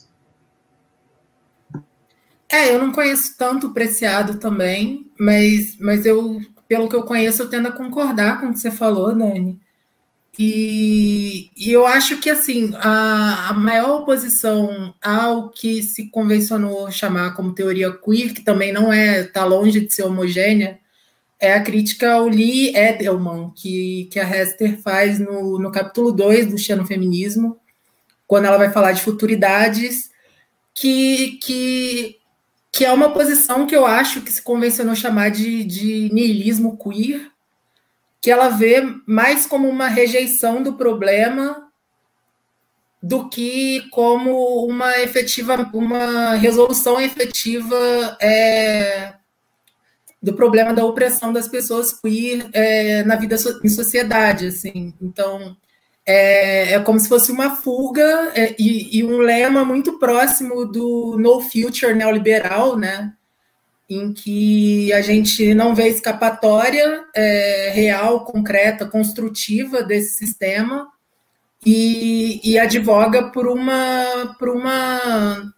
É, 2.49 2.73
eu 2.73 2.79
não 2.79 2.91
conheço 2.91 3.37
tanto 3.37 3.67
o 3.67 3.73
Preciado 3.73 4.37
também, 4.37 5.09
mas, 5.17 5.77
mas 5.79 6.05
eu, 6.05 6.41
pelo 6.67 6.89
que 6.89 6.95
eu 6.95 7.03
conheço, 7.03 7.43
eu 7.43 7.49
tendo 7.49 7.69
a 7.69 7.71
concordar 7.71 8.41
com 8.41 8.47
o 8.47 8.53
que 8.53 8.59
você 8.59 8.71
falou, 8.71 9.15
Dani. 9.15 9.61
E, 10.39 11.49
e, 11.57 11.71
eu 11.71 11.87
acho 11.87 12.19
que 12.19 12.29
assim 12.29 12.71
a, 12.75 13.49
a, 13.49 13.53
maior 13.53 14.01
oposição 14.01 14.93
ao 15.01 15.49
que 15.49 15.81
se 15.81 16.11
convencionou 16.11 16.91
chamar 16.91 17.33
como 17.35 17.55
teoria 17.55 17.91
queer, 17.91 18.33
que 18.33 18.43
também 18.43 18.71
não 18.71 18.93
é 18.93 19.21
está 19.21 19.43
longe 19.45 19.81
de 19.81 19.91
ser 19.91 20.03
homogênea, 20.03 20.79
é 21.39 21.53
a 21.53 21.61
crítica 21.61 22.13
ao 22.13 22.27
Lee 22.27 22.75
Edelman, 22.75 23.51
que, 23.55 24.07
que 24.11 24.19
a 24.19 24.29
Hester 24.29 24.79
faz 24.79 25.19
no, 25.19 25.57
no 25.57 25.71
capítulo 25.71 26.11
2 26.11 26.47
do 26.47 26.57
Xenofeminismo, 26.57 27.57
quando 28.27 28.45
ela 28.45 28.57
vai 28.57 28.71
falar 28.71 28.91
de 28.91 29.01
futuridades, 29.01 30.11
que, 30.73 31.39
que, 31.41 32.17
que 32.71 32.85
é 32.85 32.91
uma 32.91 33.11
posição 33.11 33.65
que 33.65 33.75
eu 33.75 33.85
acho 33.85 34.21
que 34.21 34.31
se 34.31 34.41
convencionou 34.41 34.95
chamar 34.95 35.29
de, 35.29 35.63
de 35.63 36.09
niilismo 36.13 36.77
queer, 36.77 37.31
que 38.21 38.31
ela 38.31 38.49
vê 38.49 38.83
mais 39.05 39.45
como 39.45 39.67
uma 39.67 39.87
rejeição 39.87 40.61
do 40.61 40.73
problema 40.73 41.67
do 43.01 43.29
que 43.29 43.87
como 43.91 44.65
uma 44.65 44.99
efetiva, 45.01 45.69
uma 45.73 46.33
resolução 46.35 46.99
efetiva 46.99 48.17
é, 48.19 49.13
do 50.21 50.33
problema 50.33 50.73
da 50.73 50.83
opressão 50.83 51.31
das 51.31 51.47
pessoas 51.47 51.93
queer 51.93 52.49
é, 52.53 53.03
na 53.03 53.15
vida 53.15 53.35
em 53.63 53.69
sociedade, 53.69 54.47
assim. 54.47 54.93
Então 55.01 55.55
é, 56.05 56.73
é 56.73 56.79
como 56.79 56.99
se 56.99 57.07
fosse 57.07 57.31
uma 57.31 57.55
fuga 57.57 58.31
é, 58.33 58.55
e, 58.57 58.97
e 58.97 59.03
um 59.03 59.19
lema 59.19 59.63
muito 59.63 59.99
próximo 59.99 60.65
do 60.65 61.17
no 61.19 61.41
future 61.41 61.93
neoliberal, 61.93 62.77
né? 62.77 63.13
Em 63.89 64.11
que 64.11 64.91
a 64.91 65.01
gente 65.01 65.53
não 65.53 65.73
vê 65.73 65.87
escapatória 65.87 67.05
é, 67.15 67.71
real, 67.73 68.25
concreta, 68.25 68.85
construtiva 68.85 69.81
desse 69.81 70.15
sistema 70.15 70.87
e, 71.65 72.41
e, 72.43 72.59
advoga 72.59 73.31
por 73.31 73.47
uma, 73.47 74.35
por 74.37 74.49
uma 74.49 75.53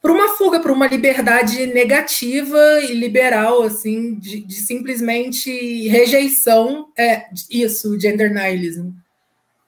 por 0.00 0.10
uma 0.10 0.30
fuga, 0.30 0.58
por 0.58 0.72
uma 0.72 0.88
liberdade 0.88 1.64
negativa 1.66 2.80
e 2.82 2.92
liberal, 2.92 3.62
assim, 3.62 4.18
de, 4.18 4.40
de 4.40 4.54
simplesmente 4.56 5.86
rejeição, 5.88 6.88
é 6.98 7.26
isso, 7.48 7.98
gender 8.00 8.34
nihilism, 8.34 8.90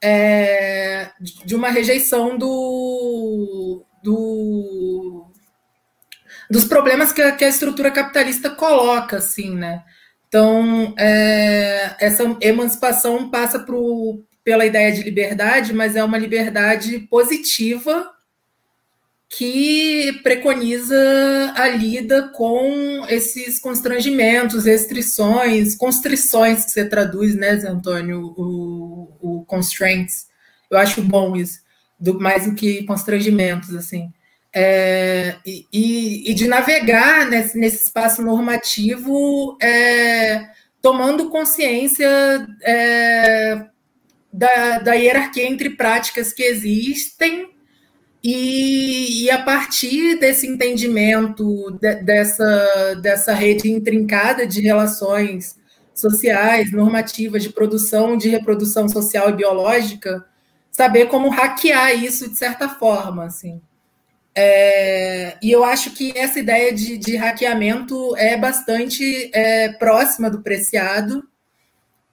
é, 0.03 1.11
de 1.21 1.55
uma 1.55 1.71
rejeição 1.71 2.37
do, 2.37 3.85
do 4.03 5.24
dos 6.51 6.65
problemas 6.65 7.13
que 7.13 7.23
a, 7.23 7.33
que 7.33 7.45
a 7.45 7.49
estrutura 7.49 7.91
capitalista 7.91 8.51
coloca, 8.51 9.17
assim, 9.17 9.55
né? 9.55 9.83
Então, 10.29 10.95
é, 10.99 11.95
essa 12.01 12.25
emancipação 12.41 13.31
passa 13.31 13.59
pro, 13.61 14.23
pela 14.43 14.67
ideia 14.67 14.93
de 14.93 15.03
liberdade, 15.03 15.73
mas 15.73 15.95
é 15.97 16.03
uma 16.03 16.19
liberdade 16.19 16.99
positiva 17.11 18.11
que 19.29 20.21
preconiza 20.23 20.97
a 21.57 21.69
lida 21.69 22.29
com 22.29 23.05
esses 23.09 23.59
constrangimentos, 23.59 24.65
restrições, 24.65 25.75
constrições 25.77 26.65
que 26.65 26.71
você 26.73 26.85
traduz, 26.85 27.35
né, 27.35 27.57
Zé 27.57 27.69
Antônio, 27.69 28.35
o, 28.37 29.17
o 29.21 29.45
constraints. 29.47 30.27
Eu 30.71 30.79
acho 30.79 31.03
bom 31.03 31.35
isso, 31.35 31.61
do, 31.99 32.19
mais 32.21 32.45
do 32.45 32.55
que 32.55 32.85
constrangimentos, 32.85 33.75
assim 33.75 34.13
é, 34.55 35.37
e, 35.45 36.31
e, 36.31 36.33
de 36.33 36.47
navegar 36.47 37.27
nesse, 37.29 37.59
nesse 37.59 37.85
espaço 37.85 38.23
normativo, 38.23 39.59
é, 39.61 40.49
tomando 40.81 41.29
consciência 41.29 42.09
é, 42.63 43.67
da, 44.33 44.79
da, 44.79 44.95
hierarquia 44.95 45.49
entre 45.49 45.71
práticas 45.71 46.33
que 46.33 46.45
existem, 46.45 47.51
e, 48.23 49.25
e 49.25 49.31
a 49.31 49.43
partir 49.43 50.19
desse 50.21 50.47
entendimento 50.47 51.73
de, 51.81 51.97
dessa, 51.97 52.95
dessa 53.03 53.35
rede 53.35 53.69
intrincada 53.69 54.47
de 54.47 54.61
relações 54.61 55.59
sociais, 55.93 56.71
normativas, 56.71 57.43
de 57.43 57.51
produção, 57.51 58.17
de 58.17 58.29
reprodução 58.29 58.89
social 58.89 59.31
e 59.31 59.35
biológica, 59.35 60.25
saber 60.71 61.07
como 61.07 61.29
hackear 61.29 61.93
isso 62.03 62.31
de 62.31 62.39
certa 62.39 62.69
forma, 62.69 63.25
assim. 63.25 63.61
É, 64.37 65.37
e 65.41 65.51
eu 65.53 65.63
acho 65.63 65.93
que 65.93 66.13
essa 66.17 66.41
ideia 66.41 66.73
de, 66.73 66.99
de 66.99 67.17
hackeamento 67.17 68.17
é 68.17 68.37
bastante 68.37 69.31
é, 69.33 69.73
próxima 69.75 70.29
do 70.29 70.43
preciado 70.43 71.23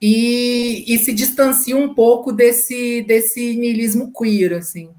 e, 0.00 0.84
e, 0.86 0.98
se 0.98 1.12
distancia 1.12 1.76
um 1.76 1.94
pouco 1.94 2.32
desse, 2.32 3.02
desse 3.02 3.56
niilismo 3.56 4.12
queer, 4.12 4.54
assim. 4.54 4.90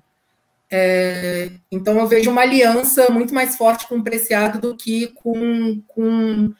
É, 0.69 1.51
então 1.71 1.97
eu 1.99 2.07
vejo 2.07 2.31
uma 2.31 2.41
aliança 2.41 3.09
muito 3.11 3.33
mais 3.33 3.55
forte 3.55 3.87
com 3.87 3.97
o 3.97 4.03
preciado 4.03 4.59
do 4.59 4.75
que 4.75 5.07
com 5.07 5.81
com 5.87 6.51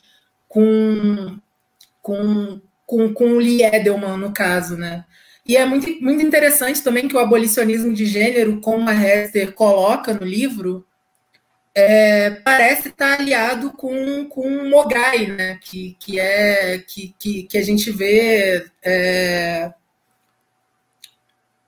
com 0.47 1.39
com, 2.01 2.61
com, 2.85 3.13
com 3.13 3.25
o 3.31 3.37
Lee 3.37 3.63
Edelman, 3.63 4.17
no 4.17 4.31
caso, 4.31 4.77
né? 4.77 5.05
E 5.45 5.57
é 5.57 5.65
muito, 5.65 5.87
muito 6.01 6.25
interessante 6.25 6.81
também 6.81 7.07
que 7.07 7.15
o 7.15 7.19
abolicionismo 7.19 7.93
de 7.93 8.05
gênero, 8.05 8.61
como 8.61 8.89
a 8.89 8.93
Hester 8.93 9.51
coloca 9.51 10.13
no 10.13 10.25
livro, 10.25 10.85
é, 11.75 12.29
parece 12.29 12.89
estar 12.89 13.19
aliado 13.19 13.71
com, 13.71 14.25
com 14.25 14.69
Mogai, 14.69 15.27
né? 15.27 15.59
que, 15.61 15.97
que, 15.99 16.19
é, 16.19 16.77
que, 16.87 17.13
que, 17.19 17.43
que 17.43 17.57
a 17.57 17.61
gente 17.61 17.91
vê. 17.91 18.65
É, 18.81 19.73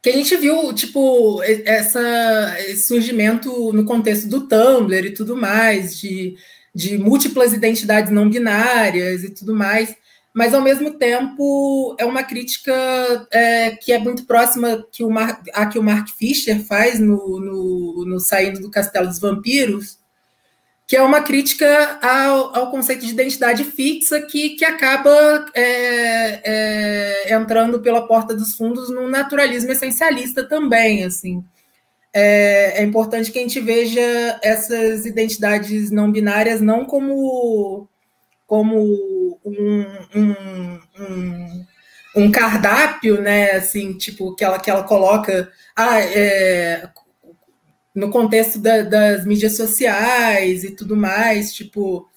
que 0.01 0.09
a 0.09 0.13
gente 0.13 0.37
viu, 0.37 0.71
tipo, 0.71 1.41
essa, 1.43 2.55
esse 2.59 2.87
surgimento 2.87 3.73
no 3.73 3.85
contexto 3.85 4.27
do 4.27 4.47
Tumblr 4.47 5.07
e 5.07 5.13
tudo 5.13 5.35
mais, 5.35 5.97
de, 5.97 6.37
de 6.75 6.97
múltiplas 6.99 7.53
identidades 7.53 8.11
não 8.11 8.29
binárias 8.29 9.23
e 9.23 9.31
tudo 9.31 9.55
mais 9.55 9.95
mas 10.35 10.53
ao 10.53 10.61
mesmo 10.61 10.91
tempo 10.91 11.95
é 11.97 12.03
uma 12.03 12.21
crítica 12.21 12.73
é, 13.31 13.71
que 13.71 13.93
é 13.93 13.97
muito 13.97 14.25
próxima 14.25 14.85
que 14.91 15.01
o 15.01 15.09
Mar, 15.09 15.41
a 15.53 15.65
que 15.65 15.79
o 15.79 15.83
Mark 15.83 16.09
Fisher 16.09 16.61
faz 16.65 16.99
no, 16.99 17.39
no, 17.39 18.05
no, 18.05 18.19
Saindo 18.19 18.59
do 18.59 18.69
Castelo 18.69 19.07
dos 19.07 19.17
Vampiros, 19.17 19.97
que 20.85 20.97
é 20.97 21.01
uma 21.01 21.21
crítica 21.21 21.97
ao, 22.01 22.53
ao 22.53 22.69
conceito 22.69 23.05
de 23.05 23.13
identidade 23.13 23.63
fixa 23.63 24.21
que, 24.23 24.49
que 24.57 24.65
acaba 24.65 25.45
é, 25.53 26.41
é, 26.43 27.33
entrando 27.33 27.79
pela 27.79 28.05
porta 28.05 28.35
dos 28.35 28.55
fundos 28.55 28.89
no 28.89 29.07
naturalismo 29.07 29.71
essencialista 29.71 30.43
também, 30.43 31.05
assim. 31.05 31.45
É, 32.13 32.81
é, 32.81 32.83
importante 32.83 33.31
que 33.31 33.39
a 33.39 33.41
gente 33.41 33.61
veja 33.61 34.01
essas 34.43 35.05
identidades 35.05 35.91
não 35.91 36.11
binárias 36.11 36.59
não 36.59 36.85
como, 36.85 37.87
como 38.45 39.39
um, 39.43 39.85
um, 40.15 40.79
um, 40.99 41.65
um 42.15 42.31
cardápio, 42.31 43.21
né, 43.21 43.51
assim, 43.51 43.97
tipo, 43.97 44.35
que 44.35 44.43
ela, 44.43 44.59
que 44.59 44.69
ela 44.69 44.83
coloca... 44.83 45.51
Ah, 45.75 45.99
é, 45.99 46.89
no 47.95 48.09
contexto 48.09 48.59
da, 48.59 48.81
das 48.81 49.25
mídias 49.25 49.55
sociais 49.55 50.65
e 50.65 50.75
tudo 50.75 50.97
mais, 50.97 51.53
tipo, 51.53 52.07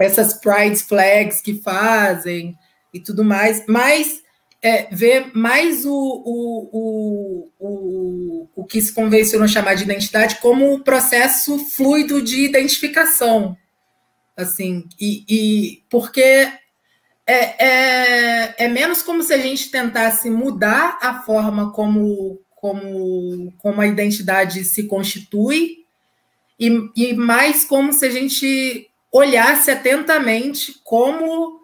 essas 0.00 0.32
pride 0.32 0.82
flags 0.82 1.42
que 1.42 1.60
fazem 1.60 2.56
e 2.94 2.98
tudo 2.98 3.22
mais, 3.22 3.64
mas 3.68 4.22
é, 4.62 4.88
ver 4.94 5.30
mais 5.34 5.84
o, 5.84 5.92
o, 5.92 6.68
o, 6.72 7.48
o, 7.58 8.48
o 8.56 8.64
que 8.64 8.80
se 8.80 8.92
convencionou 8.92 9.46
chamar 9.46 9.74
de 9.74 9.84
identidade 9.84 10.36
como 10.36 10.72
um 10.72 10.80
processo 10.80 11.58
fluido 11.58 12.22
de 12.22 12.44
identificação, 12.46 13.56
assim, 14.36 14.88
e, 15.00 15.24
e 15.28 15.84
porque 15.90 16.48
é, 17.26 17.66
é, 17.66 18.54
é 18.64 18.68
menos 18.68 19.02
como 19.02 19.22
se 19.22 19.32
a 19.32 19.38
gente 19.38 19.70
tentasse 19.70 20.28
mudar 20.30 20.98
a 21.00 21.22
forma 21.22 21.72
como 21.72 22.40
como, 22.62 23.52
como 23.58 23.80
a 23.80 23.88
identidade 23.88 24.64
se 24.64 24.84
constitui, 24.84 25.84
e, 26.60 26.70
e 26.94 27.12
mais 27.12 27.64
como 27.64 27.92
se 27.92 28.06
a 28.06 28.10
gente 28.10 28.88
olhasse 29.10 29.68
atentamente 29.68 30.80
como 30.84 31.60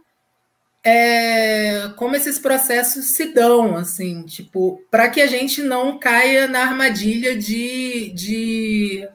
é, 0.83 1.93
como 1.97 2.17
esses 2.17 2.39
processos 2.41 3.07
se 3.11 3.33
dão, 3.33 3.77
assim, 3.77 4.25
tipo, 4.25 4.83
para 4.91 5.09
que 5.09 5.21
a 5.21 5.27
gente 5.29 5.63
não 5.63 5.99
caia 6.01 6.49
na 6.49 6.63
armadilha 6.63 7.37
de, 7.37 8.11
de, 8.11 9.09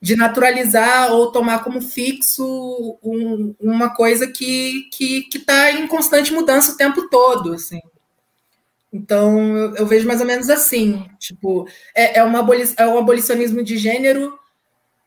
de 0.00 0.16
naturalizar 0.16 1.12
ou 1.12 1.32
tomar 1.32 1.64
como 1.64 1.80
fixo 1.80 2.98
um, 3.02 3.54
uma 3.60 3.90
coisa 3.94 4.26
que 4.26 4.88
está 4.92 5.28
que, 5.30 5.38
tá 5.40 5.72
em 5.72 5.86
constante 5.86 6.32
mudança 6.32 6.72
o 6.72 6.76
tempo 6.76 7.08
todo, 7.08 7.52
assim. 7.52 7.80
Então, 8.92 9.56
eu, 9.56 9.76
eu, 9.76 9.86
vejo 9.86 10.06
mais 10.06 10.20
ou 10.20 10.26
menos 10.26 10.48
assim, 10.48 11.04
tipo, 11.18 11.68
é, 11.94 12.18
é, 12.18 12.24
uma 12.24 12.38
aboli 12.38 12.64
é 12.76 12.86
um 12.86 12.96
abolicionismo 12.96 13.62
de 13.62 13.76
gênero, 13.76 14.38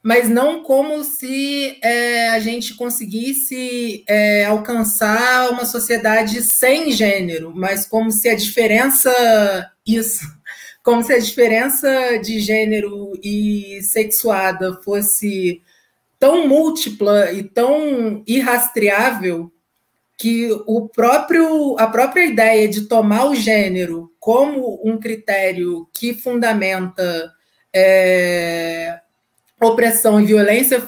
mas 0.03 0.29
não 0.29 0.61
como 0.63 1.03
se 1.03 1.79
é, 1.81 2.29
a 2.29 2.39
gente 2.39 2.75
conseguisse 2.75 4.03
é, 4.07 4.45
alcançar 4.45 5.49
uma 5.51 5.65
sociedade 5.65 6.43
sem 6.43 6.91
gênero, 6.91 7.53
mas 7.55 7.85
como 7.85 8.11
se 8.11 8.29
a 8.29 8.35
diferença, 8.35 9.11
isso, 9.85 10.25
como 10.83 11.03
se 11.03 11.13
a 11.13 11.19
diferença 11.19 12.17
de 12.17 12.39
gênero 12.39 13.13
e 13.23 13.81
sexuada 13.83 14.81
fosse 14.83 15.61
tão 16.19 16.47
múltipla 16.47 17.31
e 17.31 17.43
tão 17.43 18.23
irrastreável 18.27 19.51
que 20.17 20.51
o 20.67 20.87
próprio, 20.87 21.75
a 21.79 21.87
própria 21.87 22.25
ideia 22.25 22.67
de 22.67 22.81
tomar 22.81 23.25
o 23.25 23.35
gênero 23.35 24.13
como 24.19 24.79
um 24.83 24.99
critério 24.99 25.89
que 25.91 26.13
fundamenta 26.13 27.33
é, 27.73 28.99
opressão 29.59 30.21
e 30.21 30.25
violência 30.25 30.87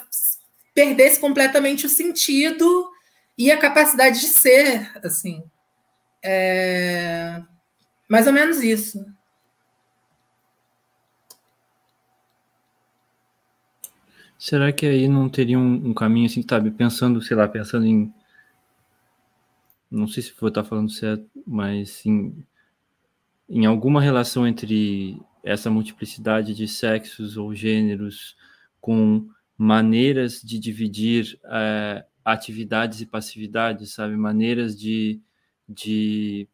perdesse 0.74 1.20
completamente 1.20 1.86
o 1.86 1.90
sentido 1.90 2.90
e 3.36 3.52
a 3.52 3.57
capacidade 3.57 4.20
de 4.20 4.28
ser, 4.28 4.91
assim. 5.03 5.44
É, 6.24 7.41
mais 8.07 8.28
ou 8.28 8.34
menos 8.34 8.61
isso. 8.61 9.03
Será 14.45 14.74
que 14.74 14.86
aí 14.86 15.07
não 15.07 15.30
teria 15.30 15.57
um, 15.57 15.91
um 15.91 15.94
caminho 15.94 16.26
assim, 16.26 16.44
sabe, 16.45 16.70
pensando, 16.70 17.22
sei 17.22 17.38
lá, 17.38 17.48
pensando 17.48 17.86
em 17.86 18.14
não 19.90 20.06
sei 20.06 20.22
se 20.22 20.34
vou 20.38 20.49
estar 20.49 20.65
falando 20.65 20.91
certo, 20.91 21.26
mas 21.48 22.06
em, 22.06 22.45
em 23.48 23.65
alguma 23.65 24.02
relação 24.02 24.45
entre 24.45 25.18
essa 25.45 25.70
multiplicidade 25.70 26.53
de 26.53 26.68
sexos 26.68 27.38
ou 27.38 27.56
gêneros 27.56 28.36
com 28.82 29.30
maneiras 29.57 30.41
de 30.41 30.60
dividir 30.60 31.40
é, 31.45 32.06
atividades 32.26 32.99
e 32.99 33.06
passividades, 33.06 33.94
sabe? 33.94 34.18
Maneiras 34.18 34.78
de, 34.78 35.22
de 35.70 36.49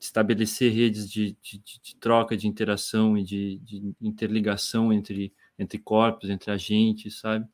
estabelecer 0.00 0.72
redes 0.72 1.08
de, 1.08 1.36
de, 1.40 1.62
de 1.80 1.94
troca, 1.94 2.36
de 2.36 2.48
interação 2.48 3.16
e 3.16 3.22
de, 3.22 3.58
de, 3.58 3.94
interligação 4.02 4.92
entre, 4.92 5.32
entre 5.58 5.78
corpos, 5.78 6.30
entre 6.30 6.50
agentes, 6.50 7.18
sabe? 7.20 7.46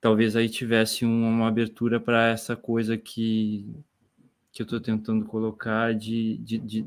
Talvez 0.00 0.36
aí 0.36 0.48
tivesse 0.48 1.04
uma, 1.04 1.28
uma 1.28 1.48
abertura 1.48 1.98
para 1.98 2.28
essa 2.28 2.54
coisa 2.56 2.96
que 2.96 3.66
que 4.54 4.62
eu 4.62 4.64
estou 4.64 4.80
tentando 4.80 5.26
colocar 5.26 5.92
de, 5.92 6.38
de, 6.38 6.58
de, 6.58 6.86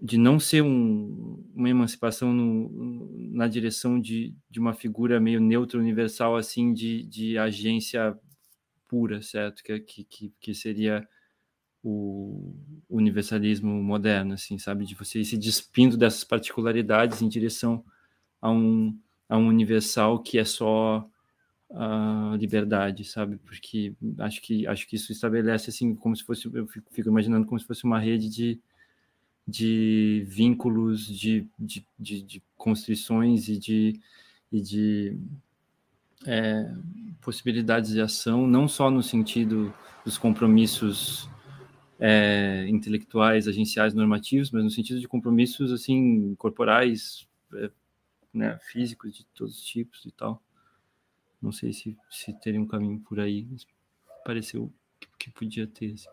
de 0.00 0.18
não 0.18 0.40
ser 0.40 0.60
um, 0.60 1.40
uma 1.54 1.70
emancipação 1.70 2.32
no, 2.32 3.08
na 3.30 3.46
direção 3.46 4.00
de, 4.00 4.34
de 4.50 4.58
uma 4.58 4.74
figura 4.74 5.20
meio 5.20 5.40
neutra, 5.40 5.78
universal, 5.78 6.36
assim, 6.36 6.74
de, 6.74 7.04
de 7.04 7.38
agência 7.38 8.18
pura, 8.88 9.22
certo? 9.22 9.62
Que, 9.62 9.78
que, 9.80 10.32
que 10.40 10.52
seria 10.52 11.08
o 11.80 12.56
universalismo 12.88 13.70
moderno, 13.80 14.34
assim, 14.34 14.58
sabe? 14.58 14.84
De 14.84 14.96
você 14.96 15.20
ir 15.20 15.24
se 15.24 15.38
despindo 15.38 15.96
dessas 15.96 16.24
particularidades 16.24 17.22
em 17.22 17.28
direção 17.28 17.84
a 18.44 18.50
um, 18.50 18.94
a 19.26 19.38
um 19.38 19.48
universal 19.48 20.18
que 20.18 20.38
é 20.38 20.44
só 20.44 21.08
a 21.70 22.36
liberdade, 22.38 23.02
sabe? 23.02 23.38
Porque 23.38 23.94
acho 24.18 24.42
que 24.42 24.66
acho 24.66 24.86
que 24.86 24.96
isso 24.96 25.10
estabelece 25.12 25.70
assim 25.70 25.94
como 25.94 26.14
se 26.14 26.22
fosse 26.22 26.46
eu 26.52 26.66
fico, 26.66 26.92
fico 26.92 27.08
imaginando 27.08 27.46
como 27.46 27.58
se 27.58 27.66
fosse 27.66 27.84
uma 27.84 27.98
rede 27.98 28.28
de, 28.28 28.60
de 29.48 30.26
vínculos, 30.28 31.06
de, 31.06 31.48
de, 31.58 31.86
de, 31.98 32.22
de 32.22 32.42
constrições 32.54 33.48
e 33.48 33.58
de, 33.58 33.98
e 34.52 34.60
de 34.60 35.18
é, 36.26 36.70
possibilidades 37.22 37.92
de 37.92 38.00
ação, 38.02 38.46
não 38.46 38.68
só 38.68 38.90
no 38.90 39.02
sentido 39.02 39.72
dos 40.04 40.18
compromissos 40.18 41.30
é, 41.98 42.66
intelectuais, 42.68 43.48
agenciais, 43.48 43.94
normativos, 43.94 44.50
mas 44.50 44.62
no 44.62 44.70
sentido 44.70 45.00
de 45.00 45.08
compromissos 45.08 45.72
assim 45.72 46.34
corporais, 46.34 47.26
é, 47.54 47.70
né, 48.34 48.58
físicos 48.60 49.14
de 49.14 49.24
todos 49.26 49.58
os 49.58 49.64
tipos 49.64 50.04
e 50.04 50.10
tal. 50.10 50.42
Não 51.40 51.52
sei 51.52 51.72
se, 51.72 51.96
se 52.10 52.32
teria 52.40 52.60
um 52.60 52.66
caminho 52.66 53.00
por 53.00 53.20
aí, 53.20 53.46
mas 53.50 53.66
pareceu 54.24 54.72
que, 55.18 55.30
podia 55.30 55.66
ter. 55.66 55.92
Assim. 55.92 56.08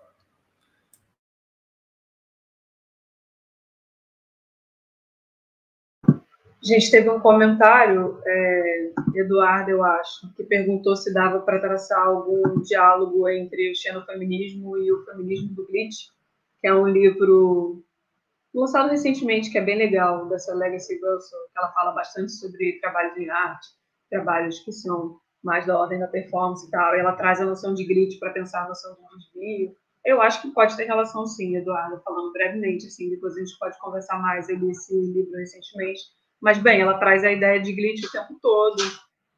Gente, 6.63 6.91
teve 6.91 7.09
um 7.09 7.19
comentário, 7.19 8.21
é, 8.23 8.93
Eduardo, 9.15 9.71
eu 9.71 9.83
acho, 9.83 10.31
que 10.35 10.43
perguntou 10.43 10.95
se 10.95 11.11
dava 11.11 11.39
para 11.39 11.59
traçar 11.59 12.05
algum 12.05 12.61
diálogo 12.61 13.27
entre 13.27 13.71
o 13.71 13.75
xenofeminismo 13.75 14.77
e 14.77 14.91
o 14.91 15.03
feminismo 15.05 15.55
do 15.55 15.65
Glitch, 15.65 16.09
que 16.59 16.67
é 16.67 16.73
um 16.73 16.87
livro 16.87 17.83
lançado 18.53 18.89
recentemente, 18.89 19.49
que 19.49 19.57
é 19.57 19.61
bem 19.61 19.77
legal, 19.77 20.27
dessa 20.27 20.53
Legacy 20.53 20.95
Russell, 20.95 21.39
que 21.53 21.59
ela 21.59 21.71
fala 21.71 21.91
bastante 21.91 22.31
sobre 22.31 22.79
trabalhos 22.79 23.17
em 23.17 23.29
arte, 23.29 23.67
trabalhos 24.09 24.59
que 24.59 24.71
são 24.71 25.19
mais 25.43 25.65
da 25.65 25.79
ordem 25.79 25.99
da 25.99 26.07
performance 26.07 26.67
e 26.67 26.69
tal, 26.69 26.95
e 26.95 26.99
ela 26.99 27.13
traz 27.13 27.41
a 27.41 27.45
noção 27.45 27.73
de 27.73 27.85
grit 27.85 28.19
para 28.19 28.31
pensar 28.31 28.65
a 28.65 28.69
noção 28.69 28.93
de 28.93 29.17
desvio. 29.17 29.75
Eu 30.05 30.21
acho 30.21 30.41
que 30.41 30.51
pode 30.51 30.75
ter 30.75 30.85
relação, 30.85 31.25
sim, 31.25 31.55
Eduardo, 31.55 32.01
falando 32.03 32.31
brevemente, 32.31 32.87
assim, 32.87 33.09
depois 33.09 33.35
a 33.35 33.39
gente 33.39 33.57
pode 33.57 33.77
conversar 33.79 34.19
mais. 34.19 34.49
Eu 34.49 34.69
esse 34.69 34.93
livro 34.93 35.31
recentemente, 35.33 36.01
mas, 36.41 36.57
bem, 36.57 36.81
ela 36.81 36.97
traz 36.97 37.23
a 37.23 37.31
ideia 37.31 37.59
de 37.61 37.71
glitch 37.71 38.03
o 38.03 38.11
tempo 38.11 38.37
todo, 38.41 38.81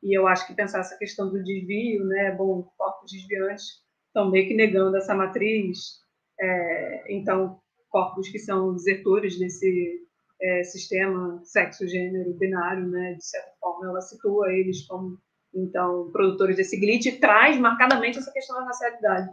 e 0.01 0.17
eu 0.17 0.27
acho 0.27 0.45
que 0.47 0.53
pensar 0.53 0.79
essa 0.79 0.97
questão 0.97 1.29
do 1.29 1.43
desvio, 1.43 2.05
né, 2.05 2.31
bom, 2.31 2.63
corpos 2.77 3.11
desviantes 3.11 3.83
estão 4.07 4.29
meio 4.29 4.47
que 4.47 4.53
negando 4.53 4.97
essa 4.97 5.13
matriz, 5.13 6.01
é, 6.39 7.13
então, 7.13 7.59
corpos 7.93 8.27
que 8.27 8.39
são 8.39 8.73
desertores 8.73 9.37
desse 9.37 10.01
é, 10.41 10.63
sistema 10.63 11.39
sexo-gênero 11.43 12.33
binário, 12.33 12.87
né, 12.87 13.13
de 13.13 13.23
certa 13.23 13.51
forma, 13.59 13.87
ela 13.87 14.01
situa 14.01 14.51
eles 14.51 14.85
como 14.87 15.17
então, 15.55 16.09
produtores 16.11 16.57
desse 16.57 16.79
glitch 16.79 17.19
traz 17.19 17.59
marcadamente 17.59 18.17
essa 18.17 18.31
questão 18.31 18.55
da 18.57 18.65
racialidade, 18.65 19.29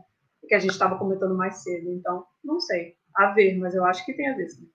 que 0.46 0.54
a 0.54 0.58
gente 0.58 0.72
estava 0.72 0.98
comentando 0.98 1.34
mais 1.34 1.62
cedo. 1.62 1.90
Então, 1.90 2.26
não 2.44 2.60
sei, 2.60 2.94
a 3.16 3.32
ver, 3.32 3.56
mas 3.56 3.74
eu 3.74 3.84
acho 3.86 4.04
que 4.04 4.12
tem 4.12 4.28
a 4.28 4.36
ver. 4.36 4.50
Sim. 4.50 4.68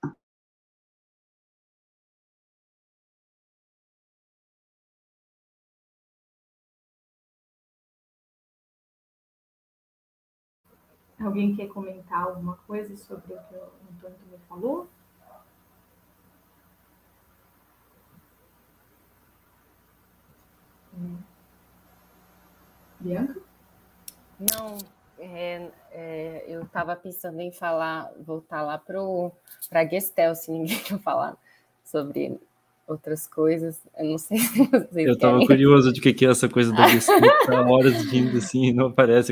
Alguém 11.19 11.55
quer 11.55 11.67
comentar 11.67 12.23
alguma 12.23 12.57
coisa 12.67 12.95
sobre 12.97 13.33
o 13.33 13.37
que 13.37 13.55
o 13.55 13.63
Antônio 13.89 14.17
também 14.17 14.39
falou? 14.49 14.87
Bianca? 22.99 23.39
Não, 24.39 24.77
é, 25.17 25.71
é, 25.91 26.45
eu 26.47 26.63
estava 26.63 26.95
pensando 26.95 27.39
em 27.39 27.51
falar, 27.51 28.11
voltar 28.19 28.61
lá 28.61 28.77
para 28.77 28.99
a 29.71 29.85
Gestel, 29.85 30.35
se 30.35 30.51
ninguém 30.51 30.79
quer 30.83 30.99
falar 30.99 31.37
sobre 31.83 32.39
outras 32.87 33.27
coisas. 33.27 33.79
Eu 33.97 34.05
não 34.05 34.17
sei 34.17 34.37
se 34.39 34.63
vocês 34.63 35.07
Eu 35.07 35.13
estava 35.13 35.39
curioso 35.45 35.91
de 35.91 36.01
que, 36.01 36.13
que 36.13 36.25
é 36.25 36.29
essa 36.29 36.47
coisa 36.47 36.71
da 36.71 36.85
tá 37.45 37.61
horas 37.61 38.05
rindo 38.05 38.37
assim, 38.37 38.71
não 38.73 38.87
aparece. 38.87 39.31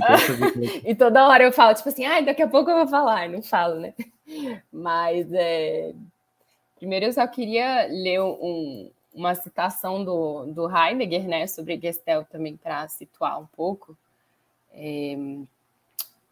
E 0.83 0.95
toda 0.95 1.27
hora 1.27 1.43
eu 1.43 1.51
falo, 1.51 1.75
tipo 1.75 1.89
assim, 1.89 2.05
ah, 2.05 2.21
daqui 2.21 2.41
a 2.41 2.47
pouco 2.47 2.69
eu 2.69 2.77
vou 2.77 2.87
falar, 2.87 3.29
não 3.29 3.41
falo, 3.41 3.79
né? 3.79 3.93
Mas 4.71 5.31
é... 5.31 5.93
primeiro 6.77 7.05
eu 7.05 7.13
só 7.13 7.25
queria 7.27 7.87
ler 7.87 8.21
um, 8.21 8.89
uma 9.13 9.35
citação 9.35 10.03
do, 10.03 10.45
do 10.45 10.69
Heidegger, 10.69 11.27
né, 11.27 11.47
sobre 11.47 11.79
Gestel 11.79 12.25
também 12.25 12.57
para 12.57 12.87
situar 12.87 13.39
um 13.39 13.45
pouco. 13.45 13.97
É, 14.73 15.15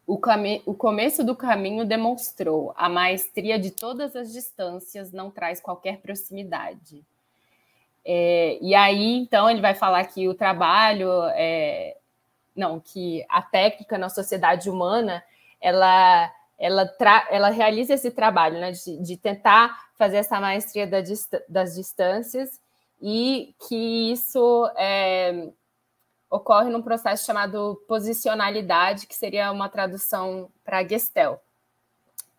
o, 0.06 0.18
o 0.66 0.74
começo 0.74 1.24
do 1.24 1.36
caminho 1.36 1.84
demonstrou 1.84 2.72
a 2.76 2.88
maestria 2.88 3.58
de 3.58 3.70
todas 3.70 4.16
as 4.16 4.32
distâncias 4.32 5.12
não 5.12 5.30
traz 5.30 5.60
qualquer 5.60 5.98
proximidade. 5.98 7.04
É, 8.04 8.58
e 8.60 8.74
aí, 8.74 9.16
então, 9.16 9.48
ele 9.48 9.60
vai 9.60 9.74
falar 9.74 10.04
que 10.04 10.28
o 10.28 10.34
trabalho, 10.34 11.10
é, 11.34 11.96
não, 12.54 12.80
que 12.80 13.24
a 13.28 13.40
técnica 13.42 13.96
na 13.96 14.08
sociedade 14.08 14.68
humana, 14.68 15.22
ela, 15.60 16.32
ela, 16.58 16.86
tra, 16.86 17.26
ela 17.30 17.50
realiza 17.50 17.94
esse 17.94 18.10
trabalho, 18.10 18.58
né, 18.60 18.72
de, 18.72 18.98
de 19.02 19.16
tentar 19.16 19.90
fazer 19.96 20.16
essa 20.16 20.40
maestria 20.40 20.86
da, 20.86 20.98
das 21.48 21.74
distâncias 21.74 22.60
e 23.00 23.54
que 23.68 24.12
isso 24.12 24.70
é, 24.76 25.48
ocorre 26.30 26.70
num 26.70 26.82
processo 26.82 27.24
chamado 27.24 27.80
posicionalidade, 27.86 29.06
que 29.06 29.14
seria 29.14 29.52
uma 29.52 29.68
tradução 29.68 30.50
para 30.64 30.86
Gestel. 30.86 31.40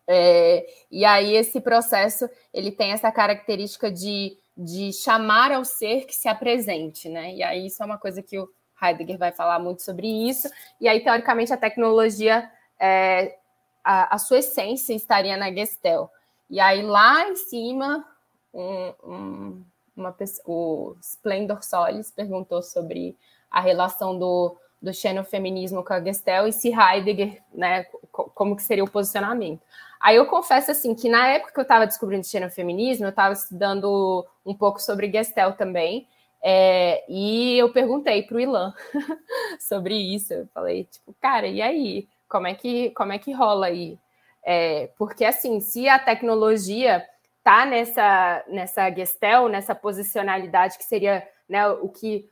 É, 0.06 0.66
e 0.90 1.04
aí 1.04 1.34
esse 1.34 1.60
processo 1.60 2.28
ele 2.52 2.70
tem 2.70 2.92
essa 2.92 3.10
característica 3.10 3.90
de, 3.90 4.36
de 4.56 4.92
chamar 4.92 5.50
ao 5.52 5.64
ser 5.64 6.04
que 6.04 6.14
se 6.14 6.28
apresente, 6.28 7.08
né? 7.08 7.34
E 7.34 7.42
aí 7.42 7.66
isso 7.66 7.82
é 7.82 7.86
uma 7.86 7.98
coisa 7.98 8.22
que 8.22 8.38
o 8.38 8.48
Heidegger 8.82 9.18
vai 9.18 9.32
falar 9.32 9.58
muito 9.58 9.82
sobre 9.82 10.06
isso. 10.06 10.48
E 10.80 10.88
aí 10.88 11.02
teoricamente 11.02 11.52
a 11.52 11.56
tecnologia, 11.56 12.50
é, 12.78 13.38
a, 13.82 14.14
a, 14.14 14.18
sua 14.18 14.38
essência 14.38 14.92
estaria 14.94 15.36
na 15.36 15.52
Gestel. 15.52 16.10
E 16.50 16.60
aí 16.60 16.82
lá 16.82 17.28
em 17.28 17.36
cima 17.36 18.04
um, 18.52 18.94
um 19.02 19.64
uma 19.96 20.14
o 20.44 20.96
Splendor 21.00 21.62
Solis 21.62 22.10
perguntou 22.10 22.62
sobre 22.62 23.16
a 23.50 23.60
relação 23.60 24.18
do, 24.18 24.56
do 24.84 24.92
xenofeminismo 24.92 25.82
com 25.82 25.94
a 25.94 26.00
Gestel 26.00 26.46
e 26.46 26.52
se 26.52 26.68
Heidegger, 26.68 27.42
né, 27.52 27.84
como 28.12 28.54
que 28.54 28.62
seria 28.62 28.84
o 28.84 28.90
posicionamento. 28.90 29.62
Aí 29.98 30.16
eu 30.16 30.26
confesso 30.26 30.70
assim 30.70 30.94
que 30.94 31.08
na 31.08 31.26
época 31.28 31.52
que 31.52 31.58
eu 31.58 31.62
estava 31.62 31.86
descobrindo 31.86 32.26
xenofeminismo, 32.26 33.06
eu 33.06 33.10
estava 33.10 33.32
estudando 33.32 34.26
um 34.44 34.54
pouco 34.54 34.80
sobre 34.80 35.10
Gestel 35.10 35.54
também, 35.54 36.06
é, 36.46 37.02
e 37.08 37.56
eu 37.56 37.72
perguntei 37.72 38.22
para 38.22 38.36
o 38.36 38.40
Ilan 38.40 38.74
sobre 39.58 39.94
isso. 39.96 40.34
Eu 40.34 40.46
falei, 40.52 40.84
tipo, 40.84 41.16
cara, 41.18 41.46
e 41.46 41.62
aí? 41.62 42.06
Como 42.28 42.46
é 42.46 42.54
que, 42.54 42.90
como 42.90 43.12
é 43.12 43.18
que 43.18 43.32
rola 43.32 43.66
aí? 43.66 43.98
É, 44.44 44.90
porque 44.98 45.24
assim, 45.24 45.58
se 45.60 45.88
a 45.88 45.98
tecnologia 45.98 47.02
tá 47.42 47.64
nessa, 47.64 48.44
nessa 48.46 48.90
gestel, 48.90 49.48
nessa 49.48 49.74
posicionalidade 49.74 50.76
que 50.76 50.84
seria 50.84 51.26
né, 51.48 51.66
o, 51.66 51.88
que, 51.88 52.28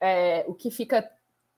é, 0.00 0.44
o 0.46 0.54
que 0.54 0.70
fica 0.70 1.06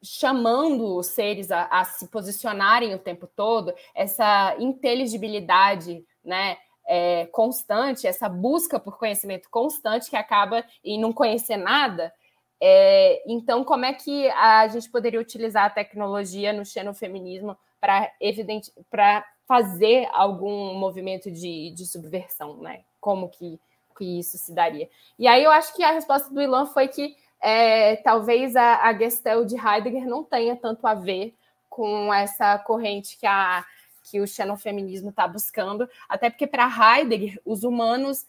chamando 0.05 0.97
os 0.97 1.07
seres 1.07 1.51
a, 1.51 1.65
a, 1.65 1.85
se 1.85 2.09
posicionarem 2.09 2.95
o 2.95 2.99
tempo 2.99 3.27
todo, 3.27 3.75
essa 3.95 4.55
inteligibilidade 4.59 6.05
né, 6.23 6.59
é, 6.87 7.27
constante, 7.27 8.07
essa 8.07 8.29
busca 8.29 8.79
por 8.79 8.99
conhecimento 8.99 9.49
constante 9.51 10.11
que 10.11 10.17
acaba 10.17 10.63
em 10.85 11.01
não 11.01 11.13
conhecer 11.13 11.57
nada. 11.57 12.13
É, 12.61 13.23
então, 13.27 13.65
como 13.65 13.85
é 13.85 13.93
que 13.93 14.29
a 14.31 14.69
gente 14.69 14.91
poderia 14.91 15.21
utilizar 15.21 15.65
a 15.65 15.71
tecnologia 15.71 16.53
no 16.53 16.65
xenofeminismo 16.65 17.57
para 17.81 18.13
evidente 18.21 18.73
para 18.91 19.25
fazer 19.47 20.09
algum 20.13 20.75
movimento 20.75 21.31
de, 21.31 21.71
de 21.71 21.87
subversão, 21.87 22.59
né? 22.59 22.83
Como 23.01 23.29
que, 23.29 23.61
que 23.97 24.19
isso 24.19 24.39
se 24.39 24.55
daria? 24.55 24.89
E 25.19 25.27
aí 25.27 25.43
eu 25.45 25.51
acho 25.51 25.75
que 25.75 25.83
a 25.83 25.93
resposta 25.93 26.33
do 26.33 26.41
Ilan 26.41 26.67
foi 26.67 26.89
que 26.89 27.17
é, 27.41 27.97
talvez 27.97 28.57
a, 28.57 28.83
a 28.83 28.95
Gestel 28.97 29.45
de 29.45 29.57
Heidegger 29.57 30.07
não 30.07 30.25
tenha 30.25 30.57
tanto 30.57 30.87
a 30.87 30.95
ver 30.95 31.35
com 31.69 32.13
essa 32.13 32.59
corrente 32.59 33.19
que, 33.19 33.27
a, 33.27 33.65
que 34.05 34.21
o 34.21 34.27
xenofeminismo 34.27 35.11
está 35.11 35.27
buscando, 35.27 35.89
até 36.09 36.31
porque 36.31 36.47
para 36.47 36.69
Heidegger, 36.69 37.41
os 37.45 37.65
humanos, 37.65 38.27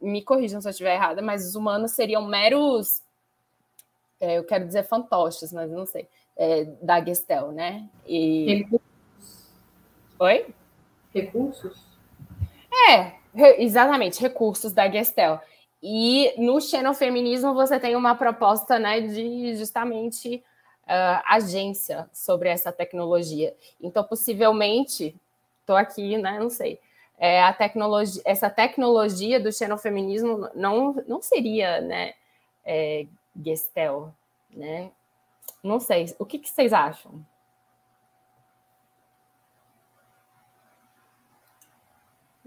me 0.00 0.22
corrijam 0.22 0.60
se 0.60 0.68
eu 0.68 0.70
estiver 0.70 0.94
errada, 0.94 1.20
mas 1.20 1.46
os 1.46 1.54
humanos 1.54 1.92
seriam 1.92 2.24
meros, 2.24 3.02
é, 4.20 4.38
eu 4.38 4.44
quero 4.44 4.66
dizer 4.66 4.84
fantoches, 4.84 5.52
mas 5.52 5.70
não 5.70 5.86
sei, 5.86 6.08
é, 6.36 6.64
da 6.80 7.04
Gestel, 7.04 7.52
né? 7.52 7.88
E... 8.06 8.66
Oi? 10.20 10.46
Recursos? 11.12 11.84
É, 12.88 13.14
re 13.34 13.56
exatamente, 13.58 14.20
recursos 14.20 14.72
da 14.72 14.88
Gestel. 14.90 15.40
E 15.82 16.34
no 16.38 16.60
xenofeminismo 16.60 17.54
você 17.54 17.78
tem 17.78 17.94
uma 17.94 18.14
proposta 18.14 18.78
né, 18.78 19.00
de 19.00 19.56
justamente 19.56 20.42
uh, 20.84 21.22
agência 21.26 22.08
sobre 22.12 22.48
essa 22.48 22.72
tecnologia. 22.72 23.54
Então, 23.80 24.02
possivelmente, 24.02 25.14
estou 25.60 25.76
aqui, 25.76 26.18
né, 26.18 26.38
não 26.38 26.50
sei, 26.50 26.80
é, 27.18 27.42
a 27.42 27.52
tecnologia, 27.52 28.22
essa 28.24 28.48
tecnologia 28.48 29.40
do 29.40 29.52
xenofeminismo 29.52 30.48
não, 30.54 30.94
não 31.06 31.20
seria 31.20 31.80
né, 31.80 32.14
é, 32.64 33.06
Gestel, 33.44 34.14
né? 34.50 34.90
Não 35.62 35.80
sei. 35.80 36.14
O 36.18 36.24
que, 36.24 36.38
que 36.38 36.48
vocês 36.48 36.72
acham? 36.72 37.24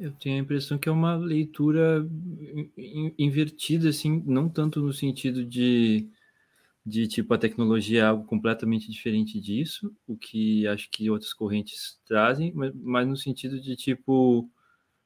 Eu 0.02 0.11
tenho 0.14 0.38
a 0.38 0.40
impressão 0.40 0.80
que 0.80 0.90
é 0.90 0.91
uma 0.91 1.15
leitura 1.15 2.03
invertida, 3.19 3.90
assim, 3.90 4.23
não 4.26 4.49
tanto 4.49 4.82
no 4.82 4.91
sentido 4.91 5.45
de, 5.45 6.10
de 6.84 7.07
tipo 7.07 7.32
a 7.36 7.38
tecnologia 7.38 8.02
é 8.02 8.06
algo 8.06 8.26
completamente 8.26 8.90
diferente 8.90 9.40
disso, 9.40 9.95
o 10.07 10.18
que 10.18 10.65
acho 10.65 10.90
que 10.90 11.07
outras 11.07 11.34
correntes 11.34 11.99
trazem, 12.03 12.52
mas, 12.56 12.73
mas 12.73 13.07
no 13.07 13.15
sentido 13.15 13.61
de 13.61 13.76
tipo 13.76 14.49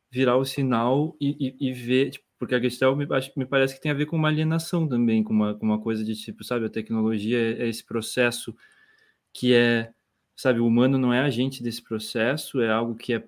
virar 0.09 0.37
o 0.37 0.45
sinal 0.45 1.13
e, 1.19 1.55
e, 1.59 1.69
e 1.69 1.73
ver, 1.73 2.11
tipo, 2.11 2.25
porque 2.39 2.55
a 2.55 2.61
questão 2.61 2.95
me, 2.95 3.05
me, 3.35 3.45
parece 3.45 3.75
que 3.75 3.81
tem 3.81 3.91
a 3.91 3.95
ver 3.95 4.05
com 4.05 4.15
uma 4.15 4.29
alienação 4.29 4.87
também, 4.87 5.21
com 5.25 5.33
uma, 5.33 5.55
com 5.55 5.65
uma 5.65 5.81
coisa 5.81 6.05
de 6.05 6.15
tipo, 6.15 6.41
sabe, 6.45 6.67
a 6.67 6.69
tecnologia 6.69 7.37
é, 7.37 7.63
é 7.63 7.67
esse 7.67 7.83
processo 7.83 8.55
que 9.33 9.53
é, 9.53 9.91
sabe, 10.37 10.61
o 10.61 10.67
humano 10.67 10.97
não 10.97 11.13
é 11.13 11.19
agente 11.19 11.61
desse 11.61 11.83
processo, 11.83 12.61
é 12.61 12.71
algo 12.71 12.95
que 12.95 13.13
é 13.13 13.27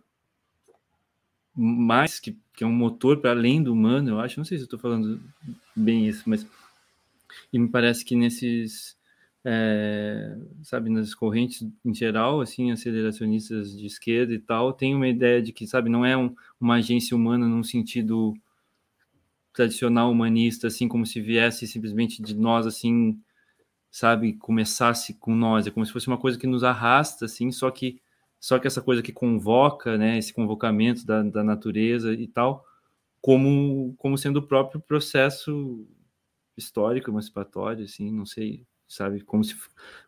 mais 1.58 2.20
que, 2.20 2.38
que 2.54 2.64
é 2.64 2.68
um 2.68 2.72
motor 2.72 3.18
para 3.18 3.32
além 3.32 3.64
do 3.64 3.74
humano, 3.74 4.12
eu 4.12 4.20
acho. 4.20 4.40
Não 4.40 4.46
sei 4.46 4.58
se 4.58 4.66
estou 4.66 4.80
falando 4.80 5.20
bem 5.76 6.08
isso, 6.08 6.24
mas 6.28 6.46
e 7.52 7.60
me 7.60 7.68
parece 7.68 8.06
que 8.06 8.16
nesses 8.16 8.98
é, 9.46 10.38
sabe 10.64 10.90
nas 10.90 11.14
correntes 11.14 11.66
em 11.86 11.94
geral 11.94 12.42
assim 12.42 12.72
aceleracionistas 12.72 13.78
de 13.78 13.86
esquerda 13.86 14.34
e 14.34 14.40
tal 14.40 14.74
tem 14.74 14.96
uma 14.96 15.08
ideia 15.08 15.42
de 15.42 15.54
que 15.54 15.66
sabe 15.66 15.90
não 15.90 16.06
é 16.06 16.18
um, 16.18 16.36
uma 16.60 16.76
agência 16.76 17.16
humana 17.16 17.48
num 17.48 17.64
sentido 17.64 18.34
tradicional 19.54 20.12
humanista 20.12 20.68
assim 20.68 20.88
como 20.88 21.06
se 21.06 21.22
viesse 21.22 21.68
simplesmente 21.68 22.22
de 22.22 22.36
nós 22.36 22.66
assim 22.66 23.18
sabe 23.90 24.34
começasse 24.34 25.14
com 25.14 25.34
nós 25.34 25.66
é 25.66 25.72
como 25.72 25.86
se 25.86 25.94
fosse 25.94 26.08
uma 26.08 26.18
coisa 26.18 26.38
que 26.38 26.48
nos 26.48 26.64
arrasta 26.64 27.26
assim 27.26 27.52
só 27.52 27.72
que 27.72 28.02
só 28.40 28.60
que 28.60 28.68
essa 28.68 28.82
coisa 28.82 29.02
que 29.02 29.12
convoca, 29.12 29.98
né, 29.98 30.18
esse 30.18 30.34
convocamento 30.34 31.06
da, 31.06 31.24
da 31.24 31.44
natureza 31.44 32.14
e 32.14 32.28
tal, 32.28 32.66
como, 33.22 33.96
como 33.98 34.18
sendo 34.18 34.38
o 34.38 34.48
próprio 34.48 34.80
processo 34.80 35.88
histórico, 36.56 37.10
emancipatório, 37.10 37.86
assim, 37.86 38.12
não 38.12 38.26
sei, 38.26 38.66
sabe, 38.88 39.22
como 39.22 39.44
se, 39.44 39.56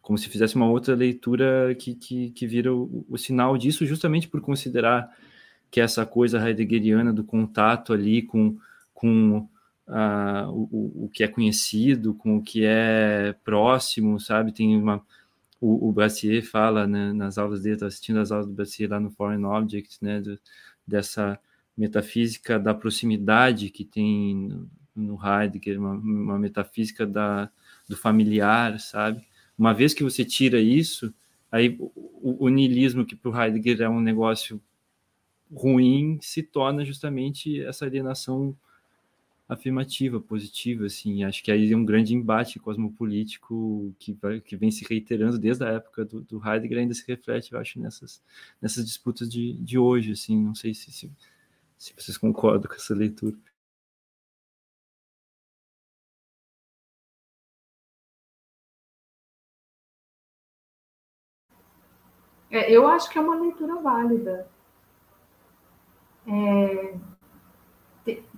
como 0.02 0.18
se 0.18 0.30
fizesse 0.30 0.56
uma 0.56 0.70
outra 0.70 0.96
leitura 0.96 1.76
que, 1.76 1.96
que, 1.96 2.32
que 2.32 2.48
vira 2.48 2.74
o, 2.74 3.06
o 3.10 3.18
sinal 3.18 3.58
disso, 3.58 3.86
justamente 3.86 4.28
por 4.28 4.42
considerar 4.42 5.16
que 5.70 5.82
essa 5.82 6.06
coisa 6.06 6.40
heideggeriana 6.48 7.14
do 7.14 7.24
contato 7.24 7.94
ali 7.94 8.22
com, 8.22 8.58
com 8.94 9.48
uh, 9.88 10.50
o, 10.50 11.06
o 11.06 11.10
que 11.14 11.24
é 11.24 11.28
conhecido, 11.28 12.14
com 12.14 12.38
o 12.38 12.42
que 12.42 12.66
é 12.66 13.34
próximo, 13.44 14.20
sabe, 14.20 14.52
tem 14.52 14.76
uma 14.76 15.04
o, 15.62 15.90
o 15.90 15.92
Brassier 15.92 16.44
fala 16.44 16.88
né, 16.88 17.14
nas 17.14 17.38
aulas 17.38 17.64
dele, 17.64 17.84
assistindo 17.84 18.20
as 18.20 18.32
aulas 18.32 18.48
do 18.48 18.54
Brassier 18.54 18.90
lá 18.90 19.00
no 19.00 19.12
Foreign 19.12 19.46
Object, 19.46 19.98
né, 20.02 20.22
do, 20.22 20.40
dessa 20.86 21.40
metafísica 21.78 22.60
da 22.60 22.74
proximidade 22.74 23.70
que 23.70 23.86
tem 23.86 24.68
no 24.96 25.18
Heidegger, 25.24 25.80
uma, 25.80 25.94
uma 25.94 26.40
metafísica 26.40 27.06
da, 27.06 27.50
do 27.88 27.96
familiar, 27.96 28.80
sabe? 28.80 29.26
Uma 29.58 29.74
vez 29.74 29.94
que 29.94 30.04
você 30.04 30.26
tira 30.26 30.60
isso, 30.60 31.14
aí 31.52 31.78
o, 31.80 32.46
o 32.46 32.50
niilismo, 32.50 33.06
que 33.06 33.16
para 33.16 33.32
o 33.32 33.42
Heidegger 33.42 33.82
é 33.82 33.90
um 33.90 34.02
negócio 34.02 34.62
ruim, 35.52 36.20
se 36.22 36.44
torna 36.44 36.86
justamente 36.86 37.62
essa 37.64 37.86
alienação 37.86 38.56
afirmativa, 39.50 40.22
positiva, 40.22 40.86
assim. 40.86 41.24
Acho 41.24 41.44
que 41.44 41.52
aí 41.52 41.72
é 41.74 41.76
um 41.76 41.84
grande 41.84 42.14
embate 42.14 42.60
cosmopolítico 42.60 43.94
que, 43.98 44.14
vai, 44.14 44.40
que 44.40 44.56
vem 44.56 44.70
se 44.70 44.86
reiterando 44.88 45.40
desde 45.40 45.66
a 45.66 45.70
época 45.70 46.06
do, 46.06 46.22
do 46.22 46.42
Heidegger, 46.48 46.78
ainda 46.78 46.94
se 46.94 47.04
reflete, 47.08 47.52
eu 47.52 47.60
acho, 47.60 47.80
nessas, 47.80 48.22
nessas 48.62 48.86
disputas 48.86 49.28
de, 49.28 49.54
de 49.54 49.78
hoje, 49.78 50.12
assim. 50.12 50.40
Não 50.40 50.54
sei 50.54 50.74
se, 50.76 50.92
se, 50.92 51.12
se 51.78 51.94
vocês 51.98 52.18
concordam 52.18 52.70
com 52.70 52.76
essa 52.76 52.94
leitura. 52.94 53.36
É, 62.52 62.72
eu 62.72 62.88
acho 62.88 63.10
que 63.10 63.18
é 63.18 63.22
uma 63.22 63.36
leitura 63.36 63.76
válida. 63.82 64.48
É, 66.28 66.96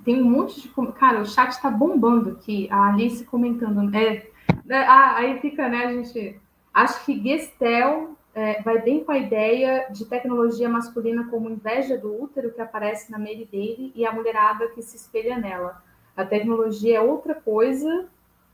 tem, 0.03 0.21
um 0.21 0.29
monte 0.29 0.61
de. 0.61 0.69
Cara, 0.93 1.21
o 1.21 1.25
chat 1.25 1.51
está 1.51 1.69
bombando 1.69 2.31
aqui. 2.31 2.67
A 2.71 2.89
Alice 2.89 3.23
comentando. 3.25 3.95
É, 3.95 4.27
é, 4.69 4.77
aí 4.87 5.39
fica, 5.39 5.67
né, 5.67 5.85
a 5.85 5.93
gente. 5.93 6.39
Acho 6.73 7.05
que 7.05 7.21
Gestel 7.21 8.15
é, 8.33 8.61
vai 8.61 8.81
bem 8.81 9.03
com 9.03 9.11
a 9.11 9.17
ideia 9.17 9.87
de 9.91 10.05
tecnologia 10.05 10.69
masculina 10.69 11.27
como 11.29 11.49
inveja 11.49 11.97
do 11.97 12.23
útero 12.23 12.51
que 12.51 12.61
aparece 12.61 13.11
na 13.11 13.19
Mary 13.19 13.47
dele 13.51 13.91
e 13.93 14.05
a 14.05 14.11
mulherada 14.11 14.69
que 14.69 14.81
se 14.81 14.95
espelha 14.95 15.37
nela. 15.37 15.83
A 16.15 16.25
tecnologia 16.25 16.97
é 16.97 17.01
outra 17.01 17.35
coisa 17.35 18.07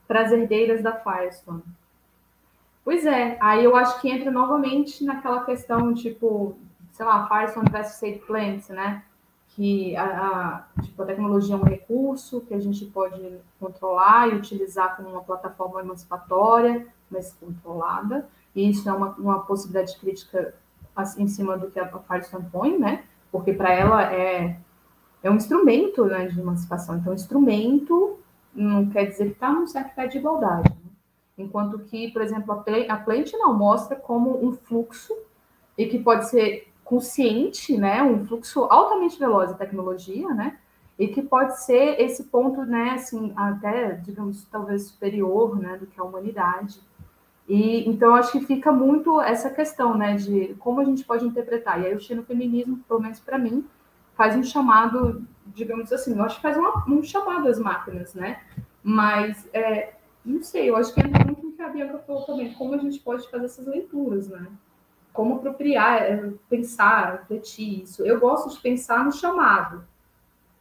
para 0.07 0.21
as 0.21 0.31
herdeiras 0.31 0.81
da 0.81 0.93
Firestone. 0.93 1.63
Pois 2.83 3.05
é, 3.05 3.37
aí 3.41 3.63
eu 3.63 3.75
acho 3.75 3.99
que 3.99 4.09
entra 4.09 4.31
novamente 4.31 5.03
naquela 5.03 5.43
questão, 5.43 5.93
tipo, 5.93 6.57
sei 6.93 7.05
lá, 7.05 7.27
Firestone 7.27 7.69
versus 7.69 7.95
Safe 7.95 8.19
Plants, 8.25 8.69
né? 8.69 9.03
Que 9.57 9.95
a, 9.97 10.05
a, 10.77 10.81
tipo, 10.83 11.01
a 11.01 11.05
tecnologia 11.05 11.55
é 11.55 11.57
um 11.57 11.63
recurso 11.63 12.41
que 12.41 12.53
a 12.53 12.59
gente 12.59 12.85
pode 12.85 13.39
controlar 13.59 14.29
e 14.29 14.35
utilizar 14.35 14.95
como 14.95 15.09
uma 15.09 15.23
plataforma 15.23 15.81
emancipatória, 15.81 16.85
mas 17.09 17.33
controlada, 17.33 18.29
e 18.55 18.69
isso 18.69 18.87
é 18.87 18.93
uma, 18.93 19.15
uma 19.15 19.39
possibilidade 19.39 19.97
crítica 19.97 20.53
assim, 20.95 21.23
em 21.23 21.27
cima 21.27 21.57
do 21.57 21.71
que 21.71 21.79
a 21.79 21.87
Firestone 21.87 22.47
põe, 22.51 22.77
né? 22.77 23.03
Porque 23.31 23.51
para 23.51 23.73
ela 23.73 24.13
é, 24.13 24.59
é 25.23 25.31
um 25.31 25.35
instrumento 25.35 26.05
né, 26.05 26.27
de 26.27 26.39
emancipação. 26.39 26.97
Então, 26.97 27.13
instrumento 27.13 28.19
não 28.53 28.87
quer 28.89 29.05
dizer 29.05 29.25
que 29.25 29.31
está 29.33 29.51
num 29.51 29.67
certo 29.67 29.95
pé 29.95 30.07
de 30.07 30.19
igualdade. 30.19 30.71
Enquanto 31.37 31.79
que, 31.79 32.11
por 32.11 32.21
exemplo, 32.21 32.51
a 32.51 32.97
Plant 32.97 33.31
não 33.33 33.53
mostra 33.53 33.95
como 33.95 34.43
um 34.43 34.53
fluxo 34.53 35.15
e 35.77 35.85
que 35.85 35.99
pode 35.99 36.27
ser 36.29 36.67
consciente, 36.87 37.77
né, 37.77 38.01
um 38.01 38.25
fluxo 38.25 38.63
altamente 38.69 39.19
veloz 39.19 39.51
de 39.51 39.57
tecnologia, 39.57 40.33
né, 40.33 40.57
e 40.97 41.09
que 41.09 41.21
pode 41.21 41.61
ser 41.63 41.99
esse 42.01 42.23
ponto, 42.23 42.65
né, 42.65 42.91
assim, 42.91 43.33
até, 43.35 43.91
digamos, 43.95 44.45
talvez 44.45 44.87
superior, 44.87 45.59
né, 45.59 45.77
do 45.77 45.85
que 45.85 45.99
a 45.99 46.03
humanidade. 46.03 46.79
E 47.47 47.87
então 47.87 48.15
acho 48.15 48.31
que 48.31 48.45
fica 48.45 48.71
muito 48.71 49.21
essa 49.21 49.49
questão, 49.49 49.97
né, 49.97 50.15
de 50.15 50.55
como 50.59 50.79
a 50.79 50.85
gente 50.85 51.03
pode 51.03 51.25
interpretar. 51.25 51.81
E 51.81 51.87
aí 51.87 51.95
o 51.95 51.99
xenofeminismo, 51.99 52.77
pelo 52.87 53.01
menos 53.01 53.19
para 53.19 53.37
mim, 53.37 53.65
faz 54.15 54.35
um 54.35 54.43
chamado, 54.43 55.27
digamos 55.47 55.91
assim, 55.91 56.17
eu 56.17 56.23
acho 56.23 56.37
que 56.37 56.41
faz 56.41 56.57
uma, 56.57 56.85
um 56.87 57.03
chamado 57.03 57.47
às 57.49 57.59
máquinas, 57.59 58.13
né? 58.13 58.41
Mas 58.81 59.47
é, 59.53 59.93
não 60.25 60.41
sei, 60.41 60.69
eu 60.69 60.77
acho 60.77 60.93
que 60.93 61.01
é 61.01 61.03
muito 61.03 61.47
o 61.47 61.51
que 61.51 61.61
a 61.61 61.69
Bianca 61.69 61.99
falou 61.99 62.23
também, 62.23 62.53
como 62.53 62.73
a 62.73 62.77
gente 62.77 62.99
pode 62.99 63.29
fazer 63.29 63.45
essas 63.45 63.67
leituras, 63.67 64.29
né? 64.29 64.47
Como 65.17 65.37
apropriar, 65.37 66.03
é, 66.03 66.31
pensar, 66.47 67.13
refletir 67.13 67.81
isso. 67.81 68.05
Eu 68.05 68.19
gosto 68.19 68.53
de 68.53 68.61
pensar 68.61 69.03
no 69.03 69.11
chamado, 69.11 69.83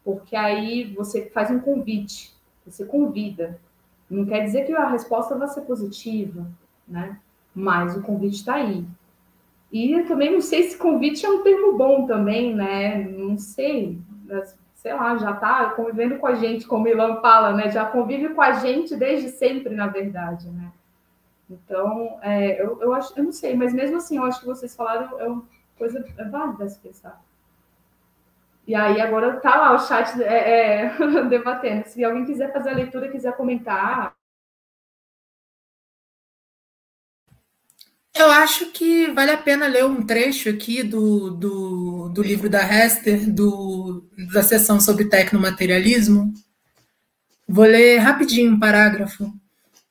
porque 0.03 0.35
aí 0.35 0.95
você 0.95 1.29
faz 1.29 1.51
um 1.51 1.61
convite, 1.61 2.35
você 2.65 2.83
convida. 2.87 3.61
Não 4.09 4.25
quer 4.25 4.45
dizer 4.45 4.65
que 4.65 4.73
a 4.73 4.89
resposta 4.89 5.37
vai 5.37 5.47
ser 5.49 5.61
positiva, 5.61 6.51
né? 6.89 7.21
Mas 7.55 7.95
o 7.99 8.01
convite 8.01 8.37
está 8.37 8.55
aí. 8.55 8.83
E 9.71 9.93
eu 9.93 10.07
também 10.07 10.33
não 10.33 10.41
sei 10.41 10.63
se 10.71 10.79
convite 10.79 11.27
é 11.27 11.29
um 11.29 11.43
termo 11.43 11.77
bom 11.77 12.07
também, 12.07 12.55
né? 12.55 13.05
Não 13.05 13.37
sei 13.37 13.99
sei 14.87 14.95
lá, 14.95 15.19
já 15.19 15.33
está 15.33 15.71
convivendo 15.71 16.17
com 16.17 16.27
a 16.27 16.37
gente, 16.37 16.67
como 16.67 16.85
o 16.87 16.89
Ilan 16.89 17.21
fala, 17.21 17.53
né? 17.53 17.71
Já 17.71 17.85
convive 17.85 18.31
com 18.31 18.41
a 18.41 18.53
gente 18.53 18.97
desde 18.97 19.29
sempre, 19.29 19.75
na 19.75 19.89
verdade, 19.89 20.49
né? 20.49 20.73
Então, 21.49 22.19
é, 22.23 22.61
eu, 22.61 22.81
eu 22.83 22.93
acho, 22.93 23.13
eu 23.17 23.25
não 23.25 23.33
sei, 23.33 23.55
mas 23.57 23.73
mesmo 23.73 23.97
assim, 23.97 24.17
eu 24.17 24.25
acho 24.25 24.41
que 24.41 24.47
vocês 24.47 24.75
falaram 24.75 25.19
é 25.21 25.29
uma 25.29 25.45
coisa 25.79 26.05
é 26.19 26.25
válida 26.25 26.69
se 26.69 26.79
pensar. 26.81 27.23
E 28.67 28.75
aí 28.75 29.01
agora 29.01 29.41
tá 29.41 29.57
lá 29.57 29.75
o 29.75 29.79
chat 29.79 30.21
é, 30.23 30.87
é, 30.87 30.99
debatendo. 31.29 31.87
Se 31.87 32.05
alguém 32.05 32.25
quiser 32.25 32.53
fazer 32.53 32.71
a 32.71 32.75
leitura, 32.75 33.11
quiser 33.11 33.37
comentar, 33.37 34.17
Eu 38.19 38.31
acho 38.31 38.71
que 38.71 39.09
vale 39.13 39.31
a 39.31 39.37
pena 39.37 39.67
ler 39.67 39.85
um 39.85 40.01
trecho 40.01 40.49
aqui 40.49 40.83
do, 40.83 41.31
do, 41.31 42.09
do 42.09 42.23
livro 42.23 42.49
da 42.49 42.63
Hester, 42.63 43.31
do, 43.31 44.09
da 44.33 44.43
sessão 44.43 44.81
sobre 44.81 45.05
tecnomaterialismo. 45.05 46.33
Vou 47.47 47.67
ler 47.67 47.99
rapidinho 47.99 48.55
um 48.55 48.59
parágrafo. 48.59 49.31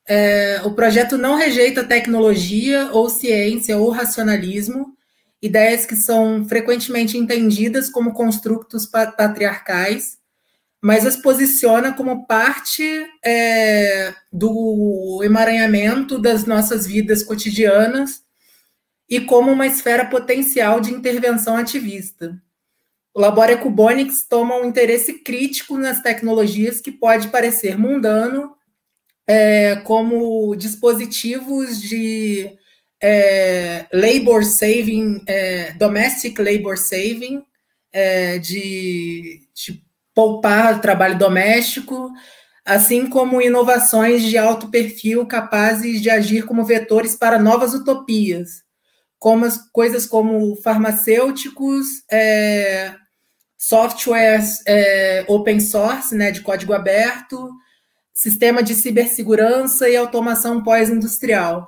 É, 0.07 0.61
o 0.63 0.73
projeto 0.73 1.17
não 1.17 1.35
rejeita 1.35 1.83
tecnologia 1.83 2.89
ou 2.91 3.09
ciência 3.09 3.77
ou 3.77 3.89
racionalismo, 3.89 4.95
ideias 5.41 5.85
que 5.85 5.95
são 5.95 6.47
frequentemente 6.47 7.17
entendidas 7.17 7.89
como 7.89 8.13
construtos 8.13 8.85
patriarcais, 8.85 10.17
mas 10.81 11.05
as 11.05 11.17
posiciona 11.17 11.93
como 11.93 12.27
parte 12.27 12.83
é, 13.23 14.13
do 14.31 15.21
emaranhamento 15.23 16.19
das 16.19 16.45
nossas 16.45 16.85
vidas 16.85 17.23
cotidianas 17.23 18.23
e 19.09 19.19
como 19.19 19.51
uma 19.51 19.67
esfera 19.67 20.05
potencial 20.05 20.79
de 20.79 20.93
intervenção 20.93 21.57
ativista. 21.57 22.39
O 23.13 23.19
Labora 23.19 23.53
Ecubonics 23.53 24.27
toma 24.27 24.57
um 24.57 24.65
interesse 24.65 25.23
crítico 25.23 25.77
nas 25.77 26.01
tecnologias 26.01 26.81
que 26.81 26.91
pode 26.91 27.29
parecer 27.29 27.77
mundano, 27.77 28.54
é, 29.27 29.77
como 29.77 30.55
dispositivos 30.55 31.81
de 31.81 32.57
é, 33.01 33.85
labor 33.91 34.43
saving, 34.43 35.23
é, 35.27 35.71
domestic 35.73 36.39
labor 36.39 36.77
saving, 36.77 37.43
é, 37.91 38.37
de, 38.39 39.41
de 39.53 39.83
poupar 40.13 40.81
trabalho 40.81 41.17
doméstico, 41.17 42.11
assim 42.63 43.07
como 43.07 43.41
inovações 43.41 44.23
de 44.23 44.37
alto 44.37 44.69
perfil 44.69 45.25
capazes 45.25 46.01
de 46.01 46.09
agir 46.09 46.45
como 46.45 46.65
vetores 46.65 47.15
para 47.15 47.37
novas 47.37 47.73
utopias, 47.73 48.63
como 49.19 49.45
as, 49.45 49.57
coisas 49.71 50.05
como 50.05 50.55
farmacêuticos, 50.57 51.87
é, 52.11 52.93
softwares 53.57 54.61
é, 54.67 55.25
open 55.27 55.59
source, 55.59 56.15
né, 56.15 56.31
de 56.31 56.41
código 56.41 56.73
aberto, 56.73 57.49
sistema 58.15 58.63
de 58.63 58.73
cibersegurança 58.73 59.89
e 59.89 59.97
automação 59.97 60.63
pós-industrial. 60.63 61.67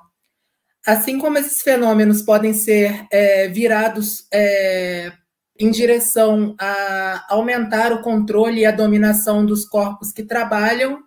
Assim 0.86 1.20
como 1.20 1.38
esses 1.38 1.62
fenômenos 1.62 2.22
podem 2.22 2.54
ser 2.54 3.06
é, 3.12 3.50
virados 3.50 4.26
é, 4.34 5.12
em 5.60 5.70
direção 5.70 6.56
a 6.58 7.26
aumentar 7.28 7.92
o 7.92 8.02
controle 8.02 8.62
e 8.62 8.66
a 8.66 8.72
dominação 8.72 9.46
dos 9.46 9.66
corpos 9.66 10.14
que 10.14 10.24
trabalham, 10.24 11.04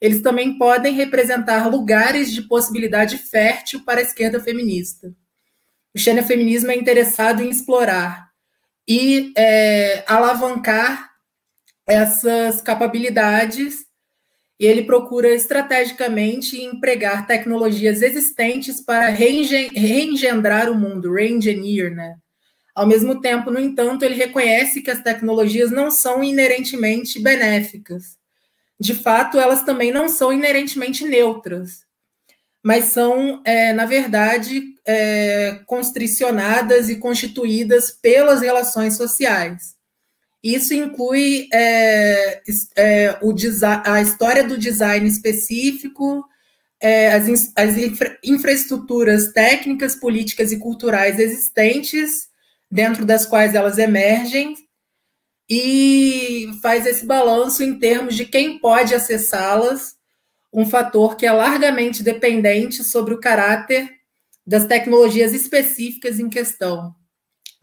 eles 0.00 0.22
também 0.22 0.56
podem 0.56 0.94
representar 0.94 1.68
lugares 1.68 2.32
de 2.32 2.42
possibilidade 2.42 3.18
fértil 3.18 3.84
para 3.84 3.98
a 3.98 4.02
esquerda 4.02 4.38
feminista. 4.38 5.12
O 5.92 5.98
xenofeminismo 5.98 6.70
é 6.70 6.76
interessado 6.76 7.42
em 7.42 7.50
explorar 7.50 8.28
e 8.86 9.32
é, 9.36 10.04
alavancar 10.06 11.10
essas 11.86 12.60
capacidades 12.60 13.84
e 14.58 14.66
ele 14.66 14.84
procura 14.84 15.34
estrategicamente 15.34 16.60
empregar 16.62 17.26
tecnologias 17.26 18.02
existentes 18.02 18.80
para 18.80 19.08
reengendrar 19.08 20.70
o 20.70 20.74
mundo, 20.74 21.12
reengineer, 21.12 21.94
né? 21.94 22.16
Ao 22.74 22.86
mesmo 22.86 23.20
tempo, 23.20 23.50
no 23.50 23.60
entanto, 23.60 24.04
ele 24.04 24.14
reconhece 24.14 24.82
que 24.82 24.90
as 24.90 25.02
tecnologias 25.02 25.70
não 25.70 25.90
são 25.90 26.24
inerentemente 26.24 27.20
benéficas. 27.20 28.16
De 28.78 28.94
fato, 28.94 29.38
elas 29.38 29.62
também 29.62 29.92
não 29.92 30.08
são 30.08 30.32
inerentemente 30.32 31.04
neutras. 31.04 31.84
mas 32.62 32.86
são, 32.86 33.42
é, 33.44 33.74
na 33.74 33.84
verdade, 33.84 34.62
é, 34.86 35.60
constricionadas 35.66 36.88
e 36.88 36.96
constituídas 36.96 37.90
pelas 37.90 38.40
relações 38.40 38.96
sociais. 38.96 39.76
Isso 40.44 40.74
inclui 40.74 41.48
é, 41.50 42.42
é, 42.76 43.18
o 43.22 43.34
a 43.82 44.02
história 44.02 44.44
do 44.44 44.58
design 44.58 45.08
específico, 45.08 46.22
é, 46.78 47.14
as, 47.14 47.50
as 47.56 47.78
infra, 47.78 48.18
infraestruturas 48.22 49.32
técnicas, 49.32 49.96
políticas 49.96 50.52
e 50.52 50.58
culturais 50.58 51.18
existentes, 51.18 52.28
dentro 52.70 53.06
das 53.06 53.24
quais 53.24 53.54
elas 53.54 53.78
emergem, 53.78 54.54
e 55.48 56.50
faz 56.60 56.84
esse 56.84 57.06
balanço 57.06 57.62
em 57.62 57.78
termos 57.78 58.14
de 58.14 58.26
quem 58.26 58.58
pode 58.58 58.94
acessá-las, 58.94 59.96
um 60.52 60.66
fator 60.66 61.16
que 61.16 61.24
é 61.24 61.32
largamente 61.32 62.02
dependente 62.02 62.84
sobre 62.84 63.14
o 63.14 63.20
caráter 63.20 63.90
das 64.46 64.66
tecnologias 64.66 65.32
específicas 65.32 66.20
em 66.20 66.28
questão. 66.28 66.94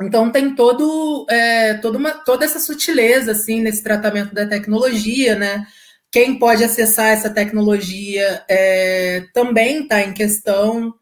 Então 0.03 0.31
tem 0.31 0.55
todo, 0.55 1.25
é, 1.29 1.75
toda, 1.75 1.97
uma, 1.97 2.11
toda 2.11 2.45
essa 2.45 2.59
sutileza 2.59 3.31
assim 3.31 3.61
nesse 3.61 3.83
tratamento 3.83 4.33
da 4.33 4.45
tecnologia, 4.45 5.35
né? 5.35 5.65
Quem 6.11 6.37
pode 6.37 6.63
acessar 6.63 7.07
essa 7.07 7.29
tecnologia 7.29 8.43
é, 8.49 9.25
também 9.33 9.83
está 9.83 10.01
em 10.01 10.13
questão 10.13 10.93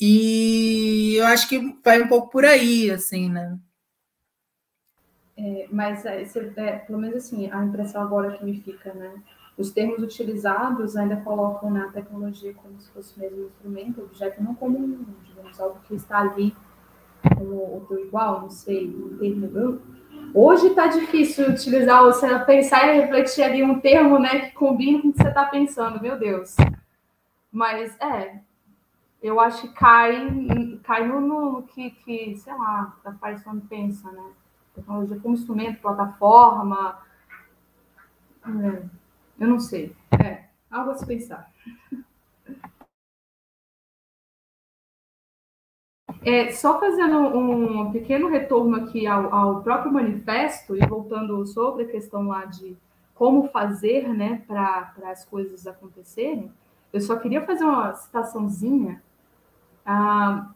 e 0.00 1.16
eu 1.16 1.26
acho 1.26 1.48
que 1.48 1.78
vai 1.84 2.02
um 2.02 2.08
pouco 2.08 2.30
por 2.30 2.44
aí, 2.44 2.90
assim, 2.90 3.28
né? 3.30 3.58
É, 5.36 5.66
mas 5.70 6.04
é, 6.06 6.22
é, 6.56 6.78
pelo 6.78 6.98
menos 6.98 7.16
assim, 7.16 7.50
a 7.50 7.64
impressão 7.64 8.02
agora 8.02 8.36
que 8.36 8.44
me 8.44 8.60
fica, 8.60 8.94
né? 8.94 9.12
Os 9.58 9.70
termos 9.70 10.02
utilizados 10.02 10.96
ainda 10.96 11.16
colocam 11.16 11.70
na 11.70 11.88
tecnologia 11.88 12.54
como 12.54 12.80
se 12.80 12.90
fosse 12.92 13.18
mesmo 13.18 13.42
um 13.42 13.46
instrumento, 13.46 14.02
objeto, 14.02 14.42
não 14.42 14.54
como, 14.54 15.04
digamos, 15.26 15.60
algo 15.60 15.80
que 15.86 15.94
está 15.94 16.20
ali 16.20 16.54
como 17.36 17.76
o 17.76 17.86
teu 17.88 18.04
igual, 18.04 18.42
não 18.42 18.50
sei, 18.50 18.86
um. 18.88 19.80
Hoje 20.32 20.68
está 20.68 20.86
difícil 20.86 21.48
utilizar, 21.48 22.04
você 22.04 22.38
pensar 22.40 22.86
e 22.86 23.00
refletir 23.00 23.42
ali 23.42 23.62
um 23.62 23.80
termo 23.80 24.18
né, 24.18 24.40
que 24.40 24.54
combine 24.54 25.02
com 25.02 25.08
o 25.08 25.12
que 25.12 25.22
você 25.22 25.28
está 25.28 25.44
pensando, 25.46 26.00
meu 26.00 26.18
Deus. 26.18 26.56
Mas 27.50 27.98
é, 28.00 28.40
eu 29.20 29.40
acho 29.40 29.62
que 29.62 29.74
cai, 29.74 30.28
cai 30.84 31.06
no, 31.06 31.20
no 31.20 31.62
que, 31.64 31.90
que, 31.90 32.36
sei 32.36 32.54
lá, 32.54 32.96
a 33.04 33.12
paixão 33.12 33.58
pensa, 33.60 34.10
né? 34.12 34.24
Tecnologia 34.74 35.18
como 35.18 35.34
instrumento, 35.34 35.80
plataforma. 35.80 36.98
É, 38.46 38.82
eu 39.40 39.48
não 39.48 39.58
sei. 39.58 39.94
É, 40.12 40.44
algo 40.70 40.92
a 40.92 40.94
se 40.94 41.06
pensar. 41.06 41.50
É, 46.22 46.52
só 46.52 46.78
fazendo 46.78 47.18
um 47.18 47.90
pequeno 47.90 48.28
retorno 48.28 48.76
aqui 48.76 49.06
ao, 49.06 49.34
ao, 49.34 49.62
próprio 49.62 49.92
manifesto 49.92 50.76
e 50.76 50.86
voltando 50.86 51.46
sobre 51.46 51.84
a 51.84 51.88
questão 51.88 52.28
lá 52.28 52.44
de 52.44 52.76
como 53.14 53.48
fazer 53.48 54.08
né, 54.08 54.42
para 54.46 54.92
as 55.04 55.24
coisas 55.24 55.66
acontecerem, 55.66 56.52
eu 56.92 57.00
só 57.00 57.16
queria 57.16 57.40
fazer 57.42 57.64
uma 57.64 57.94
citaçãozinha. 57.94 59.02
Ah, 59.84 60.50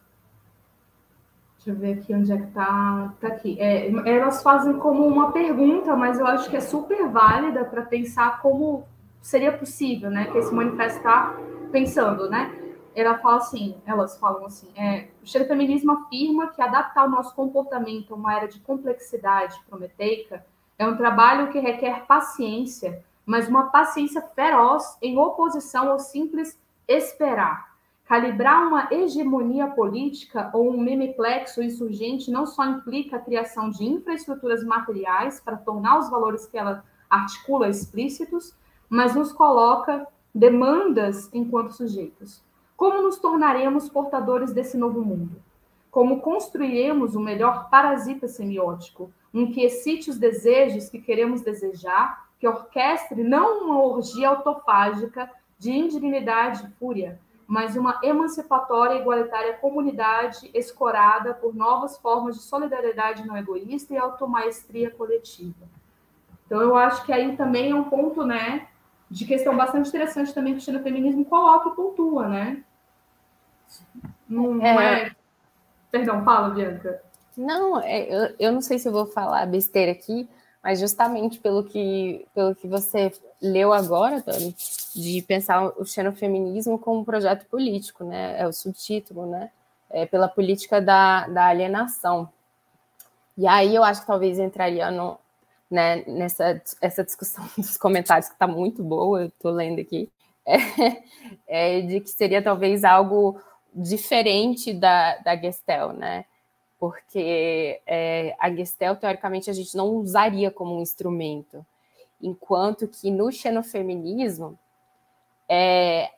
deixa 1.56 1.70
eu 1.70 1.76
ver 1.76 1.98
aqui 1.98 2.14
onde 2.14 2.30
é 2.30 2.36
que 2.36 2.44
está. 2.44 3.12
Está 3.14 3.28
aqui. 3.28 3.58
É, 3.58 3.90
elas 4.06 4.42
fazem 4.42 4.74
como 4.74 5.06
uma 5.06 5.32
pergunta, 5.32 5.96
mas 5.96 6.18
eu 6.18 6.26
acho 6.26 6.50
que 6.50 6.56
é 6.56 6.60
super 6.60 7.08
válida 7.08 7.64
para 7.64 7.82
pensar 7.82 8.42
como 8.42 8.84
seria 9.22 9.52
possível, 9.52 10.10
né? 10.10 10.26
Que 10.26 10.38
esse 10.38 10.52
manifesto 10.52 10.98
está 10.98 11.34
pensando, 11.72 12.28
né? 12.28 12.63
Ela 12.94 13.18
fala 13.18 13.38
assim, 13.38 13.76
elas 13.84 14.18
falam 14.18 14.46
assim, 14.46 14.68
é, 14.76 15.08
o 15.22 15.26
xerofeminismo 15.26 15.92
afirma 15.92 16.48
que 16.48 16.62
adaptar 16.62 17.06
o 17.06 17.10
nosso 17.10 17.34
comportamento 17.34 18.12
a 18.12 18.16
uma 18.16 18.34
era 18.34 18.48
de 18.48 18.60
complexidade 18.60 19.60
prometeica 19.68 20.44
é 20.78 20.86
um 20.86 20.96
trabalho 20.96 21.50
que 21.50 21.58
requer 21.58 22.04
paciência, 22.06 23.04
mas 23.24 23.48
uma 23.48 23.70
paciência 23.70 24.20
feroz 24.20 24.98
em 25.00 25.18
oposição 25.18 25.90
ao 25.90 25.98
simples 25.98 26.58
esperar. 26.86 27.74
Calibrar 28.04 28.66
uma 28.66 28.88
hegemonia 28.90 29.68
política 29.68 30.50
ou 30.52 30.70
um 30.70 30.78
memiplexo 30.78 31.62
insurgente 31.62 32.30
não 32.30 32.44
só 32.44 32.64
implica 32.66 33.16
a 33.16 33.20
criação 33.20 33.70
de 33.70 33.84
infraestruturas 33.84 34.62
materiais 34.62 35.40
para 35.40 35.56
tornar 35.56 35.98
os 35.98 36.10
valores 36.10 36.46
que 36.46 36.58
ela 36.58 36.84
articula 37.08 37.68
explícitos, 37.68 38.54
mas 38.90 39.14
nos 39.14 39.32
coloca 39.32 40.06
demandas 40.34 41.30
enquanto 41.32 41.72
sujeitos. 41.72 42.43
Como 42.76 43.02
nos 43.02 43.18
tornaremos 43.18 43.88
portadores 43.88 44.52
desse 44.52 44.76
novo 44.76 45.00
mundo? 45.00 45.42
Como 45.90 46.20
construiremos 46.20 47.14
o 47.14 47.20
melhor 47.20 47.70
parasita 47.70 48.26
semiótico, 48.26 49.12
um 49.32 49.50
que 49.50 49.62
excite 49.62 50.10
os 50.10 50.18
desejos 50.18 50.88
que 50.88 51.00
queremos 51.00 51.40
desejar, 51.40 52.28
que 52.38 52.48
orquestre 52.48 53.22
não 53.22 53.64
uma 53.64 53.82
orgia 53.82 54.28
autofágica 54.28 55.30
de 55.58 55.70
indignidade 55.70 56.66
e 56.66 56.78
fúria, 56.78 57.20
mas 57.46 57.76
uma 57.76 58.00
emancipatória 58.02 58.94
e 58.94 59.00
igualitária 59.00 59.54
comunidade 59.54 60.50
escorada 60.52 61.32
por 61.34 61.54
novas 61.54 61.96
formas 61.98 62.36
de 62.36 62.42
solidariedade 62.42 63.26
não 63.26 63.36
egoísta 63.36 63.94
e 63.94 63.96
automaestria 63.96 64.90
coletiva. 64.90 65.66
Então, 66.46 66.60
eu 66.60 66.76
acho 66.76 67.04
que 67.04 67.12
aí 67.12 67.36
também 67.36 67.70
é 67.70 67.74
um 67.74 67.84
ponto, 67.84 68.24
né, 68.24 68.68
de 69.10 69.24
questão 69.24 69.56
bastante 69.56 69.88
interessante 69.88 70.32
também 70.32 70.56
que 70.56 70.70
o 70.70 70.82
feminismo 70.82 71.24
coloca 71.24 71.68
e 71.68 71.74
pontua, 71.74 72.28
né? 72.28 72.62
Não 74.28 74.64
é... 74.64 75.02
é... 75.02 75.16
Perdão, 75.90 76.24
fala, 76.24 76.50
Bianca. 76.50 77.00
Não, 77.36 77.80
é, 77.80 78.02
eu, 78.02 78.34
eu 78.38 78.52
não 78.52 78.60
sei 78.60 78.78
se 78.78 78.88
eu 78.88 78.92
vou 78.92 79.06
falar 79.06 79.46
besteira 79.46 79.92
aqui, 79.92 80.28
mas 80.62 80.80
justamente 80.80 81.38
pelo 81.38 81.62
que, 81.62 82.26
pelo 82.34 82.54
que 82.54 82.66
você 82.66 83.12
leu 83.40 83.72
agora, 83.72 84.20
Tony, 84.20 84.54
de 84.94 85.22
pensar 85.22 85.72
o 85.78 85.84
xenofeminismo 85.84 86.78
como 86.78 87.00
um 87.00 87.04
projeto 87.04 87.46
político, 87.46 88.04
né? 88.04 88.40
É 88.40 88.46
o 88.46 88.52
subtítulo, 88.52 89.26
né? 89.26 89.50
É 89.90 90.06
pela 90.06 90.26
política 90.26 90.80
da, 90.80 91.28
da 91.28 91.46
alienação. 91.46 92.28
E 93.36 93.46
aí 93.46 93.74
eu 93.74 93.84
acho 93.84 94.00
que 94.00 94.06
talvez 94.06 94.38
entraria 94.38 94.90
no, 94.90 95.18
né, 95.74 96.04
nessa 96.06 96.62
essa 96.80 97.02
discussão 97.02 97.44
dos 97.58 97.76
comentários 97.76 98.28
que 98.28 98.34
está 98.34 98.46
muito 98.46 98.82
boa, 98.82 99.22
eu 99.22 99.26
estou 99.26 99.50
lendo 99.50 99.80
aqui, 99.80 100.08
é, 100.46 100.56
é, 101.48 101.80
de 101.80 102.00
que 102.00 102.10
seria 102.10 102.40
talvez 102.40 102.84
algo 102.84 103.40
diferente 103.74 104.72
da, 104.72 105.16
da 105.18 105.36
Gestel, 105.36 105.92
né? 105.92 106.26
Porque 106.78 107.80
é, 107.86 108.36
a 108.38 108.54
Gestel, 108.54 108.94
teoricamente, 108.94 109.50
a 109.50 109.52
gente 109.52 109.76
não 109.76 109.88
usaria 109.96 110.50
como 110.50 110.76
um 110.76 110.80
instrumento, 110.80 111.66
enquanto 112.22 112.86
que 112.86 113.10
no 113.10 113.32
xenofeminismo, 113.32 114.56
é, 115.48 116.10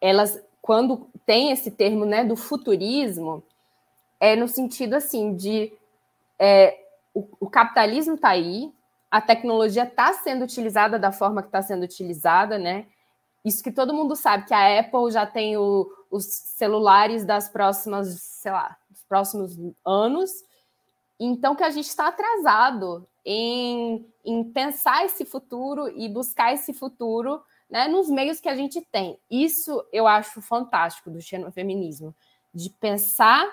elas, 0.00 0.42
quando 0.60 1.08
tem 1.24 1.52
esse 1.52 1.70
termo 1.70 2.04
né, 2.04 2.24
do 2.24 2.34
futurismo, 2.34 3.42
é 4.18 4.34
no 4.34 4.48
sentido 4.48 4.94
assim 4.94 5.34
de 5.34 5.72
é, 6.38 6.76
o, 7.14 7.28
o 7.38 7.50
capitalismo 7.50 8.14
está 8.14 8.30
aí, 8.30 8.72
a 9.10 9.20
tecnologia 9.20 9.84
está 9.84 10.12
sendo 10.12 10.44
utilizada 10.44 10.98
da 10.98 11.10
forma 11.10 11.42
que 11.42 11.48
está 11.48 11.60
sendo 11.60 11.82
utilizada, 11.82 12.58
né? 12.58 12.86
Isso 13.44 13.62
que 13.62 13.72
todo 13.72 13.94
mundo 13.94 14.14
sabe, 14.14 14.46
que 14.46 14.54
a 14.54 14.80
Apple 14.80 15.10
já 15.10 15.26
tem 15.26 15.56
o, 15.56 15.90
os 16.10 16.24
celulares 16.24 17.24
das 17.24 17.48
próximas, 17.48 18.20
sei 18.20 18.52
lá, 18.52 18.76
dos 18.88 19.02
próximos 19.04 19.56
anos. 19.84 20.30
Então 21.18 21.56
que 21.56 21.64
a 21.64 21.70
gente 21.70 21.88
está 21.88 22.08
atrasado 22.08 23.06
em, 23.24 24.06
em 24.24 24.44
pensar 24.44 25.04
esse 25.04 25.24
futuro 25.24 25.88
e 25.88 26.08
buscar 26.08 26.52
esse 26.52 26.72
futuro 26.72 27.42
né, 27.68 27.88
nos 27.88 28.08
meios 28.08 28.40
que 28.40 28.48
a 28.48 28.54
gente 28.54 28.80
tem. 28.80 29.18
Isso 29.30 29.84
eu 29.92 30.06
acho 30.06 30.40
fantástico 30.40 31.10
do 31.10 31.20
xenofeminismo, 31.20 32.14
de 32.52 32.70
pensar 32.70 33.48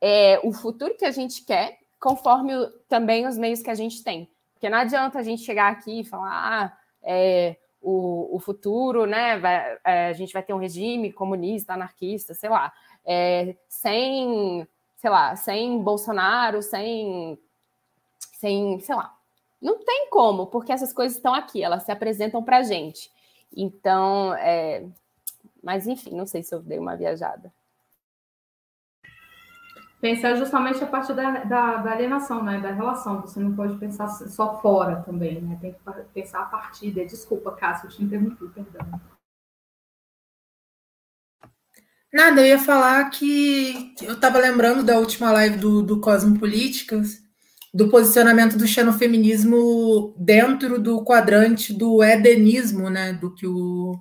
é, 0.00 0.40
o 0.44 0.52
futuro 0.52 0.96
que 0.96 1.04
a 1.04 1.10
gente 1.10 1.44
quer 1.44 1.78
conforme 2.00 2.52
também 2.88 3.26
os 3.26 3.38
meios 3.38 3.62
que 3.62 3.70
a 3.70 3.74
gente 3.74 4.02
tem. 4.02 4.28
Porque 4.62 4.70
não 4.70 4.78
adianta 4.78 5.18
a 5.18 5.24
gente 5.24 5.42
chegar 5.42 5.72
aqui 5.72 6.02
e 6.02 6.04
falar, 6.04 6.30
ah, 6.30 6.78
é, 7.02 7.56
o, 7.80 8.36
o, 8.36 8.38
futuro, 8.38 9.06
né? 9.06 9.36
Vai, 9.36 9.76
é, 9.84 10.06
a 10.06 10.12
gente 10.12 10.32
vai 10.32 10.40
ter 10.40 10.54
um 10.54 10.58
regime 10.58 11.12
comunista, 11.12 11.72
anarquista, 11.72 12.32
sei 12.32 12.48
lá, 12.48 12.72
é, 13.04 13.56
sem, 13.68 14.64
sei 14.98 15.10
lá, 15.10 15.34
sem 15.34 15.82
Bolsonaro, 15.82 16.62
sem, 16.62 17.36
sem, 18.34 18.78
sei 18.78 18.94
lá. 18.94 19.12
Não 19.60 19.84
tem 19.84 20.08
como, 20.08 20.46
porque 20.46 20.70
essas 20.70 20.92
coisas 20.92 21.16
estão 21.16 21.34
aqui, 21.34 21.60
elas 21.60 21.82
se 21.82 21.90
apresentam 21.90 22.40
para 22.40 22.62
gente. 22.62 23.10
Então, 23.56 24.32
é, 24.34 24.86
mas 25.60 25.88
enfim, 25.88 26.14
não 26.14 26.24
sei 26.24 26.44
se 26.44 26.54
eu 26.54 26.60
dei 26.60 26.78
uma 26.78 26.94
viajada 26.94 27.52
pensar 30.02 30.34
justamente 30.34 30.82
a 30.82 30.86
partir 30.86 31.14
da, 31.14 31.44
da, 31.44 31.76
da, 31.76 31.92
alienação, 31.92 32.42
né? 32.42 32.60
Da 32.60 32.72
relação. 32.72 33.20
Você 33.20 33.38
não 33.38 33.54
pode 33.54 33.78
pensar 33.78 34.08
só 34.08 34.60
fora 34.60 34.96
também, 34.96 35.40
né? 35.40 35.56
Tem 35.60 35.72
que 35.72 35.78
pensar 36.12 36.40
a 36.40 36.46
partir. 36.46 36.90
Desculpa, 36.90 37.52
Cássio, 37.52 37.86
eu 37.86 37.90
te 37.92 38.02
interrompi, 38.02 38.48
perdão. 38.48 39.00
Nada, 42.12 42.42
eu 42.42 42.46
ia 42.48 42.58
falar 42.58 43.08
que 43.10 43.94
eu 44.02 44.14
estava 44.14 44.38
lembrando 44.38 44.82
da 44.82 44.98
última 44.98 45.30
live 45.30 45.56
do, 45.56 45.82
do 45.82 46.00
Cosmopolíticas, 46.00 47.22
do 47.72 47.88
posicionamento 47.88 48.58
do 48.58 48.66
xenofeminismo 48.66 50.14
dentro 50.18 50.78
do 50.80 51.02
quadrante 51.04 51.72
do 51.72 52.02
edenismo, 52.02 52.90
né? 52.90 53.12
Do 53.12 53.32
que 53.32 53.46
o, 53.46 53.98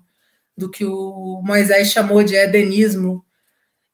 do 0.58 0.70
que 0.70 0.84
o 0.84 1.42
Moisés 1.46 1.92
chamou 1.92 2.24
de 2.24 2.36
edenismo. 2.36 3.24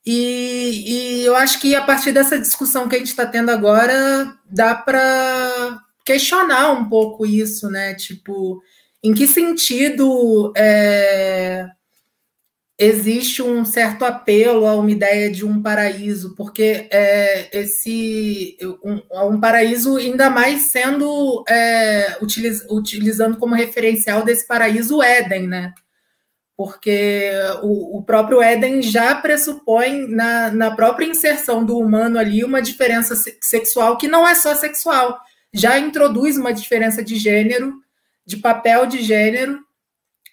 E, 0.10 1.20
e 1.20 1.26
eu 1.26 1.36
acho 1.36 1.60
que 1.60 1.76
a 1.76 1.82
partir 1.82 2.14
dessa 2.14 2.40
discussão 2.40 2.88
que 2.88 2.96
a 2.96 2.98
gente 2.98 3.10
está 3.10 3.26
tendo 3.26 3.52
agora, 3.52 4.34
dá 4.50 4.74
para 4.74 5.82
questionar 6.06 6.72
um 6.72 6.88
pouco 6.88 7.26
isso, 7.26 7.70
né? 7.70 7.94
Tipo, 7.94 8.62
em 9.04 9.14
que 9.14 9.28
sentido 9.28 10.54
é, 10.56 11.68
existe 12.80 13.42
um 13.42 13.66
certo 13.66 14.06
apelo 14.06 14.66
a 14.66 14.78
uma 14.78 14.90
ideia 14.90 15.30
de 15.30 15.46
um 15.46 15.62
paraíso, 15.62 16.34
porque 16.36 16.88
é, 16.90 17.50
esse 17.60 18.58
um, 18.82 19.02
um, 19.34 19.40
paraíso 19.42 19.98
ainda 19.98 20.30
mais 20.30 20.72
sendo 20.72 21.44
é, 21.50 22.16
utiliz, 22.22 22.66
utilizando 22.70 23.36
como 23.36 23.54
referencial 23.54 24.24
desse 24.24 24.48
paraíso 24.48 25.00
o 25.00 25.04
Éden, 25.04 25.48
né? 25.48 25.74
Porque 26.58 27.32
o, 27.62 28.00
o 28.00 28.04
próprio 28.04 28.42
Éden 28.42 28.82
já 28.82 29.14
pressupõe 29.14 30.08
na, 30.08 30.50
na 30.50 30.76
própria 30.76 31.06
inserção 31.06 31.64
do 31.64 31.78
humano 31.78 32.18
ali 32.18 32.44
uma 32.44 32.62
diferença 32.62 33.16
sexual 33.40 33.96
que 33.96 34.08
não 34.08 34.28
é 34.28 34.34
só 34.34 34.56
sexual, 34.56 35.20
já 35.54 35.78
introduz 35.78 36.36
uma 36.36 36.52
diferença 36.52 37.04
de 37.04 37.16
gênero, 37.16 37.76
de 38.26 38.38
papel 38.38 38.88
de 38.88 39.04
gênero 39.04 39.60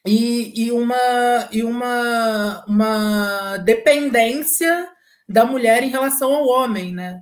e, 0.06 0.64
e, 0.64 0.72
uma, 0.72 1.48
e 1.52 1.62
uma, 1.62 2.64
uma 2.66 3.58
dependência 3.58 4.88
da 5.28 5.44
mulher 5.44 5.82
em 5.82 5.90
relação 5.90 6.34
ao 6.34 6.46
homem, 6.46 6.92
né? 6.92 7.20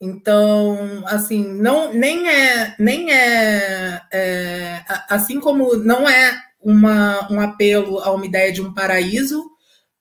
Então, 0.00 1.04
assim, 1.06 1.42
não 1.54 1.92
nem 1.92 2.28
é 2.28 2.74
nem 2.78 3.12
é, 3.12 4.02
é 4.12 4.84
assim 5.08 5.40
como 5.40 5.76
não 5.76 6.06
é 6.08 6.45
uma, 6.66 7.32
um 7.32 7.40
apelo 7.40 8.00
a 8.00 8.10
uma 8.10 8.26
ideia 8.26 8.50
de 8.50 8.60
um 8.60 8.74
paraíso, 8.74 9.48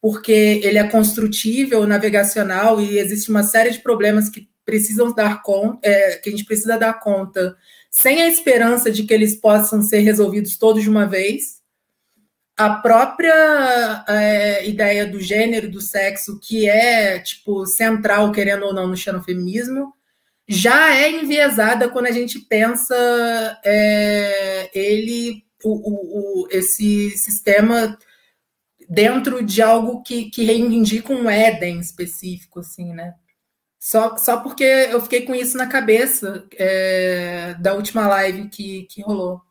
porque 0.02 0.60
ele 0.64 0.80
é 0.80 0.88
construtível, 0.88 1.86
navegacional 1.86 2.82
e 2.82 2.98
existe 2.98 3.30
uma 3.30 3.44
série 3.44 3.70
de 3.70 3.80
problemas 3.80 4.30
que 4.30 4.50
precisam 4.66 5.14
dar 5.14 5.44
conta, 5.44 5.88
é, 5.88 6.18
que 6.18 6.28
a 6.28 6.32
gente 6.32 6.44
precisa 6.44 6.76
dar 6.76 7.00
conta, 7.00 7.56
sem 7.92 8.20
a 8.24 8.28
esperança 8.28 8.90
de 8.90 9.04
que 9.04 9.14
eles 9.14 9.36
possam 9.36 9.84
ser 9.84 10.00
resolvidos 10.00 10.58
todos 10.58 10.82
de 10.82 10.90
uma 10.90 11.06
vez. 11.06 11.62
A 12.58 12.72
própria 12.72 14.04
é, 14.10 14.68
ideia 14.68 15.06
do 15.06 15.22
gênero, 15.22 15.70
do 15.70 15.80
sexo, 15.80 16.40
que 16.42 16.68
é 16.68 17.20
tipo 17.20 17.68
central, 17.68 18.32
querendo 18.32 18.66
ou 18.66 18.74
não, 18.74 18.88
no 18.88 18.98
xenofeminismo, 18.98 19.94
já 20.48 20.96
é 20.96 21.12
enviesada 21.12 21.90
quando 21.90 22.08
a 22.08 22.12
gente 22.12 22.40
pensa 22.40 22.96
é, 23.64 24.72
ele, 24.74 25.45
o, 25.70 26.44
o, 26.44 26.48
esse 26.52 27.12
sistema 27.12 27.98
dentro 28.90 29.44
de 29.44 29.62
algo 29.62 30.04
que, 30.04 30.30
que 30.30 30.44
reivindica 30.44 31.14
um 31.14 31.30
Éden 31.30 31.80
específico, 31.80 32.60
assim, 32.60 32.94
né? 32.94 33.16
Só, 33.80 34.18
só 34.18 34.42
porque 34.42 34.64
eu 34.64 35.02
fiquei 35.02 35.26
com 35.26 35.36
isso 35.36 35.58
na 35.58 35.68
cabeça 35.68 36.48
é, 36.54 37.54
da 37.56 37.74
última 37.74 38.08
live 38.08 38.50
que, 38.50 38.84
que 38.84 39.02
rolou. 39.02 39.42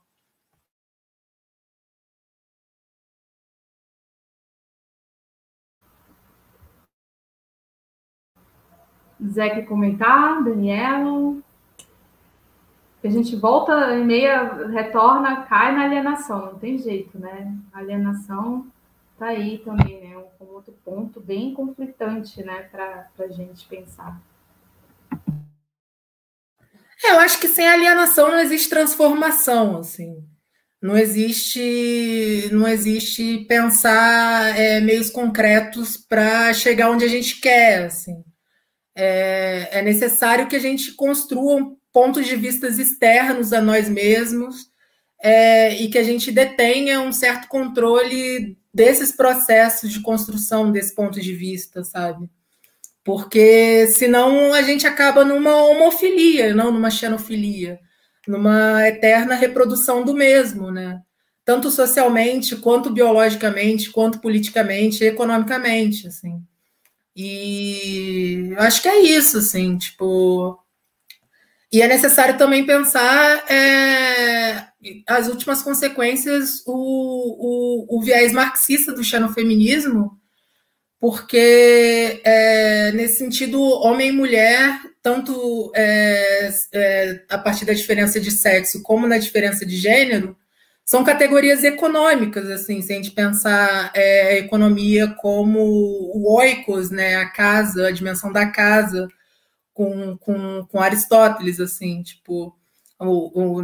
Zé 9.23 9.51
quer 9.51 9.66
comentar, 9.66 10.43
Daniela? 10.45 11.43
A 13.05 13.10
gente 13.10 13.36
volta 13.36 13.94
em 13.94 14.05
meia, 14.05 14.66
retorna, 14.68 15.43
cai 15.43 15.74
na 15.74 15.85
alienação, 15.85 16.47
não 16.47 16.59
tem 16.59 16.78
jeito, 16.78 17.18
né? 17.18 17.55
A 17.72 17.81
alienação 17.81 18.66
tá 19.18 19.26
aí 19.26 19.59
também, 19.59 20.01
né? 20.01 20.16
Um, 20.16 20.44
um 20.44 20.55
outro 20.55 20.74
ponto 20.85 21.20
bem 21.20 21.52
conflitante, 21.52 22.43
né, 22.43 22.68
para 22.72 23.09
a 23.18 23.28
gente 23.28 23.66
pensar. 23.66 24.20
É, 27.05 27.12
eu 27.12 27.18
acho 27.18 27.39
que 27.39 27.48
sem 27.48 27.68
alienação 27.68 28.28
não 28.28 28.39
existe 28.39 28.70
transformação, 28.70 29.78
assim. 29.78 30.24
Não 30.81 30.97
existe, 30.97 32.48
não 32.52 32.66
existe 32.66 33.44
pensar 33.47 34.59
é, 34.59 34.81
meios 34.81 35.10
concretos 35.10 35.97
para 35.97 36.52
chegar 36.55 36.90
onde 36.90 37.05
a 37.05 37.09
gente 37.09 37.40
quer, 37.40 37.86
assim 37.86 38.24
é, 38.94 39.78
é 39.78 39.82
necessário 39.82 40.47
que 40.47 40.56
a 40.56 40.60
gente 40.60 40.93
construa 40.93 41.76
pontos 41.95 42.27
de 42.27 42.35
vista 42.35 42.66
externos 42.66 43.53
a 43.53 43.61
nós 43.61 43.89
mesmos 43.89 44.69
é, 45.23 45.81
e 45.81 45.89
que 45.89 45.97
a 45.97 46.03
gente 46.03 46.33
detenha 46.33 47.01
um 47.01 47.12
certo 47.12 47.47
controle 47.47 48.59
desses 48.75 49.12
processos 49.12 49.93
de 49.93 50.01
construção 50.01 50.73
desse 50.73 50.93
ponto 50.93 51.21
de 51.21 51.33
vista, 51.33 51.85
sabe? 51.85 52.29
Porque 53.05 53.87
senão 53.87 54.53
a 54.53 54.61
gente 54.62 54.87
acaba 54.89 55.25
numa 55.25 55.55
homofilia, 55.55 56.53
não 56.53 56.73
numa 56.73 56.91
xenofilia, 56.91 57.79
numa 58.27 58.89
eterna 58.89 59.37
reprodução 59.37 60.05
do 60.05 60.15
mesmo, 60.15 60.73
né? 60.73 61.01
Tanto 61.45 61.71
socialmente, 61.71 62.57
quanto 62.57 62.91
biologicamente, 62.91 63.91
quanto 63.91 64.19
politicamente, 64.19 65.05
economicamente, 65.05 66.09
assim. 66.09 66.43
E 67.15 68.53
acho 68.57 68.83
que 68.83 68.89
é 68.89 69.01
isso, 69.03 69.39
assim, 69.39 69.79
tipo. 69.79 70.59
E 71.74 71.82
é 71.82 71.88
necessário 71.88 72.38
também 72.38 72.64
pensar 72.64 73.51
é, 73.51 74.64
as 75.09 75.26
últimas 75.26 75.60
consequências, 75.60 76.62
o, 76.64 76.70
o, 76.72 77.98
o, 77.98 78.01
viés 78.01 78.32
marxista 78.32 78.92
do 78.92 79.02
xenofeminismo, 79.02 80.12
porque 81.01 82.20
é, 82.24 82.92
nesse 82.92 83.18
sentido, 83.18 83.60
homem 83.60 84.10
e 84.10 84.12
mulher, 84.12 84.78
tanto 85.02 85.72
é, 85.74 86.48
é 86.72 87.24
a 87.28 87.38
partir 87.38 87.64
da 87.64 87.72
diferença 87.72 88.20
de 88.20 88.30
sexo 88.30 88.80
como 88.80 89.09
na 89.09 89.18
diferença 89.18 89.66
de 89.66 89.76
gênero, 89.76 90.36
são 90.84 91.02
categorias 91.02 91.64
econômicas, 91.64 92.48
assim, 92.51 92.82
se 92.82 92.92
a 92.92 92.96
gente 92.96 93.10
pensar 93.10 93.90
é, 93.96 94.28
a 94.28 94.38
economia 94.38 95.09
como 95.09 95.59
o 95.59 96.36
oikos, 96.36 96.92
né, 96.92 97.16
a 97.16 97.28
casa, 97.28 97.88
a 97.88 97.90
dimensão 97.90 98.32
da 98.32 98.46
casa, 98.46 99.09
com, 99.74 100.16
com, 100.16 100.64
com 100.66 100.80
Aristóteles, 100.80 101.60
assim, 101.60 102.02
tipo, 102.02 102.56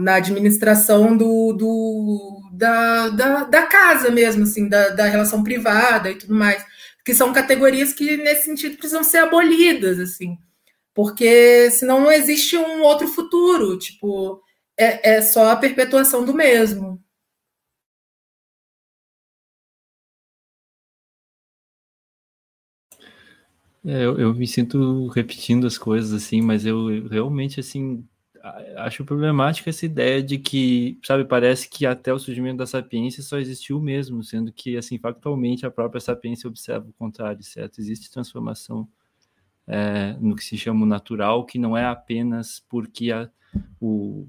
na 0.01 0.17
administração 0.17 1.17
do, 1.17 1.53
do, 1.53 2.51
da, 2.53 3.09
da, 3.11 3.45
da, 3.45 3.67
casa 3.67 4.11
mesmo, 4.11 4.43
assim, 4.43 4.69
da, 4.69 4.89
da 4.91 5.07
relação 5.07 5.43
privada 5.43 6.11
e 6.11 6.17
tudo 6.17 6.35
mais, 6.35 6.63
que 7.05 7.15
são 7.15 7.33
categorias 7.33 7.93
que, 7.93 8.17
nesse 8.17 8.45
sentido, 8.45 8.77
precisam 8.77 9.05
ser 9.05 9.19
abolidas, 9.19 9.99
assim, 10.01 10.37
porque 10.93 11.71
senão 11.71 12.01
não 12.01 12.11
existe 12.13 12.57
um 12.59 12.83
outro 12.83 13.07
futuro, 13.07 13.79
tipo, 13.79 14.43
é, 14.77 15.17
é 15.17 15.23
só 15.23 15.51
a 15.51 15.57
perpetuação 15.57 16.25
do 16.25 16.35
mesmo. 16.35 17.01
É, 23.85 24.05
eu, 24.05 24.19
eu 24.19 24.35
me 24.35 24.47
sinto 24.47 25.07
repetindo 25.09 25.67
as 25.67 25.79
coisas 25.79 26.13
assim, 26.13 26.43
mas 26.43 26.67
eu 26.67 27.09
realmente 27.09 27.61
assim 27.61 28.07
acho 28.77 29.05
problemática 29.05 29.71
essa 29.71 29.85
ideia 29.85 30.23
de 30.23 30.39
que, 30.39 30.99
sabe, 31.05 31.25
parece 31.25 31.69
que 31.69 31.85
até 31.85 32.13
o 32.13 32.19
surgimento 32.19 32.59
da 32.59 32.67
sapiência 32.67 33.23
só 33.23 33.39
existiu 33.39 33.81
mesmo, 33.81 34.23
sendo 34.25 34.53
que, 34.53 34.77
assim, 34.77 34.99
factualmente 34.99 35.67
a 35.67 35.71
própria 35.71 36.01
sapiência 36.01 36.49
observa 36.49 36.89
o 36.89 36.93
contrário, 36.95 37.43
certo? 37.43 37.79
Existe 37.79 38.11
transformação 38.11 38.89
é, 39.67 40.17
no 40.21 40.35
que 40.35 40.45
se 40.45 40.57
chama 40.57 40.85
o 40.85 40.89
natural, 40.89 41.45
que 41.45 41.59
não 41.59 41.77
é 41.77 41.85
apenas 41.85 42.63
porque 42.69 43.13
a, 43.13 43.29
o, 43.81 44.27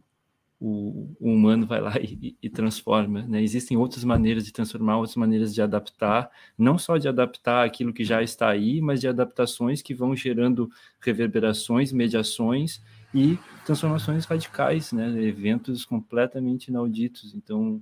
o, 0.62 1.16
o 1.20 1.34
humano 1.34 1.66
vai 1.66 1.82
lá 1.82 1.94
e, 2.00 2.38
e, 2.40 2.50
transforma. 2.50 3.24
Né? 3.24 3.42
Existem 3.42 3.76
outras 3.76 4.04
maneiras 4.04 4.46
de 4.46 4.54
transformar, 4.54 4.98
outras 4.98 5.16
maneiras 5.16 5.56
de 5.56 5.62
adaptar, 5.62 6.30
não 6.56 6.78
só 6.78 6.98
de 6.98 7.08
adaptar 7.08 7.66
aquilo 7.66 7.92
que 7.92 8.04
já 8.04 8.22
está 8.22 8.48
aí, 8.48 8.80
mas 8.80 9.02
de 9.02 9.08
adaptações 9.08 9.82
que 9.82 9.96
vão 9.96 10.16
gerando 10.16 10.70
reverberações, 11.00 11.92
mediações 11.92 12.80
e 13.12 13.40
transformações 13.66 14.26
radicais, 14.26 14.94
né? 14.94 15.10
eventos 15.24 15.84
completamente 15.84 16.68
inauditos. 16.68 17.34
Então, 17.34 17.82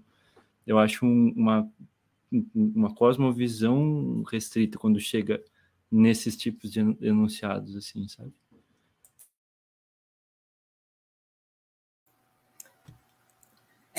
eu 0.65 0.79
acho 0.79 1.05
um, 1.05 1.33
uma, 1.35 1.69
uma 2.55 2.95
cosmovisão 2.95 4.23
restrita 4.31 4.79
quando 4.79 5.01
chega 5.01 5.43
nesses 5.91 6.37
tipos 6.37 6.71
de 6.71 6.79
enunciados, 7.01 7.75
assim, 7.75 8.07
sabe? 8.07 8.31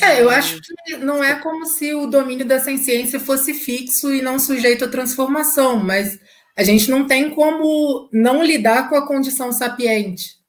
É, 0.03 0.23
eu 0.23 0.31
acho 0.31 0.61
que 0.61 0.97
não 0.97 1.23
é 1.23 1.35
como 1.37 1.67
se 1.67 1.95
o 1.95 2.07
domínio 2.07 2.47
dessa 2.47 2.75
ciência 2.77 3.21
fosse 3.21 3.55
fixo 3.55 4.13
e 4.13 4.23
não 4.23 4.39
sujeito 4.39 4.85
à 4.85 4.89
transformação, 4.89 5.79
mas 5.79 6.19
a 6.57 6.63
gente 6.63 6.91
não 6.91 7.07
tem 7.07 7.31
como 7.31 8.09
não 8.13 8.43
lidar 8.43 8.89
com 8.89 8.97
a 8.97 9.07
condição 9.07 9.53
sapiente. 9.53 10.41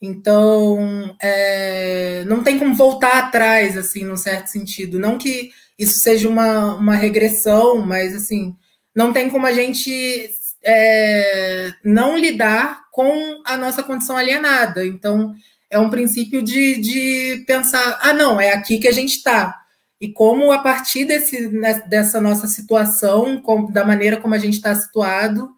Então, 0.00 1.16
é, 1.20 2.24
não 2.26 2.42
tem 2.42 2.58
como 2.58 2.74
voltar 2.74 3.18
atrás, 3.18 3.76
assim, 3.76 4.04
num 4.04 4.16
certo 4.16 4.48
sentido. 4.48 4.98
Não 4.98 5.16
que 5.16 5.50
isso 5.78 5.98
seja 5.98 6.28
uma, 6.28 6.74
uma 6.74 6.94
regressão, 6.94 7.84
mas, 7.84 8.14
assim, 8.14 8.54
não 8.94 9.12
tem 9.12 9.30
como 9.30 9.46
a 9.46 9.52
gente 9.52 10.30
é, 10.62 11.72
não 11.82 12.16
lidar 12.16 12.84
com 12.92 13.42
a 13.44 13.56
nossa 13.56 13.82
condição 13.82 14.16
alienada. 14.16 14.86
Então, 14.86 15.34
é 15.74 15.78
um 15.78 15.90
princípio 15.90 16.40
de, 16.40 16.76
de 16.76 17.44
pensar, 17.48 17.98
ah, 18.00 18.12
não, 18.12 18.40
é 18.40 18.52
aqui 18.52 18.78
que 18.78 18.86
a 18.86 18.92
gente 18.92 19.16
está. 19.16 19.60
E 20.00 20.08
como, 20.08 20.52
a 20.52 20.58
partir 20.58 21.04
desse, 21.04 21.48
né, 21.48 21.82
dessa 21.88 22.20
nossa 22.20 22.46
situação, 22.46 23.42
da 23.72 23.84
maneira 23.84 24.16
como 24.16 24.34
a 24.34 24.38
gente 24.38 24.54
está 24.54 24.72
situado, 24.72 25.50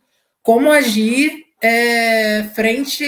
como 0.43 0.70
agir 0.70 1.44
é, 1.60 2.44
frente 2.55 3.05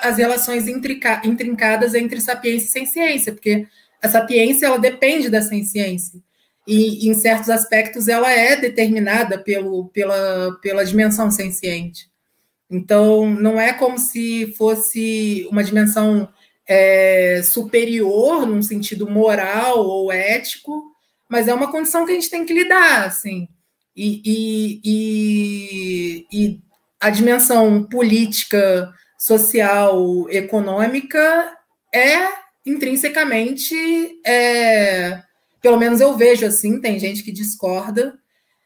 às 0.00 0.18
relações 0.18 0.68
intrincadas 0.68 1.94
entre 1.94 2.20
sapiência 2.20 2.66
e 2.66 2.70
sem 2.70 2.86
ciência, 2.86 3.32
porque 3.32 3.66
a 4.00 4.08
sapiência 4.08 4.66
ela 4.66 4.78
depende 4.78 5.28
da 5.28 5.42
sem 5.42 5.64
ciência. 5.64 6.20
E, 6.64 7.08
em 7.08 7.14
certos 7.14 7.50
aspectos, 7.50 8.06
ela 8.06 8.30
é 8.30 8.54
determinada 8.54 9.36
pelo, 9.36 9.88
pela, 9.88 10.56
pela 10.62 10.84
dimensão 10.84 11.28
senciente. 11.28 12.08
Então, 12.70 13.28
não 13.28 13.60
é 13.60 13.72
como 13.72 13.98
se 13.98 14.54
fosse 14.56 15.44
uma 15.50 15.64
dimensão 15.64 16.28
é, 16.68 17.42
superior, 17.42 18.46
num 18.46 18.62
sentido 18.62 19.08
moral 19.08 19.86
ou 19.86 20.12
ético, 20.12 20.84
mas 21.28 21.48
é 21.48 21.54
uma 21.54 21.70
condição 21.70 22.04
que 22.04 22.12
a 22.12 22.14
gente 22.14 22.30
tem 22.30 22.44
que 22.44 22.52
lidar, 22.52 23.06
assim. 23.06 23.48
E, 23.96 24.22
e, 24.24 24.80
e, 24.84 26.26
e 26.32 26.60
a 27.00 27.10
dimensão 27.10 27.84
política, 27.84 28.92
social, 29.18 30.28
econômica 30.30 31.56
é 31.94 32.28
intrinsecamente, 32.64 33.74
é, 34.24 35.22
pelo 35.60 35.78
menos 35.78 36.00
eu 36.00 36.16
vejo 36.16 36.46
assim, 36.46 36.80
tem 36.80 36.98
gente 36.98 37.22
que 37.22 37.32
discorda, 37.32 38.14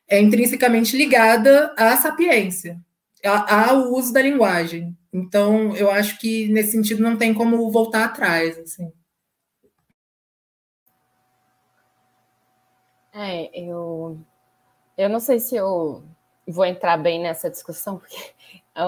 é 0.09 0.20
intrinsecamente 0.20 0.97
ligada 0.97 1.74
à 1.77 1.97
sapiência 1.97 2.78
ao 3.24 3.93
uso 3.93 4.12
da 4.12 4.23
linguagem. 4.23 4.97
Então, 5.17 5.75
eu 5.75 5.91
acho 5.91 6.19
que 6.19 6.47
nesse 6.49 6.73
sentido 6.73 7.03
não 7.03 7.17
tem 7.17 7.33
como 7.33 7.71
voltar 7.71 8.05
atrás, 8.05 8.59
assim. 8.59 8.93
É, 13.15 13.49
eu, 13.59 14.19
eu 14.95 15.09
não 15.09 15.19
sei 15.19 15.41
se 15.41 15.57
eu 15.57 16.03
vou 16.47 16.67
entrar 16.67 16.99
bem 16.99 17.19
nessa 17.19 17.49
discussão, 17.49 17.97
porque 17.99 18.35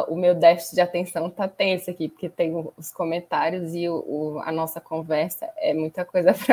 o 0.09 0.17
meu 0.17 0.35
déficit 0.35 0.75
de 0.75 0.83
atenção 0.83 1.29
está 1.29 1.49
tenso 1.49 1.91
aqui, 1.91 2.11
porque 2.11 2.29
tem 2.29 2.53
os 2.77 2.93
comentários 2.93 3.75
e 3.75 3.89
o, 3.89 3.95
o, 4.07 4.39
a 4.41 4.53
nossa 4.53 4.83
conversa 4.83 5.49
é 5.57 5.73
muita 5.73 6.05
coisa 6.05 6.35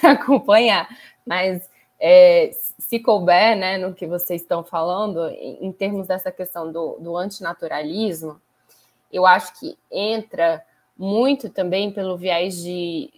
para 0.00 0.12
acompanhar. 0.12 0.88
Mas 1.26 1.68
é, 1.98 2.52
se 2.78 3.00
couber 3.00 3.56
né, 3.56 3.76
no 3.76 3.92
que 3.92 4.06
vocês 4.06 4.40
estão 4.40 4.62
falando, 4.62 5.28
em, 5.30 5.66
em 5.66 5.72
termos 5.72 6.06
dessa 6.06 6.30
questão 6.30 6.70
do, 6.70 6.96
do 7.00 7.16
antinaturalismo, 7.16 8.40
eu 9.14 9.24
acho 9.24 9.58
que 9.58 9.78
entra 9.90 10.64
muito 10.98 11.48
também 11.48 11.92
pelo 11.92 12.16
viés 12.16 12.56
de 12.56 13.10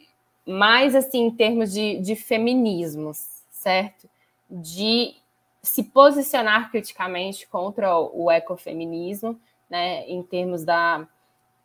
mais 0.46 0.94
assim 0.94 1.22
em 1.24 1.30
termos 1.30 1.72
de, 1.72 1.98
de 1.98 2.14
feminismos, 2.14 3.42
certo? 3.50 4.08
De 4.48 5.14
se 5.62 5.82
posicionar 5.82 6.70
criticamente 6.70 7.48
contra 7.48 7.98
o 7.98 8.30
ecofeminismo, 8.30 9.40
né? 9.68 10.06
Em 10.06 10.22
termos 10.22 10.64
da 10.64 11.08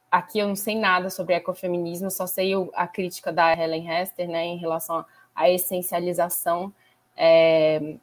aqui 0.10 0.40
eu 0.40 0.48
não 0.48 0.56
sei 0.56 0.76
nada 0.78 1.10
sobre 1.10 1.36
ecofeminismo, 1.36 2.10
só 2.10 2.28
sei 2.28 2.53
a 2.74 2.88
crítica 2.88 3.32
da 3.32 3.53
Helen 3.53 3.90
Hester, 3.90 4.28
né, 4.28 4.45
em 4.45 4.58
relação 4.58 5.06
à 5.34 5.49
essencialização 5.49 6.74
é, 7.16 7.95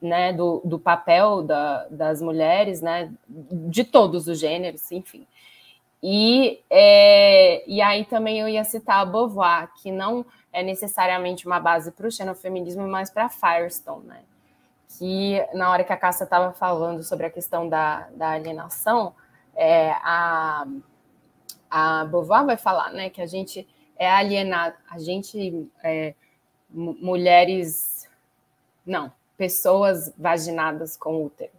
né, 0.00 0.32
do, 0.32 0.60
do 0.64 0.78
papel 0.78 1.42
da, 1.42 1.86
das 1.88 2.22
mulheres, 2.22 2.80
né, 2.80 3.12
de 3.28 3.84
todos 3.84 4.28
os 4.28 4.38
gêneros, 4.38 4.90
enfim. 4.92 5.26
E, 6.02 6.60
é, 6.68 7.62
e 7.68 7.80
aí 7.80 8.04
também 8.04 8.40
eu 8.40 8.48
ia 8.48 8.64
citar 8.64 9.00
a 9.00 9.04
Beauvoir, 9.04 9.72
que 9.74 9.92
não 9.92 10.26
é 10.52 10.62
necessariamente 10.62 11.46
uma 11.46 11.60
base 11.60 11.92
para 11.92 12.06
o 12.06 12.10
xenofeminismo, 12.10 12.86
mas 12.88 13.08
para 13.10 13.28
Firestone, 13.28 14.06
né? 14.06 14.22
Que 14.98 15.46
na 15.54 15.70
hora 15.70 15.84
que 15.84 15.92
a 15.92 15.96
Cássia 15.96 16.24
estava 16.24 16.52
falando 16.52 17.02
sobre 17.02 17.26
a 17.26 17.30
questão 17.30 17.68
da, 17.68 18.08
da 18.10 18.32
alienação, 18.32 19.14
é, 19.54 19.92
a, 20.02 20.66
a 21.70 22.04
Beauvoir 22.04 22.44
vai 22.44 22.56
falar 22.56 22.92
né, 22.92 23.08
que 23.08 23.22
a 23.22 23.26
gente 23.26 23.66
é 23.96 24.10
alienado, 24.10 24.76
a 24.90 24.98
gente, 24.98 25.70
é, 25.82 26.14
mulheres 26.68 27.92
não, 28.84 29.12
pessoas 29.36 30.12
vaginadas 30.16 30.96
com 30.96 31.24
útero. 31.24 31.52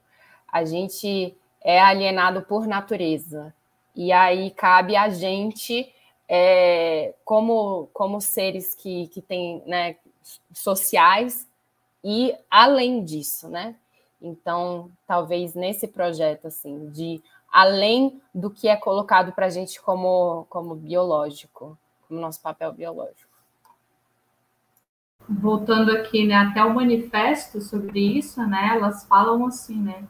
A 0.47 0.63
gente 0.63 1.35
é 1.61 1.79
alienado 1.79 2.41
por 2.43 2.67
natureza. 2.67 3.53
E 3.95 4.11
aí 4.11 4.51
cabe 4.51 4.95
a 4.95 5.09
gente, 5.09 5.93
é, 6.27 7.13
como, 7.23 7.89
como 7.93 8.19
seres 8.21 8.73
que, 8.73 9.07
que 9.07 9.21
têm 9.21 9.61
né, 9.65 9.95
sociais, 10.53 11.47
e 12.03 12.35
além 12.49 13.03
disso, 13.03 13.47
né? 13.47 13.75
Então, 14.21 14.89
talvez 15.05 15.53
nesse 15.53 15.87
projeto, 15.87 16.47
assim, 16.47 16.89
de 16.89 17.21
além 17.51 18.21
do 18.33 18.49
que 18.49 18.67
é 18.67 18.75
colocado 18.75 19.31
para 19.33 19.45
a 19.45 19.49
gente 19.49 19.81
como, 19.81 20.45
como 20.49 20.75
biológico, 20.75 21.77
como 22.07 22.19
nosso 22.19 22.41
papel 22.41 22.71
biológico 22.73 23.32
voltando 25.27 25.91
aqui 25.91 26.27
né, 26.27 26.35
até 26.35 26.63
o 26.63 26.73
manifesto 26.73 27.61
sobre 27.61 28.17
isso, 28.17 28.45
né, 28.45 28.71
elas 28.73 29.05
falam 29.05 29.45
assim, 29.45 29.81
né, 29.81 30.03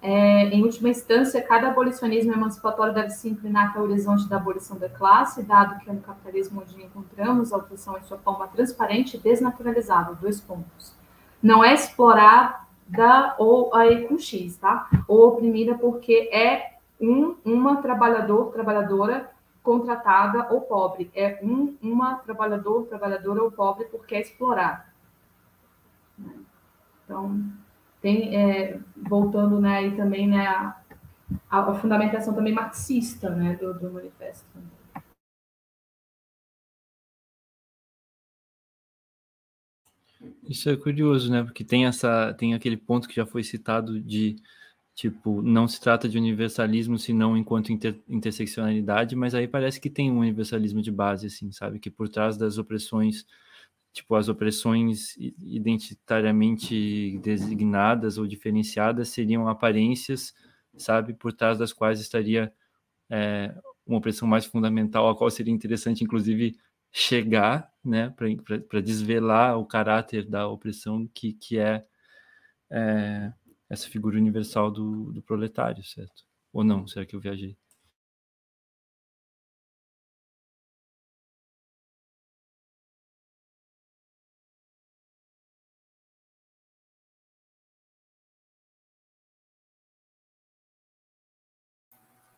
é, 0.00 0.44
em 0.50 0.62
última 0.62 0.88
instância, 0.88 1.42
cada 1.42 1.68
abolicionismo 1.68 2.32
emancipatório 2.32 2.94
deve 2.94 3.10
se 3.10 3.28
inclinar 3.28 3.72
para 3.72 3.82
o 3.82 3.84
horizonte 3.84 4.28
da 4.28 4.36
abolição 4.36 4.78
da 4.78 4.88
classe, 4.88 5.42
dado 5.42 5.78
que 5.80 5.90
é 5.90 5.92
no 5.92 6.00
capitalismo 6.00 6.62
onde 6.62 6.80
encontramos 6.80 7.52
a 7.52 7.56
opressão 7.56 7.98
em 7.98 8.02
sua 8.02 8.18
forma 8.18 8.46
transparente 8.46 9.16
e 9.16 9.20
desnaturalizada, 9.20 10.14
dois 10.14 10.40
pontos. 10.40 10.94
Não 11.42 11.64
é 11.64 11.74
explorada 11.74 13.34
ou 13.38 13.74
aí 13.74 14.06
com 14.06 14.18
X, 14.18 14.56
tá? 14.56 14.88
Ou 15.08 15.28
oprimida 15.28 15.74
porque 15.76 16.30
é 16.32 16.78
um, 17.00 17.34
uma 17.44 17.82
trabalhador, 17.82 18.52
trabalhadora 18.52 19.28
contratada 19.68 20.50
ou 20.50 20.62
pobre, 20.62 21.10
é 21.14 21.38
um, 21.42 21.76
uma 21.82 22.14
trabalhador, 22.14 22.86
trabalhadora 22.86 23.42
ou 23.42 23.52
pobre 23.52 23.84
porque 23.84 24.14
é 24.14 24.22
explorada. 24.22 24.86
Então, 27.04 27.44
tem, 28.00 28.34
é, 28.34 28.80
voltando 28.96 29.60
né, 29.60 29.76
aí 29.76 29.94
também 29.94 30.26
né, 30.26 30.46
a, 30.46 30.80
a, 31.50 31.74
fundamentação 31.74 32.34
também 32.34 32.54
marxista 32.54 33.28
né, 33.28 33.56
do, 33.56 33.78
do 33.78 33.92
manifesto. 33.92 34.46
Isso 40.44 40.70
é 40.70 40.76
curioso, 40.78 41.30
né? 41.30 41.44
Porque 41.44 41.62
tem 41.62 41.84
essa, 41.84 42.32
tem 42.32 42.54
aquele 42.54 42.78
ponto 42.78 43.06
que 43.06 43.16
já 43.16 43.26
foi 43.26 43.44
citado 43.44 44.00
de 44.00 44.36
Tipo, 44.98 45.40
não 45.42 45.68
se 45.68 45.80
trata 45.80 46.08
de 46.08 46.18
universalismo 46.18 46.98
senão 46.98 47.36
enquanto 47.36 47.70
inter, 47.70 48.02
interseccionalidade, 48.08 49.14
mas 49.14 49.32
aí 49.32 49.46
parece 49.46 49.80
que 49.80 49.88
tem 49.88 50.10
um 50.10 50.18
universalismo 50.18 50.82
de 50.82 50.90
base, 50.90 51.28
assim, 51.28 51.52
sabe? 51.52 51.78
Que 51.78 51.88
por 51.88 52.08
trás 52.08 52.36
das 52.36 52.58
opressões, 52.58 53.24
tipo, 53.92 54.16
as 54.16 54.28
opressões 54.28 55.16
identitariamente 55.16 57.16
designadas 57.22 58.18
ou 58.18 58.26
diferenciadas 58.26 59.10
seriam 59.10 59.48
aparências, 59.48 60.34
sabe? 60.76 61.14
Por 61.14 61.32
trás 61.32 61.58
das 61.58 61.72
quais 61.72 62.00
estaria 62.00 62.52
é, 63.08 63.54
uma 63.86 63.98
opressão 63.98 64.26
mais 64.26 64.46
fundamental, 64.46 65.08
a 65.08 65.16
qual 65.16 65.30
seria 65.30 65.54
interessante, 65.54 66.02
inclusive, 66.02 66.56
chegar, 66.90 67.70
né, 67.84 68.12
para 68.68 68.80
desvelar 68.80 69.58
o 69.58 69.64
caráter 69.64 70.28
da 70.28 70.48
opressão 70.48 71.06
que, 71.14 71.34
que 71.34 71.56
é, 71.56 71.84
é 72.70 73.32
essa 73.70 73.88
figura 73.88 74.16
universal 74.16 74.70
do, 74.70 75.12
do 75.12 75.22
proletário, 75.22 75.84
certo? 75.84 76.24
Ou 76.52 76.64
não? 76.64 76.86
Será 76.86 77.04
que 77.06 77.14
eu 77.14 77.20
viajei? 77.20 77.56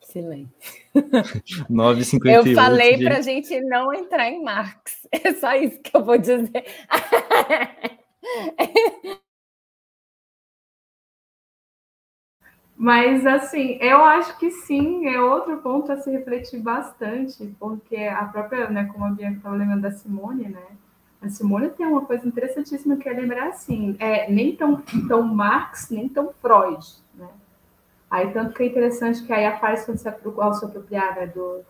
Silêncio. 0.02 0.50
9h58. 1.70 2.46
Eu 2.46 2.54
falei 2.54 2.98
para 2.98 3.18
a 3.18 3.20
gente 3.20 3.60
não 3.60 3.92
entrar 3.94 4.28
em 4.30 4.42
Marx. 4.42 5.06
É 5.12 5.34
só 5.34 5.54
isso 5.54 5.80
que 5.82 5.96
eu 5.96 6.04
vou 6.04 6.18
dizer. 6.18 6.64
Mas, 12.80 13.26
assim, 13.26 13.76
eu 13.78 14.02
acho 14.02 14.38
que 14.38 14.50
sim, 14.50 15.06
é 15.06 15.20
outro 15.20 15.58
ponto 15.58 15.92
a 15.92 15.98
se 15.98 16.10
refletir 16.10 16.62
bastante, 16.62 17.54
porque 17.58 17.94
a 17.94 18.24
própria, 18.24 18.70
né, 18.70 18.88
como 18.90 19.04
a 19.04 19.10
Bianca 19.10 19.36
estava 19.36 19.54
lembrando 19.54 19.82
da 19.82 19.90
Simone, 19.90 20.48
né, 20.48 20.64
a 21.20 21.28
Simone 21.28 21.68
tem 21.68 21.84
uma 21.84 22.06
coisa 22.06 22.26
interessantíssima 22.26 22.96
que 22.96 23.06
é 23.06 23.12
lembrar 23.12 23.48
assim, 23.48 23.94
é 23.98 24.30
nem 24.32 24.56
tão, 24.56 24.82
tão 25.06 25.22
Marx, 25.22 25.90
nem 25.90 26.08
tão 26.08 26.32
Freud, 26.40 26.82
né? 27.14 27.28
Aí, 28.10 28.32
tanto 28.32 28.54
que 28.54 28.62
é 28.62 28.66
interessante 28.68 29.24
que 29.24 29.32
aí 29.34 29.44
a 29.44 29.58
Paz, 29.58 29.84
quando 29.84 29.98
se, 29.98 30.08
ao 30.08 30.54
se 30.54 30.64
apropriar 30.64 31.16
né, 31.16 31.26
do, 31.26 31.60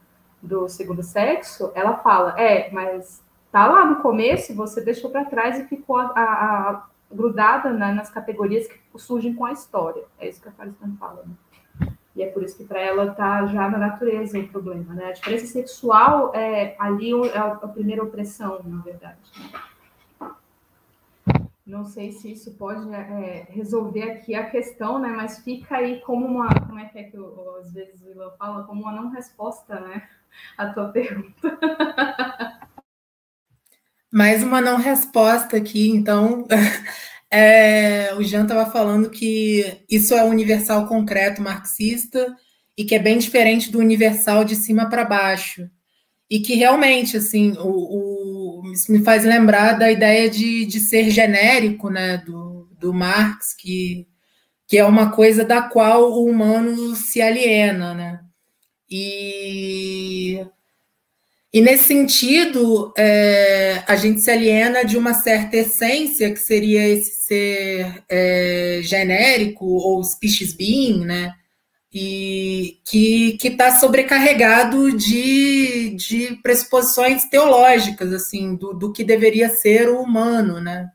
do 0.40 0.68
segundo 0.68 1.02
sexo, 1.02 1.72
ela 1.74 1.96
fala, 1.96 2.40
é, 2.40 2.70
mas 2.70 3.20
tá 3.50 3.66
lá 3.66 3.84
no 3.84 3.96
começo, 3.96 4.54
você 4.54 4.80
deixou 4.80 5.10
para 5.10 5.24
trás 5.24 5.58
e 5.58 5.64
ficou 5.64 5.96
a, 5.96 6.12
a, 6.14 6.70
a 6.70 6.89
grudada 7.10 7.72
né, 7.72 7.92
nas 7.92 8.10
categorias 8.10 8.66
que 8.68 8.78
surgem 8.96 9.34
com 9.34 9.44
a 9.44 9.52
história. 9.52 10.04
É 10.18 10.28
isso 10.28 10.40
que 10.40 10.48
a 10.48 10.52
Faristan 10.52 10.96
fala. 10.98 11.24
Né? 11.26 11.88
E 12.14 12.22
é 12.22 12.26
por 12.26 12.42
isso 12.42 12.56
que 12.56 12.64
para 12.64 12.80
ela 12.80 13.12
tá 13.14 13.46
já 13.46 13.68
na 13.68 13.78
natureza 13.78 14.38
o 14.38 14.48
problema. 14.48 14.94
Né? 14.94 15.06
A 15.06 15.12
diferença 15.12 15.46
sexual 15.46 16.34
é 16.34 16.76
ali 16.78 17.12
é 17.28 17.38
a, 17.38 17.54
primeira 17.68 18.02
opressão, 18.02 18.60
na 18.64 18.82
verdade. 18.82 19.18
Não 21.64 21.84
sei 21.84 22.10
se 22.10 22.32
isso 22.32 22.54
pode 22.54 22.92
é, 22.92 23.46
resolver 23.48 24.02
aqui 24.02 24.34
a 24.34 24.50
questão, 24.50 24.98
né? 24.98 25.08
Mas 25.10 25.38
fica 25.38 25.76
aí 25.76 26.00
como 26.00 26.26
uma, 26.26 26.48
como 26.66 26.80
é 26.80 26.86
que 26.86 26.98
é 26.98 27.04
que 27.04 27.16
eu, 27.16 27.56
às 27.60 27.72
vezes 27.72 28.02
o 28.02 28.10
Ilan 28.10 28.30
fala, 28.32 28.64
como 28.64 28.82
uma 28.82 28.92
não 28.92 29.10
resposta, 29.10 29.78
né? 29.78 30.08
A 30.58 30.72
tua 30.72 30.88
pergunta. 30.88 31.58
Mais 34.12 34.42
uma 34.42 34.60
não 34.60 34.76
resposta 34.76 35.56
aqui, 35.56 35.88
então. 35.88 36.46
É, 37.32 38.12
o 38.16 38.24
Jean 38.24 38.42
estava 38.42 38.68
falando 38.68 39.08
que 39.08 39.84
isso 39.88 40.14
é 40.14 40.24
universal 40.24 40.88
concreto 40.88 41.40
marxista 41.40 42.26
e 42.76 42.84
que 42.84 42.92
é 42.92 42.98
bem 42.98 43.18
diferente 43.18 43.70
do 43.70 43.78
universal 43.78 44.44
de 44.44 44.56
cima 44.56 44.88
para 44.90 45.04
baixo. 45.04 45.70
E 46.28 46.40
que 46.40 46.54
realmente, 46.54 47.16
assim, 47.16 47.52
o, 47.52 48.62
o, 48.62 48.72
isso 48.72 48.90
me 48.90 49.04
faz 49.04 49.24
lembrar 49.24 49.74
da 49.74 49.92
ideia 49.92 50.28
de, 50.28 50.66
de 50.66 50.80
ser 50.80 51.08
genérico, 51.10 51.88
né, 51.88 52.18
do, 52.18 52.68
do 52.78 52.92
Marx, 52.92 53.54
que, 53.54 54.08
que 54.66 54.76
é 54.76 54.84
uma 54.84 55.12
coisa 55.12 55.44
da 55.44 55.62
qual 55.62 56.10
o 56.10 56.24
humano 56.24 56.96
se 56.96 57.22
aliena, 57.22 57.94
né? 57.94 58.20
E 58.90 60.44
e 61.52 61.60
nesse 61.60 61.85
sentido, 61.85 62.93
é, 62.97 63.82
a 63.86 63.97
gente 63.97 64.20
se 64.20 64.31
aliena 64.31 64.85
de 64.85 64.97
uma 64.97 65.14
certa 65.14 65.56
essência, 65.56 66.31
que 66.31 66.39
seria 66.39 66.86
esse 66.89 67.10
ser 67.24 68.05
é, 68.09 68.81
genérico 68.85 69.66
ou 69.66 70.02
species 70.05 70.55
being, 70.55 71.05
né? 71.05 71.35
E 71.93 72.78
que 72.85 73.36
está 73.43 73.77
sobrecarregado 73.81 74.97
de, 74.97 75.90
de 75.97 76.39
pressuposições 76.40 77.24
teológicas, 77.24 78.12
assim, 78.12 78.55
do, 78.55 78.72
do 78.72 78.93
que 78.93 79.02
deveria 79.02 79.48
ser 79.48 79.89
o 79.89 80.01
humano, 80.01 80.60
né? 80.60 80.89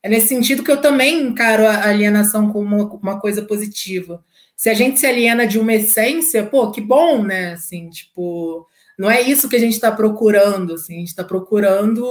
É 0.00 0.08
nesse 0.08 0.28
sentido 0.28 0.62
que 0.62 0.70
eu 0.70 0.80
também 0.80 1.20
encaro 1.20 1.66
a 1.66 1.88
alienação 1.88 2.52
como 2.52 2.76
uma, 2.76 2.84
uma 2.94 3.20
coisa 3.20 3.42
positiva. 3.42 4.24
Se 4.56 4.70
a 4.70 4.74
gente 4.74 5.00
se 5.00 5.06
aliena 5.06 5.48
de 5.48 5.58
uma 5.58 5.74
essência, 5.74 6.46
pô, 6.46 6.70
que 6.70 6.80
bom, 6.80 7.24
né? 7.24 7.54
Assim, 7.54 7.90
tipo, 7.90 8.68
não 8.98 9.10
é 9.10 9.20
isso 9.20 9.48
que 9.48 9.56
a 9.56 9.60
gente 9.60 9.74
está 9.74 9.92
procurando, 9.92 10.74
assim, 10.74 10.96
a 10.96 10.98
gente 10.98 11.08
está 11.08 11.24
procurando 11.24 12.04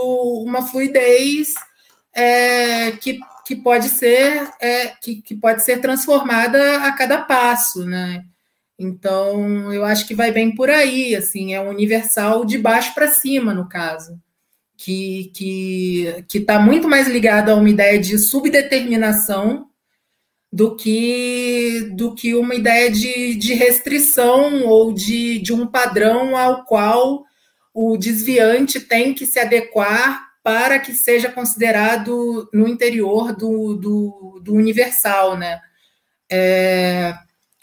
uma 0.44 0.62
fluidez 0.68 1.54
é, 2.14 2.92
que, 2.92 3.20
que 3.46 3.56
pode 3.56 3.90
ser 3.90 4.50
é, 4.62 4.88
que, 5.02 5.22
que 5.22 5.36
pode 5.36 5.64
ser 5.64 5.82
transformada 5.82 6.84
a 6.84 6.92
cada 6.92 7.22
passo, 7.22 7.86
né? 7.86 8.24
Então, 8.78 9.74
eu 9.74 9.86
acho 9.86 10.06
que 10.06 10.14
vai 10.14 10.32
bem 10.32 10.54
por 10.54 10.70
aí, 10.70 11.16
assim, 11.16 11.54
é 11.54 11.62
um 11.62 11.70
universal 11.70 12.46
de 12.46 12.58
baixo 12.58 12.94
para 12.94 13.08
cima, 13.08 13.54
no 13.54 13.68
caso, 13.68 14.20
que 14.78 15.32
que 15.36 16.26
que 16.28 16.38
está 16.40 16.60
muito 16.60 16.88
mais 16.88 17.08
ligado 17.08 17.50
a 17.50 17.56
uma 17.56 17.70
ideia 17.70 18.00
de 18.00 18.18
subdeterminação 18.18 19.70
do 20.56 20.74
que, 20.74 21.92
do 21.92 22.16
que 22.16 22.34
uma 22.34 22.56
ideia 22.56 22.90
de, 22.90 23.36
de 23.36 23.54
restrição 23.54 24.66
ou 24.66 24.94
de, 24.94 25.38
de 25.40 25.52
um 25.52 25.68
padrão 25.68 26.38
ao 26.38 26.64
qual 26.64 27.26
o 27.74 27.98
desviante 27.98 28.80
tem 28.80 29.14
que 29.14 29.26
se 29.26 29.38
adequar 29.38 30.30
para 30.42 30.80
que 30.80 30.94
seja 30.94 31.30
considerado 31.30 32.50
no 32.54 32.70
interior 32.70 33.36
do, 33.36 33.74
do, 33.76 34.42
do 34.42 34.54
universal, 34.54 35.38
né? 35.38 35.60
É, 36.32 37.14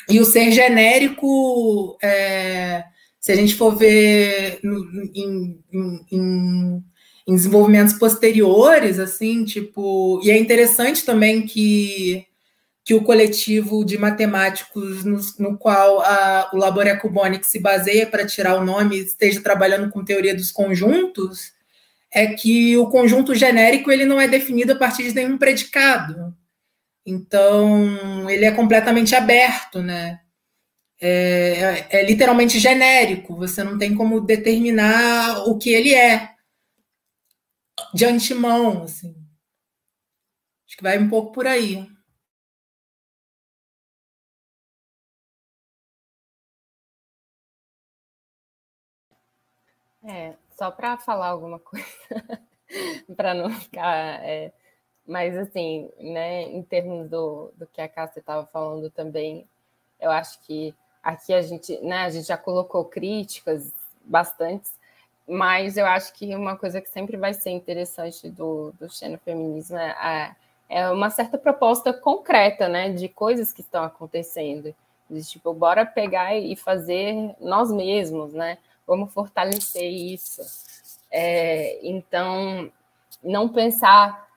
e 0.07 0.21
o 0.21 0.27
ser 0.27 0.53
genérico, 0.53 1.97
é, 2.03 2.85
se 3.19 3.33
a 3.33 3.35
gente 3.35 3.55
for 3.55 3.75
ver 3.75 4.61
em, 4.63 5.63
em, 5.73 6.05
em, 6.13 6.85
em, 7.27 7.35
desenvolvimentos 7.35 7.95
posteriores, 7.95 8.99
assim, 8.99 9.47
tipo, 9.47 10.21
e 10.23 10.31
é 10.31 10.37
interessante 10.37 11.07
também 11.07 11.47
que 11.47 12.31
que 12.85 12.95
o 12.95 13.03
coletivo 13.03 13.85
de 13.85 13.97
matemáticos 13.97 15.05
no, 15.05 15.21
no 15.39 15.57
qual 15.57 16.01
a, 16.01 16.51
o 16.53 16.57
Laboratório 16.57 17.01
Cubonic 17.01 17.47
se 17.47 17.61
baseia 17.61 18.07
para 18.07 18.27
tirar 18.27 18.57
o 18.57 18.65
nome 18.65 18.99
esteja 18.99 19.41
trabalhando 19.41 19.91
com 19.91 20.05
teoria 20.05 20.35
dos 20.35 20.51
conjuntos, 20.51 21.53
é 22.13 22.27
que 22.27 22.77
o 22.77 22.89
conjunto 22.89 23.35
genérico 23.35 23.91
ele 23.91 24.05
não 24.05 24.21
é 24.21 24.27
definido 24.27 24.73
a 24.73 24.77
partir 24.77 25.05
de 25.05 25.15
nenhum 25.15 25.39
predicado. 25.39 26.37
Então, 27.07 28.29
ele 28.29 28.45
é 28.45 28.51
completamente 28.51 29.15
aberto, 29.15 29.83
né? 29.83 30.21
É, 31.01 31.89
é, 31.91 32.01
é 32.01 32.05
literalmente 32.05 32.61
genérico, 32.61 33.35
você 33.35 33.65
não 33.65 33.77
tem 33.77 33.95
como 33.95 34.21
determinar 34.21 35.49
o 35.49 35.59
que 35.59 35.71
ele 35.71 35.95
é 35.95 36.31
de 37.95 38.05
antemão, 38.05 38.85
assim. 38.85 39.15
Acho 40.67 40.77
que 40.77 40.83
vai 40.83 40.99
um 40.99 41.09
pouco 41.09 41.33
por 41.33 41.47
aí. 41.47 41.92
Só 50.63 50.71
para 50.71 50.97
falar 50.97 51.27
alguma 51.27 51.59
coisa, 51.59 51.85
para 53.17 53.35
não 53.35 53.51
ficar. 53.51 54.23
É, 54.23 54.53
mas, 55.05 55.37
assim, 55.37 55.91
né, 55.99 56.43
em 56.43 56.63
termos 56.63 57.09
do, 57.11 57.53
do 57.57 57.67
que 57.67 57.81
a 57.81 57.89
Cássia 57.89 58.21
estava 58.21 58.47
falando 58.47 58.89
também, 58.89 59.45
eu 60.01 60.09
acho 60.13 60.41
que 60.43 60.73
aqui 61.03 61.35
a 61.35 61.43
gente, 61.43 61.77
né, 61.81 62.05
a 62.05 62.11
gente 62.11 62.29
já 62.29 62.37
colocou 62.37 62.85
críticas 62.85 63.73
bastantes, 64.05 64.73
mas 65.27 65.77
eu 65.77 65.85
acho 65.85 66.13
que 66.15 66.33
uma 66.37 66.57
coisa 66.57 66.81
que 66.81 66.89
sempre 66.89 67.17
vai 67.17 67.35
ser 67.35 67.51
interessante 67.51 68.31
do, 68.31 68.73
do 68.79 68.89
xenofeminismo 68.89 69.77
é, 69.77 70.37
é 70.69 70.89
uma 70.91 71.11
certa 71.11 71.37
proposta 71.39 71.93
concreta, 71.93 72.69
né, 72.69 72.91
de 72.91 73.09
coisas 73.09 73.53
que 73.53 73.63
estão 73.63 73.83
acontecendo. 73.83 74.73
De 75.11 75.25
tipo, 75.25 75.53
bora 75.53 75.85
pegar 75.85 76.37
e 76.37 76.55
fazer 76.55 77.35
nós 77.41 77.73
mesmos, 77.73 78.33
né? 78.33 78.59
Vamos 78.93 79.13
fortalecer 79.13 79.91
isso. 79.91 80.43
É, 81.11 81.79
então, 81.83 82.71
não 83.23 83.49
pensar 83.49 84.29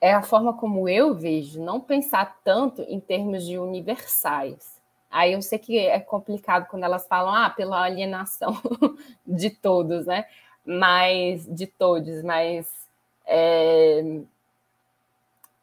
é 0.00 0.12
a 0.12 0.22
forma 0.22 0.52
como 0.52 0.88
eu 0.88 1.14
vejo, 1.14 1.62
não 1.62 1.80
pensar 1.80 2.38
tanto 2.44 2.82
em 2.82 3.00
termos 3.00 3.44
de 3.44 3.58
universais. 3.58 4.78
Aí 5.10 5.32
eu 5.32 5.40
sei 5.42 5.58
que 5.58 5.78
é 5.78 5.98
complicado 5.98 6.68
quando 6.68 6.84
elas 6.84 7.06
falam, 7.06 7.34
ah, 7.34 7.50
pela 7.50 7.82
alienação 7.82 8.60
de 9.26 9.50
todos, 9.50 10.06
né? 10.06 10.26
Mas 10.64 11.46
de 11.46 11.66
todos, 11.66 12.22
mas 12.22 12.70
é, 13.26 14.20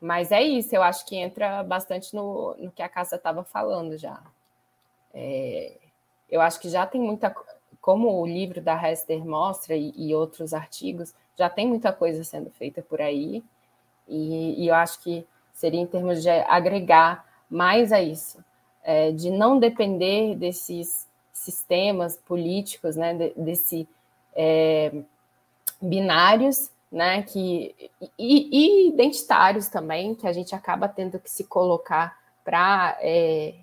mas 0.01 0.31
é 0.31 0.41
isso, 0.41 0.75
eu 0.75 0.83
acho 0.83 1.05
que 1.05 1.15
entra 1.15 1.63
bastante 1.63 2.13
no, 2.15 2.55
no 2.57 2.71
que 2.71 2.81
a 2.81 2.89
Casa 2.89 3.15
estava 3.15 3.43
falando 3.43 3.97
já. 3.97 4.21
É, 5.13 5.77
eu 6.29 6.41
acho 6.41 6.59
que 6.59 6.69
já 6.69 6.85
tem 6.85 6.99
muita 6.99 7.33
como 7.85 8.19
o 8.19 8.25
livro 8.25 8.59
da 8.59 8.73
Hester 8.75 9.23
mostra 9.23 9.75
e, 9.75 9.93
e, 9.95 10.15
outros 10.15 10.55
artigos, 10.55 11.13
já 11.37 11.47
tem 11.51 11.67
muita 11.67 11.93
coisa 11.93 12.23
sendo 12.23 12.49
feita 12.49 12.81
por 12.81 12.99
aí, 12.99 13.43
e, 14.07 14.63
e 14.63 14.67
eu 14.67 14.73
acho 14.73 14.99
que 15.03 15.23
seria 15.53 15.79
em 15.79 15.85
termos 15.85 16.23
de 16.23 16.27
agregar 16.27 17.23
mais 17.47 17.91
a 17.91 18.01
isso, 18.01 18.43
é, 18.83 19.11
de 19.11 19.29
não 19.29 19.59
depender 19.59 20.35
desses 20.35 21.07
sistemas 21.31 22.17
políticos, 22.17 22.95
né, 22.95 23.13
de, 23.13 23.29
desse 23.37 23.87
é, 24.35 24.91
binários, 25.79 26.71
né, 26.91 27.21
que 27.21 27.75
e, 28.17 28.49
e, 28.51 28.87
identitários 28.89 29.67
também, 29.67 30.15
que 30.15 30.27
a 30.27 30.33
gente 30.33 30.55
acaba 30.55 30.87
tendo 30.87 31.19
que 31.19 31.29
se 31.29 31.43
colocar 31.43 32.17
para 32.43 32.97
é, 32.99 33.53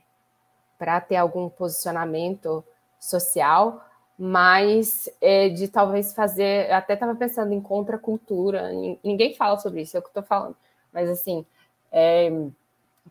para 0.78 1.00
ter 1.00 1.16
algum 1.16 1.48
posicionamento 1.48 2.64
social, 3.00 3.84
mas 4.24 5.10
é, 5.20 5.48
de 5.48 5.66
talvez 5.66 6.14
fazer, 6.14 6.70
até 6.70 6.94
estava 6.94 7.12
pensando 7.12 7.52
em 7.52 7.60
contracultura, 7.60 8.70
ninguém 9.02 9.34
fala 9.34 9.58
sobre 9.58 9.80
isso, 9.82 9.96
é 9.96 9.98
o 9.98 10.02
que 10.02 10.10
estou 10.10 10.22
falando, 10.22 10.54
mas 10.92 11.10
assim, 11.10 11.44
é, 11.90 12.30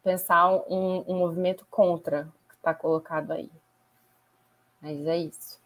pensar 0.02 0.50
um, 0.70 1.04
um, 1.06 1.18
movimento 1.18 1.68
contra 1.70 2.30
está 2.56 2.74
colocado 2.74 3.32
aí. 3.32 3.50
Mas 4.82 5.06
é 5.06 5.18
isso. 5.18 5.60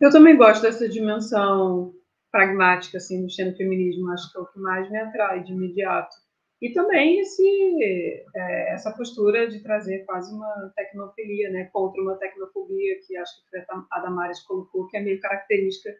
Eu 0.00 0.10
também 0.10 0.36
gosto 0.36 0.62
dessa 0.62 0.88
dimensão 0.88 1.94
pragmática 2.32 2.98
assim 2.98 3.22
no 3.22 3.30
xenofeminismo, 3.30 4.10
acho 4.10 4.32
que 4.32 4.36
é 4.36 4.40
o 4.40 4.46
que 4.46 4.58
mais 4.58 4.90
me 4.90 4.98
atrai 4.98 5.44
de 5.44 5.52
imediato. 5.52 6.16
E 6.60 6.72
também 6.72 7.20
esse, 7.20 8.24
é, 8.34 8.72
essa 8.72 8.90
postura 8.90 9.46
de 9.46 9.62
trazer 9.62 10.04
quase 10.04 10.34
uma 10.34 10.72
tecnofilia, 10.74 11.50
né, 11.50 11.68
contra 11.70 12.00
uma 12.00 12.16
tecnofobia 12.16 12.98
que 13.06 13.16
acho 13.16 13.32
que 13.50 13.58
a 13.92 14.00
Damares 14.00 14.40
colocou, 14.40 14.88
que 14.88 14.96
é 14.96 15.00
meio 15.00 15.20
característica 15.20 15.94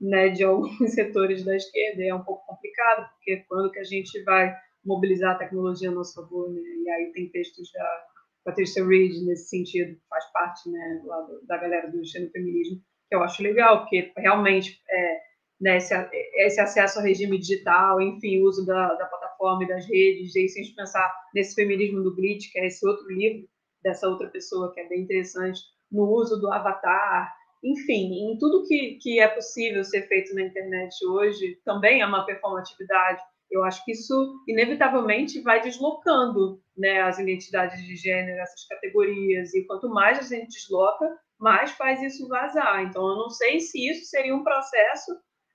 né, 0.00 0.30
de 0.30 0.42
alguns 0.42 0.76
setores 0.92 1.44
da 1.44 1.54
esquerda, 1.54 2.02
e 2.02 2.08
é 2.08 2.14
um 2.14 2.24
pouco 2.24 2.44
complicado, 2.46 3.08
porque 3.10 3.44
quando 3.48 3.70
que 3.70 3.78
a 3.78 3.84
gente 3.84 4.20
vai 4.24 4.52
mobilizar 4.84 5.36
a 5.36 5.38
tecnologia 5.38 5.88
a 5.88 5.92
nosso 5.92 6.14
favor, 6.14 6.50
né, 6.50 6.60
e 6.60 6.90
aí 6.90 7.12
tem 7.12 7.28
textos 7.28 7.70
da 7.72 8.04
Patricia 8.44 8.84
Reed 8.84 9.24
nesse 9.24 9.48
sentido, 9.48 9.96
faz 10.10 10.24
parte 10.32 10.68
né, 10.68 11.02
da 11.46 11.56
galera 11.58 11.88
do 11.88 12.04
xenofeminismo, 12.04 12.80
que 13.08 13.14
eu 13.14 13.22
acho 13.22 13.40
legal, 13.40 13.80
porque 13.82 14.12
realmente 14.16 14.82
é, 14.90 15.20
né, 15.62 15.76
esse, 15.76 15.94
esse, 16.34 16.60
acesso 16.60 16.98
ao 16.98 17.04
regime 17.04 17.38
digital, 17.38 18.00
enfim, 18.00 18.42
uso 18.42 18.66
da, 18.66 18.94
da 18.94 19.06
plataforma 19.06 19.62
e 19.62 19.68
das 19.68 19.86
redes, 19.86 20.34
e 20.34 20.48
se 20.48 20.60
a 20.60 20.62
gente 20.64 20.74
pensar 20.74 21.14
nesse 21.32 21.54
feminismo 21.54 22.02
do 22.02 22.14
Glitch, 22.14 22.50
que 22.50 22.58
é 22.58 22.66
esse 22.66 22.84
outro 22.86 23.06
livro 23.08 23.48
dessa 23.80 24.08
outra 24.08 24.28
pessoa, 24.28 24.72
que 24.74 24.80
é 24.80 24.88
bem 24.88 25.02
interessante, 25.02 25.60
no 25.90 26.10
uso 26.10 26.40
do 26.40 26.52
avatar, 26.52 27.32
enfim, 27.62 28.32
em 28.32 28.38
tudo 28.38 28.66
que, 28.66 28.98
que 29.00 29.20
é 29.20 29.28
possível 29.28 29.84
ser 29.84 30.08
feito 30.08 30.34
na 30.34 30.42
internet 30.42 30.94
hoje, 31.06 31.60
também 31.64 32.00
é 32.00 32.06
uma 32.06 32.26
performatividade. 32.26 33.22
Eu 33.48 33.62
acho 33.62 33.84
que 33.84 33.92
isso, 33.92 34.42
inevitavelmente, 34.48 35.42
vai 35.42 35.60
deslocando 35.60 36.60
né, 36.76 37.02
as 37.02 37.20
identidades 37.20 37.80
de 37.84 37.94
gênero, 37.94 38.40
essas 38.40 38.66
categorias, 38.66 39.54
e 39.54 39.64
quanto 39.64 39.88
mais 39.88 40.18
a 40.18 40.22
gente 40.22 40.48
desloca, 40.48 41.06
mais 41.38 41.70
faz 41.72 42.02
isso 42.02 42.26
vazar. 42.26 42.82
Então, 42.82 43.06
eu 43.06 43.16
não 43.16 43.30
sei 43.30 43.60
se 43.60 43.88
isso 43.88 44.06
seria 44.06 44.34
um 44.34 44.42
processo 44.42 45.12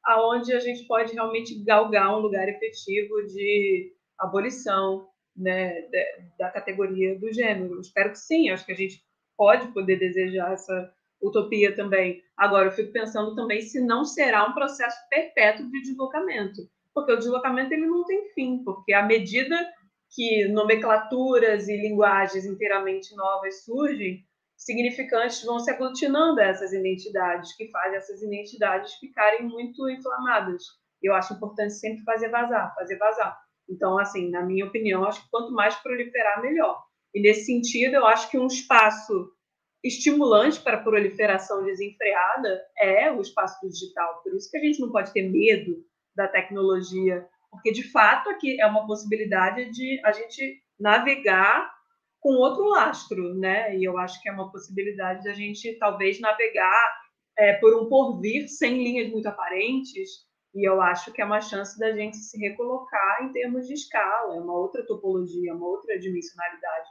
aonde 0.07 0.53
a 0.53 0.59
gente 0.59 0.87
pode 0.87 1.13
realmente 1.13 1.61
galgar 1.63 2.17
um 2.17 2.21
lugar 2.21 2.47
efetivo 2.47 3.21
de 3.27 3.91
abolição 4.17 5.09
né, 5.35 5.83
da 6.39 6.49
categoria 6.49 7.19
do 7.19 7.31
gênero. 7.31 7.79
Espero 7.81 8.11
que 8.11 8.17
sim, 8.17 8.49
acho 8.49 8.65
que 8.65 8.71
a 8.71 8.75
gente 8.75 9.03
pode 9.37 9.67
poder 9.73 9.99
desejar 9.99 10.53
essa 10.53 10.93
utopia 11.21 11.75
também. 11.75 12.23
Agora, 12.37 12.67
eu 12.67 12.71
fico 12.71 12.93
pensando 12.93 13.35
também 13.35 13.61
se 13.61 13.81
não 13.81 14.05
será 14.05 14.45
um 14.47 14.53
processo 14.53 14.97
perpétuo 15.09 15.69
de 15.69 15.81
deslocamento, 15.81 16.61
porque 16.93 17.11
o 17.11 17.17
deslocamento 17.17 17.73
ele 17.73 17.85
não 17.85 18.05
tem 18.05 18.29
fim, 18.29 18.63
porque 18.63 18.93
à 18.93 19.03
medida 19.03 19.55
que 20.09 20.47
nomenclaturas 20.47 21.67
e 21.67 21.75
linguagens 21.75 22.45
inteiramente 22.45 23.13
novas 23.15 23.65
surgem, 23.65 24.25
significantes 24.57 25.43
vão 25.43 25.59
se 25.59 25.69
aglutinando 25.69 26.41
a 26.41 26.45
essas 26.45 26.73
identidades, 26.73 27.55
que 27.55 27.69
fazem 27.69 27.95
essas 27.95 28.21
identidades 28.21 28.95
ficarem 28.95 29.47
muito 29.47 29.87
inflamadas. 29.89 30.63
Eu 31.01 31.13
acho 31.13 31.35
importante 31.35 31.75
sempre 31.75 32.03
fazer 32.03 32.29
vazar, 32.29 32.73
fazer 32.75 32.97
vazar. 32.97 33.39
Então, 33.69 33.99
assim, 33.99 34.29
na 34.31 34.41
minha 34.41 34.65
opinião, 34.65 35.05
acho 35.05 35.21
que 35.23 35.29
quanto 35.29 35.53
mais 35.53 35.75
proliferar, 35.75 36.41
melhor. 36.41 36.83
E 37.13 37.21
nesse 37.21 37.45
sentido, 37.45 37.95
eu 37.95 38.05
acho 38.05 38.29
que 38.31 38.37
um 38.37 38.47
espaço 38.47 39.31
estimulante 39.83 40.59
para 40.59 40.77
a 40.77 40.83
proliferação 40.83 41.63
desenfreada 41.63 42.61
é 42.77 43.11
o 43.11 43.21
espaço 43.21 43.59
digital. 43.69 44.21
Por 44.23 44.35
isso 44.35 44.49
que 44.49 44.57
a 44.57 44.61
gente 44.61 44.79
não 44.79 44.91
pode 44.91 45.13
ter 45.13 45.29
medo 45.29 45.85
da 46.15 46.27
tecnologia, 46.27 47.27
porque 47.51 47.71
de 47.71 47.89
fato 47.91 48.29
aqui 48.29 48.59
é 48.59 48.65
uma 48.65 48.87
possibilidade 48.87 49.69
de 49.71 50.01
a 50.03 50.11
gente 50.11 50.61
navegar 50.79 51.71
com 52.27 52.33
outro 52.33 52.65
lastro, 52.65 53.33
né? 53.35 53.73
E 53.77 53.85
eu 53.85 53.97
acho 53.97 54.21
que 54.21 54.27
é 54.27 54.33
uma 54.33 54.51
possibilidade 54.51 55.23
de 55.23 55.29
a 55.29 55.33
gente 55.33 55.77
talvez 55.79 56.19
navegar 56.19 57.01
é, 57.37 57.53
por 57.53 57.73
um 57.73 57.87
porvir 57.87 58.49
sem 58.49 58.83
linhas 58.83 59.09
muito 59.09 59.27
aparentes. 59.27 60.27
E 60.53 60.67
eu 60.67 60.81
acho 60.81 61.13
que 61.13 61.21
é 61.21 61.25
uma 61.25 61.39
chance 61.39 61.79
da 61.79 61.93
gente 61.93 62.17
se 62.17 62.37
recolocar 62.37 63.23
em 63.23 63.31
termos 63.31 63.65
de 63.65 63.75
escala, 63.75 64.35
é 64.35 64.41
uma 64.41 64.57
outra 64.57 64.85
topologia, 64.85 65.55
uma 65.55 65.67
outra 65.67 65.97
dimensionalidade. 65.97 66.89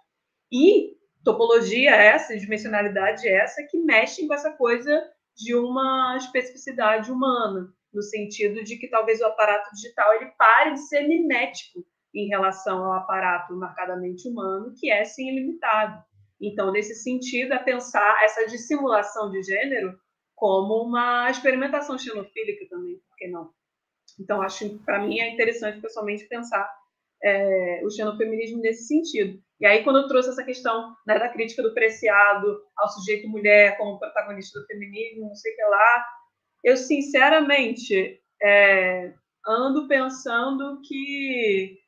E 0.50 0.96
topologia 1.22 1.90
essa, 1.90 2.34
dimensionalidade 2.34 3.28
essa, 3.28 3.62
que 3.70 3.76
mexem 3.76 4.26
com 4.26 4.32
essa 4.32 4.52
coisa 4.52 5.06
de 5.36 5.54
uma 5.54 6.16
especificidade 6.16 7.12
humana, 7.12 7.70
no 7.92 8.00
sentido 8.00 8.64
de 8.64 8.78
que 8.78 8.88
talvez 8.88 9.20
o 9.20 9.26
aparato 9.26 9.70
digital 9.74 10.14
ele 10.14 10.30
pare 10.38 10.72
de 10.72 10.88
ser 10.88 11.06
mimético 11.06 11.84
em 12.14 12.28
relação 12.28 12.84
ao 12.84 12.92
aparato 12.94 13.54
marcadamente 13.56 14.28
humano, 14.28 14.72
que 14.78 14.90
é 14.90 15.04
sim 15.04 15.28
ilimitado. 15.28 16.02
Então, 16.40 16.70
nesse 16.70 16.94
sentido, 16.94 17.54
é 17.54 17.58
pensar 17.58 18.22
essa 18.22 18.46
dissimulação 18.46 19.30
de 19.30 19.42
gênero 19.42 19.98
como 20.34 20.82
uma 20.82 21.30
experimentação 21.30 21.98
xenofílica 21.98 22.66
também, 22.68 22.98
por 23.08 23.16
que 23.16 23.28
não? 23.28 23.50
Então, 24.20 24.42
acho 24.42 24.78
para 24.80 25.00
mim 25.00 25.18
é 25.18 25.30
interessante 25.32 25.80
pessoalmente 25.80 26.28
pensar 26.28 26.70
é, 27.22 27.80
o 27.84 27.90
xenofeminismo 27.90 28.60
nesse 28.60 28.86
sentido. 28.86 29.40
E 29.58 29.66
aí, 29.66 29.82
quando 29.82 30.00
eu 30.00 30.08
trouxe 30.08 30.28
essa 30.28 30.44
questão 30.44 30.94
né, 31.06 31.18
da 31.18 31.30
crítica 31.30 31.62
do 31.62 31.72
preciado 31.72 32.60
ao 32.76 32.88
sujeito 32.90 33.28
mulher 33.28 33.76
como 33.78 33.98
protagonista 33.98 34.60
do 34.60 34.66
feminismo, 34.66 35.28
não 35.28 35.34
sei 35.34 35.52
o 35.52 35.56
que 35.56 35.62
lá, 35.62 36.06
eu 36.62 36.76
sinceramente 36.76 38.20
é, 38.42 39.14
ando 39.46 39.88
pensando 39.88 40.80
que 40.86 41.78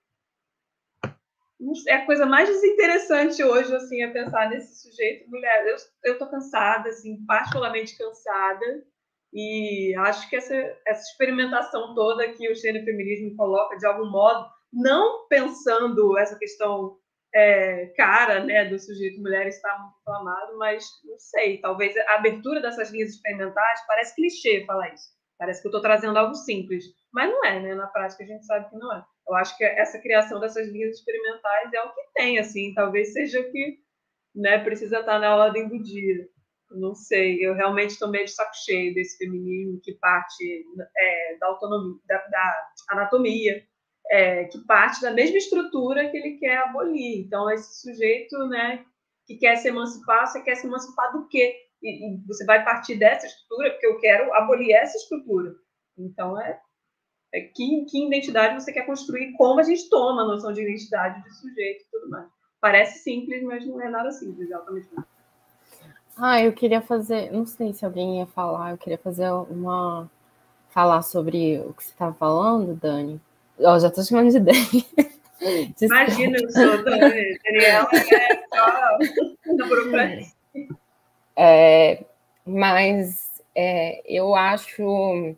é 1.89 1.95
a 1.95 2.07
coisa 2.07 2.25
mais 2.25 2.49
desinteressante 2.49 3.43
hoje, 3.43 3.75
assim, 3.75 4.03
é 4.03 4.09
pensar 4.09 4.49
nesse 4.49 4.83
sujeito 4.83 5.29
mulher. 5.29 5.67
Eu, 5.67 5.77
eu 6.05 6.19
tô 6.19 6.29
cansada, 6.29 6.89
assim, 6.89 7.25
particularmente 7.27 7.97
cansada, 7.99 8.85
e 9.33 9.95
acho 9.99 10.29
que 10.31 10.37
essa, 10.37 10.55
essa 10.87 11.03
experimentação 11.03 11.95
toda 11.95 12.33
que 12.33 12.51
o 12.51 12.57
feminismo 12.57 13.37
coloca, 13.37 13.77
de 13.77 13.87
algum 13.87 14.11
modo, 14.11 14.49
não 14.73 15.27
pensando 15.29 16.17
essa 16.17 16.39
questão 16.39 16.97
é, 17.35 17.87
cara, 17.97 18.45
né, 18.45 18.65
do 18.65 18.79
sujeito 18.79 19.21
mulher 19.21 19.47
estar 19.47 19.79
muito 19.81 19.99
inflamado, 20.01 20.57
mas 20.57 20.85
não 21.05 21.19
sei, 21.19 21.59
talvez 21.61 21.95
a 21.97 22.15
abertura 22.15 22.61
dessas 22.61 22.91
linhas 22.91 23.11
experimentais 23.11 23.87
parece 23.87 24.15
clichê 24.15 24.65
falar 24.65 24.95
isso. 24.95 25.11
Parece 25.39 25.61
que 25.61 25.69
eu 25.69 25.71
estou 25.71 25.83
trazendo 25.83 26.19
algo 26.19 26.35
simples, 26.35 26.85
mas 27.13 27.31
não 27.31 27.45
é, 27.45 27.61
né? 27.61 27.75
Na 27.75 27.87
prática 27.87 28.23
a 28.23 28.27
gente 28.27 28.45
sabe 28.45 28.69
que 28.69 28.77
não 28.77 28.93
é. 28.95 29.05
Eu 29.29 29.35
acho 29.35 29.57
que 29.57 29.65
essa 29.65 29.99
criação 30.01 30.41
dessas 30.41 30.69
linhas 30.69 30.97
experimentais 30.97 31.73
é 31.73 31.83
o 31.83 31.93
que 31.95 32.01
tem, 32.15 32.39
assim, 32.39 32.73
talvez 32.75 33.13
seja 33.13 33.41
o 33.41 33.51
que 33.51 33.79
né, 34.35 34.59
precisa 34.59 35.01
estar 35.01 35.19
na 35.19 35.37
ordem 35.37 35.69
do 35.69 35.83
dia. 35.83 36.29
não 36.71 36.95
sei, 36.95 37.39
eu 37.45 37.55
realmente 37.55 37.91
estou 37.91 38.09
meio 38.09 38.25
de 38.27 38.31
saco 38.31 38.55
cheio 38.65 38.95
desse 38.95 39.17
feminismo 39.19 39.81
que 39.83 39.93
parte 39.95 40.65
é, 40.97 41.37
da 41.39 41.47
autonomia, 41.47 42.01
da, 42.07 42.19
da 42.29 42.69
anatomia, 42.91 43.63
é, 44.11 44.45
que 44.45 44.59
parte 44.67 45.01
da 45.03 45.11
mesma 45.11 45.37
estrutura 45.39 46.09
que 46.11 46.17
ele 46.17 46.39
quer 46.39 46.59
abolir. 46.59 47.25
Então, 47.27 47.51
esse 47.51 47.81
sujeito 47.83 48.37
né, 48.49 48.85
que 49.27 49.37
quer 49.37 49.57
se 49.57 49.69
emancipar, 49.69 50.27
você 50.27 50.43
quer 50.43 50.57
se 50.57 50.67
emancipar 50.67 51.13
do 51.13 51.27
quê? 51.29 51.55
E, 51.83 52.15
e 52.15 52.27
você 52.27 52.45
vai 52.45 52.65
partir 52.65 52.97
dessa 52.97 53.27
estrutura, 53.27 53.71
porque 53.71 53.87
eu 53.87 53.99
quero 53.99 54.33
abolir 54.35 54.73
essa 54.73 54.97
estrutura. 54.97 55.55
Então, 55.97 56.41
é, 56.41 56.61
que, 57.33 57.85
que 57.85 58.07
identidade 58.07 58.55
você 58.55 58.73
quer 58.73 58.87
construir, 58.87 59.33
como 59.33 59.61
a 59.61 59.63
gente 59.63 59.89
toma 59.89 60.23
a 60.23 60.27
noção 60.27 60.53
de 60.53 60.63
identidade 60.63 61.23
de 61.23 61.35
sujeito 61.35 61.83
e 61.83 61.91
tudo 61.91 62.11
mais. 62.11 62.27
Parece 62.61 63.01
simples, 63.01 63.43
mas 63.43 63.67
não 63.67 63.81
é 63.81 63.89
nada 63.89 64.11
simples, 64.11 64.49
exatamente. 64.49 64.89
Ah, 66.17 66.43
eu 66.43 66.53
queria 66.53 66.81
fazer, 66.81 67.31
não 67.31 67.47
sei 67.47 67.73
se 67.73 67.85
alguém 67.85 68.19
ia 68.19 68.27
falar, 68.27 68.73
eu 68.73 68.79
queria 68.79 68.99
fazer 68.99 69.31
uma 69.31 70.11
falar 70.71 71.03
sobre 71.03 71.61
o 71.61 71.73
que 71.73 71.85
você 71.85 71.91
estava 71.91 72.13
falando, 72.15 72.75
Dani, 72.75 73.21
Ó, 73.61 73.79
já 73.79 73.91
tô 73.91 74.03
chamando 74.03 74.31
de 74.31 74.39
Dani. 74.39 74.87
Imagina, 75.81 76.39
eu 76.41 76.51
sou 76.51 76.85
Dani. 76.85 77.39
Daniela 77.45 77.89
é 77.93 78.43
só 78.55 78.99
é, 81.37 82.05
Mas 82.47 83.43
é, 83.55 84.03
eu 84.07 84.35
acho. 84.35 85.37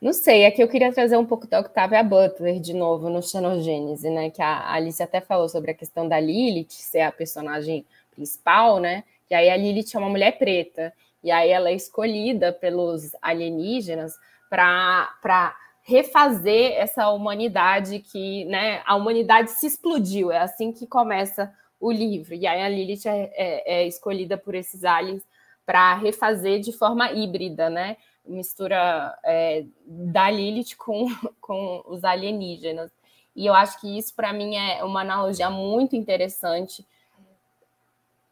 Não 0.00 0.14
sei, 0.14 0.44
é 0.44 0.50
que 0.50 0.62
eu 0.62 0.68
queria 0.68 0.92
trazer 0.92 1.18
um 1.18 1.26
pouco 1.26 1.46
da 1.46 1.60
Octavia 1.60 2.02
Butler 2.02 2.58
de 2.58 2.72
novo 2.72 3.10
no 3.10 3.22
Xenogênese, 3.22 4.08
né? 4.08 4.30
Que 4.30 4.40
a 4.40 4.72
Alice 4.72 5.02
até 5.02 5.20
falou 5.20 5.46
sobre 5.46 5.72
a 5.72 5.74
questão 5.74 6.08
da 6.08 6.18
Lilith 6.18 6.72
ser 6.72 7.00
a 7.00 7.12
personagem 7.12 7.84
principal, 8.10 8.80
né? 8.80 9.04
E 9.28 9.34
aí 9.34 9.50
a 9.50 9.56
Lilith 9.56 9.94
é 9.94 9.98
uma 9.98 10.08
mulher 10.08 10.38
preta. 10.38 10.92
E 11.22 11.30
aí 11.30 11.50
ela 11.50 11.68
é 11.68 11.74
escolhida 11.74 12.50
pelos 12.50 13.14
alienígenas 13.20 14.14
para 14.48 15.54
refazer 15.82 16.72
essa 16.72 17.10
humanidade 17.10 17.98
que, 17.98 18.46
né, 18.46 18.82
a 18.86 18.96
humanidade 18.96 19.50
se 19.50 19.66
explodiu, 19.66 20.30
é 20.30 20.38
assim 20.38 20.72
que 20.72 20.86
começa 20.86 21.52
o 21.78 21.90
livro. 21.90 22.34
E 22.34 22.46
aí 22.46 22.62
a 22.62 22.68
Lilith 22.68 23.06
é, 23.06 23.30
é, 23.34 23.82
é 23.82 23.86
escolhida 23.86 24.38
por 24.38 24.54
esses 24.54 24.82
aliens 24.84 25.22
para 25.66 25.94
refazer 25.94 26.60
de 26.60 26.72
forma 26.72 27.12
híbrida, 27.12 27.68
né? 27.68 27.96
Mistura 28.24 29.18
é, 29.24 29.64
da 29.86 30.30
Lilith 30.30 30.76
com, 30.76 31.06
com 31.40 31.82
os 31.86 32.04
alienígenas. 32.04 32.90
E 33.34 33.46
eu 33.46 33.54
acho 33.54 33.80
que 33.80 33.98
isso, 33.98 34.14
para 34.14 34.32
mim, 34.32 34.56
é 34.56 34.84
uma 34.84 35.00
analogia 35.00 35.48
muito 35.50 35.96
interessante 35.96 36.86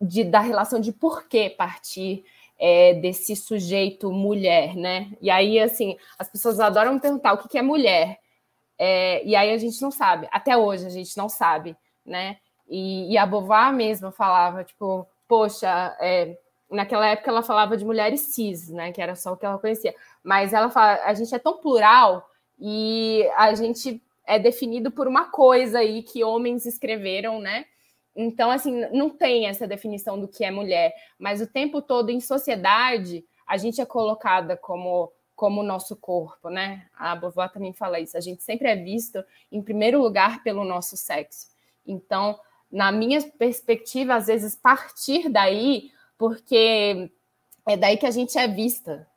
de, 0.01 0.24
da 0.24 0.40
relação 0.40 0.81
de 0.81 0.93
por 0.93 1.28
que 1.28 1.51
partir 1.51 2.24
é, 2.59 2.94
desse 2.94 3.36
sujeito 3.36 4.10
mulher, 4.10 4.74
né? 4.77 5.12
E 5.20 5.31
aí, 5.31 5.59
assim, 5.60 5.97
as 6.19 6.28
pessoas 6.28 6.59
adoram 6.59 6.98
perguntar 6.98 7.32
o 7.32 7.39
que, 7.39 7.48
que 7.48 7.59
é 7.59 7.62
mulher. 7.62 8.19
É, 8.78 9.24
e 9.24 9.35
aí 9.35 9.52
a 9.52 9.59
gente 9.59 9.81
não 9.82 9.90
sabe, 9.90 10.28
até 10.31 10.56
hoje 10.56 10.86
a 10.86 10.90
gente 10.90 11.16
não 11.16 11.28
sabe, 11.28 11.77
né? 12.06 12.39
E, 12.69 13.12
e 13.12 13.19
a 13.19 13.27
Beauvoir 13.27 13.73
mesma 13.73 14.12
falava, 14.12 14.62
tipo, 14.62 15.06
poxa, 15.27 15.97
é, 16.01 16.39
naquela 16.70 17.07
época 17.07 17.31
ela 17.31 17.43
falava 17.43 17.77
de 17.77 17.85
mulheres 17.85 18.20
cis, 18.20 18.69
né? 18.69 18.93
Que 18.93 19.01
era 19.01 19.15
só 19.15 19.32
o 19.32 19.36
que 19.36 19.47
ela 19.47 19.59
conhecia. 19.59 19.95
Mas 20.23 20.53
ela 20.53 20.70
fala, 20.70 21.03
a 21.05 21.15
gente 21.15 21.35
é 21.35 21.39
tão 21.39 21.59
plural 21.59 22.28
e 22.59 23.28
a 23.36 23.55
gente 23.55 24.03
é 24.27 24.39
definido 24.39 24.90
por 24.90 25.09
uma 25.09 25.27
coisa 25.31 25.78
aí 25.78 26.03
que 26.03 26.23
homens 26.23 26.66
escreveram, 26.66 27.40
né? 27.40 27.65
Então, 28.15 28.51
assim, 28.51 28.85
não 28.93 29.09
tem 29.09 29.47
essa 29.47 29.66
definição 29.66 30.19
do 30.19 30.27
que 30.27 30.45
é 30.45 30.51
mulher, 30.51 30.93
mas 31.19 31.40
o 31.40 31.47
tempo 31.47 31.81
todo 31.81 32.11
em 32.11 32.20
sociedade 32.20 33.24
a 33.47 33.57
gente 33.57 33.81
é 33.81 33.86
colocada 33.86 34.57
como 34.57 35.12
como 35.39 35.62
nosso 35.62 35.95
corpo, 35.95 36.51
né? 36.51 36.85
A 36.93 37.15
Beauvoir 37.15 37.53
também 37.53 37.73
fala 37.73 38.01
isso. 38.01 38.16
A 38.16 38.20
gente 38.20 38.43
sempre 38.43 38.66
é 38.66 38.74
visto 38.74 39.24
em 39.53 39.62
primeiro 39.62 40.03
lugar 40.03 40.43
pelo 40.43 40.65
nosso 40.65 40.97
sexo. 40.97 41.47
Então, 41.86 42.36
na 42.69 42.90
minha 42.90 43.23
perspectiva, 43.39 44.16
às 44.16 44.27
vezes 44.27 44.57
partir 44.57 45.28
daí, 45.28 45.93
porque 46.19 47.11
é 47.66 47.77
daí 47.77 47.97
que 47.97 48.07
a 48.07 48.11
gente 48.11 48.36
é 48.36 48.49
vista 48.49 49.09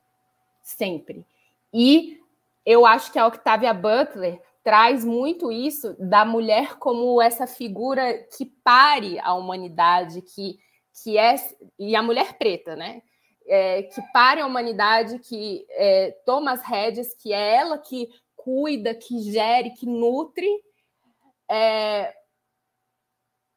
sempre. 0.61 1.25
E 1.73 2.21
eu 2.65 2.85
acho 2.85 3.11
que 3.11 3.17
a 3.17 3.27
Octavia 3.27 3.73
Butler 3.73 4.41
traz 4.63 5.03
muito 5.03 5.51
isso 5.51 5.95
da 5.99 6.23
mulher 6.23 6.77
como 6.77 7.19
essa 7.21 7.47
figura 7.47 8.13
que 8.37 8.45
pare 8.45 9.19
a 9.19 9.33
humanidade, 9.33 10.21
que, 10.21 10.59
que 11.03 11.17
é 11.17 11.35
e 11.79 11.95
a 11.95 12.03
mulher 12.03 12.37
preta, 12.37 12.75
né? 12.75 13.01
É, 13.47 13.83
que 13.83 14.01
pare 14.13 14.39
a 14.39 14.45
humanidade, 14.45 15.17
que 15.17 15.65
é, 15.71 16.11
toma 16.25 16.51
as 16.51 16.61
rédeas, 16.61 17.13
que 17.15 17.33
é 17.33 17.55
ela 17.55 17.79
que 17.79 18.07
cuida, 18.35 18.93
que 18.93 19.19
gere, 19.31 19.71
que 19.71 19.85
nutre, 19.85 20.47
é, 21.49 22.13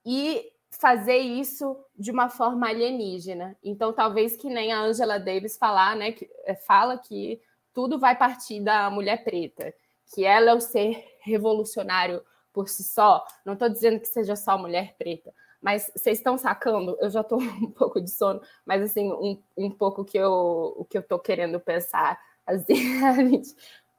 e 0.04 0.50
fazer 0.78 1.18
isso 1.18 1.76
de 1.96 2.10
uma 2.10 2.28
forma 2.28 2.68
alienígena. 2.68 3.56
Então, 3.62 3.92
talvez 3.92 4.36
que 4.36 4.48
nem 4.48 4.72
a 4.72 4.80
Angela 4.80 5.18
Davis 5.18 5.56
falar, 5.56 5.96
né, 5.96 6.12
que, 6.12 6.28
é, 6.44 6.54
fala 6.54 6.98
que 6.98 7.40
tudo 7.72 7.98
vai 7.98 8.16
partir 8.16 8.60
da 8.60 8.90
mulher 8.90 9.24
preta 9.24 9.74
que 10.12 10.24
ela 10.24 10.50
é 10.50 10.54
o 10.54 10.60
ser 10.60 11.04
revolucionário 11.20 12.22
por 12.52 12.68
si 12.68 12.84
só. 12.84 13.24
Não 13.44 13.54
estou 13.54 13.68
dizendo 13.68 14.00
que 14.00 14.06
seja 14.06 14.36
só 14.36 14.56
mulher 14.58 14.94
preta, 14.96 15.32
mas 15.60 15.90
vocês 15.94 16.18
estão 16.18 16.36
sacando? 16.36 16.96
Eu 17.00 17.10
já 17.10 17.22
estou 17.22 17.40
um 17.40 17.70
pouco 17.70 18.00
de 18.00 18.10
sono, 18.10 18.40
mas 18.64 18.82
assim, 18.82 19.10
um, 19.12 19.42
um 19.56 19.70
pouco 19.70 20.04
que 20.04 20.18
eu, 20.18 20.74
o 20.76 20.84
que 20.84 20.96
eu 20.96 21.02
estou 21.02 21.18
querendo 21.18 21.58
pensar, 21.58 22.18
assim, 22.46 22.74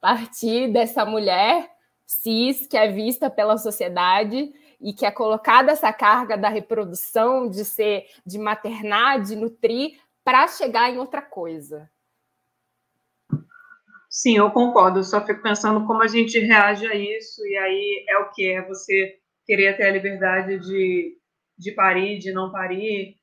partir 0.00 0.72
dessa 0.72 1.04
mulher 1.04 1.70
cis 2.06 2.66
que 2.66 2.76
é 2.76 2.88
vista 2.88 3.28
pela 3.28 3.58
sociedade 3.58 4.54
e 4.80 4.92
que 4.92 5.06
é 5.06 5.10
colocada 5.10 5.72
essa 5.72 5.92
carga 5.92 6.36
da 6.36 6.48
reprodução, 6.48 7.48
de 7.48 7.64
ser, 7.64 8.06
de 8.24 8.38
maternar, 8.38 9.22
de 9.22 9.36
nutrir, 9.36 9.98
para 10.24 10.48
chegar 10.48 10.90
em 10.90 10.98
outra 10.98 11.22
coisa. 11.22 11.90
Sim, 14.08 14.38
eu 14.38 14.50
concordo. 14.50 15.04
Só 15.04 15.24
fico 15.24 15.42
pensando 15.42 15.86
como 15.86 16.02
a 16.02 16.06
gente 16.06 16.38
reage 16.38 16.86
a 16.86 16.94
isso, 16.94 17.46
e 17.46 17.56
aí 17.56 18.04
é 18.08 18.18
o 18.18 18.30
que? 18.30 18.50
É 18.50 18.66
você 18.66 19.18
querer 19.44 19.76
ter 19.76 19.84
a 19.84 19.92
liberdade 19.92 20.58
de, 20.58 21.18
de 21.58 21.72
parir, 21.72 22.18
de 22.18 22.32
não 22.32 22.50
parir. 22.50 23.16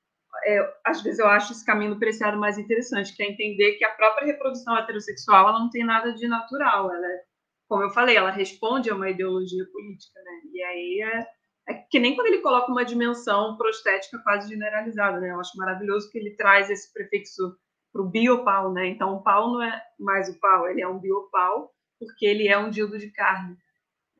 É, 0.45 0.73
às 0.85 1.01
vezes 1.01 1.19
eu 1.19 1.27
acho 1.27 1.51
esse 1.51 1.65
caminho 1.65 1.93
do 1.93 1.99
preciado 1.99 2.37
mais 2.37 2.57
interessante, 2.57 3.15
que 3.15 3.23
é 3.23 3.29
entender 3.29 3.73
que 3.73 3.83
a 3.83 3.91
própria 3.91 4.25
reprodução 4.25 4.77
heterossexual 4.77 5.49
ela 5.49 5.59
não 5.59 5.69
tem 5.69 5.83
nada 5.83 6.13
de 6.13 6.27
natural. 6.27 6.93
Ela 6.93 7.07
é, 7.07 7.21
como 7.67 7.83
eu 7.83 7.89
falei, 7.89 8.15
ela 8.15 8.31
responde 8.31 8.89
a 8.89 8.95
uma 8.95 9.09
ideologia 9.09 9.65
política, 9.71 10.19
né? 10.21 10.41
E 10.53 10.63
aí 10.63 11.01
é, 11.01 11.27
é 11.67 11.73
que 11.73 11.99
nem 11.99 12.15
quando 12.15 12.27
ele 12.27 12.41
coloca 12.41 12.71
uma 12.71 12.83
dimensão 12.83 13.55
prostética 13.57 14.19
quase 14.19 14.49
generalizada, 14.49 15.19
né? 15.19 15.31
Eu 15.31 15.39
acho 15.39 15.57
maravilhoso 15.57 16.09
que 16.11 16.17
ele 16.17 16.35
traz 16.35 16.69
esse 16.69 16.91
prefixo 16.91 17.57
para 17.91 18.01
o 18.01 18.09
biopau, 18.09 18.73
né? 18.73 18.87
Então, 18.87 19.15
o 19.15 19.23
pau 19.23 19.51
não 19.51 19.61
é 19.61 19.81
mais 19.99 20.27
o 20.27 20.39
pau, 20.39 20.67
ele 20.67 20.81
é 20.81 20.87
um 20.87 20.99
biopau, 20.99 21.73
porque 21.99 22.25
ele 22.25 22.47
é 22.47 22.57
um 22.57 22.69
dildo 22.69 22.97
de 22.97 23.11
carne. 23.11 23.57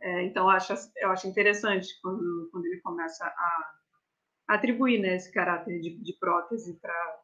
É, 0.01 0.23
então, 0.23 0.45
eu 0.45 0.51
acho, 0.51 0.73
eu 0.97 1.09
acho 1.11 1.27
interessante 1.27 1.87
quando, 2.01 2.49
quando 2.51 2.65
ele 2.65 2.79
começa 2.81 3.25
a, 3.25 3.73
atribuir 4.47 4.99
né, 4.99 5.15
esse 5.15 5.31
caráter 5.31 5.79
de, 5.79 5.97
de 6.01 6.13
prótese 6.19 6.79
para, 6.79 7.21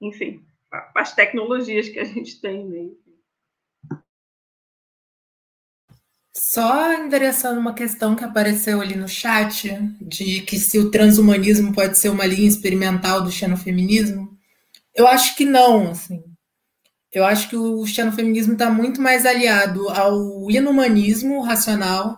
enfim, 0.00 0.46
as 0.94 1.14
tecnologias 1.14 1.88
que 1.88 1.98
a 1.98 2.04
gente 2.04 2.40
tem. 2.40 2.66
Né? 2.66 2.90
Só 6.52 6.92
endereçando 6.94 7.60
uma 7.60 7.72
questão 7.72 8.16
que 8.16 8.24
apareceu 8.24 8.80
ali 8.80 8.96
no 8.96 9.06
chat, 9.06 9.72
de 10.00 10.40
que 10.40 10.58
se 10.58 10.80
o 10.80 10.90
transhumanismo 10.90 11.72
pode 11.72 11.96
ser 11.96 12.08
uma 12.08 12.26
linha 12.26 12.48
experimental 12.48 13.22
do 13.22 13.30
xenofeminismo, 13.30 14.36
eu 14.92 15.06
acho 15.06 15.36
que 15.36 15.44
não, 15.44 15.92
assim. 15.92 16.24
Eu 17.12 17.24
acho 17.24 17.48
que 17.48 17.56
o 17.56 17.86
xenofeminismo 17.86 18.54
está 18.54 18.68
muito 18.68 19.00
mais 19.00 19.24
aliado 19.24 19.88
ao 19.90 20.50
inumanismo 20.50 21.40
racional 21.40 22.16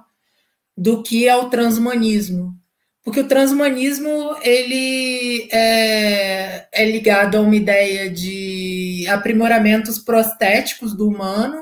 do 0.74 1.02
que 1.02 1.28
ao 1.28 1.50
transhumanismo. 1.50 2.56
Porque 3.04 3.20
o 3.20 3.28
transhumanismo 3.28 4.34
ele 4.40 5.46
é, 5.52 6.68
é 6.72 6.90
ligado 6.90 7.36
a 7.36 7.42
uma 7.42 7.54
ideia 7.54 8.08
de 8.08 9.06
aprimoramentos 9.10 9.98
prostéticos 9.98 10.96
do 10.96 11.06
humano, 11.06 11.61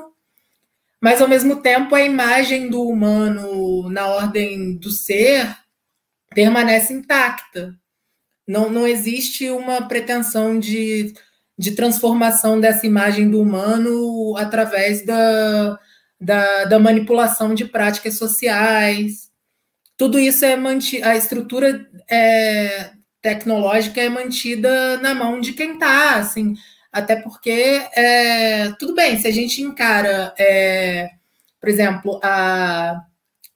mas 1.01 1.19
ao 1.19 1.27
mesmo 1.27 1.57
tempo 1.57 1.95
a 1.95 2.01
imagem 2.01 2.69
do 2.69 2.83
humano 2.87 3.89
na 3.89 4.07
ordem 4.07 4.77
do 4.77 4.91
ser 4.91 5.57
permanece 6.29 6.93
intacta. 6.93 7.75
Não, 8.47 8.69
não 8.69 8.87
existe 8.87 9.49
uma 9.49 9.87
pretensão 9.87 10.59
de, 10.59 11.13
de 11.57 11.71
transformação 11.71 12.59
dessa 12.59 12.85
imagem 12.85 13.29
do 13.29 13.41
humano 13.41 14.35
através 14.37 15.03
da, 15.03 15.79
da, 16.19 16.65
da 16.65 16.79
manipulação 16.79 17.55
de 17.55 17.65
práticas 17.65 18.17
sociais. 18.17 19.31
Tudo 19.97 20.19
isso 20.19 20.45
é 20.45 20.55
mantido, 20.55 21.07
a 21.07 21.15
estrutura 21.15 21.89
é, 22.09 22.91
tecnológica 23.21 24.01
é 24.01 24.09
mantida 24.09 24.97
na 24.97 25.15
mão 25.15 25.39
de 25.39 25.53
quem 25.53 25.73
está, 25.73 26.17
assim, 26.17 26.55
até 26.91 27.15
porque, 27.15 27.81
é, 27.95 28.71
tudo 28.79 28.93
bem, 28.93 29.17
se 29.17 29.27
a 29.27 29.31
gente 29.31 29.61
encara, 29.61 30.33
é, 30.37 31.09
por 31.59 31.69
exemplo, 31.69 32.19
a, 32.21 33.01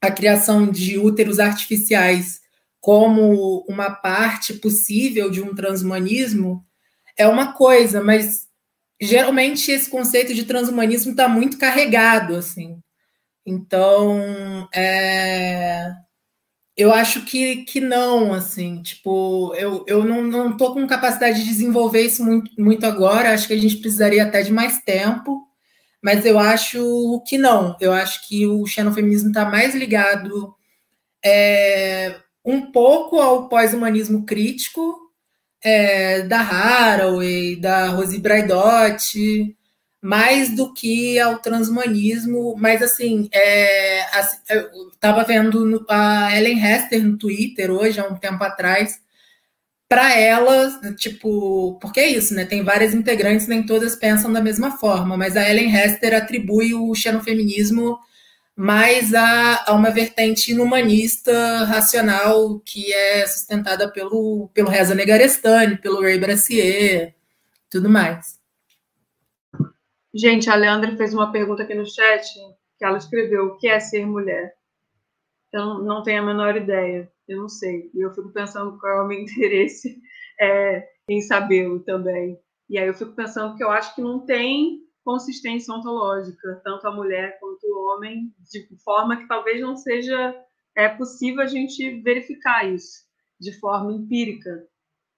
a 0.02 0.12
criação 0.12 0.70
de 0.70 0.98
úteros 0.98 1.40
artificiais 1.40 2.40
como 2.80 3.66
uma 3.68 3.90
parte 3.90 4.54
possível 4.54 5.30
de 5.30 5.42
um 5.42 5.56
transhumanismo 5.56 6.64
é 7.18 7.28
uma 7.28 7.54
coisa, 7.54 8.02
mas 8.02 8.48
geralmente 9.02 9.72
esse 9.72 9.90
conceito 9.90 10.34
de 10.34 10.46
transhumanismo 10.46 11.12
está 11.12 11.28
muito 11.28 11.58
carregado, 11.58 12.36
assim. 12.36 12.80
Então, 13.46 14.68
é, 14.74 15.92
eu 16.78 16.94
acho 16.94 17.24
que, 17.24 17.64
que 17.64 17.80
não, 17.80 18.34
assim, 18.34 18.82
tipo, 18.82 19.54
eu, 19.56 19.86
eu 19.88 20.04
não, 20.04 20.22
não 20.24 20.58
tô 20.58 20.74
com 20.74 20.86
capacidade 20.86 21.40
de 21.40 21.46
desenvolver 21.46 22.02
isso 22.02 22.24
muito, 22.24 22.52
muito 22.60 22.86
agora, 22.86 23.34
acho 23.34 23.48
que 23.48 23.54
a 23.54 23.60
gente 23.60 23.78
precisaria 23.78 24.24
até 24.24 24.42
de 24.42 24.52
mais 24.52 24.80
tempo, 24.82 25.48
mas 26.02 26.26
eu 26.26 26.38
acho 26.38 27.24
que 27.28 27.38
não, 27.38 27.78
eu 27.80 27.94
acho 27.94 28.28
que 28.28 28.46
o 28.46 28.66
xenofeminismo 28.68 29.30
está 29.30 29.46
mais 29.46 29.74
ligado 29.74 30.54
é, 31.24 32.18
um 32.44 32.72
pouco 32.72 33.20
ao 33.20 33.48
pós-humanismo 33.48 34.26
crítico 34.26 34.96
é, 35.64 36.22
da 36.24 36.42
Haraway, 36.42 37.56
da 37.56 37.88
Rosie 37.88 38.20
Braidotti, 38.20 39.58
mais 40.06 40.56
do 40.56 40.72
que 40.72 41.20
ao 41.20 41.40
transhumanismo, 41.40 42.56
mas 42.60 42.80
assim, 42.84 43.28
é, 43.34 44.02
eu 44.52 44.90
estava 44.94 45.24
vendo 45.24 45.84
a 45.90 46.30
Ellen 46.38 46.64
Hester 46.64 47.04
no 47.04 47.18
Twitter 47.18 47.72
hoje, 47.72 48.00
há 48.00 48.08
um 48.08 48.16
tempo 48.16 48.44
atrás, 48.44 49.00
para 49.90 50.16
ela, 50.16 50.80
tipo, 50.96 51.80
porque 51.82 52.00
é 52.00 52.08
isso, 52.08 52.36
né? 52.36 52.46
Tem 52.46 52.64
várias 52.64 52.94
integrantes, 52.94 53.48
nem 53.48 53.66
todas 53.66 53.96
pensam 53.96 54.32
da 54.32 54.44
mesma 54.44 54.78
forma, 54.78 55.18
mas 55.18 55.36
a 55.36 55.50
Ellen 55.50 55.76
Hester 55.76 56.16
atribui 56.16 56.76
o 56.76 56.94
xenofeminismo 56.94 57.98
mais 58.56 59.12
a, 59.12 59.64
a 59.66 59.74
uma 59.74 59.90
vertente 59.90 60.52
inumanista, 60.52 61.66
racional, 61.66 62.60
que 62.60 62.94
é 62.94 63.26
sustentada 63.26 63.92
pelo, 63.92 64.52
pelo 64.54 64.70
Reza 64.70 64.94
Negarestani, 64.94 65.78
pelo 65.78 66.02
Ray 66.02 66.20
Brassier, 66.20 67.16
tudo 67.72 67.90
mais. 67.90 68.45
Gente, 70.18 70.50
a 70.50 70.56
Leandra 70.56 70.96
fez 70.96 71.14
uma 71.14 71.30
pergunta 71.30 71.64
aqui 71.64 71.76
no 71.76 71.86
chat, 71.86 72.26
que 72.78 72.86
ela 72.86 72.98
escreveu, 72.98 73.48
o 73.48 73.58
que 73.58 73.68
é 73.68 73.82
ser 73.82 74.06
mulher? 74.06 74.56
Eu 75.52 75.80
não 75.84 76.04
tenho 76.04 76.22
a 76.22 76.26
menor 76.26 76.56
ideia, 76.56 77.12
eu 77.28 77.42
não 77.42 77.50
sei. 77.50 77.92
E 77.94 78.00
eu 78.00 78.14
fico 78.14 78.32
pensando 78.32 78.80
qual 78.80 79.00
é 79.00 79.02
o 79.02 79.08
meu 79.08 79.20
interesse 79.20 80.02
é, 80.40 80.88
em 81.10 81.20
sabê-lo 81.20 81.82
também. 81.82 82.40
E 82.70 82.78
aí 82.80 82.88
eu 82.88 82.94
fico 82.94 83.12
pensando 83.12 83.58
que 83.58 83.64
eu 83.64 83.70
acho 83.70 83.94
que 83.94 84.02
não 84.02 84.26
tem 84.26 84.80
consistência 85.04 85.74
ontológica, 85.74 86.62
tanto 86.64 86.88
a 86.88 86.96
mulher 86.96 87.38
quanto 87.42 87.66
o 87.66 87.94
homem, 87.94 88.34
de 88.50 88.68
forma 88.86 89.18
que 89.18 89.28
talvez 89.28 89.60
não 89.60 89.76
seja 89.76 90.34
é 90.78 90.88
possível 90.88 91.42
a 91.42 91.46
gente 91.46 92.02
verificar 92.02 92.66
isso 92.66 93.04
de 93.38 93.52
forma 93.60 93.92
empírica. 93.92 94.66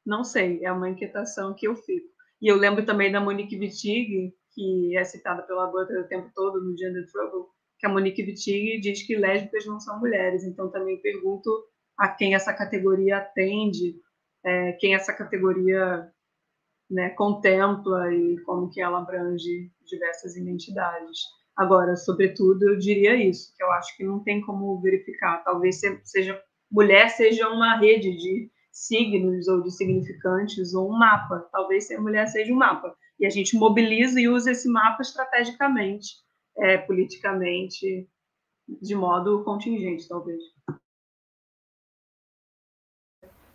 Não 0.04 0.24
sei, 0.24 0.66
é 0.66 0.72
uma 0.72 0.90
inquietação 0.90 1.54
que 1.54 1.68
eu 1.68 1.76
fico. 1.76 2.08
E 2.42 2.48
eu 2.48 2.56
lembro 2.56 2.84
também 2.84 3.12
da 3.12 3.22
Monique 3.22 3.58
Wittig, 3.58 4.34
que 4.58 4.98
é 4.98 5.04
citada 5.04 5.44
pela 5.44 5.68
Butler 5.68 6.02
o 6.02 6.08
tempo 6.08 6.32
todo 6.34 6.60
no 6.60 6.76
Gender 6.76 7.06
Trouble, 7.12 7.46
que 7.78 7.86
a 7.86 7.90
Monique 7.90 8.24
Wittig 8.24 8.80
diz 8.80 9.06
que 9.06 9.16
lésbicas 9.16 9.68
não 9.68 9.80
são 9.80 10.00
mulheres. 10.00 10.44
Então 10.44 10.72
também 10.72 11.00
pergunto 11.00 11.48
a 11.96 12.10
quem 12.10 12.34
essa 12.34 12.52
categoria 12.52 13.18
atende, 13.18 13.96
é, 14.44 14.72
quem 14.74 14.96
essa 14.96 15.14
categoria 15.14 16.12
né, 16.90 17.12
contempla 17.12 18.12
e 18.12 18.42
como 18.46 18.68
que 18.72 18.82
ela 18.82 18.98
abrange 18.98 19.72
diversas 19.86 20.36
identidades. 20.36 21.20
Agora, 21.56 21.96
sobretudo, 21.96 22.68
eu 22.68 22.80
diria 22.80 23.16
isso, 23.16 23.54
que 23.56 23.64
eu 23.64 23.72
acho 23.74 23.96
que 23.96 24.04
não 24.04 24.24
tem 24.24 24.42
como 24.42 24.82
verificar. 24.82 25.44
Talvez 25.44 25.80
seja 26.04 26.42
mulher 26.72 27.10
seja 27.10 27.48
uma 27.50 27.78
rede 27.78 28.12
de 28.18 28.52
signos 28.72 29.48
ou 29.48 29.62
de 29.62 29.72
significantes 29.72 30.74
ou 30.74 30.90
um 30.90 30.98
mapa. 30.98 31.48
Talvez 31.52 31.86
ser 31.86 32.00
mulher 32.00 32.28
seja 32.28 32.52
um 32.52 32.58
mapa. 32.58 32.96
E 33.20 33.26
a 33.26 33.30
gente 33.30 33.56
mobiliza 33.56 34.20
e 34.20 34.28
usa 34.28 34.52
esse 34.52 34.70
mapa 34.70 35.02
estrategicamente, 35.02 36.18
é, 36.58 36.78
politicamente, 36.78 38.08
de 38.82 38.96
modo 38.96 39.44
contingente, 39.44 40.08
talvez. 40.08 40.42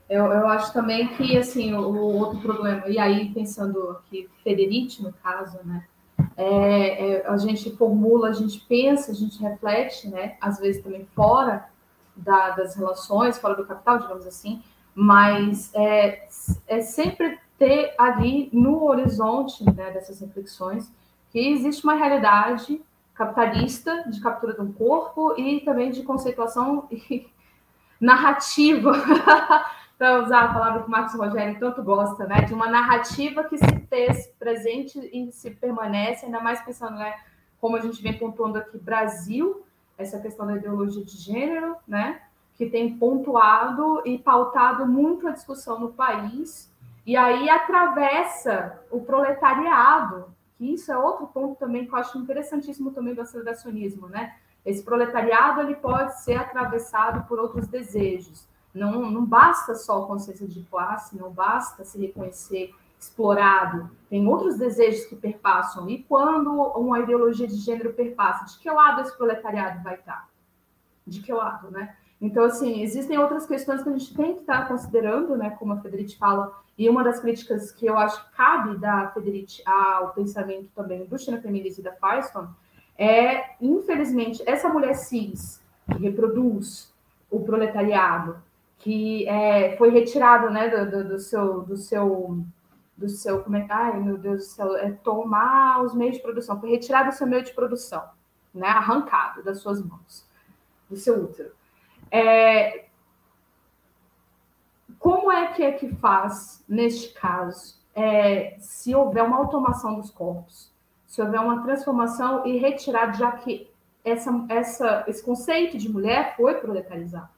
Eu, 0.09 0.27
eu 0.27 0.47
acho 0.49 0.73
também 0.73 1.09
que, 1.17 1.39
assim, 1.39 1.73
o, 1.73 1.81
o 1.81 2.19
outro 2.19 2.41
problema, 2.41 2.87
e 2.89 2.99
aí 2.99 3.33
pensando 3.33 3.91
aqui, 3.91 4.29
Federici, 4.43 5.03
no 5.03 5.13
caso, 5.13 5.59
né, 5.65 5.87
é, 6.37 7.13
é, 7.13 7.27
a 7.27 7.37
gente 7.37 7.75
formula, 7.77 8.29
a 8.29 8.33
gente 8.33 8.61
pensa, 8.67 9.13
a 9.13 9.15
gente 9.15 9.41
reflete, 9.41 10.09
né, 10.09 10.37
às 10.41 10.59
vezes 10.59 10.83
também 10.83 11.07
fora 11.15 11.69
da, 12.17 12.51
das 12.51 12.75
relações, 12.77 13.39
fora 13.39 13.55
do 13.55 13.67
capital, 13.67 14.01
digamos 14.01 14.27
assim, 14.27 14.63
mas 14.95 15.73
é, 15.75 16.29
é 16.67 16.81
sempre 16.83 17.39
ter 17.63 17.95
ali 17.97 18.51
no 18.53 18.83
horizonte 18.83 19.63
né, 19.63 19.93
dessas 19.93 20.19
reflexões 20.21 20.93
que 21.31 21.39
existe 21.39 21.85
uma 21.85 21.95
realidade 21.95 22.83
capitalista 23.15 24.03
de 24.11 24.21
captura 24.21 24.53
de 24.55 24.63
um 24.63 24.73
corpo 24.73 25.39
e 25.39 25.61
também 25.61 25.93
de 25.93 26.03
conceituação 26.03 26.89
narrativa, 28.01 28.91
para 29.97 30.25
usar 30.25 30.41
a 30.41 30.53
palavra 30.53 30.83
que 30.83 30.89
o 30.89 30.91
Marcos 30.91 31.15
Rogério 31.15 31.57
tanto 31.61 31.85
gosta, 31.85 32.27
né, 32.27 32.41
de 32.41 32.53
uma 32.53 32.67
narrativa 32.67 33.45
que 33.45 33.57
se 33.57 33.79
fez 33.89 34.27
presente 34.41 34.99
e 35.13 35.31
se 35.31 35.53
permanece, 35.53 36.27
ainda 36.27 36.41
mais 36.41 36.61
pensando, 36.63 36.97
né, 36.97 37.15
como 37.61 37.77
a 37.77 37.81
gente 37.81 38.03
vem 38.03 38.19
pontuando 38.19 38.59
aqui, 38.59 38.77
Brasil, 38.77 39.65
essa 39.97 40.19
questão 40.19 40.49
da 40.49 40.57
ideologia 40.57 41.05
de 41.05 41.17
gênero, 41.17 41.77
né, 41.87 42.23
que 42.57 42.67
tem 42.67 42.99
pontuado 42.99 44.03
e 44.05 44.19
pautado 44.19 44.85
muito 44.85 45.29
a 45.29 45.31
discussão 45.31 45.79
no 45.79 45.93
país, 45.93 46.72
e 47.05 47.17
aí 47.17 47.51
atravessa 47.51 48.81
o 48.91 49.01
proletariado, 49.01 50.33
que 50.57 50.73
isso 50.73 50.93
é 50.93 50.97
outro 50.97 51.27
ponto 51.27 51.57
também 51.57 51.87
que 51.87 51.93
eu 51.93 51.99
acho 51.99 52.19
interessantíssimo 52.19 52.93
também 52.93 53.15
do 53.15 53.21
aceleracionismo, 53.21 54.09
né? 54.09 54.37
Esse 54.65 54.83
proletariado 54.85 55.61
ele 55.61 55.75
pode 55.75 56.23
ser 56.23 56.35
atravessado 56.35 57.27
por 57.27 57.41
outros 57.41 57.67
desejos. 57.67 58.47
Não, 58.73 59.11
não 59.11 59.25
basta 59.25 59.75
só 59.75 60.07
consciência 60.07 60.47
de 60.47 60.63
classe, 60.63 61.19
não 61.19 61.31
basta 61.31 61.85
se 61.85 61.99
reconhecer 61.99 62.73
explorado, 62.99 63.91
tem 64.09 64.27
outros 64.29 64.57
desejos 64.57 65.05
que 65.07 65.17
perpassam. 65.17 65.91
E 65.91 66.05
quando 66.05 66.53
uma 66.53 67.01
ideologia 67.01 67.49
de 67.49 67.57
gênero 67.57 67.93
perpassa, 67.93 68.45
de 68.45 68.61
que 68.61 68.71
lado 68.71 69.01
esse 69.01 69.17
proletariado 69.17 69.83
vai 69.83 69.97
estar? 69.97 70.29
De 71.05 71.21
que 71.21 71.33
lado, 71.33 71.69
né? 71.73 71.97
Então, 72.21 72.45
assim, 72.45 72.81
existem 72.81 73.19
outras 73.19 73.45
questões 73.45 73.83
que 73.83 73.89
a 73.89 73.99
gente 73.99 74.15
tem 74.15 74.35
que 74.35 74.43
estar 74.43 74.69
considerando, 74.69 75.37
né, 75.37 75.51
como 75.51 75.73
a 75.73 75.81
Federici 75.81 76.17
fala, 76.17 76.62
e 76.79 76.89
uma 76.89 77.05
das 77.05 77.21
críticas 77.21 77.71
que 77.71 77.87
eu 77.87 77.99
acho 77.99 78.25
que 78.25 78.37
cabe 78.37 78.79
da 78.79 79.11
Federici 79.11 79.63
ao 79.67 80.13
pensamento 80.13 80.69
também 80.75 81.05
do 81.05 81.19
China 81.19 81.41
Feminismo 81.41 81.81
e 81.81 81.85
da 81.85 81.93
Firestone 81.93 82.49
é, 82.97 83.57
infelizmente, 83.61 84.43
essa 84.47 84.69
mulher 84.69 84.95
cis 84.95 85.63
que 85.91 85.99
reproduz 85.99 86.93
o 87.31 87.41
proletariado, 87.41 88.43
que 88.79 89.27
é, 89.29 89.77
foi 89.77 89.91
retirado 89.91 90.51
né, 90.51 90.69
do, 90.69 90.91
do, 90.91 91.09
do 91.09 91.19
seu, 91.19 91.63
do 91.63 91.77
seu 91.77 92.45
do 92.95 93.09
seu, 93.09 93.43
como 93.43 93.57
é 93.57 93.67
ai 93.69 93.99
meu 93.99 94.17
Deus 94.17 94.39
do 94.39 94.45
céu, 94.45 94.77
é 94.77 94.93
tomar 94.93 95.83
os 95.83 95.95
meios 95.95 96.17
de 96.17 96.23
produção, 96.23 96.61
foi 96.61 96.71
retirado 96.71 97.09
do 97.09 97.15
seu 97.15 97.27
meio 97.27 97.43
de 97.43 97.53
produção, 97.53 98.05
né, 98.55 98.69
arrancado 98.69 99.43
das 99.43 99.59
suas 99.59 99.83
mãos, 99.85 100.25
do 100.89 100.95
seu 100.95 101.25
útero. 101.25 101.51
É, 102.11 102.85
como 105.03 105.33
é 105.33 105.49
que 105.49 105.65
é 105.65 105.73
que 105.73 105.89
faz, 105.97 106.65
neste 106.69 107.13
caso, 107.13 107.77
é, 107.93 108.57
se 108.61 108.95
houver 108.95 109.25
uma 109.25 109.37
automação 109.37 109.97
dos 109.97 110.11
corpos, 110.11 110.73
se 111.09 111.21
houver 111.21 111.41
uma 111.41 111.61
transformação 111.65 112.47
e 112.47 112.57
retirada, 112.57 113.13
já 113.15 113.33
que 113.33 113.69
essa, 114.05 114.47
essa, 114.49 115.05
esse 115.09 115.21
conceito 115.21 115.77
de 115.77 115.89
mulher 115.89 116.37
foi 116.37 116.55
proletarizado, 116.55 117.29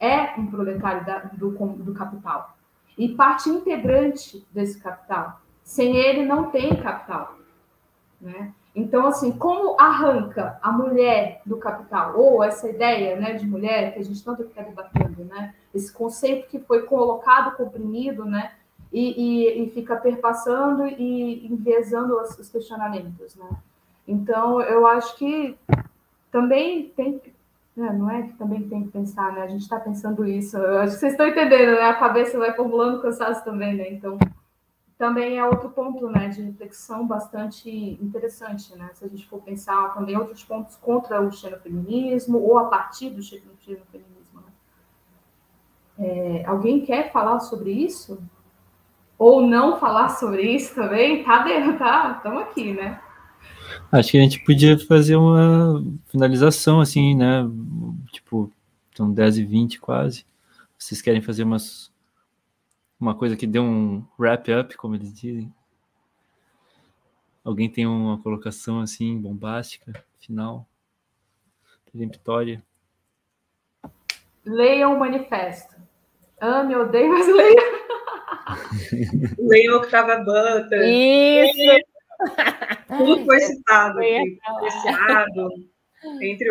é 0.00 0.34
um 0.40 0.46
proletário 0.46 1.04
da, 1.04 1.18
do, 1.18 1.50
do 1.50 1.92
capital 1.92 2.56
e 2.96 3.10
parte 3.10 3.50
integrante 3.50 4.42
desse 4.50 4.80
capital. 4.80 5.42
Sem 5.62 5.94
ele 5.94 6.24
não 6.24 6.50
tem 6.50 6.74
capital, 6.74 7.36
né? 8.18 8.54
Então, 8.78 9.08
assim, 9.08 9.32
como 9.32 9.74
arranca 9.76 10.56
a 10.62 10.70
mulher 10.70 11.42
do 11.44 11.56
capital, 11.56 12.16
ou 12.16 12.44
essa 12.44 12.70
ideia 12.70 13.16
né, 13.16 13.32
de 13.32 13.44
mulher 13.44 13.92
que 13.92 13.98
a 13.98 14.04
gente 14.04 14.22
tanto 14.22 14.44
fica 14.44 14.62
debatendo, 14.62 15.24
né? 15.24 15.52
Esse 15.74 15.92
conceito 15.92 16.48
que 16.48 16.60
foi 16.60 16.82
colocado, 16.82 17.56
comprimido, 17.56 18.24
né? 18.24 18.52
E, 18.92 19.02
e, 19.20 19.64
e 19.64 19.70
fica 19.70 19.96
perpassando 19.96 20.86
e 20.86 21.44
enviesando 21.52 22.20
os, 22.20 22.38
os 22.38 22.48
questionamentos, 22.48 23.34
né? 23.34 23.50
Então, 24.06 24.60
eu 24.62 24.86
acho 24.86 25.16
que 25.16 25.58
também 26.30 26.88
tem 26.96 27.20
é, 27.76 27.92
não 27.92 28.08
é 28.08 28.22
que 28.22 28.32
também 28.34 28.68
tem 28.68 28.84
que 28.84 28.90
pensar, 28.90 29.32
né? 29.32 29.42
A 29.42 29.48
gente 29.48 29.62
está 29.62 29.80
pensando 29.80 30.24
isso. 30.24 30.56
Eu 30.56 30.78
acho 30.78 30.94
que 30.94 31.00
vocês 31.00 31.12
estão 31.12 31.26
entendendo, 31.26 31.72
né? 31.72 31.82
A 31.82 31.94
cabeça 31.94 32.38
vai 32.38 32.52
formulando 32.54 33.02
cansaço 33.02 33.44
também, 33.44 33.74
né? 33.74 33.90
Então, 33.90 34.16
também 34.98 35.38
é 35.38 35.44
outro 35.44 35.70
ponto, 35.70 36.10
né, 36.10 36.28
de 36.28 36.42
reflexão 36.42 37.06
bastante 37.06 37.70
interessante, 38.02 38.76
né? 38.76 38.90
Se 38.94 39.04
a 39.04 39.08
gente 39.08 39.26
for 39.28 39.40
pensar 39.40 39.94
também 39.94 40.16
outros 40.16 40.42
pontos 40.42 40.74
contra 40.76 41.22
o 41.22 41.30
xenofeminismo 41.30 42.38
ou 42.38 42.58
a 42.58 42.64
partir 42.64 43.10
do 43.10 43.22
xenofeminismo, 43.22 44.40
né? 44.40 44.52
É, 46.00 46.44
alguém 46.46 46.84
quer 46.84 47.12
falar 47.12 47.38
sobre 47.38 47.70
isso? 47.70 48.20
Ou 49.16 49.40
não 49.40 49.78
falar 49.78 50.10
sobre 50.10 50.42
isso 50.42 50.74
também? 50.74 51.22
Tá 51.22 51.44
dentro, 51.44 51.78
tá? 51.78 52.14
Estamos 52.16 52.42
aqui, 52.42 52.72
né? 52.72 53.00
Acho 53.92 54.10
que 54.10 54.18
a 54.18 54.20
gente 54.20 54.44
podia 54.44 54.78
fazer 54.78 55.16
uma 55.16 55.82
finalização, 56.06 56.80
assim, 56.80 57.14
né? 57.14 57.48
Tipo, 58.12 58.50
são 58.96 59.12
10 59.12 59.38
e 59.38 59.44
20 59.44 59.80
quase. 59.80 60.24
Vocês 60.76 61.00
querem 61.00 61.22
fazer 61.22 61.44
umas, 61.44 61.90
uma 63.00 63.14
coisa 63.14 63.36
que 63.36 63.46
dê 63.46 63.58
um 63.58 64.04
wrap-up, 64.18 64.76
como 64.76 64.94
eles 64.94 65.12
dizem? 65.12 65.52
Alguém 67.44 67.70
tem 67.70 67.86
uma 67.86 68.20
colocação, 68.20 68.80
assim, 68.80 69.16
bombástica, 69.18 69.92
final? 70.18 70.66
Peremptória? 71.90 72.62
Leiam 74.44 74.94
o 74.94 74.98
manifesto. 74.98 75.74
Ame, 76.40 76.76
odeio, 76.76 77.08
mas 77.08 77.26
leiam. 77.26 77.78
leiam 79.38 79.76
Octava 79.78 80.18
Butler. 80.18 80.88
Isso! 80.88 81.84
Tudo 82.88 83.24
foi 83.24 83.40
citado 83.40 83.98
aqui, 83.98 84.38
apreciado, 84.44 85.48
entre 86.20 86.50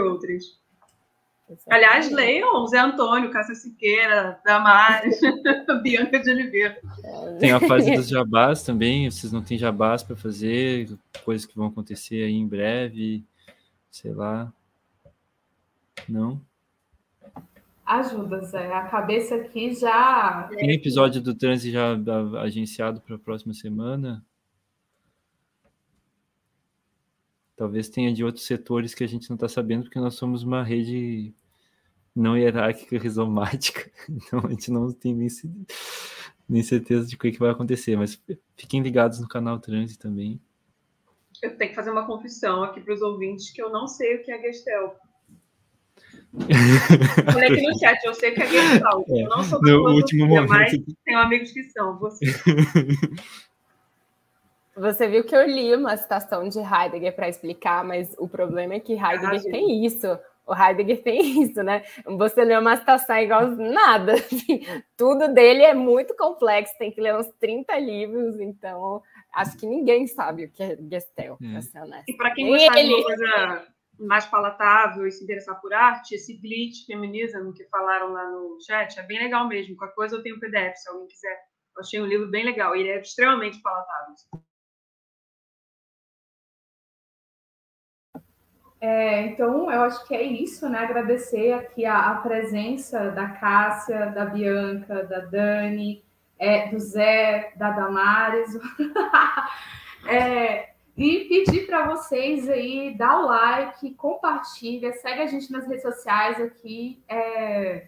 Aliás, 1.69 2.11
leiam 2.11 2.67
Zé 2.67 2.79
Antônio, 2.79 3.31
Cássia 3.31 3.55
Siqueira, 3.55 4.39
Damares, 4.45 5.19
Bianca 5.81 6.19
de 6.19 6.29
Oliveira. 6.29 6.77
Tem 7.39 7.51
a 7.51 7.59
fase 7.59 7.95
dos 7.95 8.09
jabás 8.09 8.63
também, 8.63 9.09
vocês 9.09 9.31
não 9.31 9.41
têm 9.41 9.57
jabás 9.57 10.03
para 10.03 10.15
fazer, 10.15 10.89
coisas 11.23 11.45
que 11.45 11.55
vão 11.55 11.67
acontecer 11.67 12.23
aí 12.23 12.33
em 12.33 12.47
breve, 12.47 13.23
sei 13.89 14.13
lá. 14.13 14.51
Não? 16.07 16.41
Ajuda, 17.85 18.41
Zé. 18.41 18.73
A 18.73 18.83
cabeça 18.83 19.35
aqui 19.35 19.73
já. 19.73 20.49
Tem 20.49 20.71
episódio 20.71 21.21
do 21.21 21.33
Transe 21.33 21.71
já 21.71 21.97
agenciado 22.41 22.99
para 22.99 23.15
a 23.15 23.19
próxima 23.19 23.53
semana? 23.53 24.21
Talvez 27.57 27.89
tenha 27.89 28.13
de 28.13 28.23
outros 28.23 28.45
setores 28.45 28.93
que 28.93 29.03
a 29.03 29.07
gente 29.07 29.27
não 29.29 29.35
está 29.35 29.49
sabendo, 29.49 29.83
porque 29.83 29.99
nós 29.99 30.13
somos 30.13 30.43
uma 30.43 30.63
rede 30.63 31.33
não 32.15 32.37
hierárquica 32.37 32.97
rizomática, 33.01 33.91
então 34.07 34.39
a 34.45 34.49
gente 34.49 34.71
não 34.71 34.91
tem 34.93 35.13
nem 35.15 35.27
nem 36.47 36.63
certeza 36.63 37.07
de 37.07 37.15
o 37.15 37.19
que, 37.19 37.31
que 37.31 37.39
vai 37.39 37.49
acontecer, 37.49 37.97
mas 37.97 38.21
fiquem 38.55 38.81
ligados 38.81 39.19
no 39.19 39.27
canal 39.27 39.59
Transe 39.59 39.97
também. 39.97 40.39
Eu 41.41 41.57
tenho 41.57 41.71
que 41.71 41.75
fazer 41.75 41.91
uma 41.91 42.05
confissão 42.05 42.63
aqui 42.63 42.79
para 42.79 42.93
os 42.93 43.01
ouvintes 43.01 43.51
que 43.51 43.61
eu 43.61 43.69
não 43.69 43.87
sei 43.87 44.15
o 44.15 44.23
que 44.23 44.31
é 44.31 44.39
Gestel. 44.39 44.95
Falei 47.31 47.49
aqui 47.51 47.61
no 47.61 47.77
chat, 47.79 48.03
eu 48.05 48.13
sei 48.13 48.31
que 48.31 48.41
é 48.41 48.47
Gestalt. 48.47 49.09
É, 49.09 49.23
eu 49.23 49.29
não 49.29 49.43
sou 49.43 49.59
no 49.61 49.93
último 49.93 50.27
momento. 50.27 50.49
mas 50.49 50.71
tenho 51.03 51.19
amigos 51.19 51.51
que 51.51 51.63
são. 51.63 51.97
Você. 51.99 52.25
Você 54.77 55.07
viu 55.07 55.23
que 55.23 55.35
eu 55.35 55.45
li 55.45 55.73
uma 55.75 55.97
citação 55.97 56.47
de 56.47 56.59
Heidegger 56.59 57.15
para 57.15 57.29
explicar, 57.29 57.83
mas 57.83 58.15
o 58.19 58.27
problema 58.27 58.75
é 58.75 58.79
que 58.79 58.93
Heidegger 58.93 59.41
ah, 59.47 59.51
tem 59.51 59.85
isso. 59.85 60.07
O 60.45 60.55
Heidegger 60.55 61.01
tem 61.01 61.19
isso, 61.43 61.63
né? 61.63 61.83
Você 62.05 62.43
lê 62.43 62.55
uma 62.57 62.77
citação 62.77 63.17
igual 63.17 63.47
nada. 63.47 64.13
Assim, 64.13 64.65
tudo 64.95 65.33
dele 65.33 65.63
é 65.63 65.73
muito 65.73 66.15
complexo, 66.15 66.77
tem 66.77 66.91
que 66.91 67.01
ler 67.01 67.15
uns 67.15 67.27
30 67.39 67.77
livros, 67.79 68.39
então 68.39 69.01
acho 69.33 69.57
que 69.57 69.65
ninguém 69.65 70.05
sabe 70.07 70.45
o 70.45 70.51
que 70.51 70.63
é 70.63 70.77
Gestel, 70.89 71.37
é. 71.41 71.51
para 71.51 71.61
ser 71.61 71.79
honesto. 71.81 72.09
E 72.09 72.15
para 72.15 72.33
quem 72.33 72.47
gostar 72.47 72.75
de 72.75 72.93
uma 72.93 73.03
coisa 73.03 73.67
mais 73.99 74.25
palatável 74.27 75.07
e 75.07 75.11
se 75.11 75.23
interessar 75.23 75.59
por 75.59 75.73
arte, 75.73 76.15
esse 76.15 76.37
glitch 76.37 76.85
feminismo 76.85 77.51
que 77.51 77.65
falaram 77.65 78.13
lá 78.13 78.29
no 78.29 78.57
chat 78.61 78.99
é 78.99 79.03
bem 79.03 79.19
legal 79.19 79.47
mesmo. 79.47 79.75
Qualquer 79.75 79.95
coisa 79.95 80.15
eu 80.15 80.23
tenho 80.23 80.39
PDF, 80.39 80.75
se 80.75 80.89
alguém 80.89 81.07
quiser. 81.07 81.35
Eu 81.75 81.81
achei 81.81 82.01
um 82.01 82.05
livro 82.05 82.29
bem 82.29 82.45
legal. 82.45 82.75
Ele 82.75 82.89
é 82.89 82.99
extremamente 82.99 83.61
palatável. 83.61 84.13
É, 88.89 89.21
então, 89.23 89.69
eu 89.69 89.81
acho 89.81 90.07
que 90.07 90.15
é 90.15 90.23
isso, 90.23 90.69
né? 90.69 90.79
Agradecer 90.79 91.51
aqui 91.51 91.85
a, 91.85 92.11
a 92.11 92.15
presença 92.21 93.11
da 93.11 93.27
Cássia, 93.27 94.05
da 94.11 94.23
Bianca, 94.23 95.03
da 95.03 95.19
Dani, 95.19 96.01
é, 96.39 96.69
do 96.69 96.79
Zé, 96.79 97.51
da 97.57 97.71
Damares. 97.71 98.57
é, 100.07 100.69
e 100.95 101.25
pedir 101.25 101.67
para 101.67 101.85
vocês 101.85 102.47
aí, 102.47 102.95
dar 102.97 103.19
o 103.19 103.25
like, 103.25 103.93
compartilha, 103.95 104.93
segue 104.93 105.21
a 105.21 105.27
gente 105.27 105.51
nas 105.51 105.67
redes 105.67 105.81
sociais 105.81 106.39
aqui. 106.39 107.03
É... 107.09 107.87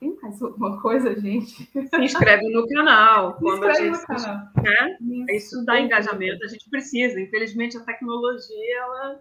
Tem 0.00 0.16
mais 0.22 0.40
alguma 0.40 0.80
coisa, 0.80 1.14
gente? 1.20 1.68
Se 1.72 2.00
inscreve 2.00 2.48
no 2.48 2.66
canal. 2.68 3.34
Se 3.34 3.40
quando 3.40 3.64
a 3.66 3.74
gente, 3.74 4.00
no 4.00 4.06
canal. 4.06 4.36
Né? 4.62 4.96
Isso, 5.00 5.56
Isso 5.56 5.64
dá 5.66 5.78
engajamento, 5.78 6.42
a 6.42 6.48
gente 6.48 6.70
precisa. 6.70 7.20
Infelizmente, 7.20 7.76
a 7.76 7.80
tecnologia, 7.80 8.78
ela 8.78 9.20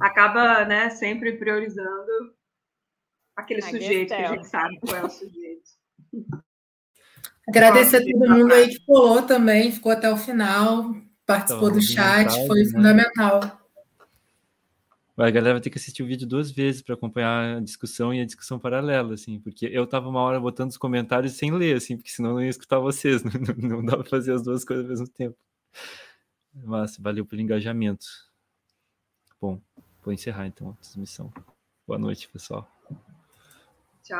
acaba 0.00 0.64
né, 0.64 0.90
sempre 0.90 1.32
priorizando 1.32 2.34
aquele 3.36 3.60
a 3.60 3.68
sujeito 3.68 4.08
que 4.08 4.14
a 4.14 4.32
gente 4.32 4.46
sabe 4.46 4.78
qual 4.80 4.96
é 4.96 5.04
o 5.04 5.10
sujeito. 5.10 5.70
Agradecer 7.48 7.96
a 7.96 8.04
todo 8.04 8.30
mundo 8.30 8.52
aí 8.52 8.68
que 8.68 8.84
colou 8.84 9.22
também, 9.22 9.72
ficou 9.72 9.90
até 9.90 10.10
o 10.10 10.16
final, 10.16 10.94
participou 11.26 11.68
então, 11.68 11.80
do 11.80 11.82
chat, 11.82 12.46
foi 12.46 12.62
né? 12.62 12.70
fundamental. 12.70 13.60
A 15.16 15.30
galera 15.30 15.54
vai 15.54 15.60
ter 15.60 15.68
que 15.68 15.76
assistir 15.76 16.02
o 16.02 16.06
vídeo 16.06 16.26
duas 16.26 16.50
vezes 16.50 16.80
para 16.80 16.94
acompanhar 16.94 17.56
a 17.56 17.60
discussão 17.60 18.14
e 18.14 18.20
a 18.20 18.24
discussão 18.24 18.58
paralela, 18.58 19.14
assim, 19.14 19.38
porque 19.40 19.66
eu 19.66 19.86
tava 19.86 20.08
uma 20.08 20.20
hora 20.20 20.40
botando 20.40 20.70
os 20.70 20.78
comentários 20.78 21.34
sem 21.34 21.50
ler, 21.50 21.76
assim, 21.76 21.96
porque 21.96 22.10
senão 22.10 22.30
eu 22.30 22.34
não 22.36 22.42
ia 22.42 22.48
escutar 22.48 22.78
vocês, 22.78 23.22
não, 23.24 23.32
não, 23.32 23.68
não 23.76 23.84
dá 23.84 23.96
para 23.96 24.08
fazer 24.08 24.32
as 24.32 24.42
duas 24.42 24.64
coisas 24.64 24.84
ao 24.84 24.90
mesmo 24.90 25.08
tempo. 25.08 25.36
Mas 26.54 26.96
valeu 26.98 27.26
pelo 27.26 27.42
engajamento. 27.42 28.06
Bom, 29.40 29.60
Vou 30.02 30.12
encerrar 30.12 30.46
então 30.46 30.70
a 30.70 30.72
transmissão. 30.74 31.32
Boa 31.86 31.98
noite, 31.98 32.28
pessoal. 32.28 32.70
Tchau. 34.02 34.18